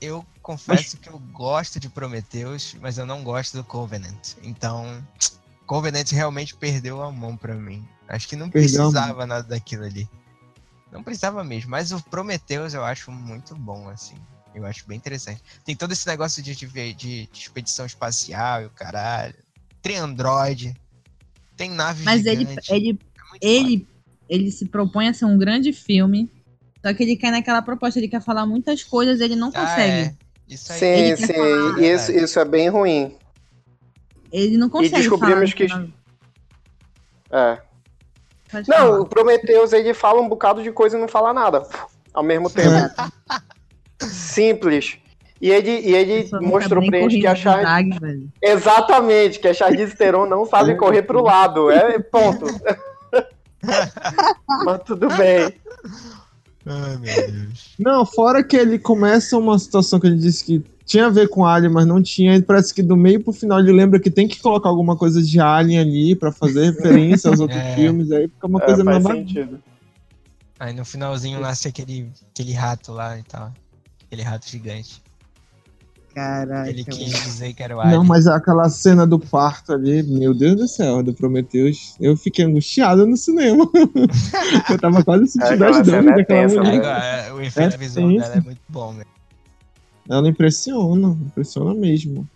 Eu 0.00 0.24
confesso 0.42 0.96
mas... 0.96 1.02
que 1.02 1.08
eu 1.08 1.18
gosto 1.32 1.80
de 1.80 1.88
Prometeus, 1.88 2.76
mas 2.80 2.98
eu 2.98 3.06
não 3.06 3.24
gosto 3.24 3.56
do 3.56 3.64
Covenant. 3.64 4.34
Então, 4.42 5.02
Covenant 5.66 6.10
realmente 6.10 6.54
perdeu 6.54 7.02
a 7.02 7.10
mão 7.10 7.36
pra 7.36 7.54
mim. 7.54 7.82
Acho 8.06 8.28
que 8.28 8.36
não 8.36 8.50
perdeu 8.50 8.90
precisava 8.90 9.24
nada 9.24 9.48
daquilo 9.48 9.84
ali. 9.84 10.08
Não 10.92 11.02
precisava 11.02 11.42
mesmo, 11.42 11.70
mas 11.70 11.90
o 11.90 12.00
Prometheus 12.04 12.72
eu 12.72 12.84
acho 12.84 13.10
muito 13.10 13.56
bom, 13.56 13.88
assim. 13.88 14.14
Eu 14.54 14.64
acho 14.64 14.86
bem 14.86 14.96
interessante. 14.96 15.42
Tem 15.64 15.74
todo 15.74 15.92
esse 15.92 16.06
negócio 16.06 16.42
de, 16.42 16.54
de, 16.54 16.94
de 16.94 17.28
expedição 17.32 17.84
espacial 17.84 18.62
e 18.62 18.66
o 18.66 18.70
caralho. 18.70 19.34
Tem 19.82 19.96
Android. 19.96 20.74
Tem 21.56 21.70
nave 21.70 22.04
Mas 22.04 22.22
gigante. 22.22 22.72
ele, 22.72 22.88
ele, 22.88 22.98
é 23.42 23.46
ele, 23.46 23.88
ele 24.28 24.50
se 24.50 24.66
propõe 24.66 25.08
a 25.08 25.14
ser 25.14 25.24
um 25.24 25.36
grande 25.36 25.72
filme. 25.72 26.30
Só 26.84 26.92
que 26.92 27.02
ele 27.02 27.16
quer 27.16 27.30
naquela 27.30 27.62
proposta, 27.62 27.98
ele 27.98 28.08
quer 28.08 28.22
falar 28.22 28.46
muitas 28.46 28.82
coisas, 28.82 29.20
ele 29.20 29.34
não 29.34 29.48
ah, 29.54 29.60
consegue. 29.60 29.92
É. 29.92 30.14
Isso 30.48 30.72
aí. 30.72 31.16
Sim, 31.16 31.26
sim. 31.26 31.32
Falar... 31.32 31.82
Isso, 31.82 32.12
isso 32.12 32.38
é 32.38 32.44
bem 32.44 32.68
ruim. 32.68 33.16
Ele 34.30 34.56
não 34.56 34.68
consegue. 34.68 34.94
E 34.94 34.98
descobrimos 34.98 35.52
que. 35.52 35.66
É. 37.30 37.58
não, 38.68 39.00
o 39.00 39.06
Prometheus 39.06 39.72
ele 39.72 39.94
fala 39.94 40.20
um 40.20 40.28
bocado 40.28 40.62
de 40.62 40.70
coisa 40.70 40.96
e 40.96 41.00
não 41.00 41.08
fala 41.08 41.32
nada 41.32 41.66
ao 42.12 42.22
mesmo 42.22 42.48
tempo. 42.50 42.70
Simples. 44.34 44.98
E 45.40 45.50
ele, 45.50 45.70
e 45.70 45.94
ele 45.94 46.30
mostrou 46.40 46.84
pra 46.86 47.00
gente 47.00 47.20
que 47.20 47.26
a 47.26 47.34
Charlize. 47.34 48.30
Exatamente, 48.40 49.38
que 49.38 49.48
a 49.48 49.54
Charlize 49.54 49.94
Theron 49.96 50.26
não 50.26 50.46
sabe 50.46 50.74
correr 50.76 51.02
pro 51.02 51.22
lado. 51.22 51.70
É 51.70 51.98
ponto. 51.98 52.46
Mas 54.64 54.82
tudo 54.84 55.08
bem. 55.08 55.52
Ai, 56.66 56.96
meu 56.96 57.30
Deus. 57.30 57.74
Não, 57.78 58.06
fora 58.06 58.42
que 58.42 58.56
ele 58.56 58.78
começa 58.78 59.36
uma 59.36 59.58
situação 59.58 60.00
que 60.00 60.06
ele 60.06 60.16
disse 60.16 60.44
que 60.44 60.64
tinha 60.86 61.06
a 61.06 61.10
ver 61.10 61.28
com 61.28 61.44
Alien, 61.44 61.72
mas 61.72 61.86
não 61.86 62.02
tinha. 62.02 62.36
E 62.36 62.42
parece 62.42 62.72
que 62.72 62.82
do 62.82 62.96
meio 62.96 63.22
pro 63.22 63.32
final 63.32 63.58
ele 63.58 63.72
lembra 63.72 63.98
que 63.98 64.10
tem 64.10 64.28
que 64.28 64.40
colocar 64.40 64.68
alguma 64.68 64.96
coisa 64.96 65.22
de 65.22 65.40
Alien 65.40 65.78
ali 65.78 66.14
para 66.14 66.30
fazer 66.32 66.70
referência 66.70 67.28
aos 67.30 67.40
outros 67.40 67.60
é. 67.60 67.74
filmes. 67.74 68.10
Aí 68.10 68.28
fica 68.28 68.46
uma 68.46 68.62
é, 68.62 68.64
coisa 68.64 69.02
sentido. 69.02 69.62
Aí 70.58 70.72
no 70.72 70.84
finalzinho 70.84 71.40
nasce 71.40 71.68
aquele, 71.68 72.10
aquele 72.30 72.52
rato 72.52 72.92
lá 72.92 73.18
e 73.18 73.22
tal. 73.24 73.52
Aquele 74.14 74.22
rato 74.22 74.48
gigante. 74.48 75.02
Caraca. 76.14 76.70
Ele 76.70 76.84
quis 76.84 77.10
dizer 77.10 77.52
que 77.52 77.60
era 77.60 77.76
o 77.76 77.80
Alien. 77.80 77.96
Não, 77.98 78.04
mas 78.04 78.28
aquela 78.28 78.68
cena 78.68 79.04
do 79.04 79.18
parto 79.18 79.72
ali, 79.72 80.04
meu 80.04 80.32
Deus 80.32 80.54
do 80.54 80.68
céu, 80.68 81.02
do 81.02 81.12
Prometheus, 81.12 81.96
eu 81.98 82.16
fiquei 82.16 82.44
angustiado 82.44 83.04
no 83.04 83.16
cinema. 83.16 83.68
eu 84.70 84.78
tava 84.78 85.02
quase 85.02 85.26
sentindo 85.26 85.64
é, 85.64 85.68
as 85.68 85.84
dores 85.84 86.06
é 86.06 86.14
daquela 86.14 86.46
mulher. 86.46 86.84
É, 86.84 87.32
o 87.32 87.40
efeito 87.40 87.74
é 87.74 87.76
visual 87.76 88.08
tenso. 88.08 88.22
dela 88.22 88.36
é 88.36 88.40
muito 88.40 88.60
bom, 88.68 88.92
velho. 88.92 89.08
Ela 90.08 90.28
impressiona, 90.28 91.08
impressiona 91.08 91.74
mesmo. 91.74 92.28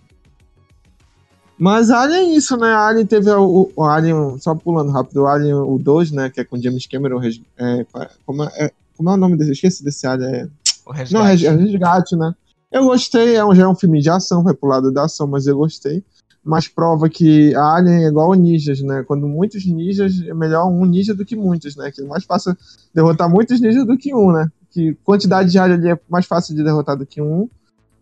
Mas 1.57 1.91
Alien 1.91 2.33
é 2.33 2.37
isso, 2.37 2.57
né? 2.57 2.73
Alien 2.73 3.07
teve 3.07 3.31
o, 3.31 3.71
o 3.77 3.85
Alien, 3.85 4.37
só 4.41 4.57
pulando 4.57 4.91
rápido, 4.91 5.23
o 5.23 5.27
Alien 5.29 5.55
o 5.55 5.79
2, 5.79 6.11
né? 6.11 6.31
Que 6.31 6.41
é 6.41 6.45
com 6.45 6.61
James 6.61 6.87
Cameron. 6.87 7.21
É, 7.57 7.87
como, 8.27 8.43
é, 8.43 8.73
como 8.97 9.11
é 9.11 9.13
o 9.13 9.17
nome 9.17 9.37
desse? 9.37 9.53
Esqueci 9.53 9.85
desse 9.85 10.05
Alien. 10.05 10.35
É... 10.35 10.68
O 10.89 10.93
Resgate. 10.93 11.15
Não, 11.15 11.27
é 11.27 11.35
Resgate, 11.55 12.17
né? 12.17 12.35
Eu 12.73 12.85
gostei, 12.85 13.37
é 13.37 13.45
um, 13.45 13.55
já 13.55 13.65
é 13.65 13.69
um 13.69 13.75
filme 13.75 14.01
de 14.01 14.09
ação, 14.09 14.43
vai 14.43 14.55
pro 14.55 14.69
lado 14.69 14.91
da 14.91 15.05
ação, 15.05 15.27
mas 15.27 15.47
eu 15.47 15.57
gostei. 15.57 16.03
Mas 16.43 16.67
prova 16.67 17.09
que 17.09 17.55
a 17.55 17.77
Alien 17.77 18.05
é 18.05 18.09
igual 18.09 18.33
ninjas, 18.33 18.81
né? 18.81 19.05
Quando 19.07 19.29
muitos 19.29 19.67
ninjas, 19.67 20.21
é 20.27 20.33
melhor 20.33 20.67
um 20.67 20.87
ninja 20.87 21.15
do 21.15 21.25
que 21.25 21.37
muitos, 21.37 21.77
né? 21.77 21.91
Que 21.91 22.01
é 22.01 22.05
mais 22.05 22.25
fácil 22.25 22.57
derrotar 22.95 23.29
muitos 23.29 23.61
ninjas 23.61 23.87
do 23.87 23.99
que 23.99 24.15
um, 24.15 24.33
né? 24.33 24.51
Que 24.71 24.95
quantidade 25.05 25.51
de 25.51 25.59
Alien 25.59 25.79
ali 25.79 25.91
é 25.91 26.01
mais 26.09 26.25
fácil 26.25 26.55
de 26.55 26.65
derrotar 26.65 26.97
do 26.97 27.05
que 27.05 27.21
um. 27.21 27.49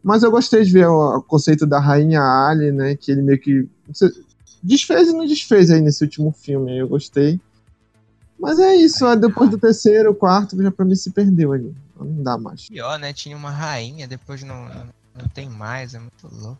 Mas 0.03 0.23
eu 0.23 0.31
gostei 0.31 0.63
de 0.63 0.71
ver 0.71 0.87
o, 0.87 1.17
o 1.17 1.23
conceito 1.23 1.67
da 1.67 1.81
Rainha 1.81 2.21
Alien, 2.21 2.73
né? 2.73 2.95
Que 2.95 3.11
ele 3.11 3.23
meio 3.23 3.41
que 3.41 3.69
desfez 4.63 5.09
e 5.09 5.13
não 5.13 5.27
desfez 5.27 5.71
aí 5.71 5.81
nesse 5.81 6.05
último 6.05 6.31
filme. 6.31 6.79
Eu 6.79 6.89
gostei. 6.89 7.41
Mas 8.39 8.59
é 8.59 8.75
isso, 8.77 9.17
depois 9.17 9.51
do 9.51 9.59
terceiro, 9.59 10.15
quarto, 10.15 10.61
já 10.63 10.71
pra 10.71 10.85
mim 10.85 10.95
se 10.95 11.11
perdeu 11.11 11.53
ali. 11.53 11.75
Não 11.99 12.23
dá 12.23 12.37
mais. 12.37 12.69
Pior, 12.69 12.99
né? 12.99 13.13
Tinha 13.13 13.37
uma 13.37 13.51
rainha, 13.51 14.07
depois 14.07 14.43
não, 14.43 14.65
não 15.15 15.27
tem 15.35 15.49
mais, 15.49 15.95
é 15.95 15.99
muito 15.99 16.29
louco. 16.31 16.59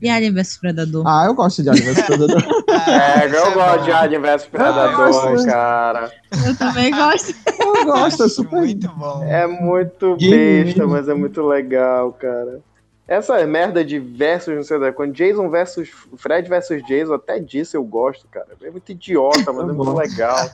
E 0.00 0.08
Alien 0.08 0.32
vs 0.32 0.56
Predador? 0.58 1.06
Ah, 1.06 1.26
eu 1.26 1.34
gosto 1.34 1.62
de 1.62 1.68
Alien 1.68 1.92
vs 1.92 2.04
Predador. 2.06 2.42
é, 2.88 3.26
eu 3.26 3.52
gosto 3.54 3.84
de 3.84 3.92
Alien 3.92 4.20
vs 4.20 4.46
Predador, 4.46 5.44
cara. 5.44 6.12
Eu 6.46 6.56
também 6.56 6.90
gosto. 6.90 7.34
Eu 7.60 7.84
gosto, 7.84 8.22
é 8.24 8.28
super. 8.28 8.60
Muito 8.60 8.88
bom. 8.88 9.22
É 9.24 9.46
muito 9.46 10.16
besta, 10.16 10.86
mas 10.86 11.08
é 11.08 11.14
muito 11.14 11.42
legal, 11.46 12.12
cara. 12.12 12.60
Essa 13.06 13.46
merda 13.46 13.84
de 13.84 13.98
versus, 13.98 14.54
não 14.54 14.62
sei 14.62 14.78
lá, 14.78 14.90
quando 14.90 15.12
Jason 15.12 15.50
versus 15.50 15.90
Fred 16.16 16.48
versus 16.48 16.82
Jason, 16.86 17.14
até 17.14 17.38
disso 17.38 17.76
eu 17.76 17.84
gosto, 17.84 18.26
cara. 18.28 18.46
É 18.62 18.70
muito 18.70 18.90
idiota, 18.90 19.52
mas 19.52 19.68
é 19.68 19.72
muito 19.72 19.92
legal. 19.92 20.50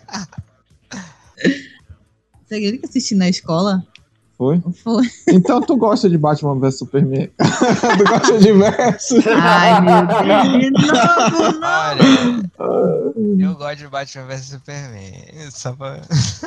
Você 2.45 2.59
que 2.61 2.81
assisti 2.85 3.15
na 3.15 3.29
escola? 3.29 3.87
Foi? 4.37 4.61
Foi. 4.83 5.07
Então 5.29 5.61
tu 5.61 5.77
gosta 5.77 6.09
de 6.09 6.19
Batman 6.19 6.59
vs 6.59 6.79
Superman? 6.79 7.31
tu 7.39 8.05
gosta 8.09 8.39
de 8.39 8.53
versus? 8.53 9.25
Ai, 9.29 9.81
meu 9.83 10.07
Deus. 10.07 10.91
Não, 10.91 11.61
não. 11.61 11.61
Olha, 12.59 13.43
eu 13.45 13.55
gosto 13.55 13.77
de 13.77 13.87
Batman 13.87 14.27
vs 14.27 14.47
Superman. 14.47 15.51
Só 15.53 15.73
pra... 15.75 16.01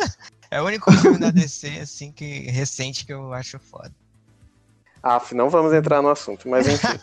é 0.52 0.62
o 0.62 0.66
único 0.66 0.92
filme 0.92 1.20
da 1.20 1.32
DC, 1.32 1.68
assim, 1.82 2.12
que, 2.12 2.50
recente 2.50 3.06
que 3.06 3.14
eu 3.14 3.32
acho 3.32 3.58
foda. 3.60 3.94
Ah, 5.04 5.22
não 5.34 5.50
vamos 5.50 5.74
entrar 5.74 6.02
no 6.02 6.08
assunto, 6.08 6.48
mas 6.48 6.66
enfim. 6.66 6.98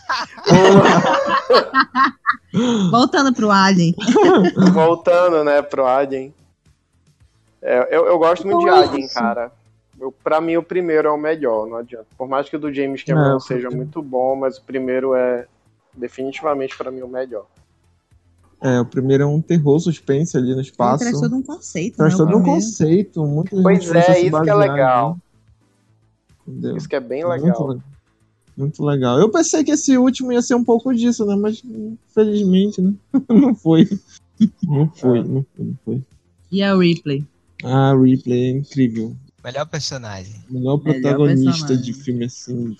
Voltando 2.90 3.34
pro 3.34 3.50
Alien. 3.50 3.94
Voltando, 4.72 5.44
né, 5.44 5.60
pro 5.60 5.86
Alien. 5.86 6.32
É, 7.60 7.94
eu, 7.94 8.06
eu 8.06 8.18
gosto 8.18 8.46
muito 8.46 8.64
Nossa. 8.64 8.84
de 8.84 8.88
Alien, 8.88 9.08
cara. 9.08 9.52
Eu, 10.00 10.10
pra 10.10 10.40
mim, 10.40 10.56
o 10.56 10.62
primeiro 10.62 11.08
é 11.08 11.10
o 11.10 11.18
melhor, 11.18 11.68
não 11.68 11.76
adianta. 11.76 12.06
Por 12.16 12.26
mais 12.26 12.48
que 12.48 12.56
o 12.56 12.58
do 12.58 12.72
James 12.72 13.02
Cameron 13.04 13.32
não, 13.32 13.40
seja 13.40 13.68
muito 13.68 14.00
bom, 14.00 14.34
mas 14.34 14.56
o 14.56 14.62
primeiro 14.62 15.14
é 15.14 15.46
definitivamente 15.92 16.78
para 16.78 16.90
mim 16.90 17.02
o 17.02 17.08
melhor. 17.08 17.44
É, 18.62 18.80
o 18.80 18.86
primeiro 18.86 19.24
é 19.24 19.26
um 19.26 19.42
terror 19.42 19.78
suspense 19.78 20.38
ali 20.38 20.54
no 20.54 20.62
espaço. 20.62 21.04
Traz 21.04 21.20
todo 21.20 21.36
um 21.36 21.42
conceito. 21.42 21.98
Traz 21.98 22.18
né, 22.18 22.18
todo 22.18 22.38
um 22.38 22.42
conceito. 22.42 23.24
Muita 23.26 23.62
pois 23.62 23.90
é, 23.90 24.20
isso 24.20 24.42
que 24.42 24.50
é 24.50 24.54
legal. 24.54 25.18
Entendeu? 26.50 26.76
Isso 26.76 26.88
que 26.88 26.96
é 26.96 27.00
bem 27.00 27.26
legal. 27.26 27.66
Muito, 27.66 27.84
muito, 28.56 28.84
legal. 28.84 29.18
Eu 29.18 29.30
pensei 29.30 29.62
que 29.64 29.70
esse 29.70 29.96
último 29.96 30.32
ia 30.32 30.42
ser 30.42 30.54
um 30.54 30.64
pouco 30.64 30.94
disso, 30.94 31.24
né? 31.24 31.36
Mas 31.36 31.62
infelizmente, 31.64 32.80
né? 32.82 32.92
não 33.28 33.54
foi. 33.54 33.88
Não 34.62 34.90
foi, 34.90 35.18
é. 35.18 35.22
não 35.22 35.46
foi, 35.54 35.64
não 35.64 35.78
foi. 35.84 36.02
E 36.50 36.62
a 36.62 36.76
Ripley? 36.76 37.24
A 37.62 37.94
Ripley 37.94 38.44
é 38.44 38.50
incrível. 38.50 39.16
Melhor 39.42 39.66
personagem. 39.66 40.34
Melhor 40.50 40.78
protagonista 40.78 41.68
Melhor 41.68 41.82
de 41.82 41.92
filme 41.92 42.24
assim. 42.24 42.76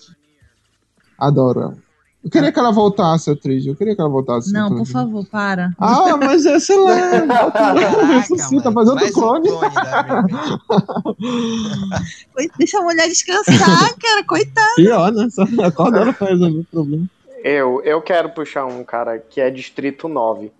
Adoro 1.17 1.61
ela. 1.61 1.90
Eu 2.23 2.29
queria 2.29 2.51
que 2.51 2.59
ela 2.59 2.71
voltasse, 2.71 3.31
atriz. 3.31 3.65
Eu 3.65 3.75
queria 3.75 3.95
que 3.95 4.01
ela 4.01 4.09
voltasse. 4.09 4.53
Não, 4.53 4.69
por 4.69 4.85
favor, 4.85 5.25
para. 5.25 5.73
Ah, 5.79 6.15
mas 6.17 6.45
é, 6.45 6.59
sei 6.59 6.77
lá. 6.77 6.93
Ressuscita, 8.19 8.71
faz 8.71 8.89
outro 8.89 9.11
clone. 9.11 9.49
Deixa 12.59 12.77
a 12.77 12.83
mulher 12.83 13.07
descansar, 13.07 13.95
cara, 13.99 14.23
coitada. 14.23 14.75
Pior, 14.75 15.11
né? 15.11 15.29
Só 15.31 15.43
acorda 15.65 16.01
ela 16.01 16.13
pra 16.13 16.27
resolver 16.27 16.59
o 16.59 16.65
problema. 16.65 17.09
Eu, 17.43 17.81
eu 17.83 17.99
quero 18.03 18.29
puxar 18.29 18.65
um 18.65 18.83
cara 18.83 19.17
que 19.17 19.41
é 19.41 19.49
Distrito 19.49 20.07
9. 20.07 20.51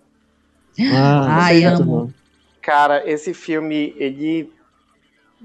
Ah, 0.92 1.44
Ai, 1.44 1.62
amo. 1.62 2.12
Cara, 2.60 3.08
esse 3.08 3.32
filme, 3.32 3.94
ele 3.96 4.52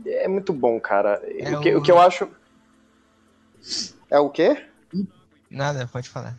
é 0.04 0.28
muito 0.28 0.52
bom, 0.52 0.80
cara. 0.80 1.22
É 1.38 1.56
o, 1.56 1.60
que, 1.60 1.76
o... 1.76 1.78
o 1.78 1.82
que 1.84 1.92
eu 1.92 2.00
acho. 2.00 2.28
É 4.10 4.20
o 4.20 4.30
quê? 4.30 4.58
Nada, 5.50 5.88
pode 5.92 6.10
falar. 6.10 6.36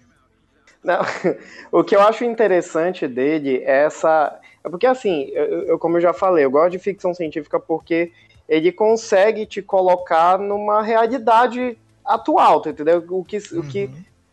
Não, 0.82 1.00
o 1.72 1.82
que 1.82 1.96
eu 1.96 2.00
acho 2.00 2.24
interessante 2.24 3.06
dele 3.06 3.58
é 3.58 3.84
essa. 3.84 4.38
É 4.62 4.68
porque, 4.68 4.86
assim, 4.86 5.28
eu, 5.32 5.62
eu, 5.64 5.78
como 5.78 5.96
eu 5.96 6.00
já 6.00 6.12
falei, 6.12 6.44
eu 6.44 6.50
gosto 6.50 6.72
de 6.72 6.78
ficção 6.78 7.14
científica 7.14 7.58
porque 7.58 8.12
ele 8.48 8.72
consegue 8.72 9.44
te 9.44 9.60
colocar 9.60 10.38
numa 10.38 10.82
realidade 10.82 11.76
atual, 12.04 12.60
tá 12.60 12.70
entendeu? 12.70 13.04
O 13.10 13.24
que, 13.24 13.36
uhum. 13.36 13.60
o 13.60 13.62
que, 13.62 13.90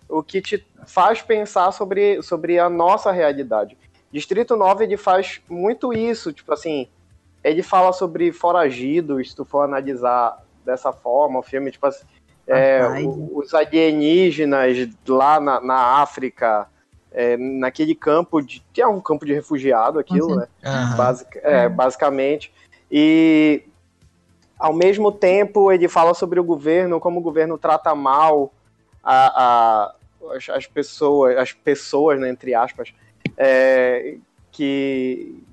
o 0.08 0.24
que 0.24 0.42
te 0.42 0.66
faz 0.88 1.22
pensar 1.22 1.72
sobre, 1.72 2.22
sobre 2.22 2.58
a 2.58 2.70
nossa 2.70 3.12
realidade. 3.12 3.78
Distrito 4.12 4.56
9 4.56 4.86
ele 4.86 4.98
faz 4.98 5.42
muito 5.50 5.92
isso, 5.92 6.32
tipo 6.32 6.54
assim, 6.54 6.88
ele 7.44 7.62
fala 7.62 7.92
sobre 7.92 8.32
foragidos, 8.32 9.32
se 9.32 9.36
tu 9.36 9.44
for 9.44 9.62
analisar 9.62 10.42
dessa 10.64 10.94
forma, 10.94 11.40
o 11.40 11.44
filme, 11.44 11.70
tipo 11.70 11.86
assim, 11.86 12.06
é, 12.48 12.82
os 13.32 13.54
alienígenas 13.54 14.90
lá 15.08 15.40
na, 15.40 15.60
na 15.62 16.02
África, 16.02 16.68
é, 17.12 17.38
naquele 17.38 17.96
campo 17.96 18.42
de. 18.42 18.64
Que 18.74 18.82
é 18.82 18.88
um 18.88 19.02
campo 19.02 19.26
de 19.26 19.34
refugiado 19.34 20.00
aquilo, 20.00 20.36
né? 20.36 20.48
Uhum. 20.64 20.98
Basic, 20.98 21.40
é, 21.42 21.70
basicamente. 21.70 22.54
E 22.92 23.64
ao 24.60 24.74
mesmo 24.74 25.12
tempo 25.12 25.72
ele 25.72 25.88
fala 25.88 26.14
sobre 26.14 26.40
o 26.40 26.44
governo, 26.44 27.00
como 27.00 27.20
o 27.20 27.24
governo 27.24 27.58
trata 27.58 27.94
mal 27.96 28.54
a, 29.04 29.44
a 29.44 29.96
as, 30.32 30.50
as, 30.50 30.68
pessoas, 30.68 31.38
as 31.38 31.52
pessoas, 31.52 32.20
né, 32.20 32.30
entre 32.30 32.54
aspas, 32.54 32.94
é, 33.38 34.18
que, 34.52 35.44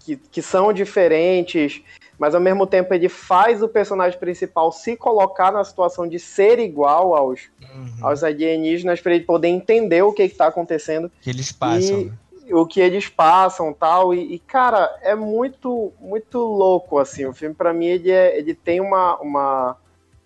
que, 0.00 0.16
que 0.16 0.42
são 0.42 0.72
diferentes, 0.72 1.82
mas 2.18 2.34
ao 2.34 2.40
mesmo 2.40 2.66
tempo 2.66 2.92
ele 2.92 3.08
faz 3.08 3.62
o 3.62 3.68
personagem 3.68 4.18
principal 4.18 4.72
se 4.72 4.96
colocar 4.96 5.52
na 5.52 5.62
situação 5.64 6.08
de 6.08 6.18
ser 6.18 6.58
igual 6.58 7.14
aos, 7.14 7.48
uhum. 7.62 8.06
aos 8.06 8.24
alienígenas 8.24 9.00
para 9.00 9.14
ele 9.14 9.24
poder 9.24 9.48
entender 9.48 10.02
o 10.02 10.12
que 10.12 10.22
está 10.22 10.46
acontecendo. 10.46 11.10
Que 11.20 11.30
eles 11.30 11.52
passam. 11.52 12.00
E, 12.00 12.04
né? 12.06 12.12
o 12.50 12.66
que 12.66 12.80
eles 12.80 13.08
passam 13.08 13.74
tal 13.74 14.14
e, 14.14 14.34
e, 14.34 14.38
cara 14.38 14.98
é 15.02 15.14
muito 15.14 15.92
muito 16.00 16.38
louco 16.38 16.98
assim 16.98 17.26
o 17.26 17.32
filme 17.34 17.54
para 17.54 17.74
mim 17.74 17.84
ele, 17.84 18.10
é, 18.10 18.38
ele 18.38 18.54
tem 18.54 18.80
uma, 18.80 19.18
uma 19.18 19.76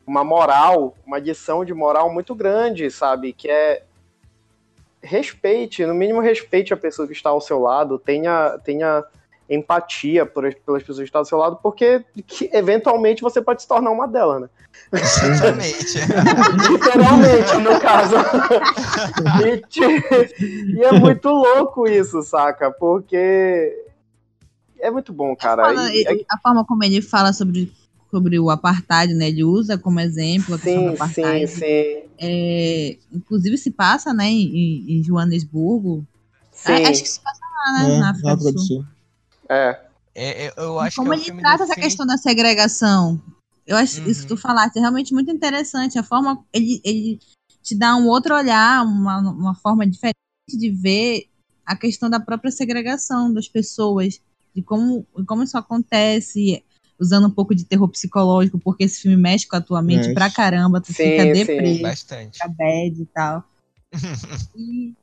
uma 0.06 0.22
moral 0.22 0.94
uma 1.04 1.16
adição 1.16 1.64
de 1.64 1.74
moral 1.74 2.12
muito 2.12 2.32
grande 2.32 2.88
sabe 2.92 3.32
que 3.32 3.50
é 3.50 3.82
respeite, 5.02 5.84
no 5.84 5.94
mínimo 5.94 6.20
respeite 6.20 6.72
a 6.72 6.76
pessoa 6.76 7.06
que 7.06 7.12
está 7.12 7.30
ao 7.30 7.40
seu 7.40 7.58
lado, 7.58 7.98
tenha, 7.98 8.58
tenha 8.64 9.04
empatia 9.54 10.24
por, 10.24 10.52
pelas 10.54 10.82
pessoas 10.82 10.98
que 10.98 11.04
estão 11.04 11.20
ao 11.20 11.24
seu 11.24 11.38
lado, 11.38 11.58
porque 11.62 12.04
que, 12.26 12.50
eventualmente 12.52 13.22
você 13.22 13.40
pode 13.40 13.62
se 13.62 13.68
tornar 13.68 13.90
uma 13.90 14.06
delas, 14.08 14.42
né? 14.42 14.48
Exatamente. 14.92 15.98
Literalmente, 16.70 17.56
no 17.58 17.80
caso. 17.80 18.14
e, 19.44 20.78
e, 20.78 20.82
é 20.82 20.92
muito 20.92 21.28
louco 21.28 21.86
isso, 21.86 22.22
saca? 22.22 22.70
Porque 22.70 23.84
é 24.80 24.90
muito 24.90 25.12
bom, 25.12 25.36
cara. 25.36 25.64
Fala, 25.64 25.94
e, 25.94 26.04
é 26.04 26.24
a 26.30 26.38
forma 26.38 26.64
como 26.64 26.82
ele 26.84 27.02
fala 27.02 27.32
sobre 27.32 27.72
sobre 28.10 28.38
o 28.38 28.50
apartheid, 28.50 29.14
né? 29.14 29.28
Ele 29.28 29.42
usa 29.42 29.78
como 29.78 29.98
exemplo 29.98 30.54
a 30.54 30.58
sim, 30.58 30.64
questão 30.64 30.84
do 30.84 30.92
apartheid. 30.92 31.46
Sim, 31.48 31.60
sim. 31.60 32.02
É, 32.18 32.98
inclusive 33.10 33.56
se 33.56 33.70
passa, 33.70 34.12
né, 34.12 34.26
em, 34.26 34.98
em 34.98 35.02
Joanesburgo. 35.02 36.06
Sim. 36.52 36.72
Acho 36.84 37.02
que 37.02 37.08
se 37.08 37.20
passa 37.20 37.40
lá, 37.40 37.72
né, 37.72 37.94
é, 37.94 37.98
na 37.98 38.10
África 38.10 38.36
do 38.36 38.58
Sul. 38.60 38.84
É. 38.88 39.01
é. 39.52 39.80
é 40.14 40.52
eu 40.56 40.78
acho 40.80 40.96
como 40.96 41.18
que 41.18 41.30
ele 41.30 41.40
trata 41.40 41.64
essa 41.64 41.74
questão 41.74 42.06
da 42.06 42.16
segregação. 42.16 43.20
Eu 43.66 43.76
acho 43.76 44.00
uhum. 44.00 44.08
isso 44.08 44.22
que 44.22 44.28
tu 44.28 44.36
falaste 44.36 44.76
é 44.76 44.80
realmente 44.80 45.14
muito 45.14 45.30
interessante. 45.30 45.98
A 45.98 46.02
forma 46.02 46.44
ele, 46.52 46.80
ele 46.84 47.18
te 47.62 47.74
dá 47.76 47.94
um 47.94 48.08
outro 48.08 48.34
olhar, 48.34 48.84
uma, 48.84 49.18
uma 49.18 49.54
forma 49.54 49.86
diferente 49.86 50.16
de 50.48 50.70
ver 50.70 51.26
a 51.64 51.76
questão 51.76 52.10
da 52.10 52.18
própria 52.18 52.50
segregação 52.50 53.32
das 53.32 53.48
pessoas, 53.48 54.20
de 54.54 54.62
como, 54.62 55.06
como 55.26 55.44
isso 55.44 55.56
acontece, 55.56 56.64
usando 56.98 57.28
um 57.28 57.30
pouco 57.30 57.54
de 57.54 57.64
terror 57.64 57.88
psicológico, 57.88 58.58
porque 58.58 58.84
esse 58.84 59.02
filme 59.02 59.16
mexe 59.16 59.46
com 59.46 59.56
a 59.56 59.60
tua 59.60 59.80
mente 59.80 60.08
mexe. 60.08 60.14
pra 60.14 60.30
caramba, 60.30 60.80
tu 60.80 60.88
sim, 60.88 60.94
fica 60.94 61.32
deprê, 61.32 61.78
Bastante. 61.78 62.38
fica 62.38 62.48
bad 62.48 63.02
e 63.02 63.06
tal. 63.06 63.44
e 64.56 64.94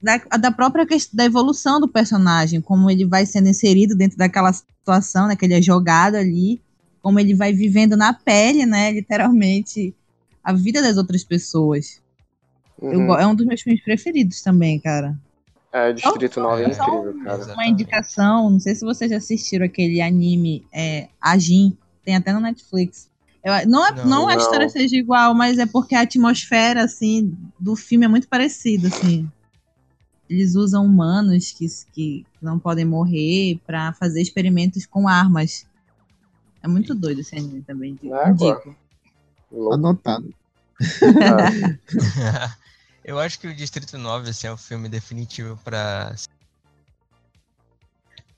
da, 0.00 0.18
da 0.38 0.50
própria 0.50 0.86
questão 0.86 1.16
da 1.16 1.24
evolução 1.24 1.80
do 1.80 1.88
personagem, 1.88 2.60
como 2.60 2.90
ele 2.90 3.04
vai 3.04 3.26
sendo 3.26 3.48
inserido 3.48 3.96
dentro 3.96 4.16
daquela 4.16 4.52
situação, 4.52 5.26
né, 5.26 5.36
que 5.36 5.44
ele 5.44 5.54
é 5.54 5.62
jogado 5.62 6.14
ali, 6.14 6.60
como 7.02 7.18
ele 7.18 7.34
vai 7.34 7.52
vivendo 7.52 7.96
na 7.96 8.12
pele, 8.12 8.64
né, 8.64 8.90
literalmente, 8.92 9.94
a 10.42 10.52
vida 10.52 10.80
das 10.80 10.96
outras 10.96 11.24
pessoas. 11.24 12.00
Uhum. 12.80 12.92
Eu, 12.92 13.14
é 13.14 13.26
um 13.26 13.34
dos 13.34 13.46
meus 13.46 13.60
filmes 13.60 13.82
preferidos 13.82 14.40
também, 14.40 14.78
cara. 14.78 15.18
É, 15.72 15.92
Distrito 15.92 16.40
9 16.40 16.62
é 16.62 16.68
incrível, 16.68 17.24
cara. 17.24 17.52
Uma 17.52 17.66
indicação, 17.66 18.50
não 18.50 18.60
sei 18.60 18.74
se 18.74 18.84
vocês 18.84 19.10
já 19.10 19.18
assistiram 19.18 19.66
aquele 19.66 20.00
anime 20.00 20.64
é, 20.72 21.08
Ajin, 21.20 21.76
tem 22.04 22.16
até 22.16 22.32
no 22.32 22.40
Netflix. 22.40 23.10
Eu, 23.44 23.52
não, 23.68 23.86
é, 23.86 23.94
não, 23.94 24.06
não, 24.06 24.28
a 24.28 24.36
história 24.36 24.68
seja 24.68 24.96
igual, 24.96 25.34
mas 25.34 25.58
é 25.58 25.66
porque 25.66 25.94
a 25.94 26.00
atmosfera, 26.00 26.84
assim, 26.84 27.36
do 27.58 27.76
filme 27.76 28.06
é 28.06 28.08
muito 28.08 28.28
parecida, 28.28 28.88
assim. 28.88 29.30
Eles 30.28 30.54
usam 30.54 30.84
humanos 30.84 31.52
que, 31.52 31.66
que 31.92 32.26
não 32.40 32.58
podem 32.58 32.84
morrer 32.84 33.60
para 33.66 33.92
fazer 33.94 34.20
experimentos 34.20 34.84
com 34.84 35.08
armas. 35.08 35.66
É 36.62 36.68
muito 36.68 36.94
doido 36.94 37.20
esse 37.20 37.36
anime 37.36 37.62
também, 37.62 37.98
é, 38.02 38.30
indico. 38.30 38.76
Anotado. 39.72 40.34
Eu 43.02 43.18
acho 43.18 43.40
que 43.40 43.48
o 43.48 43.54
Distrito 43.54 43.96
9 43.96 44.28
assim, 44.28 44.46
é 44.46 44.52
o 44.52 44.56
filme 44.56 44.88
definitivo 44.88 45.56
para 45.64 46.14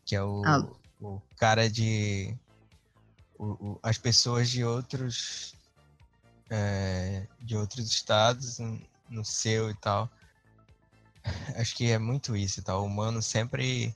que 0.05 0.15
é 0.15 0.23
o, 0.23 0.43
ah. 0.45 0.67
o 1.01 1.21
cara 1.37 1.69
de 1.69 2.37
o, 3.39 3.47
o, 3.47 3.79
as 3.83 3.99
pessoas 3.99 4.49
de 4.49 4.65
outros 4.65 5.55
é, 6.51 7.27
de 7.41 7.57
outros 7.57 7.89
estados 7.89 8.59
no 9.09 9.25
seu 9.25 9.71
e 9.71 9.75
tal. 9.75 10.11
Acho 11.57 11.77
que 11.77 11.91
é 11.91 11.99
muito 11.99 12.37
isso 12.37 12.63
tal. 12.63 12.83
O 12.83 12.87
humano 12.87 13.23
sempre 13.23 13.95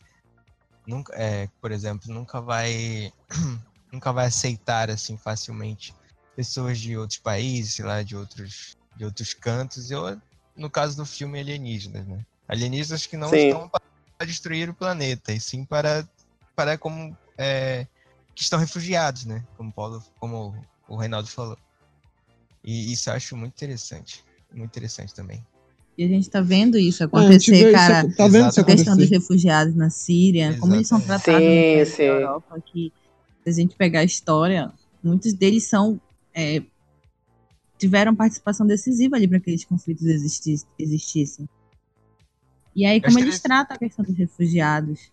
nunca, 0.86 1.14
é, 1.14 1.48
por 1.60 1.72
exemplo, 1.72 2.12
nunca 2.12 2.40
vai 2.40 3.12
nunca 3.92 4.12
vai 4.12 4.26
aceitar 4.26 4.90
assim 4.90 5.16
facilmente 5.16 5.94
pessoas 6.36 6.78
de 6.78 6.96
outros 6.96 7.18
países, 7.18 7.74
sei 7.74 7.84
lá, 7.84 8.02
de 8.02 8.16
outros 8.16 8.76
de 8.96 9.04
outros 9.04 9.34
cantos. 9.34 9.90
Eu 9.90 10.20
no 10.56 10.70
caso 10.70 10.96
do 10.96 11.06
filme 11.06 11.40
Alienígenas, 11.40 12.06
né? 12.06 12.24
Alienígenas 12.48 13.06
que 13.06 13.16
não 13.16 13.30
sim. 13.30 13.48
estão 13.48 13.68
para 13.68 14.26
destruir 14.26 14.68
o 14.68 14.74
planeta, 14.74 15.32
e 15.32 15.40
sim 15.40 15.64
para, 15.64 16.08
para 16.54 16.78
como 16.78 17.16
é, 17.38 17.86
que 18.34 18.42
estão 18.42 18.58
refugiados, 18.58 19.24
né? 19.24 19.44
Como, 19.56 19.72
Paulo, 19.72 20.02
como 20.20 20.54
o 20.88 20.96
Reinaldo 20.96 21.28
falou. 21.28 21.58
E 22.62 22.92
isso 22.92 23.10
eu 23.10 23.14
acho 23.14 23.36
muito 23.36 23.52
interessante. 23.54 24.24
Muito 24.52 24.70
interessante 24.70 25.14
também. 25.14 25.44
E 25.96 26.04
a 26.04 26.08
gente 26.08 26.28
tá 26.28 26.40
vendo 26.40 26.76
isso 26.76 27.04
acontecer, 27.04 27.70
cara. 27.72 28.06
Isso, 28.06 28.16
tá 28.16 28.26
vendo 28.26 28.48
a 28.48 28.64
questão 28.64 28.96
dos 28.96 29.08
refugiados 29.08 29.74
na 29.76 29.90
Síria, 29.90 30.40
Exatamente. 30.40 30.60
como 30.60 30.74
eles 30.74 30.88
são 30.88 31.00
tratados 31.00 31.88
sim, 31.88 32.02
na 32.02 32.04
Europa, 32.04 32.62
que 32.66 32.92
se 33.44 33.50
a 33.50 33.52
gente 33.52 33.76
pegar 33.76 34.00
a 34.00 34.04
história, 34.04 34.72
muitos 35.02 35.32
deles 35.32 35.64
são 35.64 36.00
é, 36.34 36.62
tiveram 37.78 38.14
participação 38.14 38.66
decisiva 38.66 39.16
ali 39.16 39.28
para 39.28 39.38
que 39.38 39.42
aqueles 39.42 39.64
conflitos 39.64 40.04
existissem. 40.78 41.48
E 42.74 42.84
aí, 42.84 43.00
como 43.00 43.18
eles 43.20 43.38
tratam 43.40 43.76
a 43.76 43.78
questão 43.78 44.04
dos 44.04 44.16
refugiados. 44.16 45.12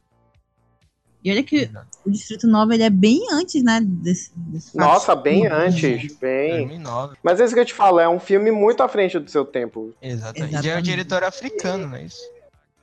E 1.24 1.32
olha 1.32 1.44
que 1.44 1.70
o 2.06 2.10
Distrito 2.10 2.48
9 2.48 2.74
ele 2.74 2.84
é 2.84 2.90
bem 2.90 3.22
antes, 3.32 3.64
né? 3.64 3.80
Desse, 3.84 4.32
desse 4.36 4.76
Nossa, 4.76 5.16
bem 5.16 5.48
antes. 5.48 6.16
Bem. 6.16 6.68
2009. 6.68 7.18
Mas 7.22 7.40
é 7.40 7.46
isso 7.46 7.54
que 7.54 7.60
eu 7.60 7.66
te 7.66 7.74
falo, 7.74 8.00
é 8.00 8.10
um 8.10 8.20
filme 8.20 8.50
muito 8.50 8.82
à 8.82 8.88
frente 8.88 9.20
do 9.20 9.30
seu 9.30 9.46
tempo. 9.46 9.94
Exatamente. 10.02 10.54
Exatamente. 10.54 10.68
E 10.68 10.70
é 10.70 10.78
um 10.78 10.82
diretor 10.82 11.24
africano, 11.24 11.88
não 11.88 11.98
é 11.98 12.04
isso? 12.04 12.22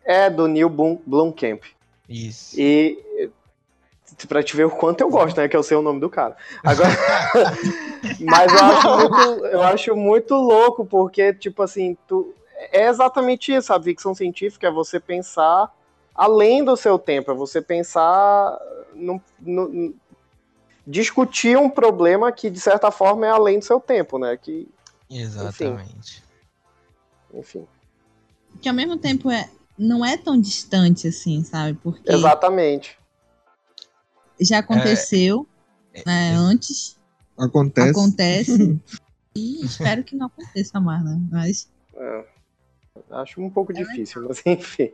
É, 0.05 0.31
do 0.31 0.47
Neil 0.47 0.70
Blomkamp. 0.70 1.62
Isso. 2.09 2.59
E 2.59 3.31
pra 4.27 4.43
te 4.43 4.56
ver 4.56 4.65
o 4.65 4.70
quanto 4.70 5.01
eu 5.01 5.10
gosto, 5.10 5.36
né? 5.36 5.48
Que 5.48 5.56
eu 5.56 5.62
sei 5.62 5.77
o 5.77 5.82
nome 5.82 6.01
do 6.01 6.09
cara. 6.09 6.36
Agora. 6.65 6.90
Mas 8.20 8.52
eu 8.52 8.65
acho, 8.65 8.89
muito, 8.98 9.47
eu 9.47 9.62
acho 9.62 9.97
muito 9.97 10.35
louco, 10.35 10.85
porque, 10.86 11.35
tipo 11.35 11.62
assim, 11.62 11.97
tu, 12.06 12.35
é 12.73 12.89
exatamente 12.89 13.52
isso. 13.52 13.73
A 13.73 13.82
ficção 13.82 14.15
científica 14.15 14.69
é 14.69 14.70
você 14.70 14.98
pensar 14.98 15.73
além 16.19 16.65
do 16.65 16.77
seu 16.77 16.99
tempo, 16.99 17.31
é 17.31 17.35
você 17.35 17.62
pensar 17.62 18.59
no, 18.93 19.23
no, 19.39 19.95
discutir 20.85 21.57
um 21.57 21.70
problema 21.70 22.32
que 22.32 22.51
de 22.51 22.59
certa 22.59 22.90
forma 22.90 23.24
é 23.24 23.31
além 23.31 23.61
do 23.61 23.65
seu 23.65 23.78
tempo, 23.78 24.19
né? 24.19 24.36
Que 24.36 24.69
exatamente. 25.09 26.24
Enfim. 27.32 27.61
enfim. 27.61 27.66
Que 28.61 28.69
ao 28.69 28.74
mesmo 28.74 28.99
tempo 28.99 29.31
é 29.31 29.49
não 29.78 30.05
é 30.05 30.16
tão 30.16 30.40
distante 30.40 31.07
assim, 31.07 31.45
sabe? 31.45 31.78
Porque 31.81 32.11
exatamente. 32.11 32.99
Já 34.40 34.59
aconteceu 34.59 35.47
é, 35.95 36.03
né, 36.05 36.32
é, 36.32 36.35
antes. 36.35 36.99
Acontece. 37.39 37.90
Acontece. 37.90 38.81
e 39.36 39.65
espero 39.65 40.03
que 40.03 40.16
não 40.16 40.27
aconteça 40.27 40.81
mais, 40.81 41.05
né? 41.05 41.20
Mas. 41.31 41.70
É, 41.95 42.24
acho 43.12 43.40
um 43.40 43.49
pouco 43.49 43.70
é 43.70 43.77
difícil, 43.77 44.23
legal. 44.23 44.36
mas 44.45 44.59
enfim. 44.59 44.93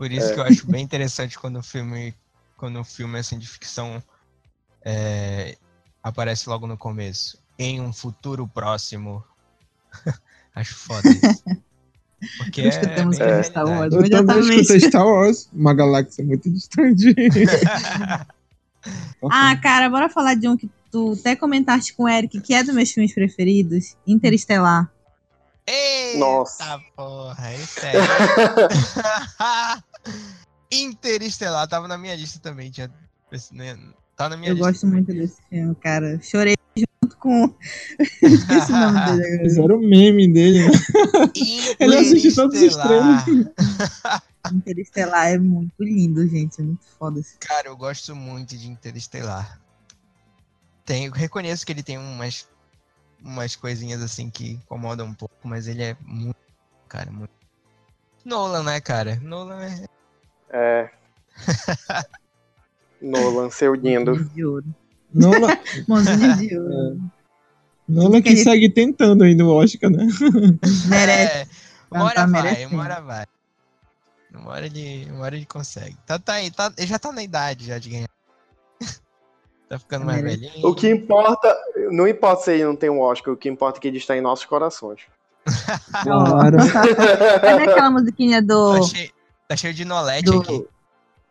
Por 0.00 0.10
isso 0.10 0.28
é. 0.28 0.32
que 0.32 0.40
eu 0.40 0.44
acho 0.44 0.66
bem 0.66 0.82
interessante 0.82 1.38
quando 1.38 1.58
o 1.58 1.62
filme, 1.62 2.14
quando 2.56 2.80
o 2.80 2.84
filme 2.84 3.18
assim, 3.18 3.38
de 3.38 3.46
ficção 3.46 4.02
é, 4.82 5.58
aparece 6.02 6.48
logo 6.48 6.66
no 6.66 6.78
começo. 6.78 7.38
Em 7.58 7.82
um 7.82 7.92
futuro 7.92 8.48
próximo. 8.48 9.22
acho 10.56 10.74
foda 10.74 11.06
isso. 11.06 11.44
Porque 12.38 12.62
Escutamos 12.66 13.20
é, 13.20 13.42
Star 13.42 13.66
Wars. 13.66 13.92
Eu 13.92 14.08
também 14.08 14.60
escutei 14.60 14.80
Star 14.80 15.06
Wars, 15.06 15.50
uma 15.52 15.74
galáxia 15.74 16.24
muito 16.24 16.48
distante. 16.48 17.14
ah, 19.30 19.54
cara, 19.62 19.90
bora 19.90 20.08
falar 20.08 20.32
de 20.34 20.48
um 20.48 20.56
que 20.56 20.70
tu 20.90 21.14
até 21.20 21.36
comentaste 21.36 21.92
com 21.92 22.04
o 22.04 22.08
Eric, 22.08 22.40
que 22.40 22.54
é 22.54 22.64
dos 22.64 22.74
meus 22.74 22.90
filmes 22.90 23.12
preferidos, 23.12 23.98
Interestelar. 24.06 24.90
Eita 25.66 26.18
Nossa. 26.18 26.80
porra, 26.96 27.52
esse 27.52 27.84
é. 27.84 27.92
Interestelar, 30.72 31.66
tava 31.68 31.88
na 31.88 31.98
minha 31.98 32.14
lista 32.14 32.38
também. 32.38 32.70
Tinha, 32.70 32.88
né, 33.52 33.78
tá 34.16 34.28
na 34.28 34.36
minha 34.36 34.50
Eu 34.50 34.54
lista 34.54 34.70
gosto 34.70 34.80
também. 34.82 34.96
muito 34.96 35.12
desse 35.12 35.42
filme, 35.48 35.74
cara. 35.76 36.20
Chorei 36.22 36.54
junto 36.76 37.16
com. 37.16 37.54
Esqueci 38.22 38.72
o 38.72 38.76
nome 38.76 39.18
dele. 39.18 39.38
Fizeram 39.40 39.76
o 39.76 39.80
meme 39.80 40.32
dele, 40.32 40.64
né? 40.64 40.70
Ele 41.80 41.96
assiste 41.96 42.34
todos 42.34 42.60
os 42.60 42.76
treinos. 42.76 43.24
Interestelar 44.52 45.28
é 45.28 45.38
muito 45.38 45.82
lindo, 45.82 46.26
gente. 46.26 46.60
É 46.60 46.64
muito 46.64 46.86
foda. 46.98 47.20
Esse. 47.20 47.36
Cara, 47.38 47.68
eu 47.68 47.76
gosto 47.76 48.14
muito 48.16 48.56
de 48.56 48.68
Interestelar. 48.68 49.60
Tem, 50.84 51.06
eu 51.06 51.12
reconheço 51.12 51.64
que 51.66 51.72
ele 51.72 51.82
tem 51.82 51.98
umas, 51.98 52.48
umas 53.22 53.54
coisinhas 53.54 54.02
assim 54.02 54.30
que 54.30 54.52
incomodam 54.52 55.06
um 55.06 55.14
pouco, 55.14 55.46
mas 55.46 55.68
ele 55.68 55.82
é 55.82 55.96
muito. 56.02 56.36
Cara, 56.88 57.10
muito. 57.10 57.39
Nolan, 58.24 58.62
né, 58.62 58.80
cara? 58.80 59.18
Nolan 59.22 59.62
é. 59.62 59.84
É. 60.50 60.90
Nolan, 63.00 63.50
seu 63.50 63.74
lindo. 63.74 64.30
Nolan. 65.12 65.56
Mãozinha 65.88 66.36
de 66.36 66.58
ouro. 66.58 67.00
É. 67.06 67.20
Nolan 67.88 68.22
que, 68.22 68.30
que 68.30 68.36
segue 68.36 68.68
tentando 68.68 69.24
ainda 69.24 69.44
o 69.44 69.52
Oscar, 69.52 69.90
né? 69.90 70.06
Merece. 70.88 71.38
É, 71.38 71.46
uma 71.90 72.04
hora 72.04 72.14
tá 72.14 72.26
vai, 72.26 72.66
uma 72.66 72.82
hora 72.82 73.00
vai. 73.00 73.26
Uma 74.32 74.50
hora 74.52 74.66
ele, 74.66 75.10
uma 75.10 75.24
hora 75.24 75.36
ele 75.36 75.46
consegue. 75.46 75.96
Tá, 76.06 76.18
tá, 76.18 76.34
tá, 76.54 76.72
ele 76.78 76.86
já 76.86 76.98
tá 76.98 77.10
na 77.10 77.22
idade 77.22 77.66
já 77.66 77.78
de 77.78 77.90
ganhar. 77.90 78.08
tá 79.68 79.78
ficando 79.78 80.06
mais 80.06 80.22
velhinho. 80.22 80.64
O 80.64 80.72
que 80.72 80.88
importa, 80.88 81.56
não 81.90 82.06
importa 82.06 82.44
se 82.44 82.52
ele 82.52 82.64
não 82.64 82.76
tem 82.76 82.88
um 82.88 83.00
Oscar, 83.00 83.34
o 83.34 83.36
que 83.36 83.48
importa 83.48 83.78
é 83.78 83.82
que 83.82 83.88
ele 83.88 83.98
está 83.98 84.16
em 84.16 84.20
nossos 84.20 84.44
corações. 84.44 85.00
Claro. 86.02 86.56
Cadê 87.40 87.62
aquela 87.64 87.90
musiquinha 87.90 88.42
do. 88.42 88.74
Tá 88.74 88.82
cheio, 88.82 89.10
tá 89.48 89.56
cheio 89.56 89.74
de 89.74 89.84
nolete 89.84 90.24
do... 90.24 90.40
aqui. 90.40 90.66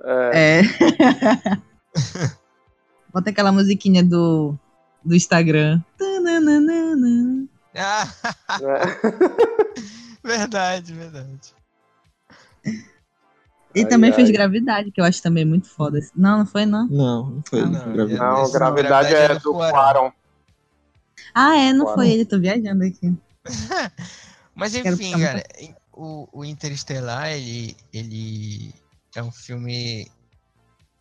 É. 0.03 0.61
é. 0.61 1.59
Bota 3.13 3.29
aquela 3.29 3.51
musiquinha 3.51 4.03
do, 4.03 4.55
do 5.03 5.15
Instagram. 5.15 5.81
Ah. 7.75 8.07
verdade, 10.23 10.93
verdade. 10.93 11.53
E 13.75 13.81
ai, 13.81 13.85
também 13.85 14.09
ai. 14.09 14.15
fez 14.15 14.29
Gravidade, 14.31 14.91
que 14.91 14.99
eu 14.99 15.05
acho 15.05 15.21
também 15.21 15.45
muito 15.45 15.67
foda. 15.67 15.99
Não, 16.15 16.39
não 16.39 16.45
foi, 16.45 16.65
não? 16.65 16.87
Não, 16.87 17.29
não 17.29 17.43
foi. 17.47 17.61
Não, 17.61 17.71
não 17.71 17.93
gravidade. 17.93 18.41
não 18.41 18.51
gravidade, 18.51 19.13
é, 19.13 19.39
do 19.39 19.53
Quaron. 19.53 20.11
Ah, 21.33 21.57
é, 21.57 21.73
não 21.73 21.93
foi 21.93 22.09
ele, 22.09 22.25
tô 22.25 22.39
viajando 22.39 22.83
aqui. 22.83 23.15
Mas 24.55 24.75
enfim, 24.75 25.11
cara, 25.19 25.43
o, 25.93 26.27
o 26.31 26.45
Interestelar, 26.45 27.29
ele, 27.29 27.75
ele 27.93 28.73
é 29.15 29.23
um 29.23 29.31
filme, 29.31 30.11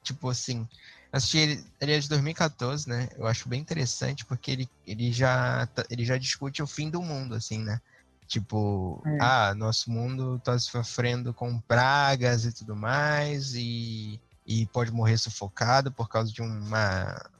tipo 0.02 0.28
assim, 0.28 0.68
assisti 1.12 1.38
ele, 1.38 1.64
ele 1.80 1.92
é 1.92 1.98
de 1.98 2.08
2014, 2.08 2.88
né? 2.88 3.08
Eu 3.16 3.26
acho 3.26 3.48
bem 3.48 3.60
interessante 3.60 4.24
porque 4.24 4.50
ele, 4.50 4.70
ele, 4.86 5.12
já, 5.12 5.66
tá, 5.66 5.84
ele 5.90 6.04
já 6.04 6.16
discute 6.16 6.62
o 6.62 6.66
fim 6.66 6.90
do 6.90 7.02
mundo, 7.02 7.34
assim, 7.34 7.58
né? 7.62 7.80
Tipo, 8.26 9.02
é. 9.06 9.18
ah, 9.20 9.54
nosso 9.54 9.90
mundo 9.90 10.36
está 10.36 10.58
sofrendo 10.58 11.32
com 11.32 11.58
pragas 11.60 12.44
e 12.44 12.52
tudo 12.52 12.76
mais, 12.76 13.54
e, 13.54 14.20
e 14.46 14.66
pode 14.66 14.92
morrer 14.92 15.16
sufocado 15.16 15.90
por 15.90 16.08
causa 16.08 16.30
de 16.30 16.42
uma 16.42 17.30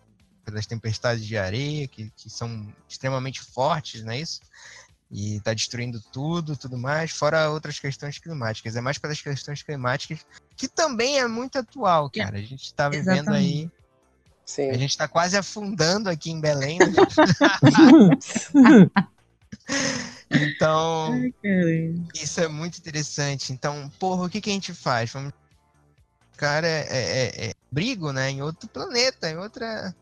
das 0.51 0.67
tempestades 0.67 1.27
de 1.27 1.37
areia 1.37 1.87
que, 1.87 2.11
que 2.17 2.31
são 2.31 2.73
extremamente 2.89 3.43
fortes, 3.43 4.03
não 4.03 4.13
é 4.13 4.21
isso? 4.21 4.41
E 5.11 5.37
está 5.37 5.55
destruindo 5.55 6.01
tudo, 6.13 6.57
tudo 6.57 6.77
mais, 6.77 7.11
fora 7.11 7.51
outras 7.51 7.79
questões 7.79 8.19
climáticas. 8.19 8.77
É 8.77 8.81
mais 8.81 8.99
pelas 8.99 9.21
questões 9.21 9.63
climáticas, 9.63 10.25
que 10.57 10.69
também 10.69 11.19
é 11.19 11.27
muito 11.27 11.59
atual, 11.59 12.11
é, 12.15 12.19
cara. 12.19 12.37
A 12.37 12.43
gente 12.43 12.65
está 12.65 12.89
vivendo 12.89 13.31
aí. 13.31 13.71
Sim. 14.45 14.71
A 14.71 14.77
gente 14.77 14.91
está 14.91 15.09
quase 15.09 15.37
afundando 15.37 16.11
aqui 16.11 16.31
em 16.31 16.41
Belém. 16.41 16.79
Né? 16.79 16.93
Então, 20.31 21.15
isso 22.15 22.41
é 22.41 22.49
muito 22.49 22.79
interessante. 22.79 23.53
Então, 23.53 23.91
porra, 23.99 24.27
o 24.27 24.29
que, 24.29 24.41
que 24.41 24.51
a 24.51 24.53
gente 24.53 24.75
faz? 24.75 25.11
Vamos 25.11 25.33
é, 26.41 26.67
é, 26.67 26.87
é, 26.91 27.49
é 27.49 27.55
brigo, 27.71 28.13
né? 28.13 28.31
Em 28.31 28.43
outro 28.43 28.69
planeta, 28.69 29.29
em 29.29 29.37
outra. 29.37 29.95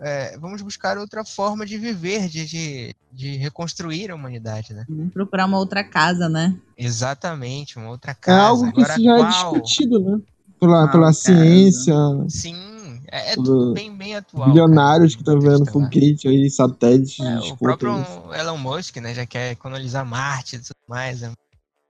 É, 0.00 0.38
vamos 0.38 0.62
buscar 0.62 0.96
outra 0.96 1.24
forma 1.24 1.66
de 1.66 1.76
viver, 1.76 2.28
de, 2.28 2.46
de, 2.46 2.94
de, 3.12 3.36
reconstruir 3.36 4.10
a 4.10 4.14
humanidade, 4.14 4.72
né? 4.72 4.84
Vamos 4.88 5.12
procurar 5.12 5.46
uma 5.46 5.58
outra 5.58 5.82
casa, 5.82 6.28
né? 6.28 6.56
Exatamente, 6.76 7.76
uma 7.78 7.90
outra 7.90 8.14
casa. 8.14 8.38
É 8.38 8.44
algo 8.44 8.72
que 8.72 8.80
Agora, 8.80 9.00
já 9.00 9.12
é 9.12 9.16
qual? 9.16 9.26
é 9.26 9.28
discutido, 9.28 9.98
né? 10.00 10.20
Pela, 10.60 10.84
ah, 10.84 10.88
pela 10.88 11.12
ciência. 11.12 11.94
Sim, 12.28 13.00
é, 13.10 13.32
é 13.32 13.34
tudo 13.34 13.72
bem, 13.72 13.94
bem 13.96 14.14
atual. 14.14 14.48
Bilionários 14.48 15.16
cara, 15.16 15.24
que 15.24 15.30
estão 15.30 15.40
vendo 15.40 15.70
foguete 15.70 16.28
aí, 16.28 16.48
satélites. 16.50 17.18
É, 17.18 17.38
o 17.52 17.56
próprio 17.56 17.92
Elon 18.34 18.58
Musk, 18.58 18.96
né, 18.98 19.14
já 19.14 19.26
quer 19.26 19.56
colonizar 19.56 20.06
Marte 20.06 20.56
e 20.56 20.58
tudo 20.60 20.76
mais. 20.88 21.22
É 21.22 21.32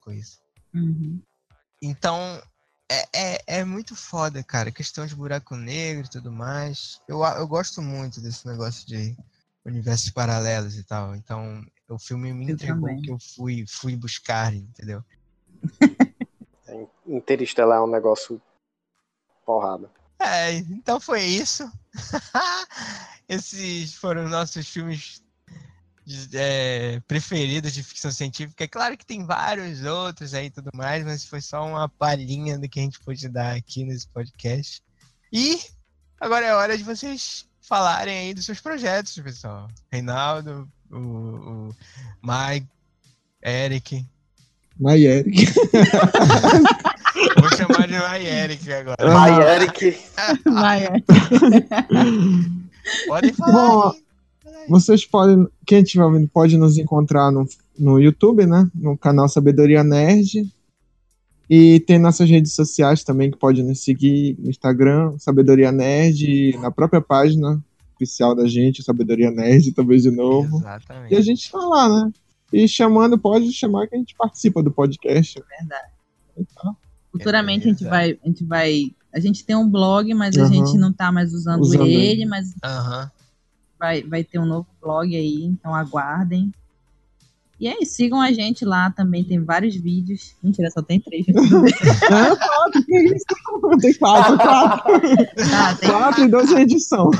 coisa. 0.01 0.33
Uhum. 0.75 1.21
Então, 1.83 2.41
é, 2.91 3.09
é, 3.13 3.43
é, 3.59 3.65
muito 3.65 3.95
foda, 3.95 4.43
cara. 4.43 4.73
Questão 4.73 5.07
de 5.07 5.15
buraco 5.15 5.55
negro 5.57 6.07
e 6.07 6.11
tudo 6.11 6.33
mais. 6.33 7.01
Eu, 7.07 7.23
eu 7.23 7.47
gosto 7.47 7.83
muito 7.83 8.21
desse 8.21 8.47
negócio 8.47 8.87
de 8.87 9.17
universos 9.65 10.11
paralelos 10.11 10.77
e 10.77 10.85
tal. 10.85 11.15
Então, 11.15 11.63
o 11.89 11.99
filme 11.99 12.33
me 12.33 12.51
entregou 12.51 12.89
que 13.01 13.11
eu 13.11 13.19
fui, 13.19 13.65
fui 13.69 13.95
buscar, 13.95 14.55
entendeu? 14.55 15.05
Interestelar 17.07 17.79
é 17.79 17.83
um 17.83 17.87
negócio 17.87 18.41
porrada. 19.45 19.91
É, 20.19 20.55
então 20.55 20.99
foi 20.99 21.23
isso. 21.23 21.71
Esses 23.29 23.95
foram 23.95 24.25
os 24.25 24.31
nossos 24.31 24.67
filmes 24.69 25.23
é, 26.33 27.01
preferidos 27.07 27.73
de 27.73 27.83
ficção 27.83 28.11
científica. 28.11 28.65
É 28.65 28.69
claro 28.69 28.97
que 28.97 29.07
tem 29.07 29.25
vários 29.25 29.85
outros 29.85 30.35
aí 30.35 30.47
e 30.47 30.51
tudo 30.51 30.71
mais, 30.75 31.05
mas 31.05 31.25
foi 31.25 31.41
só 31.41 31.67
uma 31.67 31.89
palhinha 31.89 32.59
do 32.59 32.69
que 32.69 32.81
a 32.81 32.83
gente 32.83 33.01
pôde 33.01 33.29
dar 33.29 33.57
aqui 33.57 33.85
nesse 33.85 34.09
podcast. 34.09 34.83
E 35.33 35.61
agora 36.21 36.47
é 36.47 36.55
hora 36.55 36.77
de 36.77 36.85
vocês 36.85 37.47
falarem 37.61 38.19
aí 38.19 38.35
dos 38.35 38.47
seus 38.47 38.61
projetos, 38.61 39.19
pessoal. 39.19 39.69
Reinaldo, 39.93 40.69
o, 40.91 40.97
o 40.97 41.75
Mike, 42.23 42.67
Eric. 43.45 44.07
Mike 44.79 45.05
Eric. 45.05 45.47
Vou 47.41 47.57
chamar 47.57 47.87
de 47.87 47.99
Mai 47.99 48.27
Eric 48.27 48.73
agora. 48.73 49.13
Mai 49.13 49.55
Eric. 49.55 49.99
Mai 50.47 50.85
Eric. 50.85 51.05
Podem 53.07 53.33
falar. 53.35 53.53
Bom, 53.53 53.95
vocês 54.69 55.05
podem, 55.05 55.47
quem 55.67 55.83
estiver 55.83 56.05
ouvindo, 56.05 56.29
pode 56.29 56.57
nos 56.57 56.77
encontrar 56.77 57.31
no, 57.31 57.47
no 57.79 57.99
YouTube, 57.99 58.47
né? 58.47 58.71
No 58.75 58.97
canal 58.97 59.29
Sabedoria 59.29 59.83
Nerd. 59.83 60.53
E 61.51 61.81
tem 61.81 61.99
nossas 61.99 62.29
redes 62.29 62.53
sociais 62.53 63.03
também 63.03 63.31
que 63.31 63.39
pode 63.39 63.63
nos 63.63 63.83
seguir 63.83 64.37
no 64.39 64.51
Instagram, 64.51 65.17
Sabedoria 65.19 65.73
Nerd, 65.73 66.59
na 66.59 66.71
própria 66.71 67.01
página 67.01 67.63
oficial 67.95 68.35
da 68.35 68.47
gente, 68.47 68.83
Sabedoria 68.83 69.31
Nerd, 69.31 69.73
talvez 69.73 70.03
de 70.03 70.11
novo. 70.11 70.59
Exatamente. 70.59 71.15
E 71.15 71.17
a 71.17 71.21
gente 71.21 71.51
tá 71.51 71.59
lá, 71.59 71.89
né? 71.89 72.13
E 72.53 72.69
chamando, 72.69 73.19
pode 73.19 73.53
chamar 73.53 73.87
que 73.87 73.95
a 73.95 73.99
gente 73.99 74.15
participa 74.15 74.63
do 74.63 74.71
podcast. 74.71 75.43
Verdade. 75.59 75.89
Então, 76.37 76.77
Futuramente 77.11 77.67
a 77.67 77.71
gente 77.71 77.85
vai, 77.85 78.19
a 78.23 78.27
gente 78.27 78.45
vai. 78.45 78.83
A 79.13 79.19
gente 79.19 79.45
tem 79.45 79.57
um 79.57 79.69
blog, 79.69 80.13
mas 80.15 80.37
uhum. 80.37 80.45
a 80.45 80.49
gente 80.49 80.79
não 80.79 80.93
tá 80.93 81.11
mais 81.11 81.33
usando, 81.33 81.63
usando 81.63 81.87
ele, 81.87 82.27
mas 82.27 82.49
uhum. 82.49 83.09
Vai, 83.79 84.03
vai 84.03 84.25
ter 84.25 84.39
um 84.39 84.47
novo 84.47 84.67
blog 84.81 85.15
aí, 85.15 85.45
então 85.45 85.75
aguardem. 85.75 86.53
E 87.61 87.67
aí, 87.67 87.85
sigam 87.85 88.21
a 88.21 88.31
gente 88.31 88.65
lá 88.65 88.89
também, 88.91 89.25
tem 89.25 89.43
vários 89.43 89.75
vídeos. 89.75 90.37
Mentira, 90.41 90.71
só 90.71 90.81
tem 90.81 91.01
três. 91.01 91.27
Tem 93.81 93.95
quatro, 93.95 94.39
quatro. 94.39 95.01
Tá, 95.37 95.75
tem 95.75 95.91
quatro 95.91 96.25
e 96.25 96.29
dois 96.29 96.51
edição. 96.53 97.11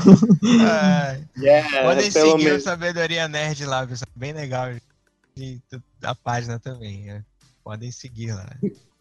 É, 0.43 1.21
yeah, 1.37 1.83
Podem 1.83 2.09
seguir 2.09 2.43
menos. 2.43 2.61
o 2.61 2.63
Sabedoria 2.63 3.27
Nerd 3.27 3.65
lá, 3.65 3.85
pessoal. 3.85 4.07
Bem 4.15 4.33
legal. 4.33 4.69
E 5.35 5.59
a 6.01 6.15
página 6.15 6.57
também. 6.59 7.05
Né? 7.05 7.23
Podem 7.63 7.91
seguir 7.91 8.31
lá. 8.31 8.49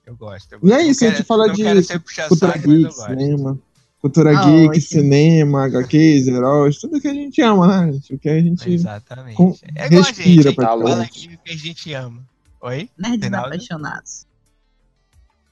Eu 0.07 0.17
gosto. 0.17 0.53
Eu 0.53 0.61
e 0.63 0.73
é 0.73 0.83
isso, 0.83 1.05
a 1.05 1.11
gente 1.11 1.23
fala 1.23 1.53
de 1.53 1.63
cultura 1.63 1.83
saco, 1.83 2.69
geek, 2.69 2.93
cinema. 2.93 3.59
Cultura 4.01 4.31
oh, 4.31 4.45
geek, 4.45 4.81
cinema, 4.81 5.65
HQs, 5.65 6.29
heróis, 6.29 6.79
tudo 6.79 7.01
que 7.01 7.09
a 7.09 7.15
gente 7.15 7.43
ama, 7.43 7.87
né? 7.87 8.01
O 8.11 8.19
que 8.19 8.29
a 8.29 8.41
gente 8.41 8.73
Exatamente. 8.73 9.37
Com, 9.37 9.53
é 9.75 9.87
igual 9.87 10.03
respira 10.05 10.41
a 10.41 10.53
gente, 10.53 10.55
fala 10.55 11.03
aqui 11.03 11.37
que 11.45 11.53
a 11.53 11.57
gente 11.57 11.93
ama. 11.95 12.23
Oi? 12.61 12.89
Nerds 12.97 13.21
Reinaldo? 13.21 13.47
apaixonados. 13.49 14.27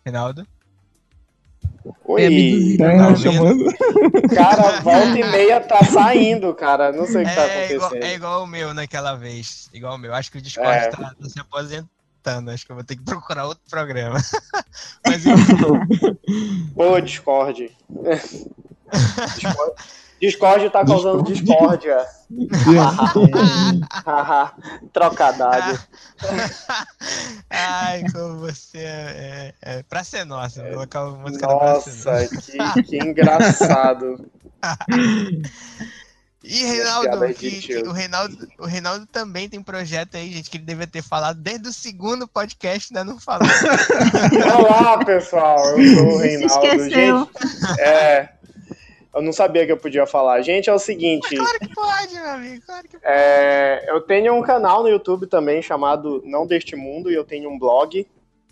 Reinaldo? 0.04 0.46
Oi, 2.04 2.76
tá 2.78 3.16
chamando? 3.16 3.64
Cara, 4.34 4.78
volta 4.82 5.18
e 5.18 5.24
meia 5.24 5.60
tá 5.60 5.84
saindo, 5.84 6.54
cara. 6.54 6.92
Não 6.92 7.06
sei 7.06 7.24
o 7.24 7.28
que 7.28 7.34
tá 7.34 7.42
é, 7.42 7.68
tá 7.68 7.74
acontecendo. 7.74 7.74
Igual, 7.74 7.94
é 7.94 8.14
igual 8.14 8.44
o 8.44 8.46
meu 8.46 8.74
naquela 8.74 9.16
vez. 9.16 9.68
Igual 9.72 9.96
o 9.96 9.98
meu. 9.98 10.14
Acho 10.14 10.30
que 10.30 10.38
o 10.38 10.42
Discord 10.42 10.70
é. 10.70 10.88
tá, 10.88 11.14
tá 11.20 11.28
se 11.28 11.38
aposentando 11.40 11.95
Acho 12.52 12.66
que 12.66 12.72
eu 12.72 12.76
vou 12.76 12.84
ter 12.84 12.96
que 12.96 13.04
procurar 13.04 13.46
outro 13.46 13.64
programa. 13.68 14.18
Mas 15.06 15.24
Ô, 16.76 17.00
Discord. 17.00 17.76
Discord. 19.34 19.72
Discord 20.20 20.70
tá 20.70 20.84
causando 20.84 21.22
discórdia. 21.22 22.04
Trocadilho. 24.92 25.78
Ai, 27.50 28.04
como 28.10 28.38
você 28.38 28.78
é, 28.78 29.54
é, 29.62 29.78
é 29.78 29.82
pra 29.82 30.02
ser 30.02 30.24
nossa. 30.24 30.62
Vou 30.62 30.72
colocar 30.72 31.04
uma 31.04 31.18
música 31.18 31.46
Nossa, 31.46 32.26
que, 32.28 32.82
que 32.82 32.96
engraçado. 32.96 34.28
E 36.48 36.64
Reinaldo, 36.64 37.34
que, 37.34 37.50
que 37.60 37.76
o 37.78 37.90
Reinaldo, 37.90 38.48
o 38.60 38.66
Reinaldo 38.66 39.04
também 39.06 39.48
tem 39.48 39.60
projeto 39.60 40.16
aí, 40.16 40.30
gente, 40.30 40.48
que 40.48 40.56
ele 40.56 40.64
devia 40.64 40.86
ter 40.86 41.02
falado 41.02 41.40
desde 41.40 41.68
o 41.68 41.72
segundo 41.72 42.28
podcast, 42.28 42.96
ainda 42.96 43.04
não 43.04 43.18
falou. 43.18 43.48
Olá, 44.56 45.04
pessoal, 45.04 45.58
eu 45.76 45.94
sou 45.96 46.06
o 46.06 46.18
Reinaldo. 46.22 46.84
Gente, 46.84 47.80
é, 47.80 48.28
eu 49.12 49.22
não 49.22 49.32
sabia 49.32 49.66
que 49.66 49.72
eu 49.72 49.76
podia 49.76 50.06
falar. 50.06 50.40
Gente, 50.42 50.70
é 50.70 50.72
o 50.72 50.78
seguinte. 50.78 51.34
Mas 51.34 51.48
claro 51.48 51.58
que 51.58 51.74
pode, 51.74 52.14
meu 52.14 52.30
amigo. 52.30 52.62
Claro 52.64 52.88
que 52.88 52.96
pode. 52.96 53.04
É, 53.04 53.84
eu 53.88 54.00
tenho 54.02 54.32
um 54.32 54.42
canal 54.42 54.84
no 54.84 54.88
YouTube 54.88 55.26
também 55.26 55.60
chamado 55.60 56.22
Não 56.24 56.46
Deste 56.46 56.76
Mundo 56.76 57.10
e 57.10 57.14
eu 57.14 57.24
tenho 57.24 57.50
um 57.50 57.58
blog 57.58 58.06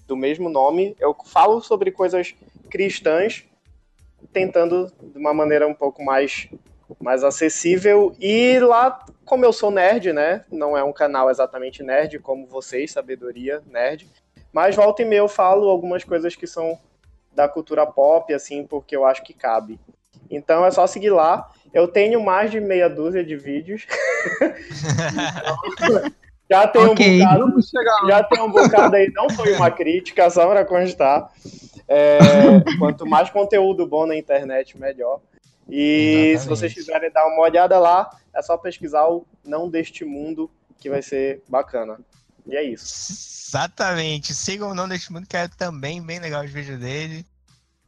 do 0.04 0.16
mesmo 0.16 0.48
nome. 0.48 0.96
Eu 0.98 1.14
falo 1.26 1.60
sobre 1.60 1.92
coisas 1.92 2.34
cristãs, 2.68 3.44
tentando 4.32 4.92
de 5.00 5.16
uma 5.16 5.32
maneira 5.32 5.68
um 5.68 5.74
pouco 5.74 6.04
mais 6.04 6.48
mais 7.00 7.24
acessível. 7.24 8.14
E 8.20 8.58
lá, 8.60 9.04
como 9.24 9.44
eu 9.44 9.52
sou 9.52 9.70
nerd, 9.70 10.12
né? 10.12 10.44
Não 10.50 10.76
é 10.76 10.82
um 10.82 10.92
canal 10.92 11.30
exatamente 11.30 11.82
nerd 11.82 12.18
como 12.18 12.46
vocês, 12.46 12.92
Sabedoria 12.92 13.62
Nerd. 13.66 14.08
Mas 14.52 14.76
volta 14.76 15.02
e 15.02 15.04
meia 15.04 15.18
eu 15.18 15.28
falo 15.28 15.68
algumas 15.68 16.04
coisas 16.04 16.36
que 16.36 16.46
são 16.46 16.78
da 17.34 17.48
cultura 17.48 17.84
pop, 17.84 18.32
assim, 18.32 18.64
porque 18.64 18.94
eu 18.94 19.04
acho 19.04 19.22
que 19.22 19.34
cabe. 19.34 19.78
Então 20.30 20.64
é 20.64 20.70
só 20.70 20.86
seguir 20.86 21.10
lá. 21.10 21.50
Eu 21.72 21.88
tenho 21.88 22.22
mais 22.22 22.50
de 22.50 22.60
meia 22.60 22.88
dúzia 22.88 23.24
de 23.24 23.36
vídeos. 23.36 23.86
já 26.48 26.68
tem 26.68 26.84
okay, 26.84 27.20
um 27.20 27.24
bocado, 27.24 27.60
já 28.08 28.22
tem 28.22 28.42
um 28.42 28.50
bocado 28.50 28.96
aí, 28.96 29.10
não 29.12 29.28
foi 29.28 29.54
uma 29.54 29.70
crítica, 29.70 30.30
só 30.30 30.46
para 30.46 30.64
constar. 30.64 31.32
É, 31.88 32.08
quanto 32.78 33.04
mais 33.04 33.28
conteúdo 33.30 33.86
bom 33.86 34.06
na 34.06 34.16
internet, 34.16 34.78
melhor. 34.78 35.20
E 35.68 36.32
Exatamente. 36.34 36.40
se 36.40 36.48
vocês 36.48 36.74
quiserem 36.74 37.10
dar 37.10 37.26
uma 37.26 37.42
olhada 37.42 37.78
lá, 37.78 38.10
é 38.34 38.42
só 38.42 38.56
pesquisar 38.56 39.06
o 39.08 39.26
Não 39.44 39.68
Deste 39.68 40.04
Mundo, 40.04 40.50
que 40.78 40.90
vai 40.90 41.02
ser 41.02 41.42
bacana. 41.48 41.98
E 42.46 42.56
é 42.56 42.62
isso. 42.62 43.12
Exatamente. 43.48 44.34
Sigam 44.34 44.70
o 44.70 44.74
Não 44.74 44.88
Deste 44.88 45.12
Mundo, 45.12 45.26
que 45.26 45.36
é 45.36 45.48
também 45.48 46.02
bem 46.02 46.18
legal 46.18 46.44
os 46.44 46.50
vídeos 46.50 46.78
dele. 46.78 47.24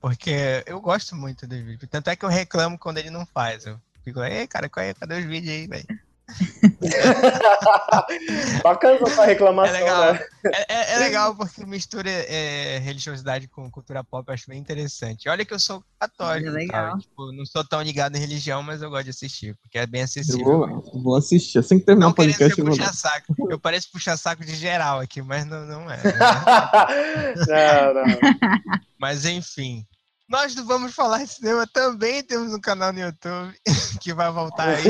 Porque 0.00 0.62
eu 0.66 0.80
gosto 0.80 1.16
muito 1.16 1.46
dos 1.46 1.58
vídeos. 1.58 1.90
Tanto 1.90 2.08
é 2.10 2.16
que 2.16 2.24
eu 2.24 2.28
reclamo 2.28 2.78
quando 2.78 2.98
ele 2.98 3.10
não 3.10 3.26
faz. 3.26 3.66
Eu 3.66 3.80
fico, 4.04 4.22
ei, 4.22 4.46
cara, 4.46 4.70
é, 4.76 4.94
cadê 4.94 5.18
os 5.18 5.24
vídeos 5.24 5.52
aí, 5.52 5.66
velho? 5.66 6.05
Bacana 8.62 8.98
essa 9.06 9.24
reclamação, 9.24 9.74
é 9.74 9.78
legal. 9.78 10.12
Né? 10.12 10.20
É, 10.46 10.74
é, 10.74 10.94
é, 10.94 10.98
legal 10.98 11.36
porque 11.36 11.64
mistura 11.64 12.10
é, 12.10 12.78
religiosidade 12.78 13.46
com 13.48 13.70
cultura 13.70 14.02
pop, 14.02 14.28
eu 14.28 14.34
acho 14.34 14.48
bem 14.48 14.58
interessante. 14.58 15.28
Olha 15.28 15.44
que 15.44 15.54
eu 15.54 15.60
sou 15.60 15.84
católico, 15.98 16.48
é 16.48 16.52
legal. 16.52 16.98
Tipo, 16.98 17.32
não 17.32 17.46
sou 17.46 17.64
tão 17.64 17.80
ligado 17.80 18.16
em 18.16 18.20
religião, 18.20 18.62
mas 18.62 18.82
eu 18.82 18.90
gosto 18.90 19.04
de 19.04 19.10
assistir, 19.10 19.56
porque 19.62 19.78
é 19.78 19.86
bem 19.86 20.02
acessível. 20.02 20.40
Eu 20.40 20.82
vou, 20.82 21.02
vou 21.02 21.16
assistir, 21.16 21.58
assim 21.58 21.78
que 21.78 21.86
terminar 21.86 22.08
o 22.08 22.14
podcast. 22.14 22.58
Eu, 22.58 22.66
puxar 22.66 22.92
saco. 22.92 23.34
eu 23.48 23.58
pareço 23.58 23.90
puxar 23.92 24.16
saco 24.16 24.44
de 24.44 24.54
geral 24.54 25.00
aqui, 25.00 25.22
mas 25.22 25.46
não, 25.46 25.64
não 25.64 25.90
é. 25.90 26.00
Não, 27.46 27.94
não. 27.94 28.04
Mas 28.98 29.24
enfim. 29.24 29.86
Nós 30.28 30.54
do 30.54 30.64
Vamos 30.64 30.94
Falar 30.94 31.24
de 31.24 31.28
Cinema 31.28 31.66
também 31.72 32.22
temos 32.22 32.52
um 32.52 32.60
canal 32.60 32.92
no 32.92 33.00
YouTube 33.00 33.54
que 34.00 34.12
vai 34.12 34.30
voltar 34.30 34.70
aí. 34.70 34.84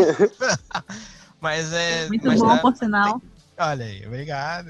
Mas 1.47 1.73
é. 1.73 2.09
Muito 2.09 2.27
mas 2.27 2.41
bom, 2.41 2.49
tá, 2.49 2.59
por 2.59 2.77
sinal. 2.77 3.21
Tem... 3.21 3.31
Olha 3.65 3.87
aí, 3.87 4.05
obrigado. 4.05 4.67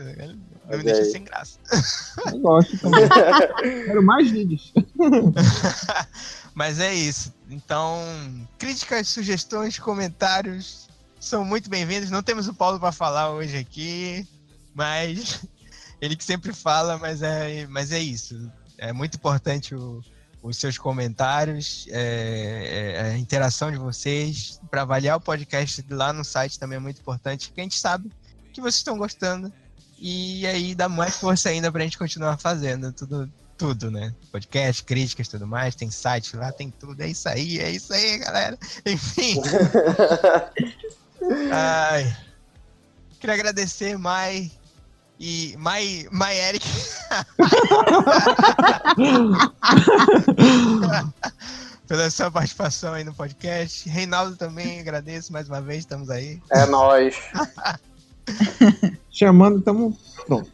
Não 0.69 0.77
me 0.77 0.85
deixa 0.85 1.07
sem 1.07 1.25
graça. 1.25 1.59
Eu 2.27 2.39
gosto 2.39 2.79
também. 2.79 3.09
Quero 3.87 4.03
mais 4.03 4.31
vídeos. 4.31 4.75
Mas 6.55 6.79
é 6.79 6.95
isso. 6.95 7.33
Então, 7.51 7.99
críticas, 8.59 9.09
sugestões, 9.09 9.79
comentários 9.79 10.87
são 11.19 11.47
muito 11.47 11.71
bem-vindos. 11.71 12.11
Não 12.11 12.23
temos 12.23 12.47
o 12.47 12.55
Paulo 12.55 12.79
para 12.79 12.93
falar 12.93 13.31
hoje 13.31 13.57
aqui, 13.57 14.27
mas 14.75 15.45
ele 16.01 16.15
que 16.15 16.25
sempre 16.25 16.53
fala, 16.53 16.99
mas 16.99 17.23
é, 17.23 17.67
mas 17.69 17.91
é 17.91 17.99
isso. 17.99 18.51
É 18.77 18.93
muito 18.93 19.17
importante 19.17 19.75
o, 19.75 20.03
os 20.47 20.57
seus 20.59 20.79
comentários, 20.79 21.87
é, 21.91 22.95
é, 22.97 23.01
a 23.13 23.19
interação 23.19 23.71
de 23.71 23.79
vocês. 23.79 24.61
Para 24.71 24.83
avaliar 24.83 25.17
o 25.17 25.21
podcast 25.21 25.85
lá 25.91 26.13
no 26.13 26.25
site 26.25 26.59
também 26.59 26.77
é 26.77 26.81
muito 26.81 27.01
importante, 27.01 27.49
porque 27.49 27.61
a 27.61 27.65
gente 27.65 27.79
sabe 27.79 28.11
que 28.53 28.61
vocês 28.61 28.77
estão 28.77 28.97
gostando. 28.97 29.53
E 29.99 30.47
aí 30.47 30.75
dá 30.75 30.89
mais 30.89 31.17
força 31.17 31.49
ainda 31.49 31.73
para 31.73 31.81
a 31.81 31.85
gente 31.85 31.99
continuar 31.99 32.39
fazendo 32.39 32.93
tudo, 32.93 33.33
tudo, 33.59 33.91
né? 33.91 34.15
Podcast, 34.31 34.85
críticas 34.85 35.27
tudo 35.27 35.47
mais, 35.47 35.75
tem 35.75 35.91
site 35.91 36.37
lá, 36.37 36.53
tem 36.53 36.71
tudo. 36.71 37.03
É 37.03 37.09
isso 37.09 37.29
aí, 37.29 37.59
é 37.59 37.71
isso 37.71 37.93
aí, 37.93 38.19
galera. 38.19 38.59
Enfim. 38.87 39.41
Ai. 41.51 42.17
Queria 43.19 43.35
agradecer, 43.35 43.99
Mai, 43.99 44.53
e 45.19 45.57
My, 45.59 46.07
My 46.11 46.35
Eric. 46.35 46.67
Pela 51.89 52.11
sua 52.11 52.31
participação 52.31 52.93
aí 52.95 53.05
no 53.05 53.15
podcast. 53.15 53.89
Reinaldo 53.89 54.37
também, 54.37 54.81
agradeço 54.81 55.33
mais 55.33 55.49
uma 55.49 55.61
vez, 55.61 55.81
estamos 55.81 56.11
aí. 56.11 56.41
É 56.51 56.67
nóis. 56.67 57.17
Chamando, 59.11 59.61
estamos 59.61 59.97
pronto. 60.27 60.51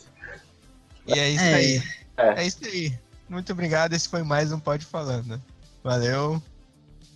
E 1.06 1.18
é 1.18 1.30
isso 1.30 1.44
é. 1.44 1.54
aí. 1.54 1.82
É. 2.16 2.42
é. 2.42 2.46
isso 2.46 2.64
aí. 2.64 2.92
Muito 3.28 3.52
obrigado. 3.52 3.94
Esse 3.94 4.08
foi 4.08 4.22
mais 4.22 4.52
um 4.52 4.60
Pode 4.60 4.84
Falando. 4.84 5.40
Valeu. 5.82 6.40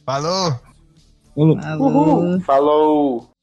Falou. 0.04 0.58
Falou. 1.34 2.40
Falou. 2.40 3.35